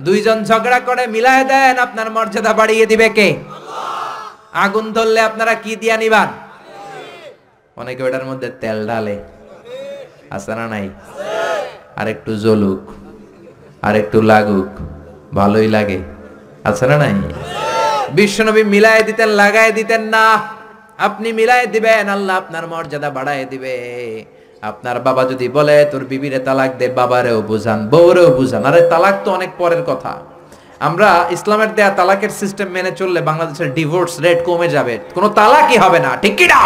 দুইজন 0.00 0.38
ঝগড়া 0.44 0.80
করে 0.80 1.04
মিলায়া 1.06 1.44
দেন, 1.44 1.74
আপনার 1.86 2.08
মর্যাদা 2.16 2.52
বাড়িয়ে 2.52 2.86
দিবে 2.86 3.08
কে? 3.08 3.28
আগুন 4.64 4.92
ধরলে 4.92 5.20
আপনারা 5.20 5.54
কি 5.54 5.72
দিয়া 5.76 5.96
নিবান? 5.96 6.28
অনেকে 7.76 8.02
ওটার 8.06 8.24
মধ্যে 8.24 8.48
তেল 8.60 8.78
ঢালে। 8.88 9.16
আছে 10.30 10.52
না 10.58 10.64
নাই? 10.66 10.86
আর 11.96 12.06
একটু 12.08 12.32
জ্বলুক 12.36 12.82
আর 13.82 13.94
একটু 13.96 14.18
লাগুক, 14.22 14.68
ভালোই 15.34 15.68
লাগে। 15.76 15.98
আছে 16.64 16.86
না 16.90 16.96
নাই? 16.96 17.14
বিশ্বনবী 18.16 18.62
মিলায় 18.74 19.02
দিতেন, 19.02 19.28
লাগায় 19.28 19.72
দিতেন 19.72 20.02
না। 20.14 20.24
আপনি 20.98 21.32
মিলায় 21.32 21.66
দিবেন, 21.66 22.08
আল্লাহ 22.08 22.34
আপনার 22.36 22.66
মর্যাদা 22.66 23.10
বাড়ায় 23.10 23.44
দিবে। 23.44 23.74
আপনার 24.62 25.00
বাবা 25.00 25.24
যদি 25.24 25.48
বলে, 25.48 25.84
তোর 25.92 26.04
বিবিরে 26.04 26.38
তালাক 26.38 26.70
দে, 26.78 26.86
বাবারেও 26.88 27.42
বুঝান, 27.42 27.88
বউরেও 27.88 28.30
বুঝান। 28.38 28.62
আরে, 28.66 28.80
তালাক 28.92 29.16
তো 29.24 29.28
অনেক 29.32 29.50
পরের 29.58 29.82
কথা। 29.90 30.12
আমরা 30.80 31.26
ইসলামের 31.30 31.74
দেয়া 31.74 31.90
তালাকের 31.90 32.32
সিস্টেম 32.40 32.68
মেনে 32.68 32.92
চললে 33.00 33.20
বাংলাদেশের 33.20 33.74
ডিভোর্স 33.74 34.12
রেট 34.24 34.38
কমে 34.46 34.68
যাবে। 34.68 34.98
কোনো 35.14 35.28
তালাকই 35.28 35.78
হবে 35.84 35.98
না, 36.00 36.10
ঠিক 36.22 36.34
কি 36.36 36.46
না? 36.46 36.60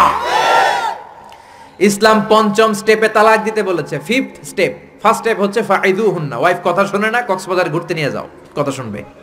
ইসলাম 1.79 2.17
পঞ্চম 2.29 2.73
স্টেপে 2.73 3.07
তালাক 3.07 3.39
দিতে 3.43 3.63
বলেছে 3.63 3.99
ফিফথ 4.07 4.33
স্টেপ 4.49 4.73
ফার্স্ট 5.01 5.21
স্টেপ 5.21 5.37
হচ্ছে 5.39 5.61
ফাইদু 5.69 6.05
হুন্না 6.11 6.37
ওয়াইফ 6.37 6.57
কথা 6.63 6.85
শুনে 6.91 7.09
না, 7.11 7.19
কক্সবাজার 7.29 7.69
ঘুরতে 7.69 7.93
নিয়ে 7.93 8.11
যাও, 8.15 8.27
কথা 8.55 8.71
শুনবে। 8.71 9.22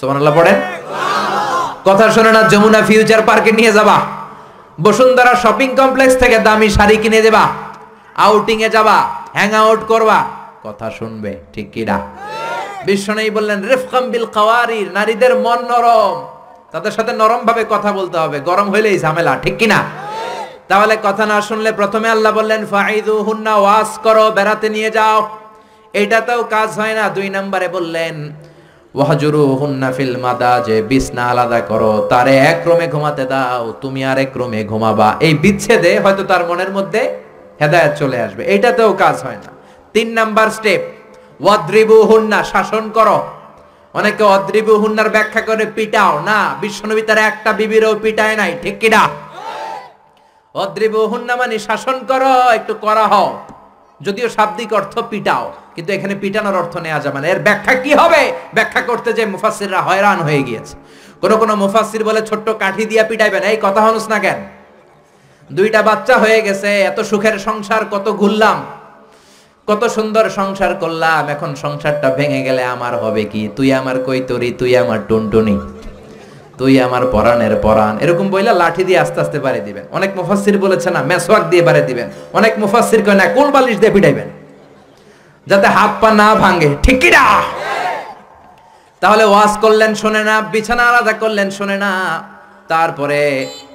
সুবহানাল্লাহ 0.00 0.34
পড়েন। 0.38 0.58
কথা 1.88 2.06
শুনে 2.14 2.30
না, 2.36 2.40
যমুনা 2.52 2.80
ফিউচার 2.88 3.20
পার্কে 3.28 3.52
নিয়ে 3.58 3.72
যাবা। 3.78 3.96
বসুন্ধরা 4.84 5.32
শপিং 5.42 5.68
কমপ্লেক্স 5.80 6.14
থেকে 6.22 6.36
দামি 6.46 6.68
শাড়ি 6.76 6.96
কিনে 7.02 7.20
দেবা। 7.26 7.44
আউটিং 8.26 8.58
এ 8.66 8.68
যাবা 8.76 8.96
হ্যাং 9.36 9.50
আউট 9.62 9.80
করবা। 9.92 10.18
কথা 10.66 10.88
শুনবে, 10.98 11.32
ঠিক 11.54 11.66
কি 11.74 11.82
না? 11.90 11.96
বিশ্বনবী 12.86 13.30
বললেন, 13.38 13.58
রিফকাম 13.70 14.04
বিল 14.12 14.26
কাওয়ারির 14.36 14.88
নারীদের 14.96 15.32
মন 15.44 15.60
নরম। 15.70 16.14
তাদের 16.72 16.92
সাথে 16.96 17.12
নরম 17.20 17.40
ভাবে 17.48 17.62
কথা 17.74 17.90
বলতে 17.98 18.16
হবে, 18.22 18.38
গরম 18.48 18.66
হইলেই 18.72 18.96
ঝামেলা, 19.04 19.32
ঠিক 19.44 19.54
কি 19.60 19.66
না? 19.72 19.80
তাহলে 20.70 20.94
কথা 21.06 21.24
না 21.32 21.38
শুনলে 21.48 21.70
প্রথমে 21.80 22.08
আল্লাহ 22.14 22.32
বললেন 22.38 22.62
ফাইদু 22.72 23.14
হুন্না 23.28 23.54
ওয়াস 23.62 23.90
করো, 24.04 24.24
বেড়াতে 24.36 24.66
নিয়ে 24.76 24.90
যাও। 24.98 25.18
এটাতেও 26.02 26.40
কাজ 26.54 26.70
হয় 26.80 26.94
না, 26.98 27.04
দুই 27.16 27.28
নম্বরে 27.36 27.68
বললেন 27.76 28.16
ওয়াহজুরু 28.94 29.42
হুন্না 29.60 29.88
ফিল 29.96 30.14
মাদা 30.24 30.52
যে 30.68 30.76
বিছনা 30.90 31.24
আলাদা 31.32 31.60
করো। 31.70 31.92
তারে 32.12 32.34
এক 32.52 32.60
রুমে 32.68 32.86
ঘুমাতে 32.94 33.24
দাও, 33.32 33.64
তুমি 33.82 34.00
আর 34.10 34.18
এক 34.24 34.32
রুমে 34.40 34.60
ঘুমাবা। 34.72 35.08
এই 35.26 35.34
বিচ্ছেদে 35.42 35.92
হয়তো 36.04 36.22
তার 36.30 36.42
মনের 36.48 36.70
মধ্যে 36.76 37.02
হেদায়েত 37.60 37.92
চলে 38.00 38.18
আসবে। 38.26 38.42
এটাতেও 38.54 38.90
কাজ 39.02 39.16
হয় 39.26 39.40
না। 39.44 39.50
তিন 39.94 40.08
নাম্বার 40.18 40.48
স্টেপ 40.56 40.82
ওয়াদ্রিবু 41.44 41.98
হুন্না 42.10 42.38
শাসন 42.52 42.84
করো। 42.96 43.18
অনেকে 43.94 44.24
অদ্রিবু 44.36 44.74
হুন্নার 44.82 45.08
ব্যাখ্যা 45.16 45.42
করে, 45.48 45.64
পিটাও। 45.76 46.14
না, 46.30 46.38
বিশ্বনবী 46.62 47.02
তার 47.08 47.20
একটা 47.30 47.50
বিবিরও 47.58 47.92
পিটায় 48.04 48.36
নাই, 48.40 48.52
ঠিক 48.62 48.76
কিনা 48.82 49.02
অদ্রিবু 50.54 51.00
হুন্না 51.12 51.34
মানে 51.40 51.56
শাসন 51.68 51.96
করো, 52.10 52.34
একটু 52.58 52.72
করা 52.84 53.04
হও 53.12 53.28
যদিও 54.00 54.28
শাব্দিক 54.36 54.70
অর্থ 54.78 54.94
পিটাও। 55.10 55.44
কিন্তু 55.80 55.92
এখানে 55.98 56.14
পিটানোর 56.22 56.56
অর্থ 56.62 56.74
নেওয়া 56.86 57.00
যাবে 57.04 57.18
না। 57.22 57.26
এর 57.34 57.40
ব্যাখ্যা 57.46 57.74
কি 57.84 57.92
হবে? 58.00 58.22
ব্যাখ্যা 58.56 58.80
করতে 58.88 59.10
যে 59.18 59.24
মুফাসসিররা 59.34 59.80
হয়রান 59.88 60.18
হয়ে 60.26 60.42
গিয়েছে। 60.48 60.74
কোন 61.22 61.32
কোন 61.40 61.50
মুফাসসির 61.62 62.02
বলে 62.08 62.20
ছোট্ট 62.30 62.46
কাঠি 62.62 62.84
দিয়া 62.90 63.04
পিটাইবেন। 63.10 63.42
এই 63.50 63.58
কথা 63.64 63.80
হনুস 63.86 64.06
না 64.12 64.18
কেন? 64.24 64.38
দুইটা 65.50 65.80
বাচ্চা 65.88 66.14
হয়ে 66.22 66.38
গেছে, 66.46 66.70
এত 66.90 66.98
সুখের 67.10 67.36
সংসার, 67.46 67.82
কত 67.94 68.06
ঘুরলাম, 68.20 68.58
কত 69.68 69.82
সুন্দর 69.96 70.24
সংসার 70.38 70.72
করলাম, 70.82 71.22
এখন 71.34 71.50
সংসারটা 71.64 72.08
ভেঙে 72.18 72.40
গেলে 72.48 72.62
আমার 72.74 72.94
হবে 73.02 73.22
কি? 73.32 73.42
তুই 73.56 73.68
আমার 73.80 73.96
কৈতরি, 74.06 74.48
তুই 74.60 74.72
আমার 74.82 75.00
টুনটুনি, 75.08 75.56
তুই 76.58 76.72
আমার 76.86 77.02
পরাণের 77.14 77.54
পরাণ। 77.66 77.94
এরকম 78.04 78.26
বইলা 78.32 78.52
লাঠি 78.62 78.82
দিয়ে 78.88 78.98
আস্তে 79.04 79.18
আস্তে 79.24 79.38
বাড়ি 79.46 79.60
দিবেন। 79.68 79.84
অনেক 79.98 80.10
মুফাসসির 80.18 80.56
বলেছে 80.64 80.88
না, 80.94 81.00
মেসওয়াক 81.10 81.44
দিয়ে 81.52 81.62
বাড়ি 81.68 81.82
দিবেন। 81.90 82.06
অনেক 82.38 82.52
মুফাসসির 82.62 83.02
কয় 83.06 83.16
না 83.20 83.24
কোল 83.36 83.48
বালিশ 83.54 83.78
দিয়ে 83.84 83.94
পিটাইবেন? 83.98 84.28
যাতে 85.50 85.66
হাত 85.66 85.90
পা 86.00 86.10
না 86.10 86.34
ভাঙে। 86.34 86.68
ঠিক 86.82 87.00
কি 87.00 87.10
না? 87.10 87.24
তাহলে 89.00 89.24
ওয়াজ 89.24 89.58
করলেন, 89.60 89.94
শোনে 89.94 90.24
না। 90.24 90.40
বিছানা 90.40 90.82
আলাদা 90.82 91.12
করলেন, 91.12 91.50
শোনে 91.50 91.76
না। 91.76 91.92
তারপরে 92.68 93.20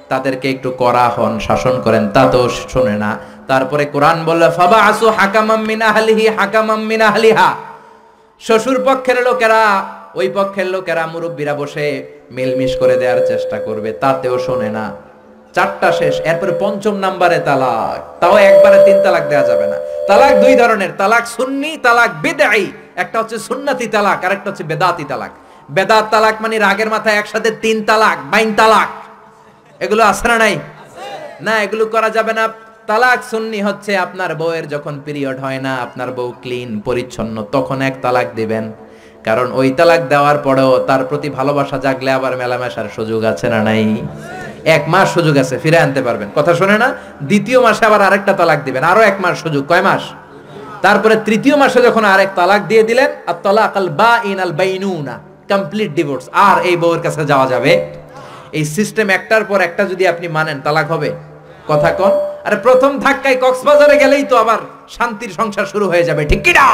তাদেরকে 0.08 0.50
একটু 0.50 0.70
করা 0.70 1.08
হন, 1.08 1.38
শাসন 1.38 1.82
করেন। 1.82 2.08
তা 2.08 2.28
তো 2.32 2.48
শোনে 2.48 2.96
না। 2.98 3.18
তারপরে 3.46 3.84
কোরআন 3.84 4.24
বলল 4.24 4.50
ফাবা 4.50 4.78
আসু 4.78 5.06
হাকামাম 5.10 5.62
মিন 5.66 5.82
আহলিহি, 5.82 6.28
হাকামাম 6.28 6.80
মিন 6.80 7.02
আহলিহা। 7.02 7.54
শ্বশুর 8.40 8.78
পক্ষের 8.86 9.22
লোকেরা, 9.22 9.62
ওই 10.14 10.28
পক্ষের 10.34 10.66
লোকেরা 10.66 11.06
মুরব্বীরা 11.06 11.54
বসে 11.54 11.86
মিলমিশ 12.30 12.72
করে 12.76 12.96
দেওয়ার 12.96 13.26
চেষ্টা 13.26 13.56
করবে। 13.58 13.92
তাতেও 13.92 14.38
শোনে 14.38 14.68
না। 14.68 15.05
চারটা 15.56 15.88
শেষ, 16.00 16.14
এরপরে 16.30 16.52
পঞ্চম 16.62 16.94
নাম্বারে 17.04 17.38
তালাক। 17.48 17.98
তাও 18.20 18.34
একবারে 18.50 18.78
তিন 18.86 18.96
তালাক 19.04 19.24
দেওয়া 19.32 19.44
যাবে 19.50 19.66
না। 19.72 19.78
তালাক 20.08 20.32
দুই 20.42 20.54
ধরনের, 20.62 20.90
তালাক 21.00 21.24
সুন্নি, 21.36 21.72
তালাক 21.86 22.10
বেদাই 22.24 22.62
একটা 23.02 23.16
হচ্ছে 23.20 23.36
সুন্নাতি 23.48 23.86
তালাক 23.94 24.18
আর 24.26 24.32
একটা 24.36 24.48
হচ্ছে 24.50 24.64
বেদাতি 24.70 25.04
তালাক। 25.10 25.32
বেদাত 25.76 26.04
তালাক 26.12 26.36
মানে 26.44 26.56
রাগের 26.66 26.88
মাথায় 26.94 27.16
একসাথে 27.20 27.50
তিন 27.64 27.76
তালাক, 27.88 28.18
বাইন 28.32 28.50
তালাক। 28.60 28.90
এগুলো 29.84 30.02
না 30.30 30.36
নাই? 30.44 30.54
না, 31.46 31.54
এগুলো 31.64 31.84
করা 31.94 32.08
যাবে 32.16 32.32
না। 32.38 32.44
তালাক 32.90 33.18
সুন্নি 33.30 33.60
হচ্ছে 33.68 33.92
আপনার 34.06 34.30
বউয়ের 34.40 34.66
যখন 34.74 34.94
পিরিয়ড 35.04 35.36
হয় 35.44 35.60
না, 35.66 35.72
আপনার 35.86 36.08
বউ 36.18 36.30
ক্লিন, 36.42 36.70
পরিচ্ছন্ন, 36.86 37.36
তখন 37.54 37.78
এক 37.88 37.94
তালাক 38.04 38.28
দিবেন। 38.38 38.64
কারণ 39.26 39.46
ওই 39.60 39.68
তালাক 39.78 40.02
দেওয়ার 40.12 40.38
পরেও 40.46 40.72
তার 40.88 41.02
প্রতি 41.08 41.28
ভালোবাসা 41.38 41.76
জাগলে 41.84 42.10
আবার 42.18 42.32
মেলামেশার 42.42 42.88
সুযোগ 42.96 43.20
আছে 43.32 43.46
না 43.54 43.60
নাই? 43.68 43.84
এক 44.74 44.82
মাস 44.92 45.06
সুযোগ 45.16 45.34
আছে 45.42 45.56
ফিরে 45.62 45.78
আনতে 45.84 46.00
পারবেন। 46.06 46.28
কথা 46.38 46.52
শুনে 46.60 46.76
না, 46.82 46.88
দ্বিতীয় 47.30 47.58
মাসে 47.66 47.82
আবার 47.88 48.02
আরেকটা 48.08 48.32
তালাক 48.40 48.60
দিবেন, 48.66 48.82
আরও 48.90 49.02
এক 49.10 49.16
মাস 49.24 49.34
সুযোগ, 49.44 49.62
কয় 49.70 49.84
মাস? 49.88 50.02
তারপরে 50.84 51.14
তৃতীয় 51.26 51.56
মাসে 51.62 51.78
যখন 51.86 52.04
আরেক 52.14 52.30
তালাক 52.38 52.62
দিয়ে 52.70 52.84
দিলেন 52.90 53.10
আর 53.30 53.36
তালাক 53.44 53.72
আল 53.80 53.88
বা 54.00 54.12
ইন 54.30 54.38
আল 54.46 54.52
বাইনুনা 54.60 55.14
কমপ্লিট 55.52 55.90
ডিভোর্স 55.98 56.24
আর 56.46 56.56
এই 56.68 56.76
বউয়ের 56.82 57.02
কাছে 57.06 57.22
যাওয়া 57.30 57.46
যাবে। 57.52 57.72
এই 58.58 58.64
সিস্টেম 58.76 59.06
একটার 59.18 59.44
পর 59.50 59.58
একটা 59.68 59.82
যদি 59.92 60.04
আপনি 60.12 60.26
মানেন, 60.36 60.58
তালাক 60.66 60.86
হবে। 60.94 61.10
কথা 61.70 61.90
কন। 61.98 62.12
আরে 62.46 62.56
প্রথম 62.66 62.92
ধাক্কায় 63.04 63.38
কক্সবাজারে 63.44 63.96
গেলেই 64.02 64.24
তো 64.30 64.34
আবার 64.42 64.60
শান্তির 64.96 65.32
সংসার 65.38 65.66
শুরু 65.72 65.86
হয়ে 65.92 66.04
যাবে, 66.08 66.22
ঠিক 66.30 66.40
কিনা 66.46 66.66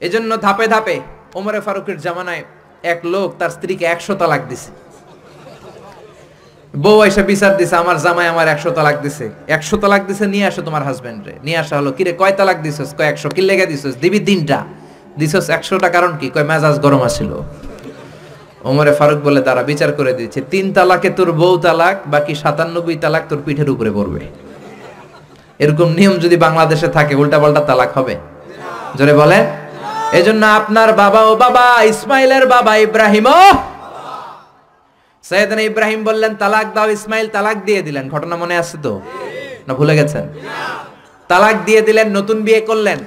এজন্য 0.00 0.30
ধাপে 0.44 0.66
ধাপে 0.74 0.96
ওমরে 1.38 1.60
ফারুকের 1.66 1.98
জামানায় 2.04 2.42
এক 2.92 3.00
লোক 3.12 3.28
তার 3.40 3.50
স্ত্রীকে 3.56 3.84
একশো 3.94 4.12
তালাক 4.20 4.42
দিছে। 4.50 4.70
বউ 6.82 6.98
এসে 7.04 7.22
বিচার 7.22 7.52
দিছে, 7.58 7.76
আমার 7.76 7.96
জামাই 8.04 8.26
আমার 8.28 8.46
একশো 8.48 8.70
তালাক 8.70 8.96
দিছে। 9.02 9.26
একশো 9.56 9.76
তালাক 9.76 10.02
দিছে, 10.08 10.24
নিয়ে 10.26 10.46
আসো 10.46 10.62
তোমার 10.62 10.82
হাজবেন্ড 10.82 11.20
রে। 11.26 11.34
নিয়ে 11.46 11.58
আসা 11.58 11.74
হলো, 11.78 11.90
কিরে, 11.92 12.12
কয় 12.12 12.32
তালাক 12.38 12.58
দিছস? 12.62 12.90
কয় 12.98 13.08
একশো? 13.12 13.28
কি 13.28 13.42
লেগে 13.42 13.66
দিছস? 13.66 13.94
দিবি 14.02 14.20
তিনটা। 14.28 14.58
দিছস 15.18 15.46
একশোটা, 15.50 15.88
কারণ 15.88 16.12
কি? 16.20 16.26
কয়, 16.34 16.44
মেজাজ 16.44 16.76
গরম 16.84 17.02
আছিল। 17.02 17.30
ওমরে 18.64 18.92
ফারুক 18.98 19.20
বলে 19.26 19.40
তারা 19.40 19.62
বিচার 19.62 19.90
করে 19.92 20.12
দিচ্ছে। 20.12 20.40
তিন 20.52 20.72
তালাকে 20.72 21.10
তোর 21.10 21.32
বউ 21.32 21.54
তালাক, 21.58 21.96
বাকি 22.06 22.34
সাতানব্বই 22.34 22.96
তালাক 22.96 23.22
তোর 23.28 23.40
পিঠের 23.44 23.68
উপরে 23.70 23.90
পড়বে। 23.90 24.22
এরকম 25.58 25.88
নিয়ম 25.98 26.14
যদি 26.24 26.36
বাংলাদেশে 26.36 26.88
থাকে 26.88 27.14
উল্টা 27.14 27.38
পাল্টা 27.38 27.60
তালাক 27.60 27.90
হবে। 27.98 28.14
জোরে 28.98 29.14
বলে 29.20 29.38
এজন্য 30.12 30.46
আপনার 30.58 30.92
বাবা 30.92 31.20
ও 31.30 31.32
বাবা, 31.36 31.66
ইসমাইলের 31.82 32.46
বাবা 32.46 32.76
ইব্রাহিম 32.76 33.26
সৈয়দনা 35.28 35.62
ইব্রাহিম 35.70 36.00
বললেন, 36.08 36.32
তালাক 36.42 36.66
দাও 36.76 36.88
ইসমাইল, 36.96 37.26
তালাক 37.36 37.58
দিয়ে 37.68 37.82
দিলেন। 37.86 38.04
ঘটনা 38.14 38.34
মনে 38.42 38.54
আছে 38.62 38.76
তো? 38.84 38.92
না 39.66 39.72
ভুলে 39.78 39.94
গেছেন? 39.98 40.24
তালাক 41.30 41.56
দিয়ে 41.68 41.82
দিলেন, 41.88 42.06
নতুন 42.18 42.38
বিয়ে 42.46 42.60
করলেন। 42.60 42.98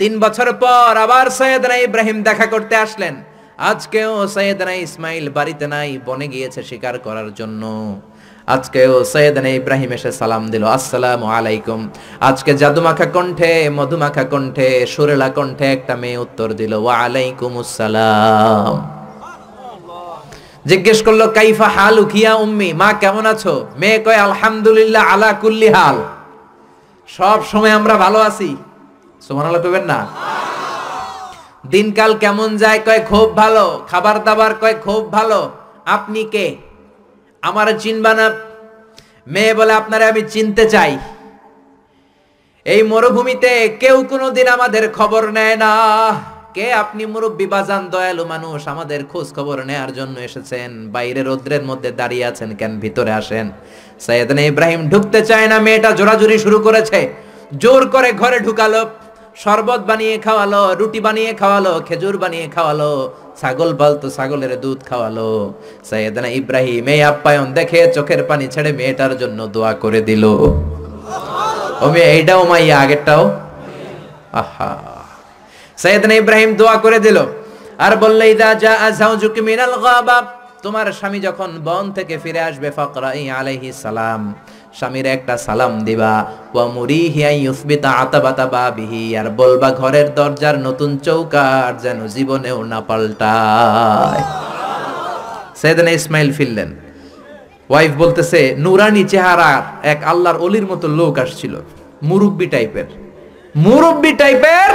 তিন 0.00 0.12
বছর 0.24 0.48
পর 0.62 0.90
আবার 1.04 1.26
সৈয়দনা 1.38 1.76
ইব্রাহিম 1.86 2.18
দেখা 2.28 2.46
করতে 2.54 2.74
আসলেন। 2.84 3.14
আজকেও 3.70 4.12
সৈয়দনা 4.34 4.74
ইসমাইল 4.86 5.24
বাড়িতে 5.36 5.66
নাই, 5.74 5.90
বনে 6.06 6.26
গিয়েছে 6.32 6.60
শিকার 6.68 6.94
করার 7.06 7.28
জন্য। 7.38 7.62
আজকেও 8.54 8.92
সৈয়দনা 9.12 9.50
ইব্রাহিম 9.60 9.90
এসে 9.96 10.10
সালাম 10.20 10.44
দিল, 10.52 10.64
আসসালামু 10.76 11.26
আলাইকুম। 11.36 11.80
আজকে 12.28 12.52
জাদুমাখা 12.60 13.06
কণ্ঠে, 13.16 13.52
মধুমাখা 13.78 14.24
কণ্ঠে, 14.32 14.68
সুরেলা 14.92 15.28
কণ্ঠে 15.36 15.66
একটা 15.76 15.94
মেয়ে 16.02 16.18
উত্তর 16.24 16.48
দিল, 16.60 16.72
ওয়া 16.84 16.94
আলাইকুম 17.04 17.52
আসসালাম 17.64 18.74
জিজ্ঞেস 20.66 21.02
করল, 21.02 21.26
কাইফা 21.30 21.68
হাল 21.68 21.98
উখিয়া 21.98 22.34
উম্মি? 22.34 22.72
মা, 22.72 22.92
কেমন 22.92 23.26
আছো? 23.26 23.66
মেয়ে 23.76 23.98
কয়, 23.98 24.16
আলহামদুলিল্লাহ, 24.16 25.04
আলা 25.06 25.32
কুল্লি 25.32 25.68
হাল। 25.68 26.02
সব 27.08 27.44
সময় 27.44 27.70
আমরা 27.70 27.94
ভালো 27.94 28.18
আছি। 28.18 28.56
সুবহানাল্লাহ 29.20 29.62
কইবেন 29.62 29.84
না। 29.84 30.06
দিনকাল 31.66 32.14
কেমন 32.14 32.56
যায় 32.56 32.80
কয়, 32.86 33.00
খুব 33.08 33.36
ভালো। 33.36 33.86
খাবার 33.90 34.24
দাবার 34.24 34.54
কয়, 34.54 34.74
খুব 34.74 35.12
ভালো। 35.12 35.50
আপনি 35.86 36.24
কে? 36.24 36.56
আমার 37.42 37.78
চিনবা 37.78 38.14
না 38.14 38.30
মেয়ে 39.26 39.54
বলে, 39.54 39.72
আপনারে 39.72 40.04
আমি 40.04 40.22
চিনতে 40.22 40.70
চাই। 40.70 40.98
এই 42.64 42.82
মরুভূমিতে 42.82 43.76
কেউ 43.80 44.04
কোনোদিন 44.10 44.48
আমাদের 44.48 44.92
খবর 44.92 45.30
নেয় 45.30 45.56
না। 45.56 45.72
কে 46.54 46.66
আপনি 46.82 47.02
মুরব্বী 47.12 47.46
বাজান 47.54 47.82
দয়ালু 47.92 48.24
মানুষ? 48.32 48.60
আমাদের 48.74 49.00
খোঁজ 49.10 49.28
খবর 49.36 49.56
নেয়ার 49.70 49.90
জন্য 49.98 50.16
এসেছেন। 50.28 50.70
বাইরে 50.94 51.20
রৌদ্রের 51.28 51.64
মধ্যে 51.70 51.90
দাঁড়িয়ে 52.00 52.24
আছেন 52.30 52.50
কেন? 52.60 52.72
ভিতরে 52.84 53.12
আসেন। 53.20 53.46
সৈয়দনা 54.06 54.42
ইব্রাহিম 54.50 54.80
ঢুকতে 54.92 55.20
চায় 55.30 55.46
না, 55.52 55.56
মেয়েটা 55.66 55.90
জোরাজুরি 55.98 56.36
শুরু 56.38 56.58
করেছে। 56.58 57.00
জোর 57.62 57.82
করে 57.88 58.10
ঘরে 58.12 58.38
ঢুকালো, 58.46 58.82
শরবত 59.42 59.82
বানিয়ে 59.90 60.14
খাওয়ালো, 60.18 60.62
রুটি 60.74 61.00
বানিয়ে 61.06 61.32
খাওয়ালো, 61.34 61.72
খেজুর 61.88 62.16
বানিয়ে 62.18 62.46
খাওয়ালো, 62.56 62.92
ছাগল 63.40 63.70
পালতো, 63.80 64.06
ছাগলের 64.10 64.52
দুধ 64.60 64.80
খাওয়ালো। 64.88 65.30
সৈয়দনা 65.88 66.28
ইব্রাহিম 66.40 66.84
এই 66.94 67.00
আপ্যায়ন 67.10 67.48
দেখে 67.58 67.80
চোখের 67.96 68.20
পানি 68.28 68.46
ছেড়ে 68.54 68.70
মেয়েটার 68.72 69.12
জন্য 69.18 69.38
দোয়া 69.54 69.72
করে 69.82 70.00
দিল। 70.08 70.24
ও 71.82 71.86
মেয়ে 71.92 72.08
এইটাও 72.16 72.42
মাইয়া, 72.50 72.76
আগেরটাও? 72.84 73.22
আহা। 74.42 74.70
সৈয়দনা 75.82 76.14
ইব্রাহিম 76.14 76.50
দোয়া 76.54 76.76
করে 76.76 76.98
দিল। 76.98 77.18
আর 77.84 77.92
বললে, 77.96 78.24
ইদা 78.30 78.54
যা 78.54 78.72
আযাউজুকি 78.88 79.40
মিনাল 79.40 79.74
গাবা। 79.84 80.18
তোমার 80.62 80.86
স্বামী 80.92 81.20
যখন 81.20 81.50
বন 81.64 81.84
থেকে 81.92 82.14
ফিরে 82.22 82.40
আসবে, 82.40 82.68
ফাকরাই 82.70 83.30
আলাইহি 83.30 83.72
সালাম। 83.72 84.34
স্বামীর 84.78 85.06
একটা 85.06 85.34
সালাম 85.38 85.72
দিবা, 85.84 86.14
ওয়া 86.54 86.66
মুরিহি 86.66 87.20
ইউসবিতা 87.22 87.90
আতাবাতা 87.90 88.46
বাবিহি। 88.46 89.16
আর 89.16 89.26
বলবা, 89.30 89.68
ঘরের 89.70 90.14
দরজার 90.14 90.56
নতুন 90.58 90.90
চৌকার 90.98 91.78
যেন 91.78 91.98
জীবনেও 92.06 92.58
না 92.62 92.80
পাল্টায়। 92.80 94.22
সৈয়দনা 95.60 95.90
ইসমাইল 95.90 96.32
ফিরলেন। 96.32 96.70
ওয়াইফ 97.70 97.92
বলতেছে, 97.96 98.40
নুরানি 98.58 99.04
চেহারার 99.04 99.62
এক 99.82 99.98
আল্লাহর 100.04 100.38
অলির 100.38 100.66
মতো 100.66 100.86
লোক 100.88 101.18
আসছিল, 101.18 101.54
মুরব্বি 102.02 102.46
টাইপের। 102.46 102.88
মুরব্বি 103.56 104.12
টাইপের 104.12 104.70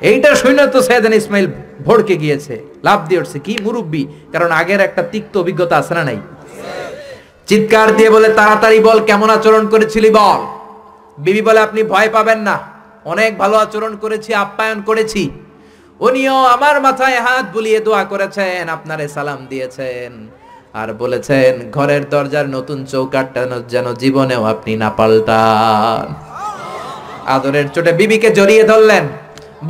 এইটা 0.00 0.34
শুনে 0.34 0.66
তো 0.66 0.82
সৈয়দান 0.82 1.12
ইসমাইল 1.12 1.46
ভড়কে 1.84 2.16
গিয়েছে 2.16 2.64
লাভ 2.84 3.08
দিয়ে 3.08 3.20
উঠছে। 3.20 3.38
কি 3.38 3.58
মুরব্বি? 3.62 4.06
কারণ 4.32 4.50
আগের 4.52 4.80
একটা 4.80 5.02
তিক্ত 5.02 5.36
অভিজ্ঞতা 5.36 5.76
আছে 5.76 5.94
না 5.94 6.04
নাই? 6.04 6.20
চিৎকার 7.46 7.96
দিয়ে 7.96 8.10
বলে, 8.10 8.28
তাড়াতাড়ি 8.28 8.80
বল, 8.80 9.00
কেমন 9.00 9.30
আচরণ 9.30 9.66
করেছিলি 9.68 10.10
বল? 10.10 10.46
বিবি 11.18 11.42
বলে, 11.42 11.60
আপনি 11.60 11.82
ভয় 11.82 12.08
পাবেন 12.08 12.38
না। 12.38 12.58
অনেক 13.04 13.38
ভালো 13.38 13.56
আচরণ 13.56 13.96
করেছি, 13.96 14.34
আপ্যায়ন 14.34 14.82
করেছি। 14.82 15.30
উনিও 16.00 16.34
আমার 16.34 16.80
মাথায় 16.80 17.20
হাত 17.20 17.46
বুলিয়ে 17.52 17.80
দোয়া 17.80 18.04
করেছেন, 18.04 18.68
আপনারে 18.68 19.08
সালাম 19.08 19.46
দিয়েছেন। 19.46 20.28
আর 20.74 20.92
বলেছেন, 20.92 21.70
ঘরের 21.70 22.08
দরজার 22.08 22.48
নতুন 22.48 22.84
চৌকাটটা 22.84 23.60
যেন 23.68 23.94
জীবনেও 23.94 24.44
আপনি 24.44 24.76
না 24.76 24.90
পাল্টান। 24.90 26.14
আদরের 27.26 27.68
চোটে 27.68 27.92
বিবিকে 27.92 28.30
জড়িয়ে 28.30 28.62
ধরলেন। 28.62 29.08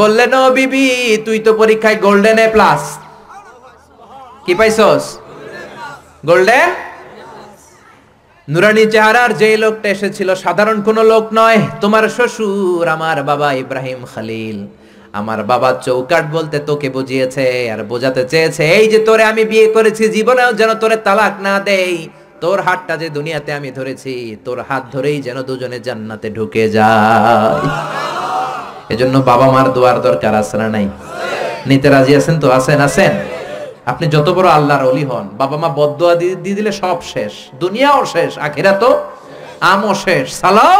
বললেন 0.01 0.33
ও 0.43 0.45
বিবি, 0.59 0.87
তুই 1.27 1.39
তো 1.47 1.51
পরীক্ষায় 1.61 1.99
গোল্ডেন 2.05 2.39
এ 2.45 2.47
প্লাস। 2.55 2.83
কি 4.45 4.53
পাইছস? 4.59 5.05
গোল্ডেন 6.29 6.69
নুরানি 8.49 8.85
চেহারার 8.93 9.31
যে 9.41 9.49
লোকটা 9.65 9.89
এসেছিল, 9.97 10.29
সাধারণ 10.45 10.79
কোনো 10.89 11.03
লোক 11.13 11.25
নয়, 11.39 11.61
তোমার 11.83 12.05
শ্বশুর, 12.17 12.85
আমার 12.97 13.19
বাবা 13.31 13.49
ইব্রাহিম 13.63 14.01
খালিল। 14.13 14.59
আমার 15.21 15.41
বাবা 15.51 15.71
চৌকাট 15.87 16.25
বলতে 16.37 16.57
তোকে 16.69 16.89
বুঝিয়েছে 16.97 17.47
আর 17.73 17.81
বোঝাতে 17.93 18.23
চেয়েছে, 18.33 18.65
এই 18.79 18.87
যে 18.93 18.99
তোরে 19.07 19.25
আমি 19.33 19.43
বিয়ে 19.53 19.67
করেছি, 19.77 20.05
জীবনেও 20.17 20.51
যেন 20.61 20.71
তোরে 20.83 20.97
তালাক 21.07 21.35
না 21.47 21.55
দেই। 21.69 21.95
তোর 22.43 22.59
হাতটা 22.67 22.95
যে 23.03 23.09
দুনিয়াতে 23.17 23.51
আমি 23.59 23.71
ধরেছি, 23.79 24.15
তোর 24.47 24.59
হাত 24.69 24.83
ধরেই 24.95 25.19
যেন 25.27 25.39
দুজনে 25.49 25.79
জান্নাতে 25.87 26.29
ঢুকে 26.37 26.65
যায়। 26.77 27.67
এজন্য 28.93 29.15
বাবা 29.31 29.47
মার 29.55 29.67
দোয়ার 29.77 29.99
দরকার 30.07 30.35
আছে 30.43 30.57
না 30.63 30.69
নাই? 30.75 30.87
নিতে 31.69 31.89
রাজি 31.95 32.13
আছেন 32.17 32.37
তো? 32.43 32.47
আছেন 32.59 32.81
আছেন? 32.89 33.13
আপনি 33.91 34.05
যত 34.15 34.29
বড় 34.37 34.49
আল্লাহর 34.59 34.85
অলি 34.91 35.05
হন, 35.11 35.27
বাবা 35.41 35.57
মা 35.63 35.69
বদুয়া 35.79 36.15
দিয়ে 36.21 36.55
দিলে 36.57 36.73
সব 36.73 36.99
শেষ। 37.13 37.33
দুনিয়াও 37.63 38.01
শেষ 38.15 38.33
আখিরা 38.39 38.73
তো 38.83 38.91
আমও 39.73 39.93
শেষ। 40.05 40.27
সালাও? 40.43 40.79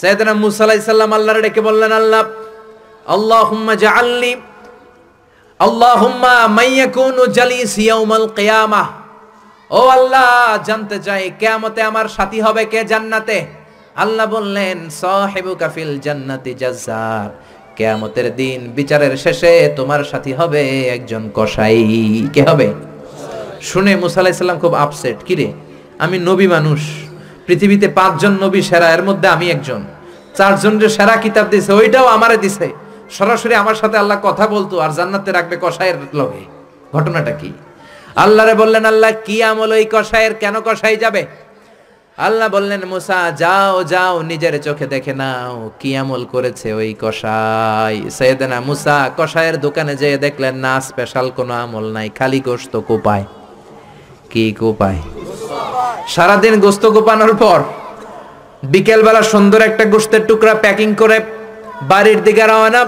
সৈয়দনা 0.00 0.32
মুসা 0.44 0.62
আলাইহিস 0.64 0.86
সালাম 0.94 1.12
আল্লাহর 1.18 1.40
ডেকে 1.42 1.60
বললেন, 1.60 1.92
আল্লাহ, 1.92 2.22
আল্লাহুম্মা 3.16 3.74
জাআলনি, 3.84 4.32
আল্লাহুম্মা 5.60 6.34
মাইয়াকুনু 6.58 7.22
জালিস 7.38 7.74
ইয়াউমাল 7.78 8.28
কিয়ামাহ। 8.38 8.88
ও 9.70 9.80
আল্লাহ, 9.88 10.28
জানতে 10.68 10.96
চাই, 11.06 11.22
কিয়ামতে 11.40 11.80
আমার 11.82 12.06
সাথী 12.16 12.38
হবে 12.40 12.62
কে 12.72 12.80
জান্নাতে? 12.84 13.59
আল্লাহ 14.04 14.26
বললেন 14.26 14.78
সাহেবু 15.00 15.52
কাফিল 15.54 15.92
জান্নাতি 16.00 16.52
জাজ্জার। 16.54 17.28
কেয়ামতের 17.76 18.28
দিন 18.36 18.60
বিচারের 18.78 19.14
শেষে 19.16 19.72
তোমার 19.76 20.04
সাথী 20.04 20.32
হবে 20.32 20.62
একজন 20.96 21.22
কসাই। 21.34 22.28
কে 22.32 22.42
হবে? 22.42 22.68
শুনে 23.60 23.92
মুসা 23.96 24.20
আলাইসাল্লাম 24.20 24.58
খুব 24.58 24.74
আপসেট 24.74 25.18
কিরে 25.24 25.48
আমি 25.98 26.16
নবী 26.18 26.46
মানুষ। 26.46 26.80
পৃথিবীতে 27.46 27.88
পাঁচজন 27.88 28.32
নবী 28.44 28.60
সেরা, 28.62 28.88
এর 28.94 29.02
মধ্যে 29.02 29.28
আমি 29.28 29.46
একজন। 29.50 29.82
চারজন 30.36 30.78
যে 30.78 30.88
সেরা 30.88 31.16
কিতাব 31.16 31.46
দিছে 31.50 31.72
ওইটাও 31.72 32.06
আমারে 32.06 32.36
দিছে। 32.36 32.68
সরাসরি 33.10 33.54
আমার 33.54 33.74
সাথে 33.74 33.96
আল্লাহ 33.98 34.18
কথা 34.22 34.44
বলতো 34.46 34.74
আর 34.78 34.90
জান্নাতে 34.90 35.30
রাখবে 35.32 35.56
কসাইয়ের 35.60 35.98
লগে। 36.14 36.44
ঘটনাটা 36.94 37.30
কি? 37.30 37.50
আল্লাহরে 38.16 38.54
বললেন, 38.54 38.84
আল্লাহ, 38.84 39.12
কি 39.24 39.36
আমল 39.42 39.70
ওই 39.72 39.86
কসাইয়ের? 39.92 40.34
কেন 40.34 40.54
কসাই 40.60 40.96
যাবে? 40.96 41.22
আল্লাহ 42.26 42.48
বললেন, 42.56 42.82
মুসা, 42.92 43.18
যাও 43.42 43.76
যাও, 43.92 44.14
নিজের 44.30 44.54
চোখে 44.66 44.86
দেখে 44.94 45.14
নাও, 45.20 45.54
কি 45.80 45.90
আমল 46.00 46.22
করেছে 46.34 46.68
ওই 46.80 46.90
কষাই 47.02 47.96
সৈয়দনা 48.16 48.58
মুসা 48.68 48.96
কষায়ের 49.18 49.56
দোকানে 49.64 49.94
যেয়ে 50.02 50.18
দেখলেন, 50.24 50.54
না, 50.64 50.72
স্পেশাল 50.88 51.26
কোনো 51.38 51.52
আমল 51.64 51.84
নাই, 51.96 52.08
খালি 52.18 52.40
গোস্ত 52.46 52.74
কোপায়। 52.88 53.24
কি 54.30 54.44
কোপায়? 54.60 55.00
সারাদিন 56.14 56.54
গোস্ত 56.64 56.84
কোপানোর 56.96 57.32
পর 57.42 57.58
বিকেলবেলা 58.72 59.22
সুন্দর 59.32 59.60
একটা 59.68 59.84
গোস্তের 59.92 60.22
টুকরা 60.28 60.54
প্যাকিং 60.62 60.88
করে 61.00 61.18
বাড়ির 61.90 62.20
দিকে 62.26 62.44
রওনা, 62.50 62.82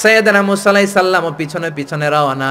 সৈয়দনা 0.00 0.40
মুসা 0.48 0.68
আলাইহিস 0.70 0.92
সালাম 0.98 1.24
পিছনে 1.40 1.68
পিছনে 1.78 2.06
রওনা। 2.14 2.50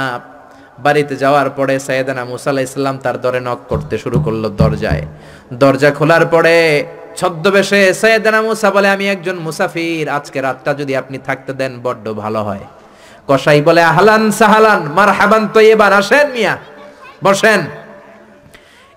বাড়িতে 0.84 1.16
যাওয়ার 1.24 1.50
পরে 1.58 1.76
সৈয়দনা 1.88 2.24
মুসা 2.32 2.50
আলাইহিস 2.54 2.72
সালাম 2.74 2.98
তার 3.04 3.18
দরে 3.24 3.42
নক 3.48 3.60
করতে 3.72 3.96
শুরু 4.04 4.18
করল 4.26 4.44
দরজায়। 4.60 5.04
দরজা 5.62 5.90
খোলার 5.92 6.24
পরে 6.34 6.56
ছদ্মবেশে 7.20 7.82
সৈয়দনা 8.02 8.40
মুসা 8.42 8.70
বলে, 8.76 8.88
আমি 8.90 9.06
একজন 9.10 9.38
মুসাফির, 9.46 10.06
আজকে 10.10 10.38
রাতটা 10.42 10.72
যদি 10.74 10.94
আপনি 11.02 11.18
থাকতে 11.28 11.52
দেন, 11.54 11.74
বড্ড 11.84 12.06
ভালো 12.24 12.42
হয়। 12.44 12.66
কসাই 13.28 13.62
বলে, 13.62 13.82
আহলান 13.84 14.24
সাহালান 14.32 14.82
মার 14.98 15.10
হাবান 15.18 15.44
তো 15.54 15.60
এবার 15.74 15.94
আসেন 15.94 16.28
মিয়া, 16.36 16.54
বসেন। 17.24 17.62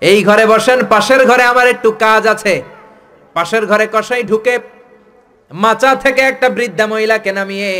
এই 0.01 0.19
ঘরে 0.23 0.45
বসেন, 0.45 0.79
পাশের 0.93 1.21
ঘরে 1.29 1.43
আমার 1.43 1.67
একটু 1.67 1.89
কাজ 2.05 2.23
আছে। 2.27 2.55
পাশের 3.35 3.63
ঘরে 3.65 3.85
কসাই 3.93 4.23
ঢুকে 4.23 4.55
মাচা 5.51 5.91
থেকে 5.95 6.21
একটা 6.21 6.49
বৃদ্ধা 6.49 6.85
মহিলাকে 6.91 7.31
নামিয়ে 7.31 7.71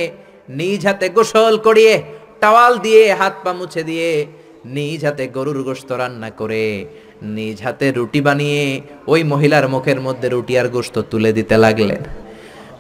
নিজ 0.50 0.82
হাতে 0.88 1.08
গোসল 1.10 1.56
করিয়ে 1.58 1.96
টাওয়াল 2.42 2.74
দিয়ে 2.86 3.04
হাত 3.20 3.36
পা 3.44 3.52
মুছে 3.60 3.82
দিয়ে 3.90 4.10
নিজ 4.76 5.00
হাতে 5.08 5.26
গরুর 5.36 5.60
গোস্ত 5.68 5.90
রান্না 6.02 6.30
করে, 6.40 6.66
নিজ 7.36 7.58
হাতে 7.66 7.88
রুটি 7.98 8.20
বানিয়ে 8.28 8.64
ওই 9.12 9.22
মহিলার 9.32 9.66
মুখের 9.74 10.00
মধ্যে 10.06 10.28
রুটি 10.34 10.54
আর 10.62 10.68
গোস্ত 10.76 10.96
তুলে 11.12 11.32
দিতে 11.38 11.56
লাগলেন। 11.66 12.02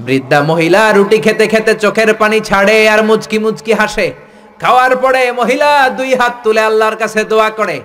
বৃদ্ধা 0.05 0.39
মহিলা 0.51 0.81
রুটি 0.97 1.17
খেতে 1.25 1.45
খেতে 1.53 1.73
চোখের 1.83 2.11
পানি 2.21 2.37
ছাড়ে 2.49 2.77
আর 2.93 3.01
মুচকি 3.09 3.37
মুচকি 3.43 3.73
হাসে। 3.79 4.07
খাওয়ার 4.61 4.93
পরে 5.03 5.23
মহিলা 5.39 5.69
দুই 5.99 6.11
হাত 6.19 6.33
তুলে 6.43 6.61
আল্লাহর 6.69 6.97
কাছে 7.01 7.21
দোয়া 7.31 7.49
করে। 7.59 7.77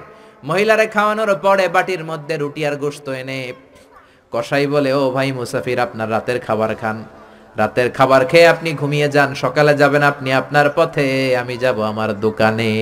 মহিলারে 0.48 0.86
খাওয়ানোর 0.94 1.32
পরে 1.44 1.64
বাটির 1.74 2.02
মধ্যে 2.10 2.34
রুটি 2.42 2.60
আর 2.68 2.74
গোস্ত 2.82 3.06
এনে 3.20 3.38
কসাই 4.32 4.64
বলে, 4.74 4.90
ও 5.00 5.02
ভাই 5.16 5.28
মুসাফির, 5.38 5.78
আপনার 5.86 6.08
রাতের 6.14 6.38
খাবার 6.46 6.72
খান। 6.80 6.96
রাতের 7.58 7.88
খাবার 7.96 8.22
খেয়ে 8.30 8.48
আপনি 8.54 8.70
ঘুমিয়ে 8.80 9.08
যান, 9.14 9.30
সকালে 9.42 9.72
যাবেন 9.80 10.02
আপনি 10.12 10.28
আপনার 10.40 10.66
পথে, 10.76 11.08
আমি 11.42 11.54
যাব 11.62 11.78
আমার 11.92 12.10
দোকানে। 12.24 12.72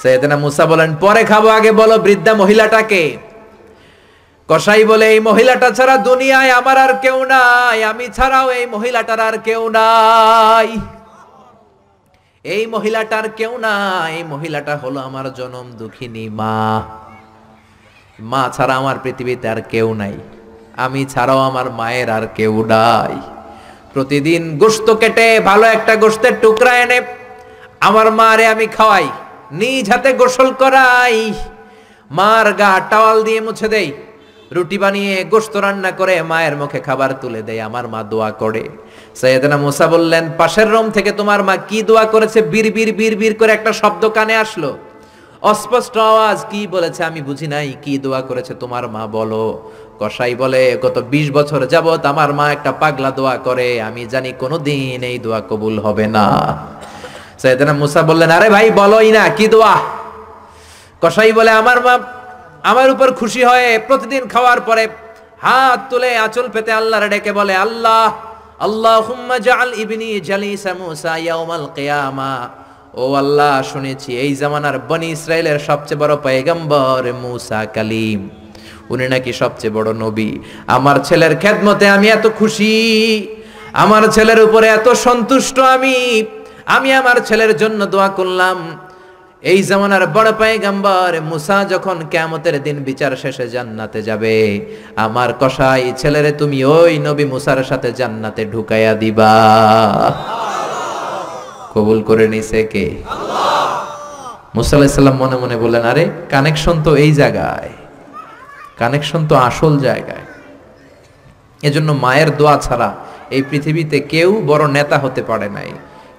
সৈয়দনা 0.00 0.36
মুসা 0.44 0.64
বলেন, 0.70 0.90
পরে 1.02 1.22
খাব, 1.30 1.44
আগে 1.58 1.72
বলো 1.80 1.96
বৃদ্ধা 2.06 2.32
মহিলাটাকে। 2.42 3.04
কসাই 4.48 4.82
বলে, 4.90 5.06
এই 5.14 5.20
মহিলাটা 5.28 5.68
ছাড়া 5.78 5.96
দুনিয়ায় 6.08 6.50
আমার 6.60 6.78
আর 6.84 6.92
কেউ 7.04 7.18
নাই, 7.32 7.78
আমি 7.90 8.06
ছাড়াও 8.16 8.46
এই 8.58 8.66
মহিলাটার 8.74 9.20
আর 9.28 9.36
কেউ 9.46 9.62
নাই। 9.76 10.68
এই 12.44 12.62
মহিলাটার 12.74 13.26
কেউ 13.38 13.52
নাই, 13.66 14.10
এই 14.18 14.24
মহিলাটা 14.32 14.74
হলো 14.82 14.98
আমার 15.08 15.26
জনম 15.38 15.66
দুঃখিনী 15.80 16.24
মা। 16.40 16.58
মা 18.30 18.42
ছাড়া 18.56 18.74
আমার 18.80 18.96
পৃথিবীতে 19.04 19.46
আর 19.52 19.60
কেউ 19.72 19.88
নাই, 20.00 20.14
আমি 20.84 21.00
ছাড়াও 21.12 21.40
আমার 21.48 21.66
মায়ের 21.78 22.08
আর 22.16 22.24
কেউ 22.38 22.54
নাই। 22.72 23.16
প্রতিদিন 23.94 24.42
গোস্ত 24.62 24.88
কেটে 25.00 25.28
ভালো 25.48 25.66
একটা 25.76 25.94
গোস্তের 26.02 26.34
টুকরা 26.42 26.72
এনে 26.82 26.98
আমার 27.88 28.08
মারে 28.18 28.44
আমি 28.54 28.66
খাওয়াই, 28.76 29.06
নিজ 29.60 29.84
হাতে 29.92 30.10
গোসল 30.20 30.48
করাই। 30.60 31.18
মার 32.10 32.46
গা 32.60 32.72
টাওয়াল 32.90 33.18
দিয়ে 33.26 33.40
মুছে 33.46 33.68
দেই, 33.74 33.88
রুটি 34.54 34.76
বানিয়ে 34.82 35.14
গোস্ত 35.32 35.54
রান্না 35.64 35.90
করে 36.00 36.14
মায়ের 36.30 36.54
মুখে 36.60 36.80
খাবার 36.86 37.10
তুলে 37.22 37.40
দেয় 37.48 37.60
আমার 37.68 37.84
মা 37.92 38.00
দোয়া 38.12 38.30
করে। 38.42 38.64
সৈয়দনা 39.20 39.56
মুসা 39.64 39.86
বললেন, 39.94 40.24
পাশের 40.38 40.68
রুম 40.74 40.86
থেকে 40.96 41.10
তোমার 41.20 41.40
মা 41.48 41.54
কি 41.68 41.78
দোয়া 41.88 42.04
করেছে? 42.14 42.38
বীর 42.52 42.66
বীর 42.76 42.90
বীর 42.98 43.14
বীর 43.20 43.34
করে 43.40 43.52
একটা 43.58 43.72
শব্দ 43.80 44.02
কানে 44.16 44.34
আসলো। 44.44 44.70
অস্পষ্ট 45.52 45.94
আওয়াজ, 46.10 46.38
কি 46.52 46.60
বলেছে 46.74 47.00
আমি 47.10 47.20
বুঝি 47.28 47.46
নাই, 47.54 47.68
কি 47.84 47.92
দোয়া 48.04 48.20
করেছে 48.28 48.52
তোমার 48.62 48.84
মা 48.94 49.02
বলো। 49.16 49.44
কসাই 50.00 50.32
বলে, 50.42 50.62
গত 50.84 50.96
২০ 51.12 51.26
বছর 51.36 51.60
যাবত 51.72 52.02
আমার 52.12 52.30
মা 52.38 52.46
একটা 52.56 52.70
পাগলা 52.82 53.10
দোয়া 53.18 53.34
করে, 53.46 53.68
আমি 53.88 54.02
জানি 54.12 54.30
কোনোদিন 54.42 55.00
এই 55.10 55.16
দোয়া 55.24 55.40
কবুল 55.50 55.74
হবে 55.86 56.06
না। 56.16 56.26
সৈয়দনা 57.40 57.72
মুসা 57.82 58.00
বললেন, 58.10 58.30
আরে 58.36 58.48
ভাই, 58.54 58.66
বলোই 58.80 59.08
না, 59.16 59.22
কি 59.36 59.46
দোয়া? 59.54 59.74
কসাই 61.02 61.30
বলে, 61.38 61.52
আমার 61.60 61.78
মা 61.86 61.94
আমার 62.70 62.88
উপর 62.94 63.08
খুশি 63.20 63.42
হয়ে 63.50 63.68
প্রতিদিন 63.88 64.22
খাওয়ার 64.32 64.60
পরে 64.68 64.84
হাত 65.44 65.80
তুলে 65.90 66.10
আঁচল 66.24 66.46
পেতে 66.54 66.70
আল্লাহর 66.80 67.06
ডেকে 67.12 67.32
বলে, 67.38 67.54
আল্লাহ, 67.66 68.04
আল্লাহুম্মা 68.66 69.36
জাআল 69.46 69.70
ইবনি 69.82 70.08
জালিসা 70.28 70.72
মুসা 70.80 71.14
ইয়াউমাল 71.24 71.66
কিয়ামা। 71.76 72.34
ও 73.02 73.04
আল্লাহ, 73.14 73.54
শুনেছি 73.72 74.10
এই 74.24 74.30
জামানার 74.34 74.76
বনি 74.88 75.08
ইসরায়েলের 75.16 75.58
সবচেয়ে 75.58 76.00
বড় 76.02 76.14
পয়গম্বর 76.16 77.02
মুসা 77.22 77.60
কালিম। 77.76 78.20
উনি 78.92 79.08
নাকি 79.08 79.32
সবচেয়ে 79.32 79.74
বড় 79.76 79.90
নবী। 80.04 80.30
আমার 80.66 80.96
ছেলের 81.04 81.34
খেদমতে 81.42 81.86
আমি 81.88 82.06
এত 82.08 82.26
খুশি। 82.38 82.74
আমার 83.72 84.02
ছেলের 84.10 84.40
উপরে 84.46 84.66
এত 84.68 84.88
সন্তুষ্ট 85.06 85.56
আমি। 85.76 85.96
আমি 86.76 86.88
আমার 87.00 87.16
ছেলের 87.28 87.52
জন্য 87.56 87.80
দোয়া 87.86 88.08
করলাম। 88.08 88.58
এই 89.42 89.58
জামানার 89.62 90.04
বড় 90.16 90.30
পায়গাম্বর 90.40 91.12
মুসা 91.30 91.56
যখন 91.64 91.96
কেমতের 92.10 92.56
দিন 92.62 92.76
বিচার 92.88 93.12
শেষে 93.22 93.46
জান্নাতে 93.48 94.00
যাবে, 94.02 94.36
আমার 94.96 95.30
কসাই 95.40 95.84
ছেলেরে 95.96 96.32
তুমি 96.32 96.58
ওই 96.78 96.92
নবী 96.98 97.24
মুসার 97.24 97.60
সাথে 97.64 97.88
জান্নাতে 97.92 98.42
ঢুকাইয়া 98.52 98.92
দিবা। 98.94 99.34
কবুল 101.74 101.98
করে 102.08 102.26
নিছে 102.32 102.60
কে? 102.72 102.86
মুসা 104.56 104.74
আলাইসাল্লাম 104.78 105.16
মনে 105.22 105.36
মনে 105.42 105.56
বললেন, 105.62 105.84
আরে 105.92 106.04
কানেকশন 106.32 106.76
তো 106.86 106.90
এই 107.04 107.12
জায়গায়। 107.20 107.72
কানেকশন 108.80 109.20
তো 109.30 109.34
আসল 109.48 109.72
জায়গায়। 109.86 110.24
এজন্য 111.68 111.90
মায়ের 112.04 112.30
দোয়া 112.38 112.54
ছাড়া 112.66 112.90
এই 113.36 113.42
পৃথিবীতে 113.50 113.98
কেউ 114.12 114.30
বড় 114.50 114.64
নেতা 114.76 114.96
হতে 115.04 115.22
পারে 115.30 115.48
নাই, 115.56 115.70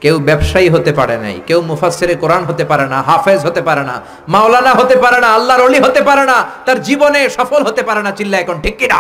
কেউ 0.04 0.16
ব্যবসায়ী 0.28 0.68
হতে 0.76 0.92
পারে 1.00 1.16
নাই, 1.24 1.36
কেউ 1.48 1.60
মুফাসসিরে 1.70 2.16
কোরআন 2.24 2.44
হতে 2.50 2.64
পারে 2.72 2.86
না, 2.94 2.98
হাফেজ 3.10 3.40
হতে 3.48 3.62
পারে 3.68 3.84
না, 3.90 3.96
মাওলানা 4.34 4.72
হতে 4.80 4.96
পারে 5.04 5.20
না, 5.24 5.30
আল্লাহর 5.38 5.62
অলি 5.68 5.80
হতে 5.86 6.02
পারে 6.10 6.24
না, 6.32 6.38
তার 6.66 6.78
জীবনে 6.88 7.22
সফল 7.38 7.62
হতে 7.68 7.82
পারে 7.88 8.02
না 8.06 8.12
চিল্লা 8.18 8.38
এখন 8.44 8.58
ঠিক 8.64 8.76
কিনা? 8.82 9.00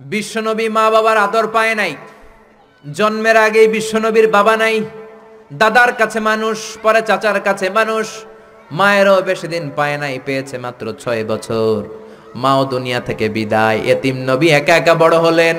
বিশ্বনবী 0.00 0.66
মা 0.76 0.84
বাবার 0.92 1.18
আদর 1.26 1.46
পায় 1.54 1.74
নাই। 1.80 1.92
জন্মের 2.84 3.36
আগেই 3.36 3.68
বিশ্বনবীর 3.68 4.28
বাবা 4.28 4.56
নাই, 4.56 4.80
দাদার 5.52 5.92
কাছে 5.92 6.20
মানুষ, 6.20 6.58
পরে 6.82 7.00
চাচার 7.02 7.40
কাছে 7.40 7.70
মানুষ, 7.70 8.06
মায়েরও 8.70 9.22
বেশি 9.22 9.48
দিন 9.48 9.70
পায় 9.76 9.96
নাই, 9.98 10.20
পেয়েছে 10.26 10.58
মাত্র 10.58 10.92
ছয় 10.92 11.24
বছর। 11.24 11.82
মাও 12.34 12.64
দুনিয়া 12.64 13.00
থেকে 13.00 13.28
বিদায়। 13.28 13.78
এতিম 13.78 14.16
নবী 14.16 14.48
একা 14.48 14.76
একা 14.76 14.94
বড় 14.94 15.16
হলেন। 15.18 15.56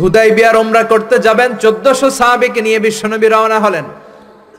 হুদাই 0.00 0.30
বিয়ার 0.30 0.56
ওমরা 0.56 0.82
করতে 0.82 1.18
যাবেন, 1.18 1.56
চোদ্দশো 1.56 2.10
সাহাবিকে 2.10 2.60
নিয়ে 2.62 2.78
বিশ্বনবী 2.78 3.28
রওনা 3.28 3.58
হলেন। 3.60 3.84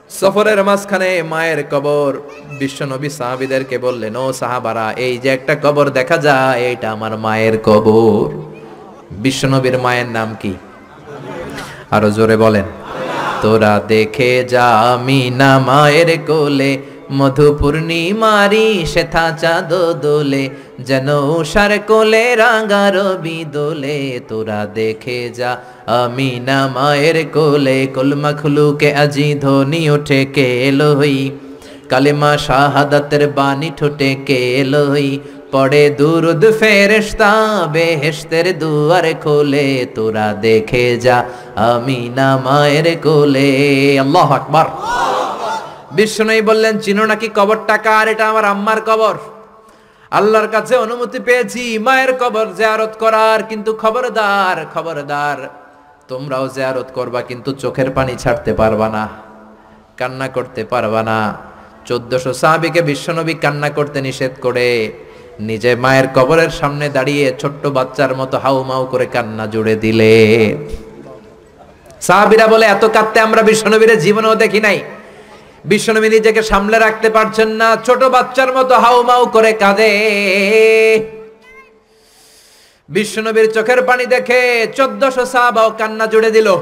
সফরের 0.09 0.63
মাঝখানে 0.63 1.23
মায়ের 1.23 1.63
কবর। 1.71 2.11
বিশ্বনবী 2.59 3.09
সাহাবিদেরকে 3.09 3.77
বললেন, 3.77 4.15
ও 4.15 4.33
সাহাবারা, 4.33 4.93
এই 4.97 5.17
যে 5.17 5.29
একটা 5.29 5.55
কবর 5.63 5.89
দেখা 5.89 6.17
যায়, 6.17 6.61
এটা 6.71 6.91
আমার 6.91 7.17
মায়ের 7.17 7.57
কবর। 7.63 8.27
বিশ্বনবীর 9.11 9.77
মায়ের 9.77 10.05
নাম 10.07 10.35
কি? 10.41 10.53
আরও 11.91 12.09
জোরে 12.17 12.37
বলেন। 12.43 12.67
তোরা 13.41 13.73
দেখে 13.91 14.31
যা 14.53 14.67
আমি 14.91 15.19
না 15.39 15.51
মায়ের 15.67 16.11
কোলে 16.29 16.71
মধু 17.17 17.47
পূর্ণিমারি 17.59 18.67
শেথা 18.93 19.25
চাঁদ 19.41 19.71
দোলে, 20.03 20.43
যেন 20.87 21.07
উষার 21.35 21.71
কোলে 21.89 22.25
রাঙা 22.41 22.85
রবি 22.95 23.39
দোলে 23.53 23.97
তোরা 24.29 24.61
দেখে 24.77 25.19
যা 25.37 25.51
আমি 25.99 26.29
না 26.47 26.59
মায়ের 26.75 27.17
কোলে 27.35 27.77
কলমা 27.95 28.31
খুলুকে 28.39 28.89
আজি 29.03 29.27
ধ্বনি 29.43 29.81
ওঠে 29.95 30.21
কে 30.35 30.47
এলোই 30.67 31.17
কালেমা 31.91 32.31
শাহাদাতের 32.45 33.23
বাণী 33.37 33.69
ঠোঁটে 33.77 34.09
কে 34.27 34.39
এলোই 34.61 35.09
পড়ে 35.53 35.83
দুরুদ 35.99 36.43
ফেরেশতা, 36.59 37.31
বেহেশতের 37.73 38.47
দুয়ার 38.61 39.05
খোলে, 39.23 39.67
তোরা 39.95 40.27
দেখে 40.45 40.85
যা 41.05 41.17
আমি 41.69 41.99
না 42.17 42.29
মায়ের 42.45 42.87
কোলে। 43.05 43.51
আল্লাহ 44.03 44.29
আকবার। 44.39 44.67
বিষ্ণুই 45.95 46.41
বললেন, 46.49 46.75
চিনো 46.83 47.03
নাকি 47.11 47.27
কবরটা 47.37 47.75
কার? 47.85 48.05
এটা 48.13 48.25
আমার 48.31 48.45
আম্মার 48.53 48.79
কবর। 48.89 49.15
আল্লাহর 50.11 50.49
কাছে 50.55 50.73
অনুমতি 50.85 51.19
পেয়েছি, 51.27 51.63
মায়ের 51.85 52.11
কবর 52.21 52.45
জিয়ারত 52.57 52.93
করার, 53.03 53.39
কিন্তু 53.49 53.71
খবরদার 53.83 54.57
খবরদার, 54.73 55.37
তোমরাও 56.07 56.45
জিয়ারত 56.55 56.89
করবা, 56.97 57.19
কিন্তু 57.29 57.49
চোখের 57.63 57.89
পানি 57.97 58.13
ছাড়তে 58.23 58.51
পারবা 58.61 58.87
না, 58.95 59.03
কান্না 59.99 60.27
করতে 60.27 60.61
পারবা 60.63 61.01
না। 61.09 61.19
চোদ্দশো 61.87 62.31
সাহাবিকে 62.41 62.81
বিশ্বনবী 62.89 63.33
কান্না 63.43 63.69
করতে 63.77 63.99
নিষেধ 64.07 64.33
করে 64.41 64.67
নিজে 65.39 65.75
মায়ের 65.75 66.07
কবরের 66.15 66.49
সামনে 66.49 66.89
দাঁড়িয়ে 66.89 67.33
ছোট্ট 67.41 67.67
বাচ্চার 67.67 68.15
মতো 68.15 68.37
হাউ 68.37 68.63
মাউ 68.63 68.85
করে 68.85 69.05
কান্না 69.05 69.47
জুড়ে 69.47 69.75
দিলে। 69.75 70.13
সাহাবিরা 72.01 72.47
বলে, 72.47 72.65
এত 72.65 72.85
কাঁদতে 72.85 73.19
আমরা 73.19 73.41
বিশ্বনবীর 73.41 73.99
জীবনেও 73.99 74.35
দেখি 74.35 74.59
নাই। 74.59 74.81
বিশ্বনবী 75.65 76.09
নিজেকে 76.09 76.43
সামলে 76.43 76.79
রাখতে 76.79 77.09
পারছেন 77.09 77.49
না, 77.49 77.77
ছোট 77.85 78.03
বাচ্চার 78.03 78.53
মতো 78.53 78.73
হাউ 78.75 79.03
মাউ 79.03 79.25
করে 79.25 79.53
কাঁদে। 79.53 79.91
বিশ্বনবীর 82.89 83.51
চোখের 83.51 83.81
পানি 83.85 84.05
দেখে 84.05 84.67
চোদ্দশো 84.77 85.25
সাহাবাও 85.25 85.69
কান্না 85.77 86.05
জুড়ে 86.07 86.31
দিল। 86.31 86.57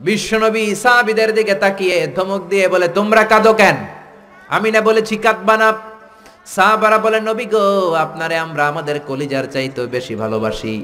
বিশ্বনবী 0.00 0.74
সাহাবিদের 0.74 1.34
দিকে 1.34 1.54
তাকিয়ে 1.54 2.06
ধমক 2.16 2.42
দিয়ে 2.48 2.68
বলে, 2.68 2.88
তোমরা 2.88 3.24
কাঁদো 3.24 3.52
কেন? 3.52 3.76
আমি 4.48 4.70
না 4.70 4.80
বলেছি 4.80 5.16
কাঁদবা 5.16 5.56
না। 5.56 5.89
সাহাবারা 6.46 6.98
বলে 7.04 7.18
নবী 7.28 7.46
গো, 7.54 7.66
আপনারে 8.04 8.36
আমরা 8.44 8.62
আমাদের 8.72 8.96
কলিজার 9.08 9.46
চাইতে 9.54 9.80
বেশি 9.96 10.14
ভালোবাসি। 10.22 10.74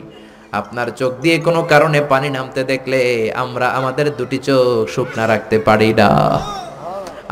আপনার 0.61 0.89
চোখ 1.01 1.13
দিয়ে 1.23 1.37
কোনো 1.47 1.61
কারণে 1.73 1.99
পানি 2.13 2.29
নামতে 2.37 2.61
দেখলে 2.73 3.01
আমরা 3.43 3.67
আমাদের 3.79 4.07
দুটি 4.19 4.39
চোখ 4.49 4.83
শুকনা 4.95 5.25
রাখতে 5.33 5.57
পারি 5.69 5.91
না। 6.01 6.09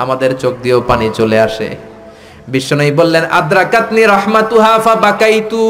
আমাদের 0.03 0.31
চোখ 0.43 0.55
দিয়েও 0.65 0.81
পানি 0.91 1.07
চলে 1.19 1.39
আসে। 1.49 1.69
বিশ্বনবী 2.53 2.93
বললেন 3.01 3.25
আদ্রা 3.39 3.65
কাতনি 3.73 4.03
রহমাতুহা 4.15 4.73
ফা 4.85 4.95
বাকাইতু 5.05 5.65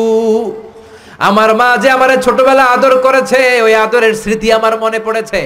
আমার 1.28 1.50
মা 1.60 1.68
যে 1.82 1.88
আমারে 1.96 2.16
ছোটবেলা 2.24 2.64
আদর 2.74 2.94
করেছে, 3.06 3.40
ওই 3.66 3.74
আদরের 3.84 4.14
স্মৃতি 4.22 4.48
আমার 4.58 4.74
মনে 4.84 4.98
পড়েছে। 5.06 5.40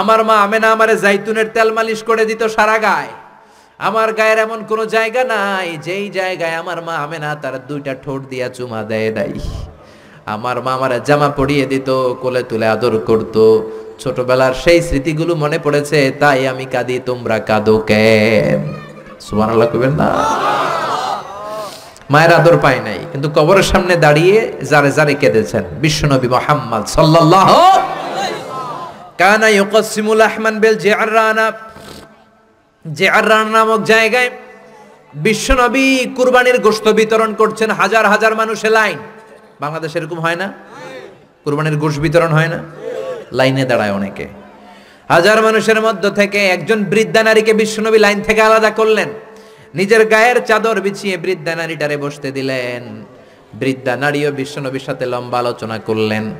আমার 0.00 0.20
মা 0.28 0.36
আমেনা 0.46 0.68
আমারে 0.74 0.94
জাইতুনের 1.04 1.48
তেল 1.54 1.68
মালিশ 1.76 2.00
করে 2.08 2.22
দিত 2.30 2.42
সারা 2.56 2.76
গায়ে। 2.86 3.12
আমার 3.88 4.08
গায়ের 4.18 4.38
এমন 4.46 4.60
কোনো 4.70 4.84
জায়গা 4.96 5.22
নাই, 5.34 5.68
যেই 5.86 6.06
জায়গায় 6.18 6.56
আমার 6.62 6.78
মা 6.86 6.94
আমেনা 7.04 7.30
তার 7.42 7.54
দুইটা 7.68 7.92
ঠোঁট 8.04 8.20
দিয়া 8.30 8.48
চুমা 8.56 8.80
দেয় 8.90 9.10
নাই। 9.18 9.32
আমার 10.34 10.56
মা 10.64 10.72
আমার 10.78 10.92
জামা 11.08 11.28
পরিয়ে 11.38 11.64
দিত, 11.72 11.88
কোলে 12.22 12.42
তুলে 12.50 12.66
আদর 12.74 12.94
করত। 13.08 13.36
ছোটবেলার 14.00 14.54
সেই 14.62 14.78
স্মৃতিগুলো 14.86 15.32
মনে 15.42 15.58
পড়েছে, 15.64 15.98
তাই 16.22 16.40
আমি 16.52 16.64
কাঁদি, 16.74 16.96
তোমরা 17.08 17.36
কাঁদো 17.48 17.76
কেন? 17.88 18.60
সুবহানাল্লাহ 19.26 19.68
না? 20.00 20.10
মায়ের 22.12 22.32
আদর 22.38 22.56
পায় 22.64 22.80
নাই, 22.86 23.00
কিন্তু 23.12 23.28
কবরের 23.36 23.66
সামনে 23.72 23.94
দাঁড়িয়ে 24.04 24.36
যারে 24.70 24.90
যারে 24.98 25.14
কেঁদেছেন 25.22 25.64
বিশ্বনবী 25.84 26.28
মোহাম্মদ 26.36 26.84
সাল্লাল্লাহু 26.96 27.58
কানা 29.20 29.48
ইউকাসিমুল 29.58 30.22
আহমান 30.28 30.54
বিল 30.62 30.76
জিআরানা 30.84 31.46
জিআরান 32.94 33.48
নামক 33.48 33.82
জায়গায় 33.82 34.30
বিশ্বনবী 35.14 36.06
কুরবানির 36.16 36.58
গোস্ত 36.58 36.88
বিতরণ 36.88 37.34
করছেন, 37.34 37.70
হাজার 37.70 38.06
হাজার 38.06 38.36
মানুষের 38.36 38.72
লাইন। 38.72 38.98
বাংলাদেশে 39.60 39.98
এরকম 39.98 40.20
হয় 40.20 40.36
না? 40.36 40.52
কুরবানির 41.44 41.76
গোশ 41.76 41.98
বিতরণ 41.98 42.28
হয় 42.28 42.48
না? 42.48 42.62
লাইনে 43.32 43.64
দাঁড়ায় 43.64 43.92
অনেকে। 43.92 44.28
হাজার 45.08 45.42
মানুষের 45.42 45.80
মধ্য 45.80 46.10
থেকে 46.10 46.46
একজন 46.46 46.84
বৃদ্ধা 46.84 47.22
নারীকে 47.22 47.52
বিশ্বনবী 47.52 47.98
লাইন 47.98 48.20
থেকে 48.20 48.42
আলাদা 48.42 48.70
করলেন। 48.70 49.08
নিজের 49.74 50.04
গায়ের 50.04 50.46
চাদর 50.46 50.80
বিছিয়ে 50.80 51.16
বৃদ্ধা 51.16 51.54
নারীটারে 51.54 51.96
বসতে 51.96 52.30
দিলেন। 52.30 53.04
বৃদ্ধা 53.54 53.96
নারীও 53.96 54.32
বিশ্বনবীর 54.32 54.80
সাথে 54.80 55.06
লম্বা 55.06 55.38
আলোচনা 55.38 55.78
করলেন। 55.78 56.30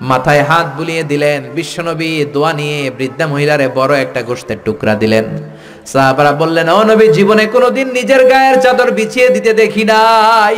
মাথায় 0.00 0.42
হাত 0.42 0.66
বুলিয়ে 0.76 1.02
দিলেন। 1.02 1.42
বিশ্বনবী 1.54 2.24
দোয়া 2.32 2.52
নিয়ে 2.52 2.90
বৃদ্ধা 2.90 3.26
মহিলারে 3.26 3.68
বড় 3.68 3.98
একটা 3.98 4.22
গোষ্ঠের 4.22 4.56
টুকরা 4.64 4.94
দিলেন। 4.94 5.24
সাহাবারা 5.92 6.32
বললেন, 6.32 6.66
ও 6.78 6.80
নবী, 6.90 7.06
জীবনে 7.08 7.44
কোনোদিন 7.46 7.86
নিজের 7.98 8.22
গায়ের 8.30 8.56
চাদর 8.64 8.88
বিছিয়ে 8.98 9.28
দিতে 9.30 9.52
দেখি 9.60 9.84
নাই। 9.92 10.56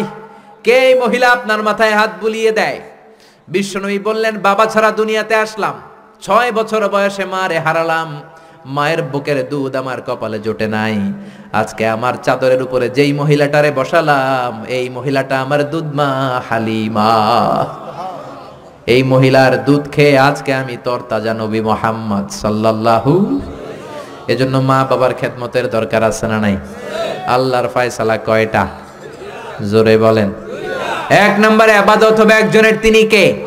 কে 0.67 0.79
মহিলা 1.03 1.29
আপনার 1.31 1.61
মাথায় 1.63 1.95
হাত 1.99 2.11
বুলিয়ে 2.23 2.51
দেয়? 2.53 2.79
বিশ্বনবী 3.49 3.99
বললেন, 3.99 4.35
বাবা 4.47 4.65
ছাড়া 4.67 4.91
দুনিয়াতে 4.91 5.35
আসলাম। 5.35 5.75
ছয় 6.23 6.51
বছর 6.53 6.83
বয়সে 6.89 7.25
মারে 7.25 7.59
হারালাম। 7.59 8.09
মায়ের 8.67 9.01
বুকের 9.03 9.39
দুধ 9.49 9.73
আমার 9.77 9.99
কপালে 10.07 10.39
জোটে 10.39 10.67
নাই। 10.77 10.97
আজকে 11.53 11.85
আমার 11.89 12.15
চাদরের 12.27 12.61
উপরে 12.63 12.87
যেই 12.89 13.13
মহিলাটারে 13.13 13.71
বসালাম, 13.71 14.53
এই 14.79 14.87
মহিলাটা 14.97 15.35
আমার 15.45 15.61
দুধ 15.71 15.89
মা 15.99 16.11
হালিমা। 16.49 17.13
এই 18.95 19.03
মহিলার 19.03 19.53
দুধ 19.67 19.85
খেয়ে 19.95 20.15
আজকে 20.29 20.51
আমি 20.55 20.75
তরতাজা 20.85 21.33
নবী 21.35 21.61
মোহাম্মদ 21.61 22.27
সাল্লাল্লাহু 22.43 23.15
এজন্য 24.29 24.59
মা 24.59 24.85
বাবার 24.85 25.15
খেদমতের 25.15 25.71
দরকার 25.71 26.03
আছে 26.03 26.27
না 26.29 26.39
নাই? 26.39 26.57
আল্লাহর 27.27 27.69
ফয়সালা 27.69 28.19
কয়টা? 28.19 28.67
জোরে 29.71 29.99
বলেন। 29.99 30.33
এক 31.11 31.35
নম্বরে 31.41 31.73
আবাদত 31.75 32.21
হবে 32.21 32.35
একজনের, 32.35 32.79
তিনি 32.83 33.03
কে? 33.03 33.47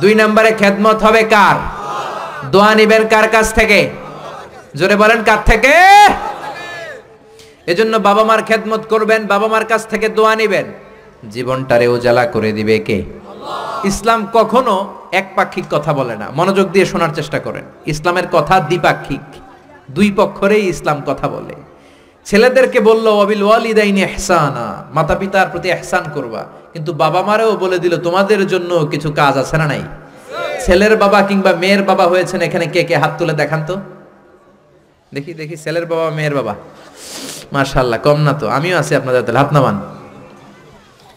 দুই 0.00 0.14
নম্বরে 0.14 0.52
খেদমত 0.52 1.02
হবে 1.02 1.22
কার? 1.22 1.56
দোয়া 2.50 2.74
নিবেন 2.74 3.08
কার 3.08 3.28
কাছ 3.28 3.54
থেকে? 3.54 3.90
জোরে 4.76 4.96
বলেন, 4.96 5.22
কার 5.22 5.38
থেকে? 5.46 5.74
এজন্য 7.66 7.96
বাবা 7.96 8.24
মার 8.24 8.42
খেদমত 8.42 8.80
করবেন, 8.88 9.26
বাবা 9.26 9.46
মার 9.48 9.64
কাছ 9.64 9.86
থেকে 9.86 10.08
দোয়া 10.08 10.36
নিবেন। 10.36 10.64
জীবনটারে 11.30 11.86
উজালা 11.88 12.26
করে 12.26 12.52
দিবে 12.52 12.78
কে? 12.78 13.02
ইসলাম 13.84 14.28
কখনো 14.32 14.94
একপাক্ষিক 15.12 15.64
কথা 15.70 15.92
বলে 15.92 16.16
না। 16.16 16.26
মনোযোগ 16.36 16.70
দিয়ে 16.70 16.86
শোনার 16.86 17.08
চেষ্টা 17.14 17.38
করেন। 17.38 17.64
ইসলামের 17.86 18.26
কথা 18.32 18.60
দ্বিপাক্ষিক। 18.60 19.47
দুই 19.90 20.14
পক্ষরেই 20.16 20.68
ইসলাম 20.68 21.02
কথা 21.06 21.28
বলে। 21.28 21.54
ছেলেদেরকে 22.24 22.80
বলল, 22.80 23.06
অবিল 23.08 23.42
ওয়ালিদাইনি 23.42 24.02
এহসানা 24.02 24.84
মাতা 24.94 25.14
পিতার 25.14 25.46
প্রতি 25.52 25.68
এহসান 25.68 26.04
করবা। 26.14 26.46
কিন্তু 26.72 26.92
বাবা 26.92 27.22
মারেও 27.22 27.56
বলে 27.56 27.78
দিল, 27.78 27.96
তোমাদের 27.96 28.46
জন্য 28.46 28.86
কিছু 28.90 29.12
কাজ 29.12 29.36
আছে 29.36 29.58
না 29.58 29.66
নাই? 29.66 29.82
ছেলের 30.66 30.96
বাবা 30.96 31.22
কিংবা 31.22 31.52
মেয়ের 31.52 31.82
বাবা 31.82 32.06
হয়েছেন 32.06 32.40
এখানে 32.40 32.66
কে 32.66 32.84
কে? 32.84 32.96
হাত 32.96 33.12
তুলে 33.18 33.32
দেখান 33.32 33.64
তো। 33.66 33.76
দেখি 35.14 35.34
দেখি, 35.34 35.56
ছেলের 35.56 35.86
বাবা, 35.86 36.10
মেয়ের 36.10 36.34
বাবা। 36.34 36.54
মাশাল্লাহ 37.52 38.00
কম 38.00 38.20
না 38.20 38.32
তো। 38.32 38.48
আমিও 38.48 38.78
আছি 38.78 38.94
আপনাদের 38.94 39.22
তাহলে 39.22 39.38
হাত 39.38 39.52
নামান। 39.52 39.80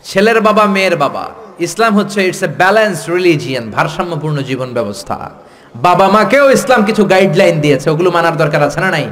ছেলের 0.03 0.41
বাবা, 0.41 0.65
মেয়ের 0.65 0.95
বাবা। 0.95 1.29
ইসলাম 1.59 1.95
হচ্ছে 1.95 2.27
ইটস 2.27 2.43
এ 2.43 2.47
ব্যালেন্স 2.47 3.09
রিলিজিয়ান 3.09 3.71
ভারসাম্যপূর্ণ 3.71 4.37
জীবন 4.37 4.73
ব্যবস্থা। 4.73 5.31
বাবা 5.75 6.07
মাকেও 6.15 6.45
ইসলাম 6.57 6.81
কিছু 6.89 7.03
গাইডলাইন 7.13 7.55
দিয়েছে, 7.61 7.87
ওগুলো 7.93 8.09
মানার 8.17 8.35
দরকার 8.41 8.61
আছে 8.67 8.79
না 8.85 8.89
নাই? 8.95 9.07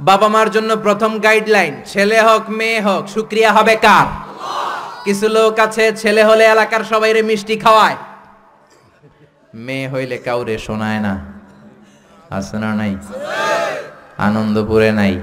বাবা 0.00 0.28
মার 0.34 0.48
জন্য 0.50 0.70
প্রথম 0.86 1.12
গাইডলাইন 1.26 1.74
ছেলে 1.92 2.18
হোক, 2.26 2.42
মেয়ে 2.58 2.80
হোক 2.86 3.02
শুক্রিয়া 3.14 3.50
হবে 3.56 3.74
কার? 3.86 4.06
কিছু 5.04 5.26
লোক 5.36 5.54
আছে, 5.66 5.84
ছেলে 6.02 6.22
হলে 6.28 6.44
এলাকার 6.54 6.82
সবাইরে 6.92 7.20
মিষ্টি 7.22 7.54
খাওয়ায়। 7.64 7.96
মেয়ে 9.54 9.86
হইলে 9.92 10.16
কাউরে 10.26 10.54
শোনায় 10.66 11.00
না। 11.06 11.14
আছে 12.38 12.56
না 12.64 12.70
নাই? 12.80 12.92
আনন্দপুরে 14.26 14.90
নাই? 15.00 15.14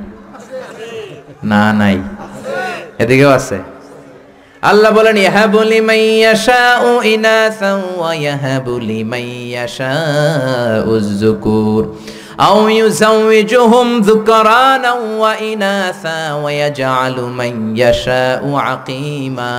না 1.51 1.63
নাই? 1.81 1.97
এদিকেও 3.03 3.31
আছে? 3.39 3.57
আল্লাহ 4.63 4.91
বলেন, 4.95 5.17
ইয়াহাবু 5.17 5.59
লিমাইয়াশাউ 5.73 6.85
ইনাসান 7.13 7.79
ওয়া 7.99 8.11
ইয়াহাবু 8.13 8.73
লিমাইয়াশাউ 8.91 10.89
যুকুর 11.21 11.83
আও 12.47 12.57
ইউযাওয়িজুহুম 12.79 13.87
যুকরানা 14.07 14.91
ওয়া 14.91 15.31
ইনাসা 15.51 16.17
ওয়া 16.41 16.51
ইয়াজআলু 16.51 17.23
মান 17.39 17.53
ইয়াশাউ 17.75 18.49
আকীমা। 18.73 19.53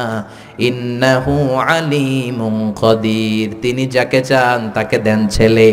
ইন্নাহু 0.69 1.35
আলিমুন 1.69 2.55
কদির। 2.81 3.49
তিনি 3.63 3.85
যাকে 3.87 4.21
চান 4.31 4.61
তাকে 4.77 4.99
দেন 5.07 5.21
ছেলে। 5.29 5.69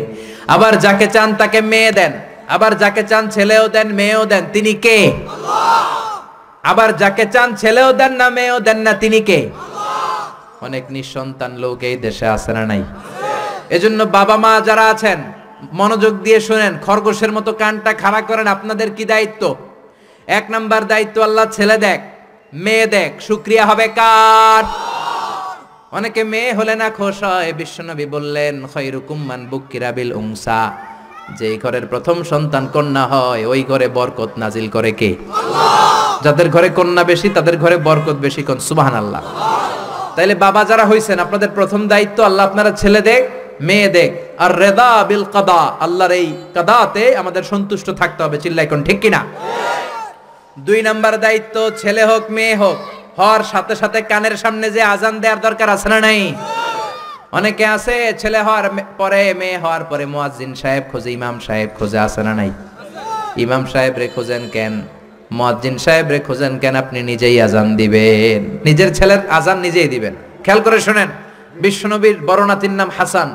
আবার 0.48 0.74
যাকে 0.84 1.08
চান 1.16 1.30
তাকে 1.42 1.60
মেয়ে 1.72 1.92
দেন। 1.92 2.12
আবার 2.56 2.72
যাকে 2.82 3.04
চান 3.10 3.24
ছেলেও 3.36 3.66
দেন, 3.76 3.88
মেয়েও 4.00 4.24
দেন। 4.32 4.44
তিনি 4.54 4.74
কে? 4.86 5.00
আবার 6.64 6.90
যাকে 7.02 7.26
চান 7.34 7.50
ছেলেও 7.62 7.90
দেন 8.00 8.14
না, 8.20 8.28
মেয়েও 8.38 8.60
দেন 8.68 8.80
না, 8.86 8.94
তিনি 9.04 9.20
কে? 9.30 9.40
অনেক 10.68 10.84
নিঃসন্তান 10.96 11.52
লোক 11.64 11.80
এই 11.90 11.98
দেশে 12.06 12.28
আছে 12.36 12.52
না 12.58 12.64
নাই? 12.72 12.84
এজন্য 13.76 14.00
বাবা 14.18 14.36
মা 14.44 14.52
যারা 14.68 14.86
আছেন, 14.94 15.20
মনোযোগ 15.80 16.14
দিয়ে 16.26 16.40
শুনেন, 16.48 16.74
খরগোশের 16.86 17.32
মতো 17.38 17.52
কানটা 17.62 17.92
খাড়া 18.02 18.22
করেন, 18.30 18.48
আপনাদের 18.56 18.90
কি 18.98 19.04
দায়িত্ব? 19.14 19.44
এক 20.28 20.46
নাম্বার 20.54 20.82
দায়িত্ব 20.92 21.18
আল্লাহ 21.28 21.46
ছেলে 21.58 21.78
দেখ, 21.86 22.00
মেয়ে 22.54 22.86
দেখ 22.96 23.12
শুক্রিয়া 23.28 23.64
হবে 23.70 23.88
কার? 24.00 24.64
অনেকে 25.98 26.22
মেয়ে 26.32 26.52
হলে 26.58 26.74
না 26.82 26.88
খোশ 26.98 27.18
হয়, 27.24 27.50
বিশ্বনবী 27.60 28.06
বললেন, 28.16 28.56
খৈরুকুম 28.74 29.20
মান 29.30 29.42
বুকিরা 29.52 29.90
বিল 29.98 30.12
উংসা। 30.22 30.60
যেই 31.38 31.56
ঘরের 31.64 31.86
প্রথম 31.92 32.18
সন্তান 32.32 32.64
কন্যা 32.74 33.04
হয়, 33.12 33.44
ওই 33.52 33.62
ঘরে 33.70 33.88
বরকত 33.98 34.32
নাজিল 34.42 34.68
করে 34.76 34.92
কে? 35.00 35.12
যাদের 36.26 36.48
ঘরে 36.56 36.70
কন্যা 36.78 37.04
বেশি, 37.12 37.28
তাদের 37.38 37.56
ঘরে 37.64 37.76
বরকত 37.88 38.18
বেশি 38.26 38.42
কোন? 38.48 38.58
সুবাহান 38.70 38.96
আল্লাহ 39.02 39.22
তাইলে 40.16 40.36
বাবা 40.46 40.62
যারা 40.70 40.86
হইছেন, 40.92 41.18
আপনাদের 41.26 41.50
প্রথম 41.58 41.82
দায়িত্ব 41.94 42.18
আল্লাহ 42.30 42.44
আপনারা 42.50 42.72
ছেলে 42.82 43.02
দেখ, 43.10 43.22
মেয়ে 43.68 43.90
দেখ। 43.98 44.12
আর 44.44 44.52
রেদা 44.64 44.92
বিল 45.10 45.26
কাদা, 45.36 45.62
আল্লাহর 45.86 46.14
এই 46.22 46.28
কাদাতে 46.56 47.04
আমাদের 47.22 47.44
সন্তুষ্ট 47.52 47.88
থাকতে 48.02 48.22
হবে 48.26 48.38
চিল্লাই 48.44 48.68
কোন 48.72 48.80
ঠিক 48.88 48.98
কিনা? 49.04 49.22
দুই 50.68 50.80
নাম্বার 50.88 51.14
দায়িত্ব, 51.26 51.56
ছেলে 51.82 52.04
হোক, 52.10 52.24
মেয়ে 52.38 52.56
হোক, 52.62 52.78
হওয়ার 53.20 53.44
সাথে 53.52 53.74
সাথে 53.82 54.00
কানের 54.12 54.36
সামনে 54.44 54.68
যে 54.76 54.82
আজান 54.94 55.16
দেওয়ার 55.24 55.40
দরকার 55.48 55.68
আছে 55.76 55.88
না 55.94 56.00
নাই? 56.08 56.22
অনেকে 57.38 57.66
আছে, 57.76 57.96
ছেলে 58.22 58.40
হওয়ার 58.48 58.68
পরে, 59.00 59.22
মেয়ে 59.42 59.58
হওয়ার 59.64 59.84
পরে 59.92 60.06
মুয়াজ্জিন 60.14 60.52
সাহেব 60.62 60.84
খোঁজে, 60.92 61.10
ইমাম 61.18 61.36
সাহেব 61.46 61.70
খোঁজে, 61.78 62.00
আছে 62.08 62.22
না 62.28 62.34
নাই? 62.40 62.52
ইমাম 63.46 63.64
সাহেব 63.72 63.94
রে 64.02 64.08
খোঁজেন 64.16 64.44
কেন? 64.56 64.74
মুয়াজ্জিন 65.38 65.76
সাহেব 65.86 66.08
রে 66.14 66.20
খোঁজেন 66.28 66.54
কেন 66.62 66.76
আপনি 66.84 67.00
নিজেই 67.12 67.36
আজান 67.46 67.68
দিবেন? 67.82 68.42
নিজের 68.68 68.90
ছেলের 68.98 69.22
আজান 69.38 69.58
নিজেই 69.66 69.88
দিবেন। 69.94 70.14
খেয়াল 70.44 70.60
করে 70.66 70.78
শোনেন, 70.86 71.10
বিশ্বনবীর 71.64 72.18
বড় 72.30 72.42
নাতির 72.50 72.74
নাম 72.80 72.90
হাসান, 72.98 73.30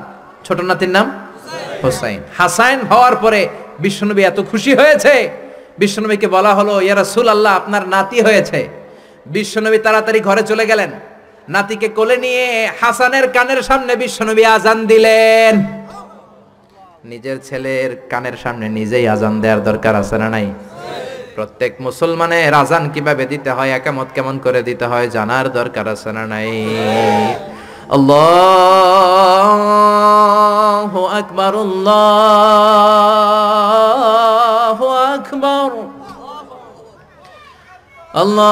ছোট 0.47 0.59
নাতির 0.71 0.93
নাম 0.97 1.07
হোসাইন। 1.83 2.21
হাসাইন 2.39 2.79
হওয়ার 2.91 3.17
পরে 3.25 3.41
বিশ্বনবী 3.85 4.23
এত 4.31 4.39
খুশি 4.51 4.73
হয়েছে। 4.81 5.15
বিশ্বনবীকে 5.81 6.29
বলা 6.37 6.53
হলো, 6.59 6.75
ইয়া 6.87 7.05
সুল 7.15 7.29
আল্লাহ 7.35 7.53
আপনার 7.61 7.85
নাতি 7.95 8.19
হয়েছে। 8.27 8.61
বিশ্বনবী 9.35 9.79
তাড়াতাড়ি 9.87 10.21
ঘরে 10.29 10.43
চলে 10.51 10.65
গেলেন। 10.71 10.91
নাতিকে 11.55 11.89
কোলে 11.99 12.17
নিয়ে 12.25 12.47
হাসানের 12.81 13.27
কানের 13.37 13.61
সামনে 13.69 13.93
বিশ্বনবী 14.03 14.43
আজান 14.57 14.79
দিলেন। 14.93 15.55
নিজের 17.13 17.39
ছেলের 17.47 17.91
কানের 18.13 18.37
সামনে 18.43 18.67
নিজেই 18.79 19.05
আজান 19.15 19.35
দেওয়ার 19.43 19.61
দরকার 19.69 19.95
আছে 20.03 20.17
না 20.23 20.29
নাই? 20.37 20.49
প্রত্যেক 21.37 21.73
মুসলমানের 21.87 22.53
আজান 22.63 22.85
কীভাবে 22.95 23.25
দিতে 23.33 23.51
হয়, 23.57 23.71
একামত 23.79 24.09
কেমন 24.17 24.35
করে 24.45 24.61
দিতে 24.69 24.85
হয় 24.91 25.07
জানার 25.17 25.47
দরকার 25.59 25.87
আছে 25.95 26.11
না 26.17 26.25
নাই? 26.33 26.51
আল্লাহু 27.97 28.21
আকবার 31.19 31.55
আল্লাহু 31.67 31.97
আকবার। 35.15 35.71
আল্লাহু 38.23 38.51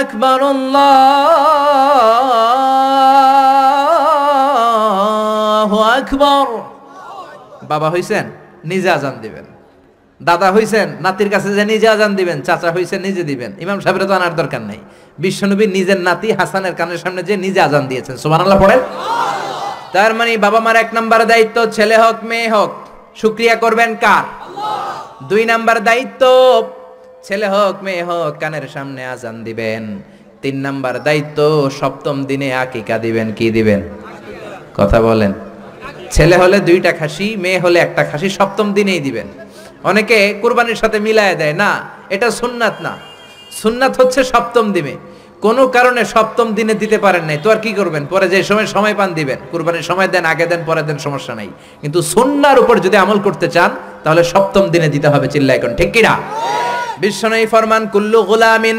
আকবার 0.00 0.40
আল্লাহু 0.54 0.96
আকবার। 5.98 6.46
বাবা 7.70 7.88
হইছেন, 7.94 8.24
নিজে 8.70 8.88
আজান 8.96 9.16
দিবেন। 9.24 9.46
দাদা 10.20 10.48
হইছেন 10.52 10.88
নাতির 11.00 11.30
কাছে 11.30 11.48
যে 11.54 11.64
নিজে 11.64 11.88
আজান 11.88 12.12
দিবেন 12.14 12.38
চাচা 12.46 12.70
হইছেন 12.76 13.00
নিজে 13.08 13.22
দিবেন। 13.24 13.50
ইমাম 13.64 13.78
সাহেবের 13.80 14.02
তো 14.06 14.14
আনার 14.14 14.34
দরকার 14.36 14.62
নাই। 14.70 14.80
বিশ্বনবী 15.18 15.66
নিজের 15.66 16.00
নাতি 16.00 16.28
হাসানের 16.32 16.74
কানের 16.74 16.98
সামনে 16.98 17.22
যে 17.22 17.34
নিজে 17.36 17.60
আজান 17.60 17.84
দিয়েছেন। 17.86 18.16
সুবহানাল্লাহ 18.16 18.58
পড়েন। 18.62 18.80
তার 19.92 20.14
মানে 20.14 20.36
বাবা 20.36 20.60
মার 20.60 20.76
এক 20.76 20.90
নাম্বার 20.94 21.20
দায়িত্ব 21.26 21.56
ছেলে 21.76 21.96
হোক 22.02 22.16
মেয়ে 22.24 22.48
হোক 22.48 22.70
শুক্রিয়া 23.16 23.54
করবেন 23.54 23.90
কার? 23.94 24.24
দুই 25.30 25.42
নাম্বার 25.44 25.76
দায়িত্ব 25.84 26.22
ছেলে 27.26 27.46
হোক 27.48 27.74
মেয়ে 27.82 28.02
হোক 28.02 28.32
কানের 28.40 28.66
সামনে 28.74 29.02
আজান 29.06 29.44
দিবেন। 29.44 29.84
তিন 30.42 30.56
নাম্বার 30.56 30.94
দায়িত্ব 31.02 31.70
সপ্তম 31.80 32.16
দিনে 32.24 32.48
আকিকা 32.54 32.98
দিবেন 32.98 33.32
কি 33.32 33.50
দিবেন? 33.50 33.80
কথা 34.76 34.98
বলেন। 35.00 35.32
ছেলে 36.10 36.36
হলে 36.36 36.58
দুইটা 36.60 36.92
খাসি 36.92 37.36
মেয়ে 37.36 37.58
হলে 37.58 37.78
একটা 37.78 38.04
খাসি 38.04 38.28
সপ্তম 38.30 38.66
দিনেই 38.72 39.00
দিবেন। 39.00 39.28
অনেকে 39.90 40.18
কুরবানির 40.42 40.78
সাথে 40.82 40.98
মিলায় 41.06 41.34
দেয়। 41.34 41.54
না, 41.62 41.70
এটা 42.14 42.28
সুন্নাত 42.30 42.76
না। 42.80 42.92
সুন্নাত 43.62 43.92
হচ্ছে 44.00 44.20
সপ্তম 44.24 44.72
দিনে। 44.72 44.94
কোনো 45.40 45.62
কারণে 45.68 46.02
সপ্তম 46.04 46.46
দিনে 46.58 46.74
দিতে 46.74 46.98
পারেন 46.98 47.24
নাই। 47.24 47.38
তো 47.42 47.48
আর 47.50 47.56
কি 47.56 47.70
করবেন? 47.72 48.06
পরে 48.06 48.26
যে 48.28 48.38
সময় 48.42 48.66
সময় 48.66 48.94
পান 48.94 49.10
দিবেন। 49.14 49.38
কুরবানির 49.50 49.82
সময় 49.82 50.08
দেন, 50.08 50.24
আগে 50.24 50.46
দেন, 50.46 50.60
পরে 50.66 50.82
দেন, 50.82 50.98
সমস্যা 50.98 51.34
নাই। 51.34 51.48
কিন্তু 51.80 51.98
সুন্নার 52.14 52.58
উপর 52.58 52.76
যদি 52.86 52.96
আমল 52.96 53.18
করতে 53.18 53.46
চান, 53.48 53.70
তাহলে 54.04 54.22
সপ্তম 54.24 54.64
দিনে 54.68 54.88
দিতে 54.88 55.08
হবে 55.08 55.26
চিল্লা 55.28 55.52
এখন, 55.54 55.72
ঠিক 55.74 55.90
কিনা? 55.92 56.14
বিশ্বনয়ী 56.98 57.46
ফরমান, 57.46 57.82
কুল্লু 57.92 58.20
গুলামিন 58.22 58.76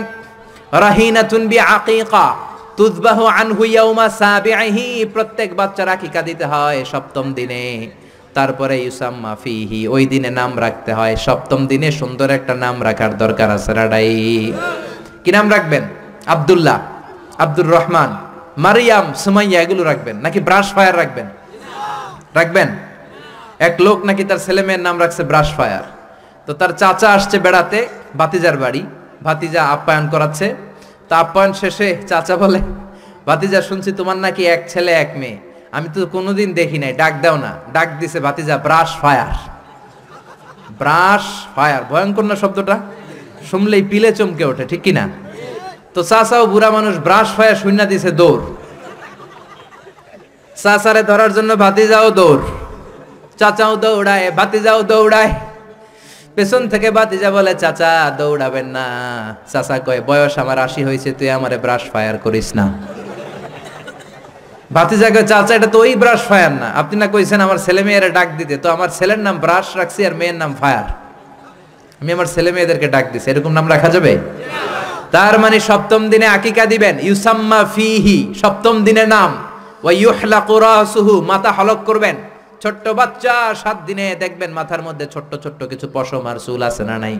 রাহিনাতুন 0.71 1.41
বি 1.47 1.57
আকিকা 1.77 2.25
তুজবাহু 2.77 3.23
আনহু 3.39 3.63
ইয়াউমা 3.63 4.05
সাবিহি 4.21 5.05
প্রত্যেক 5.13 5.49
বাচ্চার 5.55 5.87
আকিকা 5.89 6.21
দিতে 6.21 6.45
হয় 6.45 6.79
সপ্তম 6.91 7.25
দিনে। 7.33 7.65
তারপরে 8.37 8.75
ইউসাম্মা 8.85 9.33
ফিহি, 9.43 9.81
ওই 9.95 10.03
দিনে 10.11 10.29
নাম 10.39 10.51
রাখতে 10.63 10.91
হয়। 10.97 11.15
সপ্তম 11.25 11.59
দিনে 11.71 11.89
সুন্দর 11.99 12.27
একটা 12.37 12.53
নাম 12.63 12.75
রাখার 12.87 13.11
দরকার 13.23 13.49
আছে, 13.57 13.71
রাডাই। 13.79 14.09
কি 15.23 15.29
নাম 15.37 15.45
রাখবেন? 15.55 15.83
আব্দুল্লাহ, 16.35 16.77
আব্দুর 17.43 17.69
রহমান, 17.75 18.09
মারিয়াম, 18.65 19.05
সুমাইয়া, 19.23 19.59
এগুলো 19.65 19.83
রাখবেন। 19.83 20.15
নাকি 20.25 20.39
ব্রাশ 20.47 20.67
ফায়ার 20.75 20.95
রাখবেন? 21.01 21.27
রাখবেন? 22.37 22.69
এক 23.67 23.75
লোক 23.85 23.97
নাকি 24.07 24.23
তার 24.29 24.39
ছেলে 24.45 24.61
মেয়ের 24.67 24.83
নাম 24.87 24.95
রাখছে 25.03 25.21
ব্রাশ 25.31 25.49
ফায়ার। 25.57 25.85
তো 26.47 26.51
তার 26.59 26.71
চাচা 26.81 27.07
আসছে 27.17 27.37
বেড়াতে, 27.45 27.79
ভাতিজার 28.17 28.57
বাড়ি। 28.63 28.83
ভাতিজা 29.25 29.61
আপ্যায়ন 29.75 30.05
করাচ্ছে। 30.13 30.47
তা 31.09 31.15
আপ্যায়ন 31.23 31.51
শেষে 31.61 31.87
চাচা 32.09 32.35
বলে, 32.43 32.61
ভাতিজা, 33.27 33.59
শুনছি 33.69 33.89
তোমার 33.99 34.17
নাকি 34.25 34.43
এক 34.55 34.61
ছেলে, 34.71 34.91
এক 35.03 35.11
মেয়ে। 35.21 35.37
আমি 35.77 35.87
তো 35.93 35.99
কোনোদিন 36.15 36.49
দেখি 36.59 36.77
নাই, 36.83 36.91
ডাক 37.01 37.13
দাও 37.23 37.35
না। 37.45 37.51
ডাক 37.75 37.89
দিছে 37.99 38.19
ভাতিজা 38.25 38.55
ব্রাশ 38.65 38.89
ফায়ার 39.01 39.35
ব্রাশ 40.79 41.25
ফায়ার 41.55 41.81
ভয়ঙ্কর 41.91 42.25
না 42.29 42.35
শব্দটা? 42.43 42.75
শুনলেই 43.49 43.83
পিলে 43.91 44.09
চমকে 44.17 44.43
ওঠে, 44.51 44.63
ঠিক 44.71 44.81
কি 44.85 44.91
না 44.97 45.03
তো 45.93 45.99
চাচাও 46.11 46.43
বুড়া 46.53 46.69
মানুষ 46.77 46.95
ব্রাশ 47.07 47.27
ফায়ার 47.37 47.57
শূন্য 47.61 47.79
দিছে 47.91 48.11
দৌড়। 48.19 48.43
চাচারে 50.63 51.01
ধরার 51.09 51.31
জন্য 51.37 51.51
ভাতিজাও 51.63 52.07
দৌড়। 52.19 52.43
চাচাও 53.39 53.73
দৌড়ায়, 53.83 54.25
ভাতিজাও 54.39 54.79
দৌড়ায়। 54.91 55.31
পেছন 56.35 56.61
থেকে 56.71 56.87
ভাতিজা 56.97 57.29
বলে, 57.35 57.53
চাচা, 57.63 57.91
দৌড়াবেন 58.19 58.67
না। 58.75 58.85
চাচা 59.51 59.75
কয়, 59.85 60.01
বয়স 60.09 60.33
আমার 60.43 60.57
আশি 60.67 60.81
হয়েছে 60.87 61.09
তুই 61.17 61.29
আমারে 61.37 61.57
ব্রাশ 61.63 61.83
ফায়ার 61.93 62.15
করিস 62.25 62.47
না। 62.59 62.65
ভাতিজা 64.75 65.07
কয়, 65.15 65.25
চাচা, 65.31 65.53
এটা 65.59 65.69
তো 65.73 65.77
ওই 65.85 65.93
ব্রাশ 66.01 66.21
ফায়ার 66.29 66.53
না। 66.61 66.67
আপনি 66.81 66.95
না 67.01 67.07
কইছেন, 67.13 67.39
আমার 67.47 67.59
ছেলে 67.65 67.81
মেয়েরা 67.87 68.09
ডাক 68.17 68.29
দিতে। 68.39 68.55
তো 68.63 68.67
আমার 68.75 68.89
ছেলের 68.97 69.21
নাম 69.25 69.35
ব্রাশ 69.43 69.67
রাখছি 69.79 70.01
আর 70.07 70.13
মেয়ের 70.19 70.37
নাম 70.41 70.51
ফায়ার 70.59 70.87
আমি 72.01 72.09
আমার 72.15 72.27
ছেলে 72.35 72.49
মেয়েদেরকে 72.55 72.87
ডাক 72.95 73.05
দিছি। 73.13 73.27
এরকম 73.31 73.51
নাম 73.57 73.65
রাখা 73.73 73.89
যাবে? 73.95 74.13
তার 75.15 75.35
মানে 75.43 75.57
সপ্তম 75.69 76.01
দিনে 76.11 76.27
আকিকা 76.37 76.65
দিবেন, 76.73 76.95
ইউসাম্মা 77.07 77.59
ফিহি 77.75 78.17
সপ্তম 78.41 78.75
দিনে 78.87 79.03
নাম। 79.15 79.31
রাসুহু, 80.65 81.13
মাথা 81.31 81.51
হলক 81.57 81.79
করবেন। 81.89 82.15
ছোট্ট 82.63 82.85
বাচ্চা, 82.99 83.35
সাত 83.63 83.77
দিনে 83.87 84.05
দেখবেন 84.23 84.51
মাথার 84.59 84.81
মধ্যে 84.87 85.05
ছোট্ট 85.13 85.31
ছোট্ট 85.43 85.59
কিছু 85.71 85.87
পশম 85.95 86.23
আর 86.31 86.37
চুল 86.45 86.61
আছে 86.69 86.83
না 86.89 86.95
নাই? 87.03 87.15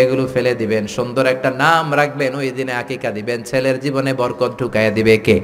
এগুলো 0.00 0.22
ফেলে 0.34 0.52
দিবেন, 0.60 0.84
সুন্দর 0.96 1.24
একটা 1.34 1.50
নাম 1.64 1.84
রাখবেন, 2.00 2.32
ওই 2.40 2.48
দিনে 2.58 2.72
আকিকা 2.82 3.10
দিবেন, 3.18 3.38
ছেলের 3.50 3.76
জীবনে 3.84 4.12
বরকত 4.20 4.52
ঢুকায় 4.60 4.90
দিবে 4.96 5.14
কে? 5.26 5.36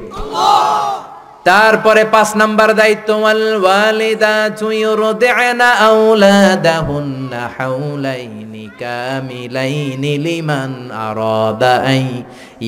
তারপরে 1.48 2.02
পাঁচ 2.14 2.30
নাম্বার 2.40 2.70
দায়িত্ব, 2.80 3.08
ওয়াল 3.22 3.44
ওয়ালিদাতু 3.64 4.66
ইউরদি'না 4.82 5.68
আওলাদাহুন্না 5.90 7.40
হাওলাইনি 7.56 8.64
কামিলাইনি 8.82 10.12
লিমান 10.26 10.72
আরাদা 11.06 11.74
আই 11.92 12.04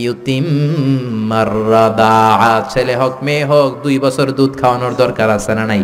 ইউতিম্মার 0.02 1.52
রাদাআ। 1.74 2.54
ছেলে 2.72 2.94
হোক, 3.00 3.14
মেয়ে 3.26 3.44
হোক, 3.50 3.70
দুই 3.84 3.96
বছর 4.04 4.26
দুধ 4.38 4.52
খাওয়ানোর 4.60 4.94
দরকার 5.02 5.28
আছে 5.36 5.52
না 5.58 5.64
নাই? 5.72 5.82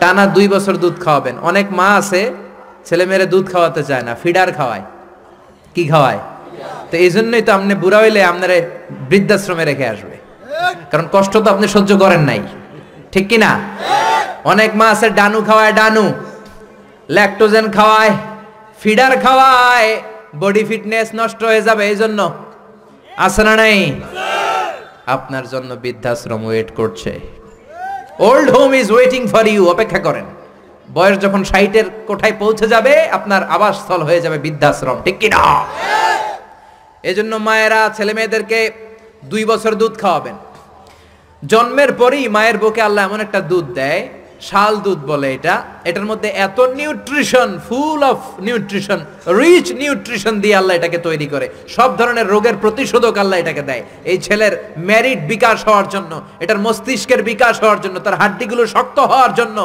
টানা 0.00 0.24
দুই 0.36 0.46
বছর 0.54 0.74
দুধ 0.82 0.96
খাওয়াবেন। 1.04 1.36
অনেক 1.50 1.66
মা 1.78 1.88
আছে, 2.00 2.22
ছেলে 2.88 3.04
মেয়েরে 3.08 3.26
দুধ 3.32 3.44
খাওয়াতে 3.52 3.82
চায় 3.88 4.04
না, 4.08 4.12
ফিডার 4.22 4.48
খাওয়ায়। 4.58 4.84
কি 5.74 5.84
খাওয়ায়? 5.92 6.20
তো 6.90 6.94
এই 7.04 7.10
জন্যই 7.16 7.42
তো 7.46 7.50
আপনি 7.58 7.72
বুড়া 7.82 7.98
হইলে 8.02 8.20
আপনারা 8.32 8.56
বৃদ্ধাশ্রমে 9.10 9.64
রেখে 9.70 9.86
আসবে। 9.94 10.17
কারণ 10.90 11.06
কষ্ট 11.14 11.32
তো 11.44 11.48
আপনি 11.54 11.66
সহ্য 11.74 11.90
করেন 12.02 12.22
নাই। 12.30 12.40
ঠিক 13.12 13.24
কি 13.30 13.38
না? 13.44 13.50
অনেক 14.52 14.70
মা 14.80 14.86
আছে, 14.94 15.06
ডানু 15.18 15.40
খাওয়ায় 15.48 15.74
ডানু 15.80 16.04
ল্যাকটোজেন 17.16 17.66
খাওয়ায় 17.76 18.12
ফিডার 18.82 19.12
খাওয়ায় 19.24 19.90
বডি 20.42 20.62
ফিটনেস 20.70 21.08
নষ্ট 21.20 21.40
হয়ে 21.50 21.62
যাবে, 21.68 21.82
এই 21.92 21.96
জন্য। 22.02 22.20
আছে 23.26 23.42
না 23.46 23.54
নাই? 23.60 23.76
আপনার 25.16 25.44
জন্য 25.52 25.70
বৃদ্ধাশ্রম 25.84 26.42
ওয়েট 26.46 26.68
করছে। 26.78 27.12
Old 28.28 28.48
home 28.56 28.70
is 28.80 28.88
waiting 28.94 29.22
for 29.32 29.44
you 29.52 29.62
অপেক্ষা 29.74 30.00
করেন। 30.06 30.26
বয়স 30.96 31.16
যখন 31.24 31.42
সাইটের 31.52 31.86
কোঠায় 32.08 32.36
পৌঁছে 32.42 32.66
যাবে, 32.74 32.92
আপনার 33.18 33.42
আবাসস্থল 33.56 34.00
হয়ে 34.08 34.20
যাবে 34.24 34.38
বৃদ্ধাশ্রম, 34.44 34.96
ঠিক 35.04 35.16
কি 35.22 35.28
না? 35.34 35.42
এজন্য 37.10 37.32
মায়েরা 37.46 37.80
ছেলে 37.96 38.12
মেয়েদেরকে 38.18 38.60
দুই 39.32 39.42
বছর 39.50 39.72
দুধ 39.80 39.94
খাওয়াবেন। 40.02 40.36
জন্মের 41.42 41.90
পরেই 42.00 42.24
মায়ের 42.34 42.56
বুকে 42.62 42.80
আল্লাহ 42.88 43.02
এমন 43.08 43.20
একটা 43.26 43.40
দুধ 43.50 43.66
দেয়, 43.80 44.02
শাল 44.48 44.74
দুধ 44.86 45.00
বলে 45.10 45.28
এটা। 45.36 45.54
এটার 45.88 46.06
মধ্যে 46.10 46.28
এত 46.46 46.58
nutrition, 46.80 47.48
full 47.68 48.00
of 48.12 48.18
nutrition, 48.46 48.98
rich 49.40 49.66
nutrition 49.82 50.34
দিয়ে 50.42 50.56
আল্লাহ 50.60 50.74
এটাকে 50.78 50.98
তৈরি 51.08 51.26
করে। 51.34 51.46
সব 51.76 51.90
ধরনের 51.98 52.26
রোগের 52.34 52.56
প্রতিষেধক 52.62 53.14
আল্লাহ 53.22 53.36
এটাকে 53.42 53.62
দেয়। 53.68 53.82
এই 54.10 54.18
ছেলের 54.26 54.52
ম্যারিড 54.88 55.20
বিকাশ 55.32 55.58
হওয়ার 55.68 55.86
জন্য, 55.94 56.12
এটার 56.42 56.58
মস্তিষ্কের 56.66 57.20
বিকাশ 57.30 57.54
হওয়ার 57.62 57.80
জন্য, 57.84 57.96
তার 58.06 58.18
হাড্ডিগুলো 58.20 58.62
শক্ত 58.74 58.98
হওয়ার 59.10 59.32
জন্য 59.40 59.58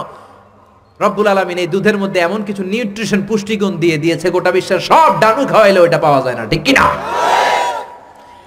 রব্বুল 1.00 1.28
আলমিন 1.34 1.58
এই 1.64 1.70
দুধের 1.74 1.98
মধ্যে 2.02 2.20
এমন 2.28 2.40
কিছু 2.48 2.64
নিউট্রিশন 2.74 3.22
পুষ্টিগুণ 3.30 3.74
দিয়ে 3.84 3.98
দিয়েছে, 4.04 4.28
গোটা 4.36 4.52
বিশ্বের 4.56 4.82
সব 4.90 5.10
ডানু 5.22 5.44
খাওয়াইলে 5.52 5.80
ওইটা 5.86 6.00
পাওয়া 6.06 6.20
যায় 6.26 6.38
না, 6.40 6.44
ঠিক 6.52 6.62
কিনা? 6.68 6.86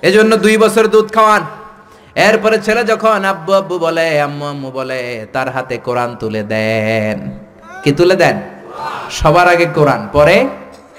এজন্য 0.09 0.33
দুই 0.45 0.57
বছর 0.65 0.85
দুধ 0.95 1.09
খাওয়ান। 1.17 1.43
এরপরে 2.17 2.57
ছেলে 2.67 2.83
যখন 2.93 3.21
আব্বু 3.33 3.53
আব্বু 3.61 3.77
বলে, 3.87 4.07
আম্মু 4.27 4.45
আম্মু 4.53 4.69
বলে, 4.79 5.01
তার 5.35 5.49
হাতে 5.55 5.77
কোরআন 5.87 6.11
তুলে 6.21 6.43
দেন। 6.53 7.19
কি 7.83 7.91
তুলে 7.99 8.17
দেন? 8.23 8.37
সবার 9.19 9.47
আগে 9.55 9.67
কোরআন, 9.79 10.03
পরে 10.17 10.37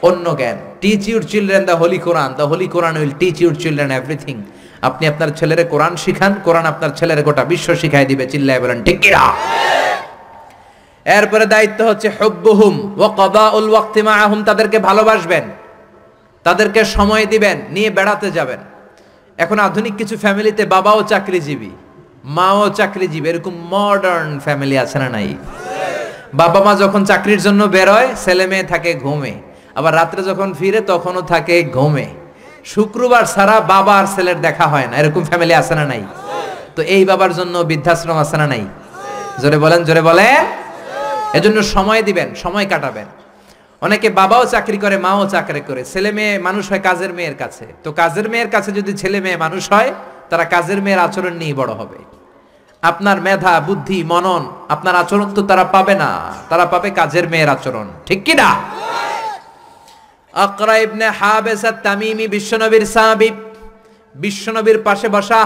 অন্য 0.07 0.25
জ্ঞান। 0.39 0.57
Teach 0.81 1.03
your 1.09 1.23
children 1.31 1.63
the 1.69 1.75
holy 1.81 1.99
Quran 2.07 2.29
the 2.37 2.45
holy 2.51 2.67
Quran 2.75 2.93
will 3.01 3.13
teach 3.21 3.37
your 3.43 3.55
children 3.63 3.91
everything 3.99 4.35
আপনি 4.87 5.03
আপনার 5.11 5.29
ছেলের 5.39 5.61
কোরআন 5.73 5.93
শিখান, 6.03 6.31
কোরআন 6.45 6.65
আপনার 6.71 6.91
ছেলের 6.99 7.19
গোটা 7.27 7.43
বিশ্ব 7.51 7.67
শিখাই 7.81 8.05
দিবে। 8.11 8.25
চিল্লায় 8.31 8.59
বলেন, 8.63 8.79
ঠিক 8.87 8.97
কিনা 9.03 9.23
এরপরে 11.05 11.45
দায়িত্ব 11.53 11.79
হচ্ছে 11.89 12.07
হুব্বুহুম 12.17 12.75
ওয়া 12.99 13.09
কদাউল 13.19 13.67
ওয়াক্তি 13.73 14.01
মাআহুম। 14.07 14.39
তাদেরকে 14.49 14.77
ভালোবাসবেন, 14.87 15.45
তাদেরকে 16.45 16.81
সময় 16.95 17.25
দিবেন, 17.33 17.57
নিয়ে 17.75 17.89
বেড়াতে 17.97 18.27
যাবেন। 18.37 18.61
এখন 19.43 19.57
আধুনিক 19.67 19.93
কিছু 20.01 20.15
ফ্যামিলিতে 20.23 20.63
বাবাও 20.75 20.99
চাকরিজীবী, 21.11 21.71
মাও 22.37 22.63
চাকরিজীবী, 22.79 23.27
এরকম 23.31 23.53
মডার্ন 23.73 24.29
ফ্যামিলি 24.45 24.75
আছে 24.83 24.97
না 25.03 25.07
নাই? 25.15 25.29
বাবা 26.41 26.59
মা 26.65 26.73
যখন 26.83 27.01
চাকরির 27.11 27.41
জন্য 27.47 27.61
বেরোয় 27.75 28.07
ছেলে 28.23 28.45
মেয়ে 28.51 28.65
থাকে 28.71 28.91
ঘুমে, 29.03 29.33
আবার 29.77 29.93
রাত্রে 29.99 30.21
যখন 30.29 30.49
ফিরে 30.59 30.79
তখনও 30.91 31.21
থাকে 31.33 31.55
ঘুমে। 31.77 32.07
শুক্রবার 32.73 33.23
ছাড়া 33.33 33.55
বাবা 33.73 33.93
আর 33.99 34.05
ছেলের 34.15 34.39
দেখা 34.47 34.65
হয় 34.73 34.87
না, 34.89 34.95
এরকম 35.01 35.23
ফ্যামিলি 35.29 35.53
আছে 35.61 35.73
না 35.79 35.85
নাই? 35.91 36.03
তো 36.75 36.81
এই 36.95 37.03
বাবার 37.09 37.31
জন্য 37.39 37.55
বৃদ্ধাশ্রম 37.69 38.17
আছে 38.23 38.35
না 38.41 38.47
নাই? 38.53 38.63
জোরে 39.41 39.57
বলেন 39.63 39.81
জোরে 39.87 40.03
বলেন। 40.09 40.41
এজন্য 41.37 41.57
সময় 41.75 42.01
দিবেন, 42.07 42.27
সময় 42.43 42.65
কাটাবেন। 42.71 43.07
অনেকে 43.81 44.09
বাবাও 44.09 44.45
চাকরি 44.45 44.77
করে, 44.77 44.97
মাও 44.97 45.29
চাকরি 45.29 45.61
করে। 45.61 45.83
ছেলে 45.83 46.11
মেয়ে 46.11 46.39
মানুষ 46.39 46.69
হয় 46.69 46.79
কাজের 46.79 47.13
মেয়ের 47.13 47.35
কাছে। 47.35 47.65
তো 47.83 47.91
কাজের 47.91 48.29
মেয়ের 48.29 48.49
কাছে 48.49 48.71
যদি 48.71 48.93
ছেলে 48.97 49.21
মেয়ে 49.21 49.37
মানুষ 49.37 49.71
হয়, 49.71 49.93
তারা 50.29 50.45
কাজের 50.45 50.81
মেয়ের 50.81 50.99
আচরণ 50.99 51.33
নিয়ে 51.33 51.53
বড় 51.53 51.71
হবে। 51.73 51.99
আপনার 52.81 53.21
মেধা, 53.21 53.59
বুদ্ধি, 53.59 54.03
মনন, 54.03 54.43
আপনার 54.69 54.95
আচরণ 54.95 55.33
তো 55.33 55.41
তারা 55.41 55.63
পাবে 55.63 55.95
না। 55.95 56.33
তারা 56.49 56.65
পাবে 56.65 56.89
কাজের 56.89 57.29
মেয়ের 57.29 57.49
আচরণ। 57.49 57.87
ঠিক 58.05 58.23
কি 58.23 58.33
না? 58.33 58.49
আকরা 60.33 60.77
ইবনে 60.77 61.07
হাবেস 61.09 61.63
তামিমি 61.83 62.27
বিশ্বনবীর 62.27 62.85
সাহাবী। 62.85 63.29
বিশ্বনবীর 64.15 64.79
পাশে 64.83 65.07
বসা। 65.09 65.41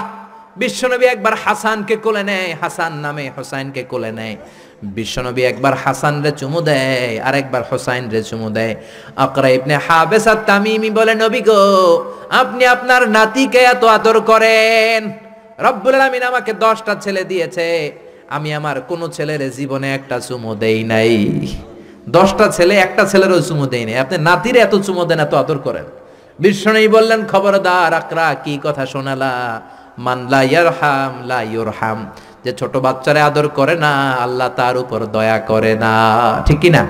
বিশ্বনবী 0.57 1.05
একবার 1.05 1.35
হাসানকে 1.45 1.95
কোলে 1.95 2.23
নেয়, 2.23 2.55
হাসান 2.61 2.93
নামে 2.93 3.31
হোসাইনকে 3.37 3.83
কোলে 3.83 4.11
নেয়। 4.11 4.35
বিশ্বনবী 4.83 5.41
একবার 5.41 5.73
হাসান 5.75 6.21
রে 6.21 6.31
চুমু 6.31 6.61
দেয় 6.61 7.19
আর 7.19 7.35
একবার 7.35 7.61
হোসাইন 7.71 8.09
রে 8.09 8.23
চুমু 8.23 8.49
দেয়। 8.49 8.75
আকরা 9.15 9.49
ইবনে 9.49 9.75
হাবেস 9.87 10.27
তামিমি 10.45 10.89
বলে, 10.89 11.15
নবী 11.15 11.41
গো, 11.41 11.61
আপনি 12.29 12.65
আপনার 12.65 13.09
নাতিকে 13.09 13.59
এত 13.59 13.83
আদর 13.83 14.19
করেন। 14.19 15.11
রব্বুল 15.59 15.95
আলামিন 15.95 16.23
আমাকে 16.23 16.53
দশটা 16.53 16.95
ছেলে 16.95 17.23
দিয়েছে। 17.23 17.91
আমি 18.29 18.53
আমার 18.53 18.81
কোনো 18.81 19.07
ছেলের 19.07 19.51
জীবনে 19.51 19.93
একটা 19.93 20.19
চুমু 20.19 20.55
দেই 20.55 20.83
নাই। 20.83 21.17
দশটা 22.09 22.47
ছেলে, 22.51 22.75
একটা 22.75 23.03
ছেলেরও 23.05 23.41
চুমু 23.41 23.65
দেই 23.65 23.85
নাই। 23.85 23.95
আপনি 23.95 24.17
নাতির 24.17 24.55
এত 24.55 24.75
চুমু 24.75 25.05
দেন, 25.05 25.19
এত 25.19 25.33
আদর 25.33 25.57
করেন। 25.57 25.85
বিষ্ণু 26.39 26.89
বললেন, 26.89 27.25
খবরদার, 27.31 27.93
আকরা, 27.93 28.33
কি 28.43 28.59
কথা 28.63 28.85
শোনালা? 28.85 29.61
মান 29.97 30.27
লা 30.29 30.41
ইয়ারহাম, 30.43 31.27
লা 31.27 31.41
ইউরহাম। 31.41 31.99
যে 32.45 32.51
ছোট 32.53 32.73
বাচ্চারা 32.77 33.25
আদর 33.25 33.47
করে 33.47 33.75
না, 33.75 33.91
আল্লাহ 34.25 34.49
তার 34.59 34.75
উপর 34.77 34.99
দয়া 35.05 35.37
করে 35.39 35.75
না। 35.75 35.93
ঠিক 36.45 36.59
কি 36.59 36.69
না 36.69 36.83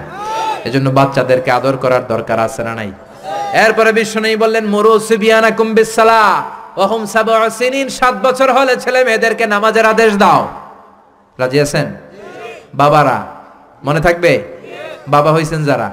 এজন্য 0.65 0.88
বাচ্চাদেরকে 0.90 1.52
আদর 1.52 1.76
করার 1.78 2.07
দরকার 2.07 2.40
আছে 2.40 2.64
না 2.64 2.73
নাই? 2.76 2.91
এরপরে 3.65 3.91
বিষ্ণু 3.91 4.28
বললেন, 4.38 4.65
মরু 4.65 4.99
সিবিয়ানা 4.99 5.52
কুম্বিসালা 5.52 6.22
ওহম 6.78 7.06
সাবআ 7.06 7.49
সাত 7.99 8.15
বছর 8.26 8.49
হলে 8.52 8.73
ছেলে 8.80 8.99
মেয়েদেরকে 9.03 9.45
নামাজের 9.48 9.86
আদেশ 9.86 10.11
দাও। 10.18 10.41
রাজি 11.40 11.57
আছেন? 11.60 11.88
বাবারা, 12.73 13.18
মনে 13.84 13.99
থাকবে? 13.99 14.32
বাবা 15.07 15.30
হইছেন 15.34 15.61
যারা। 15.65 15.90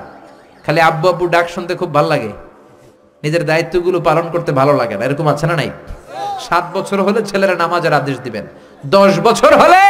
খালি 0.66 0.80
আব্বু 0.80 1.06
আব্বু 1.09 1.26
ডাক 1.26 1.47
শুনতে 1.48 1.74
খুব 1.74 1.94
ভালো 1.94 2.09
লাগে। 2.09 2.32
নিজের 3.22 3.44
দায়িত্বগুলো 3.44 4.01
পালন 4.01 4.26
করতে 4.30 4.51
ভালো 4.52 4.72
লাগে 4.76 4.94
না। 4.97 5.05
এরকম 5.05 5.26
আছে 5.28 5.47
না 5.47 5.55
নাই? 5.56 5.70
সাত 6.48 6.64
বছর 6.74 7.02
হলে 7.02 7.20
ছেলেরা 7.26 7.55
নামাজের 7.55 7.93
আদেশ 7.93 8.16
দিবেন। 8.26 8.47
দশ 8.86 9.20
বছর 9.20 9.56
হলে 9.56 9.82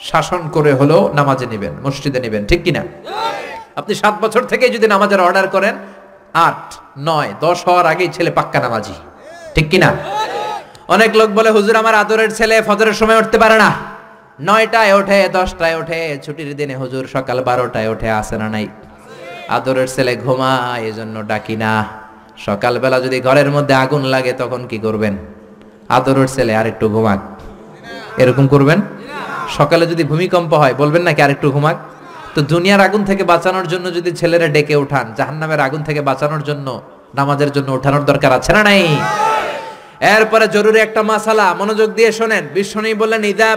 শাসন 0.00 0.48
করে 0.48 0.72
হলেও 0.72 1.12
নামাজে 1.14 1.46
নিবেন, 1.46 1.72
মসজিদে 1.84 2.20
নিবেন, 2.20 2.46
ঠিক 2.46 2.62
কিনা? 2.62 2.82
আপনি 3.76 3.94
সাত 3.94 4.14
বছর 4.20 4.42
থেকে 4.42 4.68
যদি 4.68 4.86
নামাজের 4.86 5.20
অর্ডার 5.20 5.48
করেন, 5.48 5.76
আট, 6.34 6.74
নয়, 6.98 7.34
দশ 7.40 7.66
হওয়ার 7.66 7.86
আগেই 7.86 8.08
ছেলে 8.08 8.30
পাক্কা 8.30 8.60
নামাজি, 8.60 8.92
ঠিক 9.54 9.70
কিনা? 9.70 9.96
অনেক 10.88 11.16
লোক 11.16 11.30
বলে, 11.30 11.50
হুজুর, 11.50 11.76
আমার 11.76 11.94
আদরের 11.94 12.34
ছেলে 12.34 12.62
ফজরের 12.62 12.94
সময় 12.94 13.18
উঠতে 13.18 13.38
পারে 13.38 13.56
না। 13.58 13.72
নয়টায় 14.40 14.94
ওঠে, 14.94 15.28
দশটায় 15.28 15.76
ওঠে, 15.80 16.18
ছুটির 16.22 16.56
দিনে 16.56 16.76
হুজুর 16.76 17.06
সকাল 17.06 17.40
বারোটায় 17.40 17.88
ওঠে, 17.88 18.10
আসে 18.10 18.38
না 18.38 18.48
নাই। 18.48 18.68
আদরের 19.48 19.88
ছেলে 19.88 20.16
ঘুমায়, 20.16 20.84
এজন্য 20.84 21.22
ডাকি 21.26 21.56
না। 21.56 21.86
সকালবেলা 22.38 23.00
যদি 23.00 23.20
ঘরের 23.20 23.50
মধ্যে 23.50 23.74
আগুন 23.74 24.04
লাগে, 24.04 24.32
তখন 24.32 24.66
কি 24.66 24.78
করবেন? 24.78 25.16
আদরের 25.88 26.26
ছেলে 26.26 26.56
আর 26.56 26.66
একটু 26.66 26.88
ঘুমাক। 26.88 27.18
এরকম 28.22 28.46
করবেন? 28.54 28.78
সকালে 29.58 29.84
যদি 29.86 30.04
ভূমিকম্প 30.04 30.52
হয়, 30.54 30.74
বলবেন 30.74 31.02
নাকি 31.02 31.20
আর 31.22 31.30
একটু 31.30 31.48
ঘুমাক? 31.50 31.76
তো 32.34 32.40
দুনিয়ার 32.52 32.80
আগুন 32.80 33.02
থেকে 33.04 33.22
বাঁচানোর 33.32 33.66
জন্য 33.72 33.86
যদি 33.96 34.10
ছেলেরা 34.20 34.48
ডেকে 34.56 34.76
উঠান 34.76 35.06
জাহান্নামের 35.18 35.60
আগুন 35.60 35.80
থেকে 35.88 36.00
বাঁচানোর 36.00 36.42
জন্য, 36.48 36.66
নামাজের 37.18 37.50
জন্য 37.56 37.68
উঠানোর 37.78 38.04
দরকার 38.10 38.32
আছে 38.38 38.50
না 38.56 38.62
নাই? 38.68 38.82
এরপরে 40.14 40.46
জরুরি 40.54 40.78
একটা 40.86 41.02
মাসালা, 41.10 41.46
মনোযোগ 41.60 41.88
দিয়ে 41.98 42.10
শোনেন। 42.18 42.44
বিষ্ণু 42.54 42.88
বললেন, 43.02 43.22
ইদা 43.24 43.50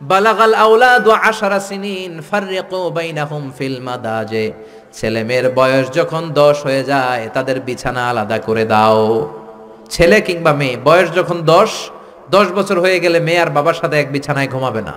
বালাগাল 0.00 0.54
আউলাদ 0.64 1.06
আশারা 1.30 1.60
সিনিন 1.68 2.12
ফাররিকু 2.30 2.80
বাইনাহুম 2.96 3.42
ফিল 3.56 3.76
মাদাজে। 3.86 4.46
ছেলে 4.98 5.20
মেয়ের 5.28 5.46
বয়স 5.58 5.86
যখন 5.98 6.22
দশ 6.40 6.56
হয়ে 6.66 6.82
যায়, 6.84 7.24
তাদের 7.36 7.56
বিছানা 7.66 8.02
আলাদা 8.10 8.38
করে 8.38 8.64
দাও। 8.64 9.02
ছেলে 9.94 10.18
কিংবা 10.20 10.52
মেয়ে, 10.60 10.76
বয়স 10.88 11.08
যখন 11.18 11.38
দশ 11.54 11.70
দশ 12.30 12.46
বছর 12.58 12.76
হয়ে 12.80 12.98
গেলে 13.00 13.20
মেয়ে 13.20 13.40
আর 13.40 13.50
বাবার 13.56 13.74
সাথে 13.74 13.96
এক 14.00 14.08
বিছানায় 14.12 14.48
ঘুমাবে 14.54 14.82
না। 14.88 14.94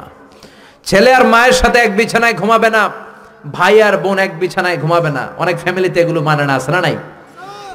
ছেলে 0.85 1.09
আর 1.13 1.23
মায়ের 1.33 1.55
সাথে 1.61 1.79
এক 1.79 1.91
বিছানায় 1.97 2.33
ঘুমাবে 2.33 2.69
না। 2.69 2.83
ভাই 3.57 3.75
আর 3.87 3.95
বোন 3.97 4.17
এক 4.19 4.31
বিছানায় 4.39 4.77
ঘুমাবে 4.77 5.11
না। 5.17 5.23
অনেক 5.37 5.55
ফ্যামিলিতে 5.63 5.97
এগুলো 6.01 6.19
মানে 6.21 6.43
না, 6.45 6.53
আছে 6.55 6.71
না 6.71 6.79
নাই? 6.81 6.95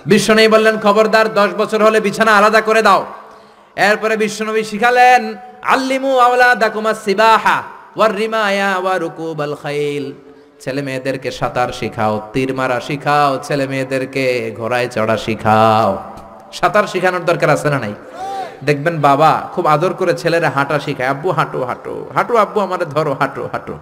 বিশ্বনবী 0.07 0.49
বললেন, 0.49 0.77
খবরদার, 0.85 1.27
দশ 1.35 1.51
বছর 1.61 1.81
হলে 1.83 1.99
বিছানা 2.01 2.33
আলাদা 2.39 2.61
করে 2.61 2.83
দাও। 2.83 3.01
এরপরে 3.77 4.15
বিশ্বনবী 4.17 4.63
শিখালেন, 4.71 5.23
আল্লিমু 5.75 6.11
আওলা 6.27 6.51
দাকুমা 6.55 6.93
সিবাহা 7.07 7.57
ওয়ার 7.97 8.13
রিমায়া 8.17 8.71
ওয়া 8.83 8.95
রুকুবাল 8.99 9.55
খাইল। 9.63 10.05
ছেলে 10.63 10.83
মেয়েদেরকে 10.83 11.31
সাঁতার 11.31 11.71
শিখাও, 11.73 12.15
তীর 12.33 12.51
মারা 12.55 12.79
শিখাও, 12.81 13.31
ছেলে 13.47 13.67
মেয়েদেরকে 13.73 14.25
ঘোড়ায় 14.59 14.89
চড়া 14.95 15.17
শিখাও। 15.17 15.91
সাঁতার 16.53 16.87
শিখানোর 16.93 17.25
দরকার 17.25 17.51
আছে 17.51 17.69
না 17.71 17.79
নাই? 17.85 17.95
দেখবেন 18.69 18.97
বাবা 19.09 19.31
খুব 19.55 19.65
আদর 19.75 19.93
করে 20.01 20.13
ছেলেরা 20.23 20.49
হাঁটা 20.57 20.77
শিখায়, 20.85 21.09
আব্বু, 21.15 21.29
হাঁটো 21.39 21.59
হাঁটো 21.71 21.95
হাঁটো, 22.17 22.35
আব্বু, 22.45 22.59
আমার 22.67 22.81
ধরো, 22.95 23.13
হাঁটো 23.21 23.43
হাঁটো। 23.53 23.75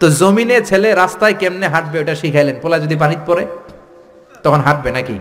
তো 0.00 0.06
জমিনে 0.20 0.56
ছেলে 0.70 0.88
রাস্তায় 1.02 1.34
কেমনে 1.40 1.66
হাঁটবে 1.74 1.96
ওটা 2.02 2.14
শিখাইলেন। 2.22 2.56
পোলা 2.62 2.76
যদি 2.84 2.96
পানিতে 3.02 3.24
পড়ে, 3.28 3.44
তখন 4.44 4.60
হাঁটবে 4.66 4.90
নাকি? 4.96 5.16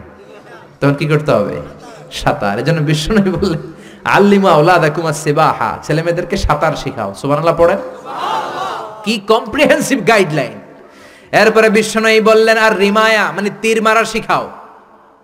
তখন 0.79 0.95
কি 0.99 1.05
করতে 1.11 1.31
হবে? 1.37 1.55
সাঁতার। 2.21 2.55
এজন্য 2.61 2.79
বিষ্ণু 2.89 3.19
বললেন, 3.37 3.61
আল্লিমা 4.15 4.51
ওলাদাকুমা 4.59 5.11
সেবাহা 5.23 5.69
ছেলে 5.85 6.01
মেয়েদেরকে 6.05 6.37
সাঁতার 6.45 6.73
শিখাও। 6.83 7.09
সুবহানাল্লাহ 7.21 7.55
পড়েন? 7.61 7.79
কি 9.05 9.13
কম্প্রিহেন্সিভ 9.31 9.99
গাইডলাইন 10.11 10.57
এরপরে 11.41 11.67
বিষ্ণু 11.77 12.09
বললেন, 12.29 12.57
আর 12.65 12.73
রিমায়া 12.85 13.25
মানে 13.35 13.49
তীর 13.61 13.79
মারা 13.85 14.03
শিখাও। 14.13 14.45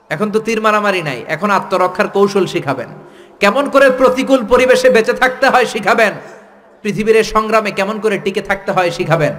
এখন 0.09 0.27
তো 0.33 0.39
তীর 0.45 0.59
মারামারি 0.65 1.01
নাই, 1.09 1.19
এখন 1.35 1.49
আত্মরক্ষার 1.57 2.07
কৌশল 2.15 2.45
শিখাবেন। 2.53 2.89
কেমন 3.41 3.65
করে 3.73 3.87
প্রতিকূল 3.99 4.41
পরিবেশে 4.51 4.87
বেঁচে 4.95 5.13
থাকতে 5.21 5.45
হয় 5.49 5.67
শিখাবেন? 5.73 6.13
পৃথিবীর 6.83 7.17
সংগ্রামে 7.33 7.71
কেমন 7.79 7.95
করে 8.03 8.15
টিকে 8.23 8.41
থাকতে 8.49 8.71
হয় 8.75 8.91
শিখাবেন? 8.97 9.33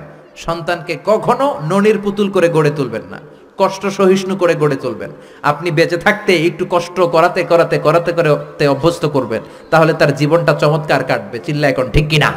সন্তানকে 0.45 0.95
কখনো 1.05 1.47
ননির 1.71 1.99
পুতুল 2.05 2.29
করে 2.31 2.49
গড়ে 2.57 2.73
তুলবেন 2.79 3.05
না, 3.13 3.19
কষ্ট 3.61 3.83
সহিষ্ণু 3.99 4.35
করে 4.43 4.55
গড়ে 4.63 4.77
তুলবেন। 4.85 5.11
আপনি 5.51 5.69
বেঁচে 5.79 5.99
থাকতে, 6.07 6.33
একটু 6.49 6.65
কষ্ট 6.75 6.97
করাতে 7.15 7.41
করাতে 7.43 7.77
করাতে 7.79 8.11
করাতে 8.19 8.65
অভ্যস্ত 8.75 9.05
করবেন, 9.07 9.43
তাহলে 9.71 9.93
তার 10.01 10.11
জীবনটা 10.21 10.53
চমৎকার 10.63 11.03
কাটবে। 11.11 11.39
চিল্লা 11.47 11.67
এখন 11.73 11.87
ঠিক 11.95 12.07
কিনা? 12.09 12.31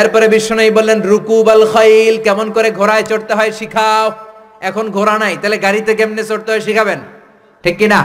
এরপরে 0.00 0.26
বিষ্ণু 0.28 0.62
বললেন 0.76 0.98
রুকু 1.10 1.36
আল 1.54 1.62
খাইল 1.72 2.14
কেমন 2.26 2.46
করে 2.56 2.68
ঘোড়ায় 2.70 3.04
চড়তে 3.10 3.32
হয় 3.38 3.52
শিখাও। 3.58 4.06
এখন 4.60 4.84
ঘোড়া 4.90 5.16
নাই, 5.22 5.34
তাহলে 5.40 5.58
গাড়িতে 5.58 5.92
কেমনে 5.98 6.22
চড়তে 6.30 6.48
হয় 6.52 6.62
শিখাবেন? 6.66 7.00
ঠিক 7.64 7.76
কিনা? 7.78 8.00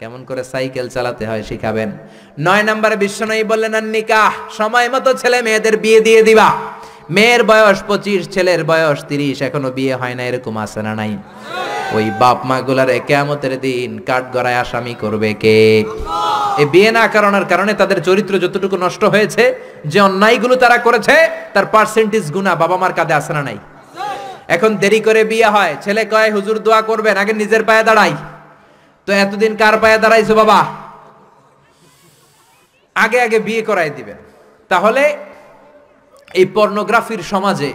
কেমন 0.00 0.20
করে 0.28 0.42
সাইকেল 0.52 0.86
চালাতে 0.94 1.24
হয় 1.30 1.42
শিখাবেন। 1.48 1.90
নয় 2.46 2.64
নম্বরে 2.68 2.96
বিশ্বনয়ী 3.04 3.42
বললেন 3.50 3.74
আর 3.78 3.86
নিকাহ 3.94 4.32
সময় 4.58 4.88
মতো 4.94 5.10
ছেলে 5.20 5.38
মেয়েদের 5.46 5.74
বিয়ে 5.84 6.00
দিয়ে 6.06 6.20
দিবা। 6.28 6.48
মেয়ের 7.16 7.42
বয়স 7.50 7.78
পঁচিশ, 7.88 8.20
ছেলের 8.34 8.60
বয়স 8.70 8.98
তিরিশ, 9.10 9.36
এখনও 9.48 9.70
বিয়ে 9.78 9.94
হয় 10.00 10.14
না, 10.18 10.22
এরকম 10.30 10.54
আছে 10.64 10.80
না 10.86 10.92
নাই? 11.00 11.12
ওই 11.96 12.06
বাপ 12.20 12.38
মা 12.48 12.56
গুলার 12.66 12.90
কেয়ামতের 13.08 13.54
দিন 13.64 13.90
কাঠ 14.08 14.24
গড়ায় 14.34 14.58
আসামি 14.62 14.94
করবে 15.02 15.30
কে? 15.42 15.56
এই 16.62 16.66
বিয়ে 16.74 16.90
না 16.98 17.04
করানোর 17.14 17.46
কারণে 17.52 17.72
তাদের 17.80 17.98
চরিত্র 18.08 18.32
যতটুকু 18.44 18.76
নষ্ট 18.84 19.02
হয়েছে, 19.14 19.44
যে 19.92 19.98
অন্যায়গুলো 20.08 20.54
তারা 20.62 20.78
করেছে, 20.86 21.16
তার 21.54 21.66
পার্সেন্টেজ 21.74 22.24
গুণা 22.36 22.52
বাবা 22.62 22.76
মার 22.82 22.92
কাঁধে 22.98 23.14
আসে 23.20 23.32
না 23.36 23.42
নাই? 23.48 23.58
এখন 24.54 24.70
দেরি 24.82 25.00
করে 25.06 25.20
বিয়ে 25.30 25.48
হয়, 25.56 25.72
ছেলে 25.84 26.02
কয়, 26.12 26.30
হুজুর 26.36 26.56
দোয়া 26.66 26.80
করবেন, 26.90 27.14
আগে 27.22 27.32
নিজের 27.42 27.62
পায়ে 27.68 27.84
দাঁড়াই। 27.90 28.14
তো 29.06 29.10
এতদিন 29.24 29.52
কার 29.62 29.74
পায়ে 29.82 29.98
দাঁড়াইছো 30.04 30.34
বাবা? 30.40 30.58
আগে 32.96 33.18
আগে 33.26 33.38
বিয়ে 33.46 33.62
করাই 33.68 33.90
দিবেন। 33.98 34.18
তাহলে 34.70 35.04
এই 36.40 36.46
পর্নোগ্রাফির 36.56 37.22
সমাজে 37.32 37.70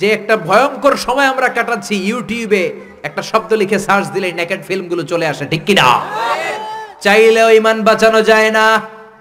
যে 0.00 0.06
একটা 0.18 0.34
ভয়ঙ্কর 0.48 0.94
সময় 1.06 1.28
আমরা 1.32 1.48
কাটাচ্ছি, 1.56 1.94
ইউটিউবে 2.08 2.62
একটা 3.08 3.22
শব্দ 3.30 3.50
লিখে 3.60 3.78
সার্চ 3.86 4.06
দিলে 4.14 4.28
নেকেড 4.40 4.60
ফিল্মগুলো 4.68 5.02
চলে 5.12 5.26
আসে, 5.32 5.44
ঠিক 5.52 5.62
কিনা? 5.68 5.86
চাইলেও 7.04 7.48
ইমান 7.58 7.78
বাঁচানো 7.88 8.20
যায় 8.30 8.50
না, 8.58 8.66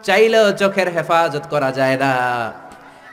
চাইলেও 0.07 0.45
চোখের 0.61 0.87
হেফাজত 0.95 1.45
করা 1.53 1.69
যায় 1.79 1.97
না। 2.03 2.11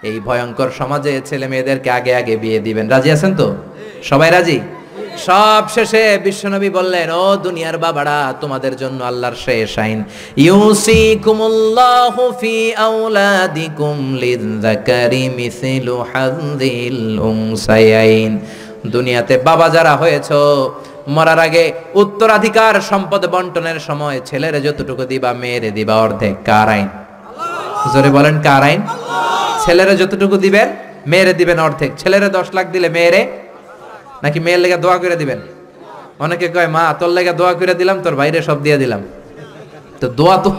এই 0.08 0.16
ভয়ঙ্কর 0.26 0.68
সমাজে 0.80 1.12
ছেলে 1.28 1.46
মেয়েদেরকে 1.52 1.90
আগে 1.98 2.12
আগে 2.20 2.34
বিয়ে 2.42 2.60
দিবেন। 2.66 2.86
রাজি 2.94 3.10
আছেন 3.16 3.32
তো? 3.40 3.48
সবাই 4.10 4.30
রাজি? 4.36 4.58
সব 5.16 5.62
শেষে 5.74 6.18
বিশ্বনবী 6.26 6.70
বললেন, 6.70 7.10
ও 7.10 7.36
দুনিয়ার 7.36 7.78
বাবারা, 7.78 8.34
তোমাদের 8.40 8.76
জন্য 8.76 9.04
আল্লাহর 9.04 9.34
শেষ 9.34 9.78
আইন। 9.78 10.04
ইউসিকুমুল্লাহু 10.36 12.22
ফি 12.40 12.74
আওলাদিকুম 12.74 13.96
লিযযাকারি 14.22 15.28
মিসলু 15.38 15.96
হাযিল 16.12 17.18
উনসায়াইন। 17.30 18.40
দুনিয়াতে 18.94 19.34
বাবা 19.48 19.68
যারা 19.68 19.96
হয়েছো, 19.96 20.40
মরার 21.08 21.38
আগে 21.38 21.72
উত্তরাধিকার 21.94 22.74
সম্পদ 22.90 23.26
বন্টনের 23.26 23.78
সময় 23.80 24.20
ছেলের 24.28 24.54
যতটুকু 24.66 25.04
দিবা, 25.04 25.32
মেয়েরে 25.32 25.70
দিবা 25.70 25.94
অর্ধেক। 25.94 26.34
কার 26.46 26.68
আইন? 26.68 26.88
জোরে 27.92 28.10
বলেন, 28.10 28.36
কার 28.42 28.62
আইন? 28.62 28.80
ছেলেরা 29.64 29.94
যতটুকু 29.94 30.36
দিবেন, 30.36 30.68
মেয়েরে 31.06 31.32
দিবেন 31.32 31.58
অর্ধেক। 31.58 31.90
ছেলেরে 31.96 32.28
দশ 32.28 32.48
লাখ 32.54 32.66
দিলে 32.70 32.88
মেয়েরে 32.88 33.22
নাকি 34.22 34.40
মেয়ের 34.40 34.60
লেগে 34.60 34.76
দোয়া 34.76 34.98
করে 34.98 35.16
দিবেন? 35.16 35.40
অনেকে 36.18 36.48
কয়, 36.48 36.66
মা, 36.66 36.94
তোর 36.98 37.08
লেগে 37.08 37.32
দোয়া 37.32 37.54
করে 37.54 37.74
দিলাম, 37.74 38.02
তোর 38.02 38.14
বাইরে 38.14 38.42
সব 38.42 38.62
দিয়ে 38.62 38.76
দিলাম। 38.76 39.02
তো 40.00 40.08
দোয়া 40.08 40.36
তো 40.38 40.50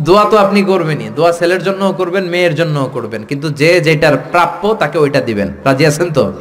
দোয়া 0.00 0.24
তো 0.30 0.36
আপনি 0.36 0.62
করবেনই। 0.62 1.08
দোয়া 1.16 1.32
ছেলের 1.32 1.62
জন্যও 1.62 1.92
করবেন, 1.92 2.24
মেয়ের 2.24 2.54
জন্যও 2.54 2.86
করবেন। 2.92 3.24
কিন্তু 3.24 3.50
যে 3.50 3.80
যেটার 3.80 4.16
প্রাপ্য 4.16 4.74
তাকে 4.74 4.98
ওইটা 4.98 5.20
দিবেন। 5.20 5.52
রাজি 5.64 5.86
আছেন 5.86 6.12
তো? 6.12 6.32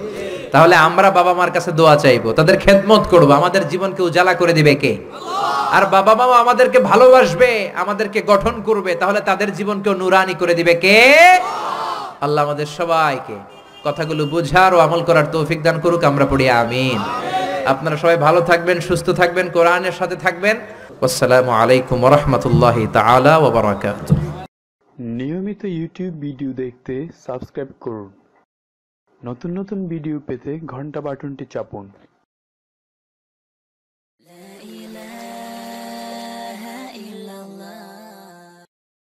তাহলে 0.52 0.76
আমরা 0.76 1.12
বাবা 1.12 1.34
মার 1.34 1.52
কাছে 1.52 1.72
দোয়া 1.72 1.96
চাইব, 1.96 2.32
তাদের 2.32 2.58
খেদমত 2.58 3.08
করব। 3.08 3.32
আমাদের 3.32 3.70
জীবনকে 3.70 4.04
উজালা 4.04 4.34
করে 4.34 4.54
দিবে 4.54 4.76
কে? 4.76 4.98
আর 5.72 5.86
বাবা 5.86 6.16
মা 6.16 6.24
আমাদেরকে 6.24 6.80
ভালোবাসবে, 6.80 7.72
আমাদেরকে 7.76 8.22
গঠন 8.28 8.62
করবে, 8.62 8.96
তাহলে 8.96 9.20
তাদের 9.20 9.54
জীবনকেও 9.54 9.94
নুরানি 9.94 10.34
করে 10.34 10.54
দিবে 10.54 10.74
কে? 10.74 11.02
আল্লাহ 12.22 12.46
আমাদের 12.46 12.66
সবাইকে। 12.78 13.61
কথাগুলো 13.86 14.24
বুঝার 14.34 14.72
ও 14.76 14.80
আমল 14.86 15.02
করার 15.10 15.28
তৌফিক 15.34 15.60
দান 15.66 15.78
করুক, 15.84 16.02
আমরা 16.12 16.26
পড়ি 16.32 16.46
আমিন। 16.62 17.00
আপনারা 17.74 17.96
সবাই 18.02 18.18
ভালো 18.28 18.40
থাকবেন, 18.50 18.78
সুস্থ 18.88 19.08
থাকবেন, 19.20 19.46
কোরআনের 19.56 19.96
সাথে 20.00 20.16
থাকবেন। 20.26 20.56
আসসালামু 21.08 21.52
আলাইকুম 21.62 22.00
রহমতুল্লাহি 22.16 22.84
তাআলা 22.98 23.34
ওয়া 23.42 23.52
বারাকাতুহু। 23.58 24.26
নিয়মিত 25.20 25.62
ইউটিউব 25.80 26.14
ভিডিও 26.26 26.52
দেখতে 26.64 26.94
সাবস্ক্রাইব 27.28 27.70
করুন। 27.86 28.10
নতুন 29.22 29.50
নতুন 29.60 29.80
ভিডিও 29.94 30.18
পেতে 30.28 30.52
ঘণ্টা 30.74 31.00
বাটনটি 31.08 31.46
চাপুন। 31.54 31.86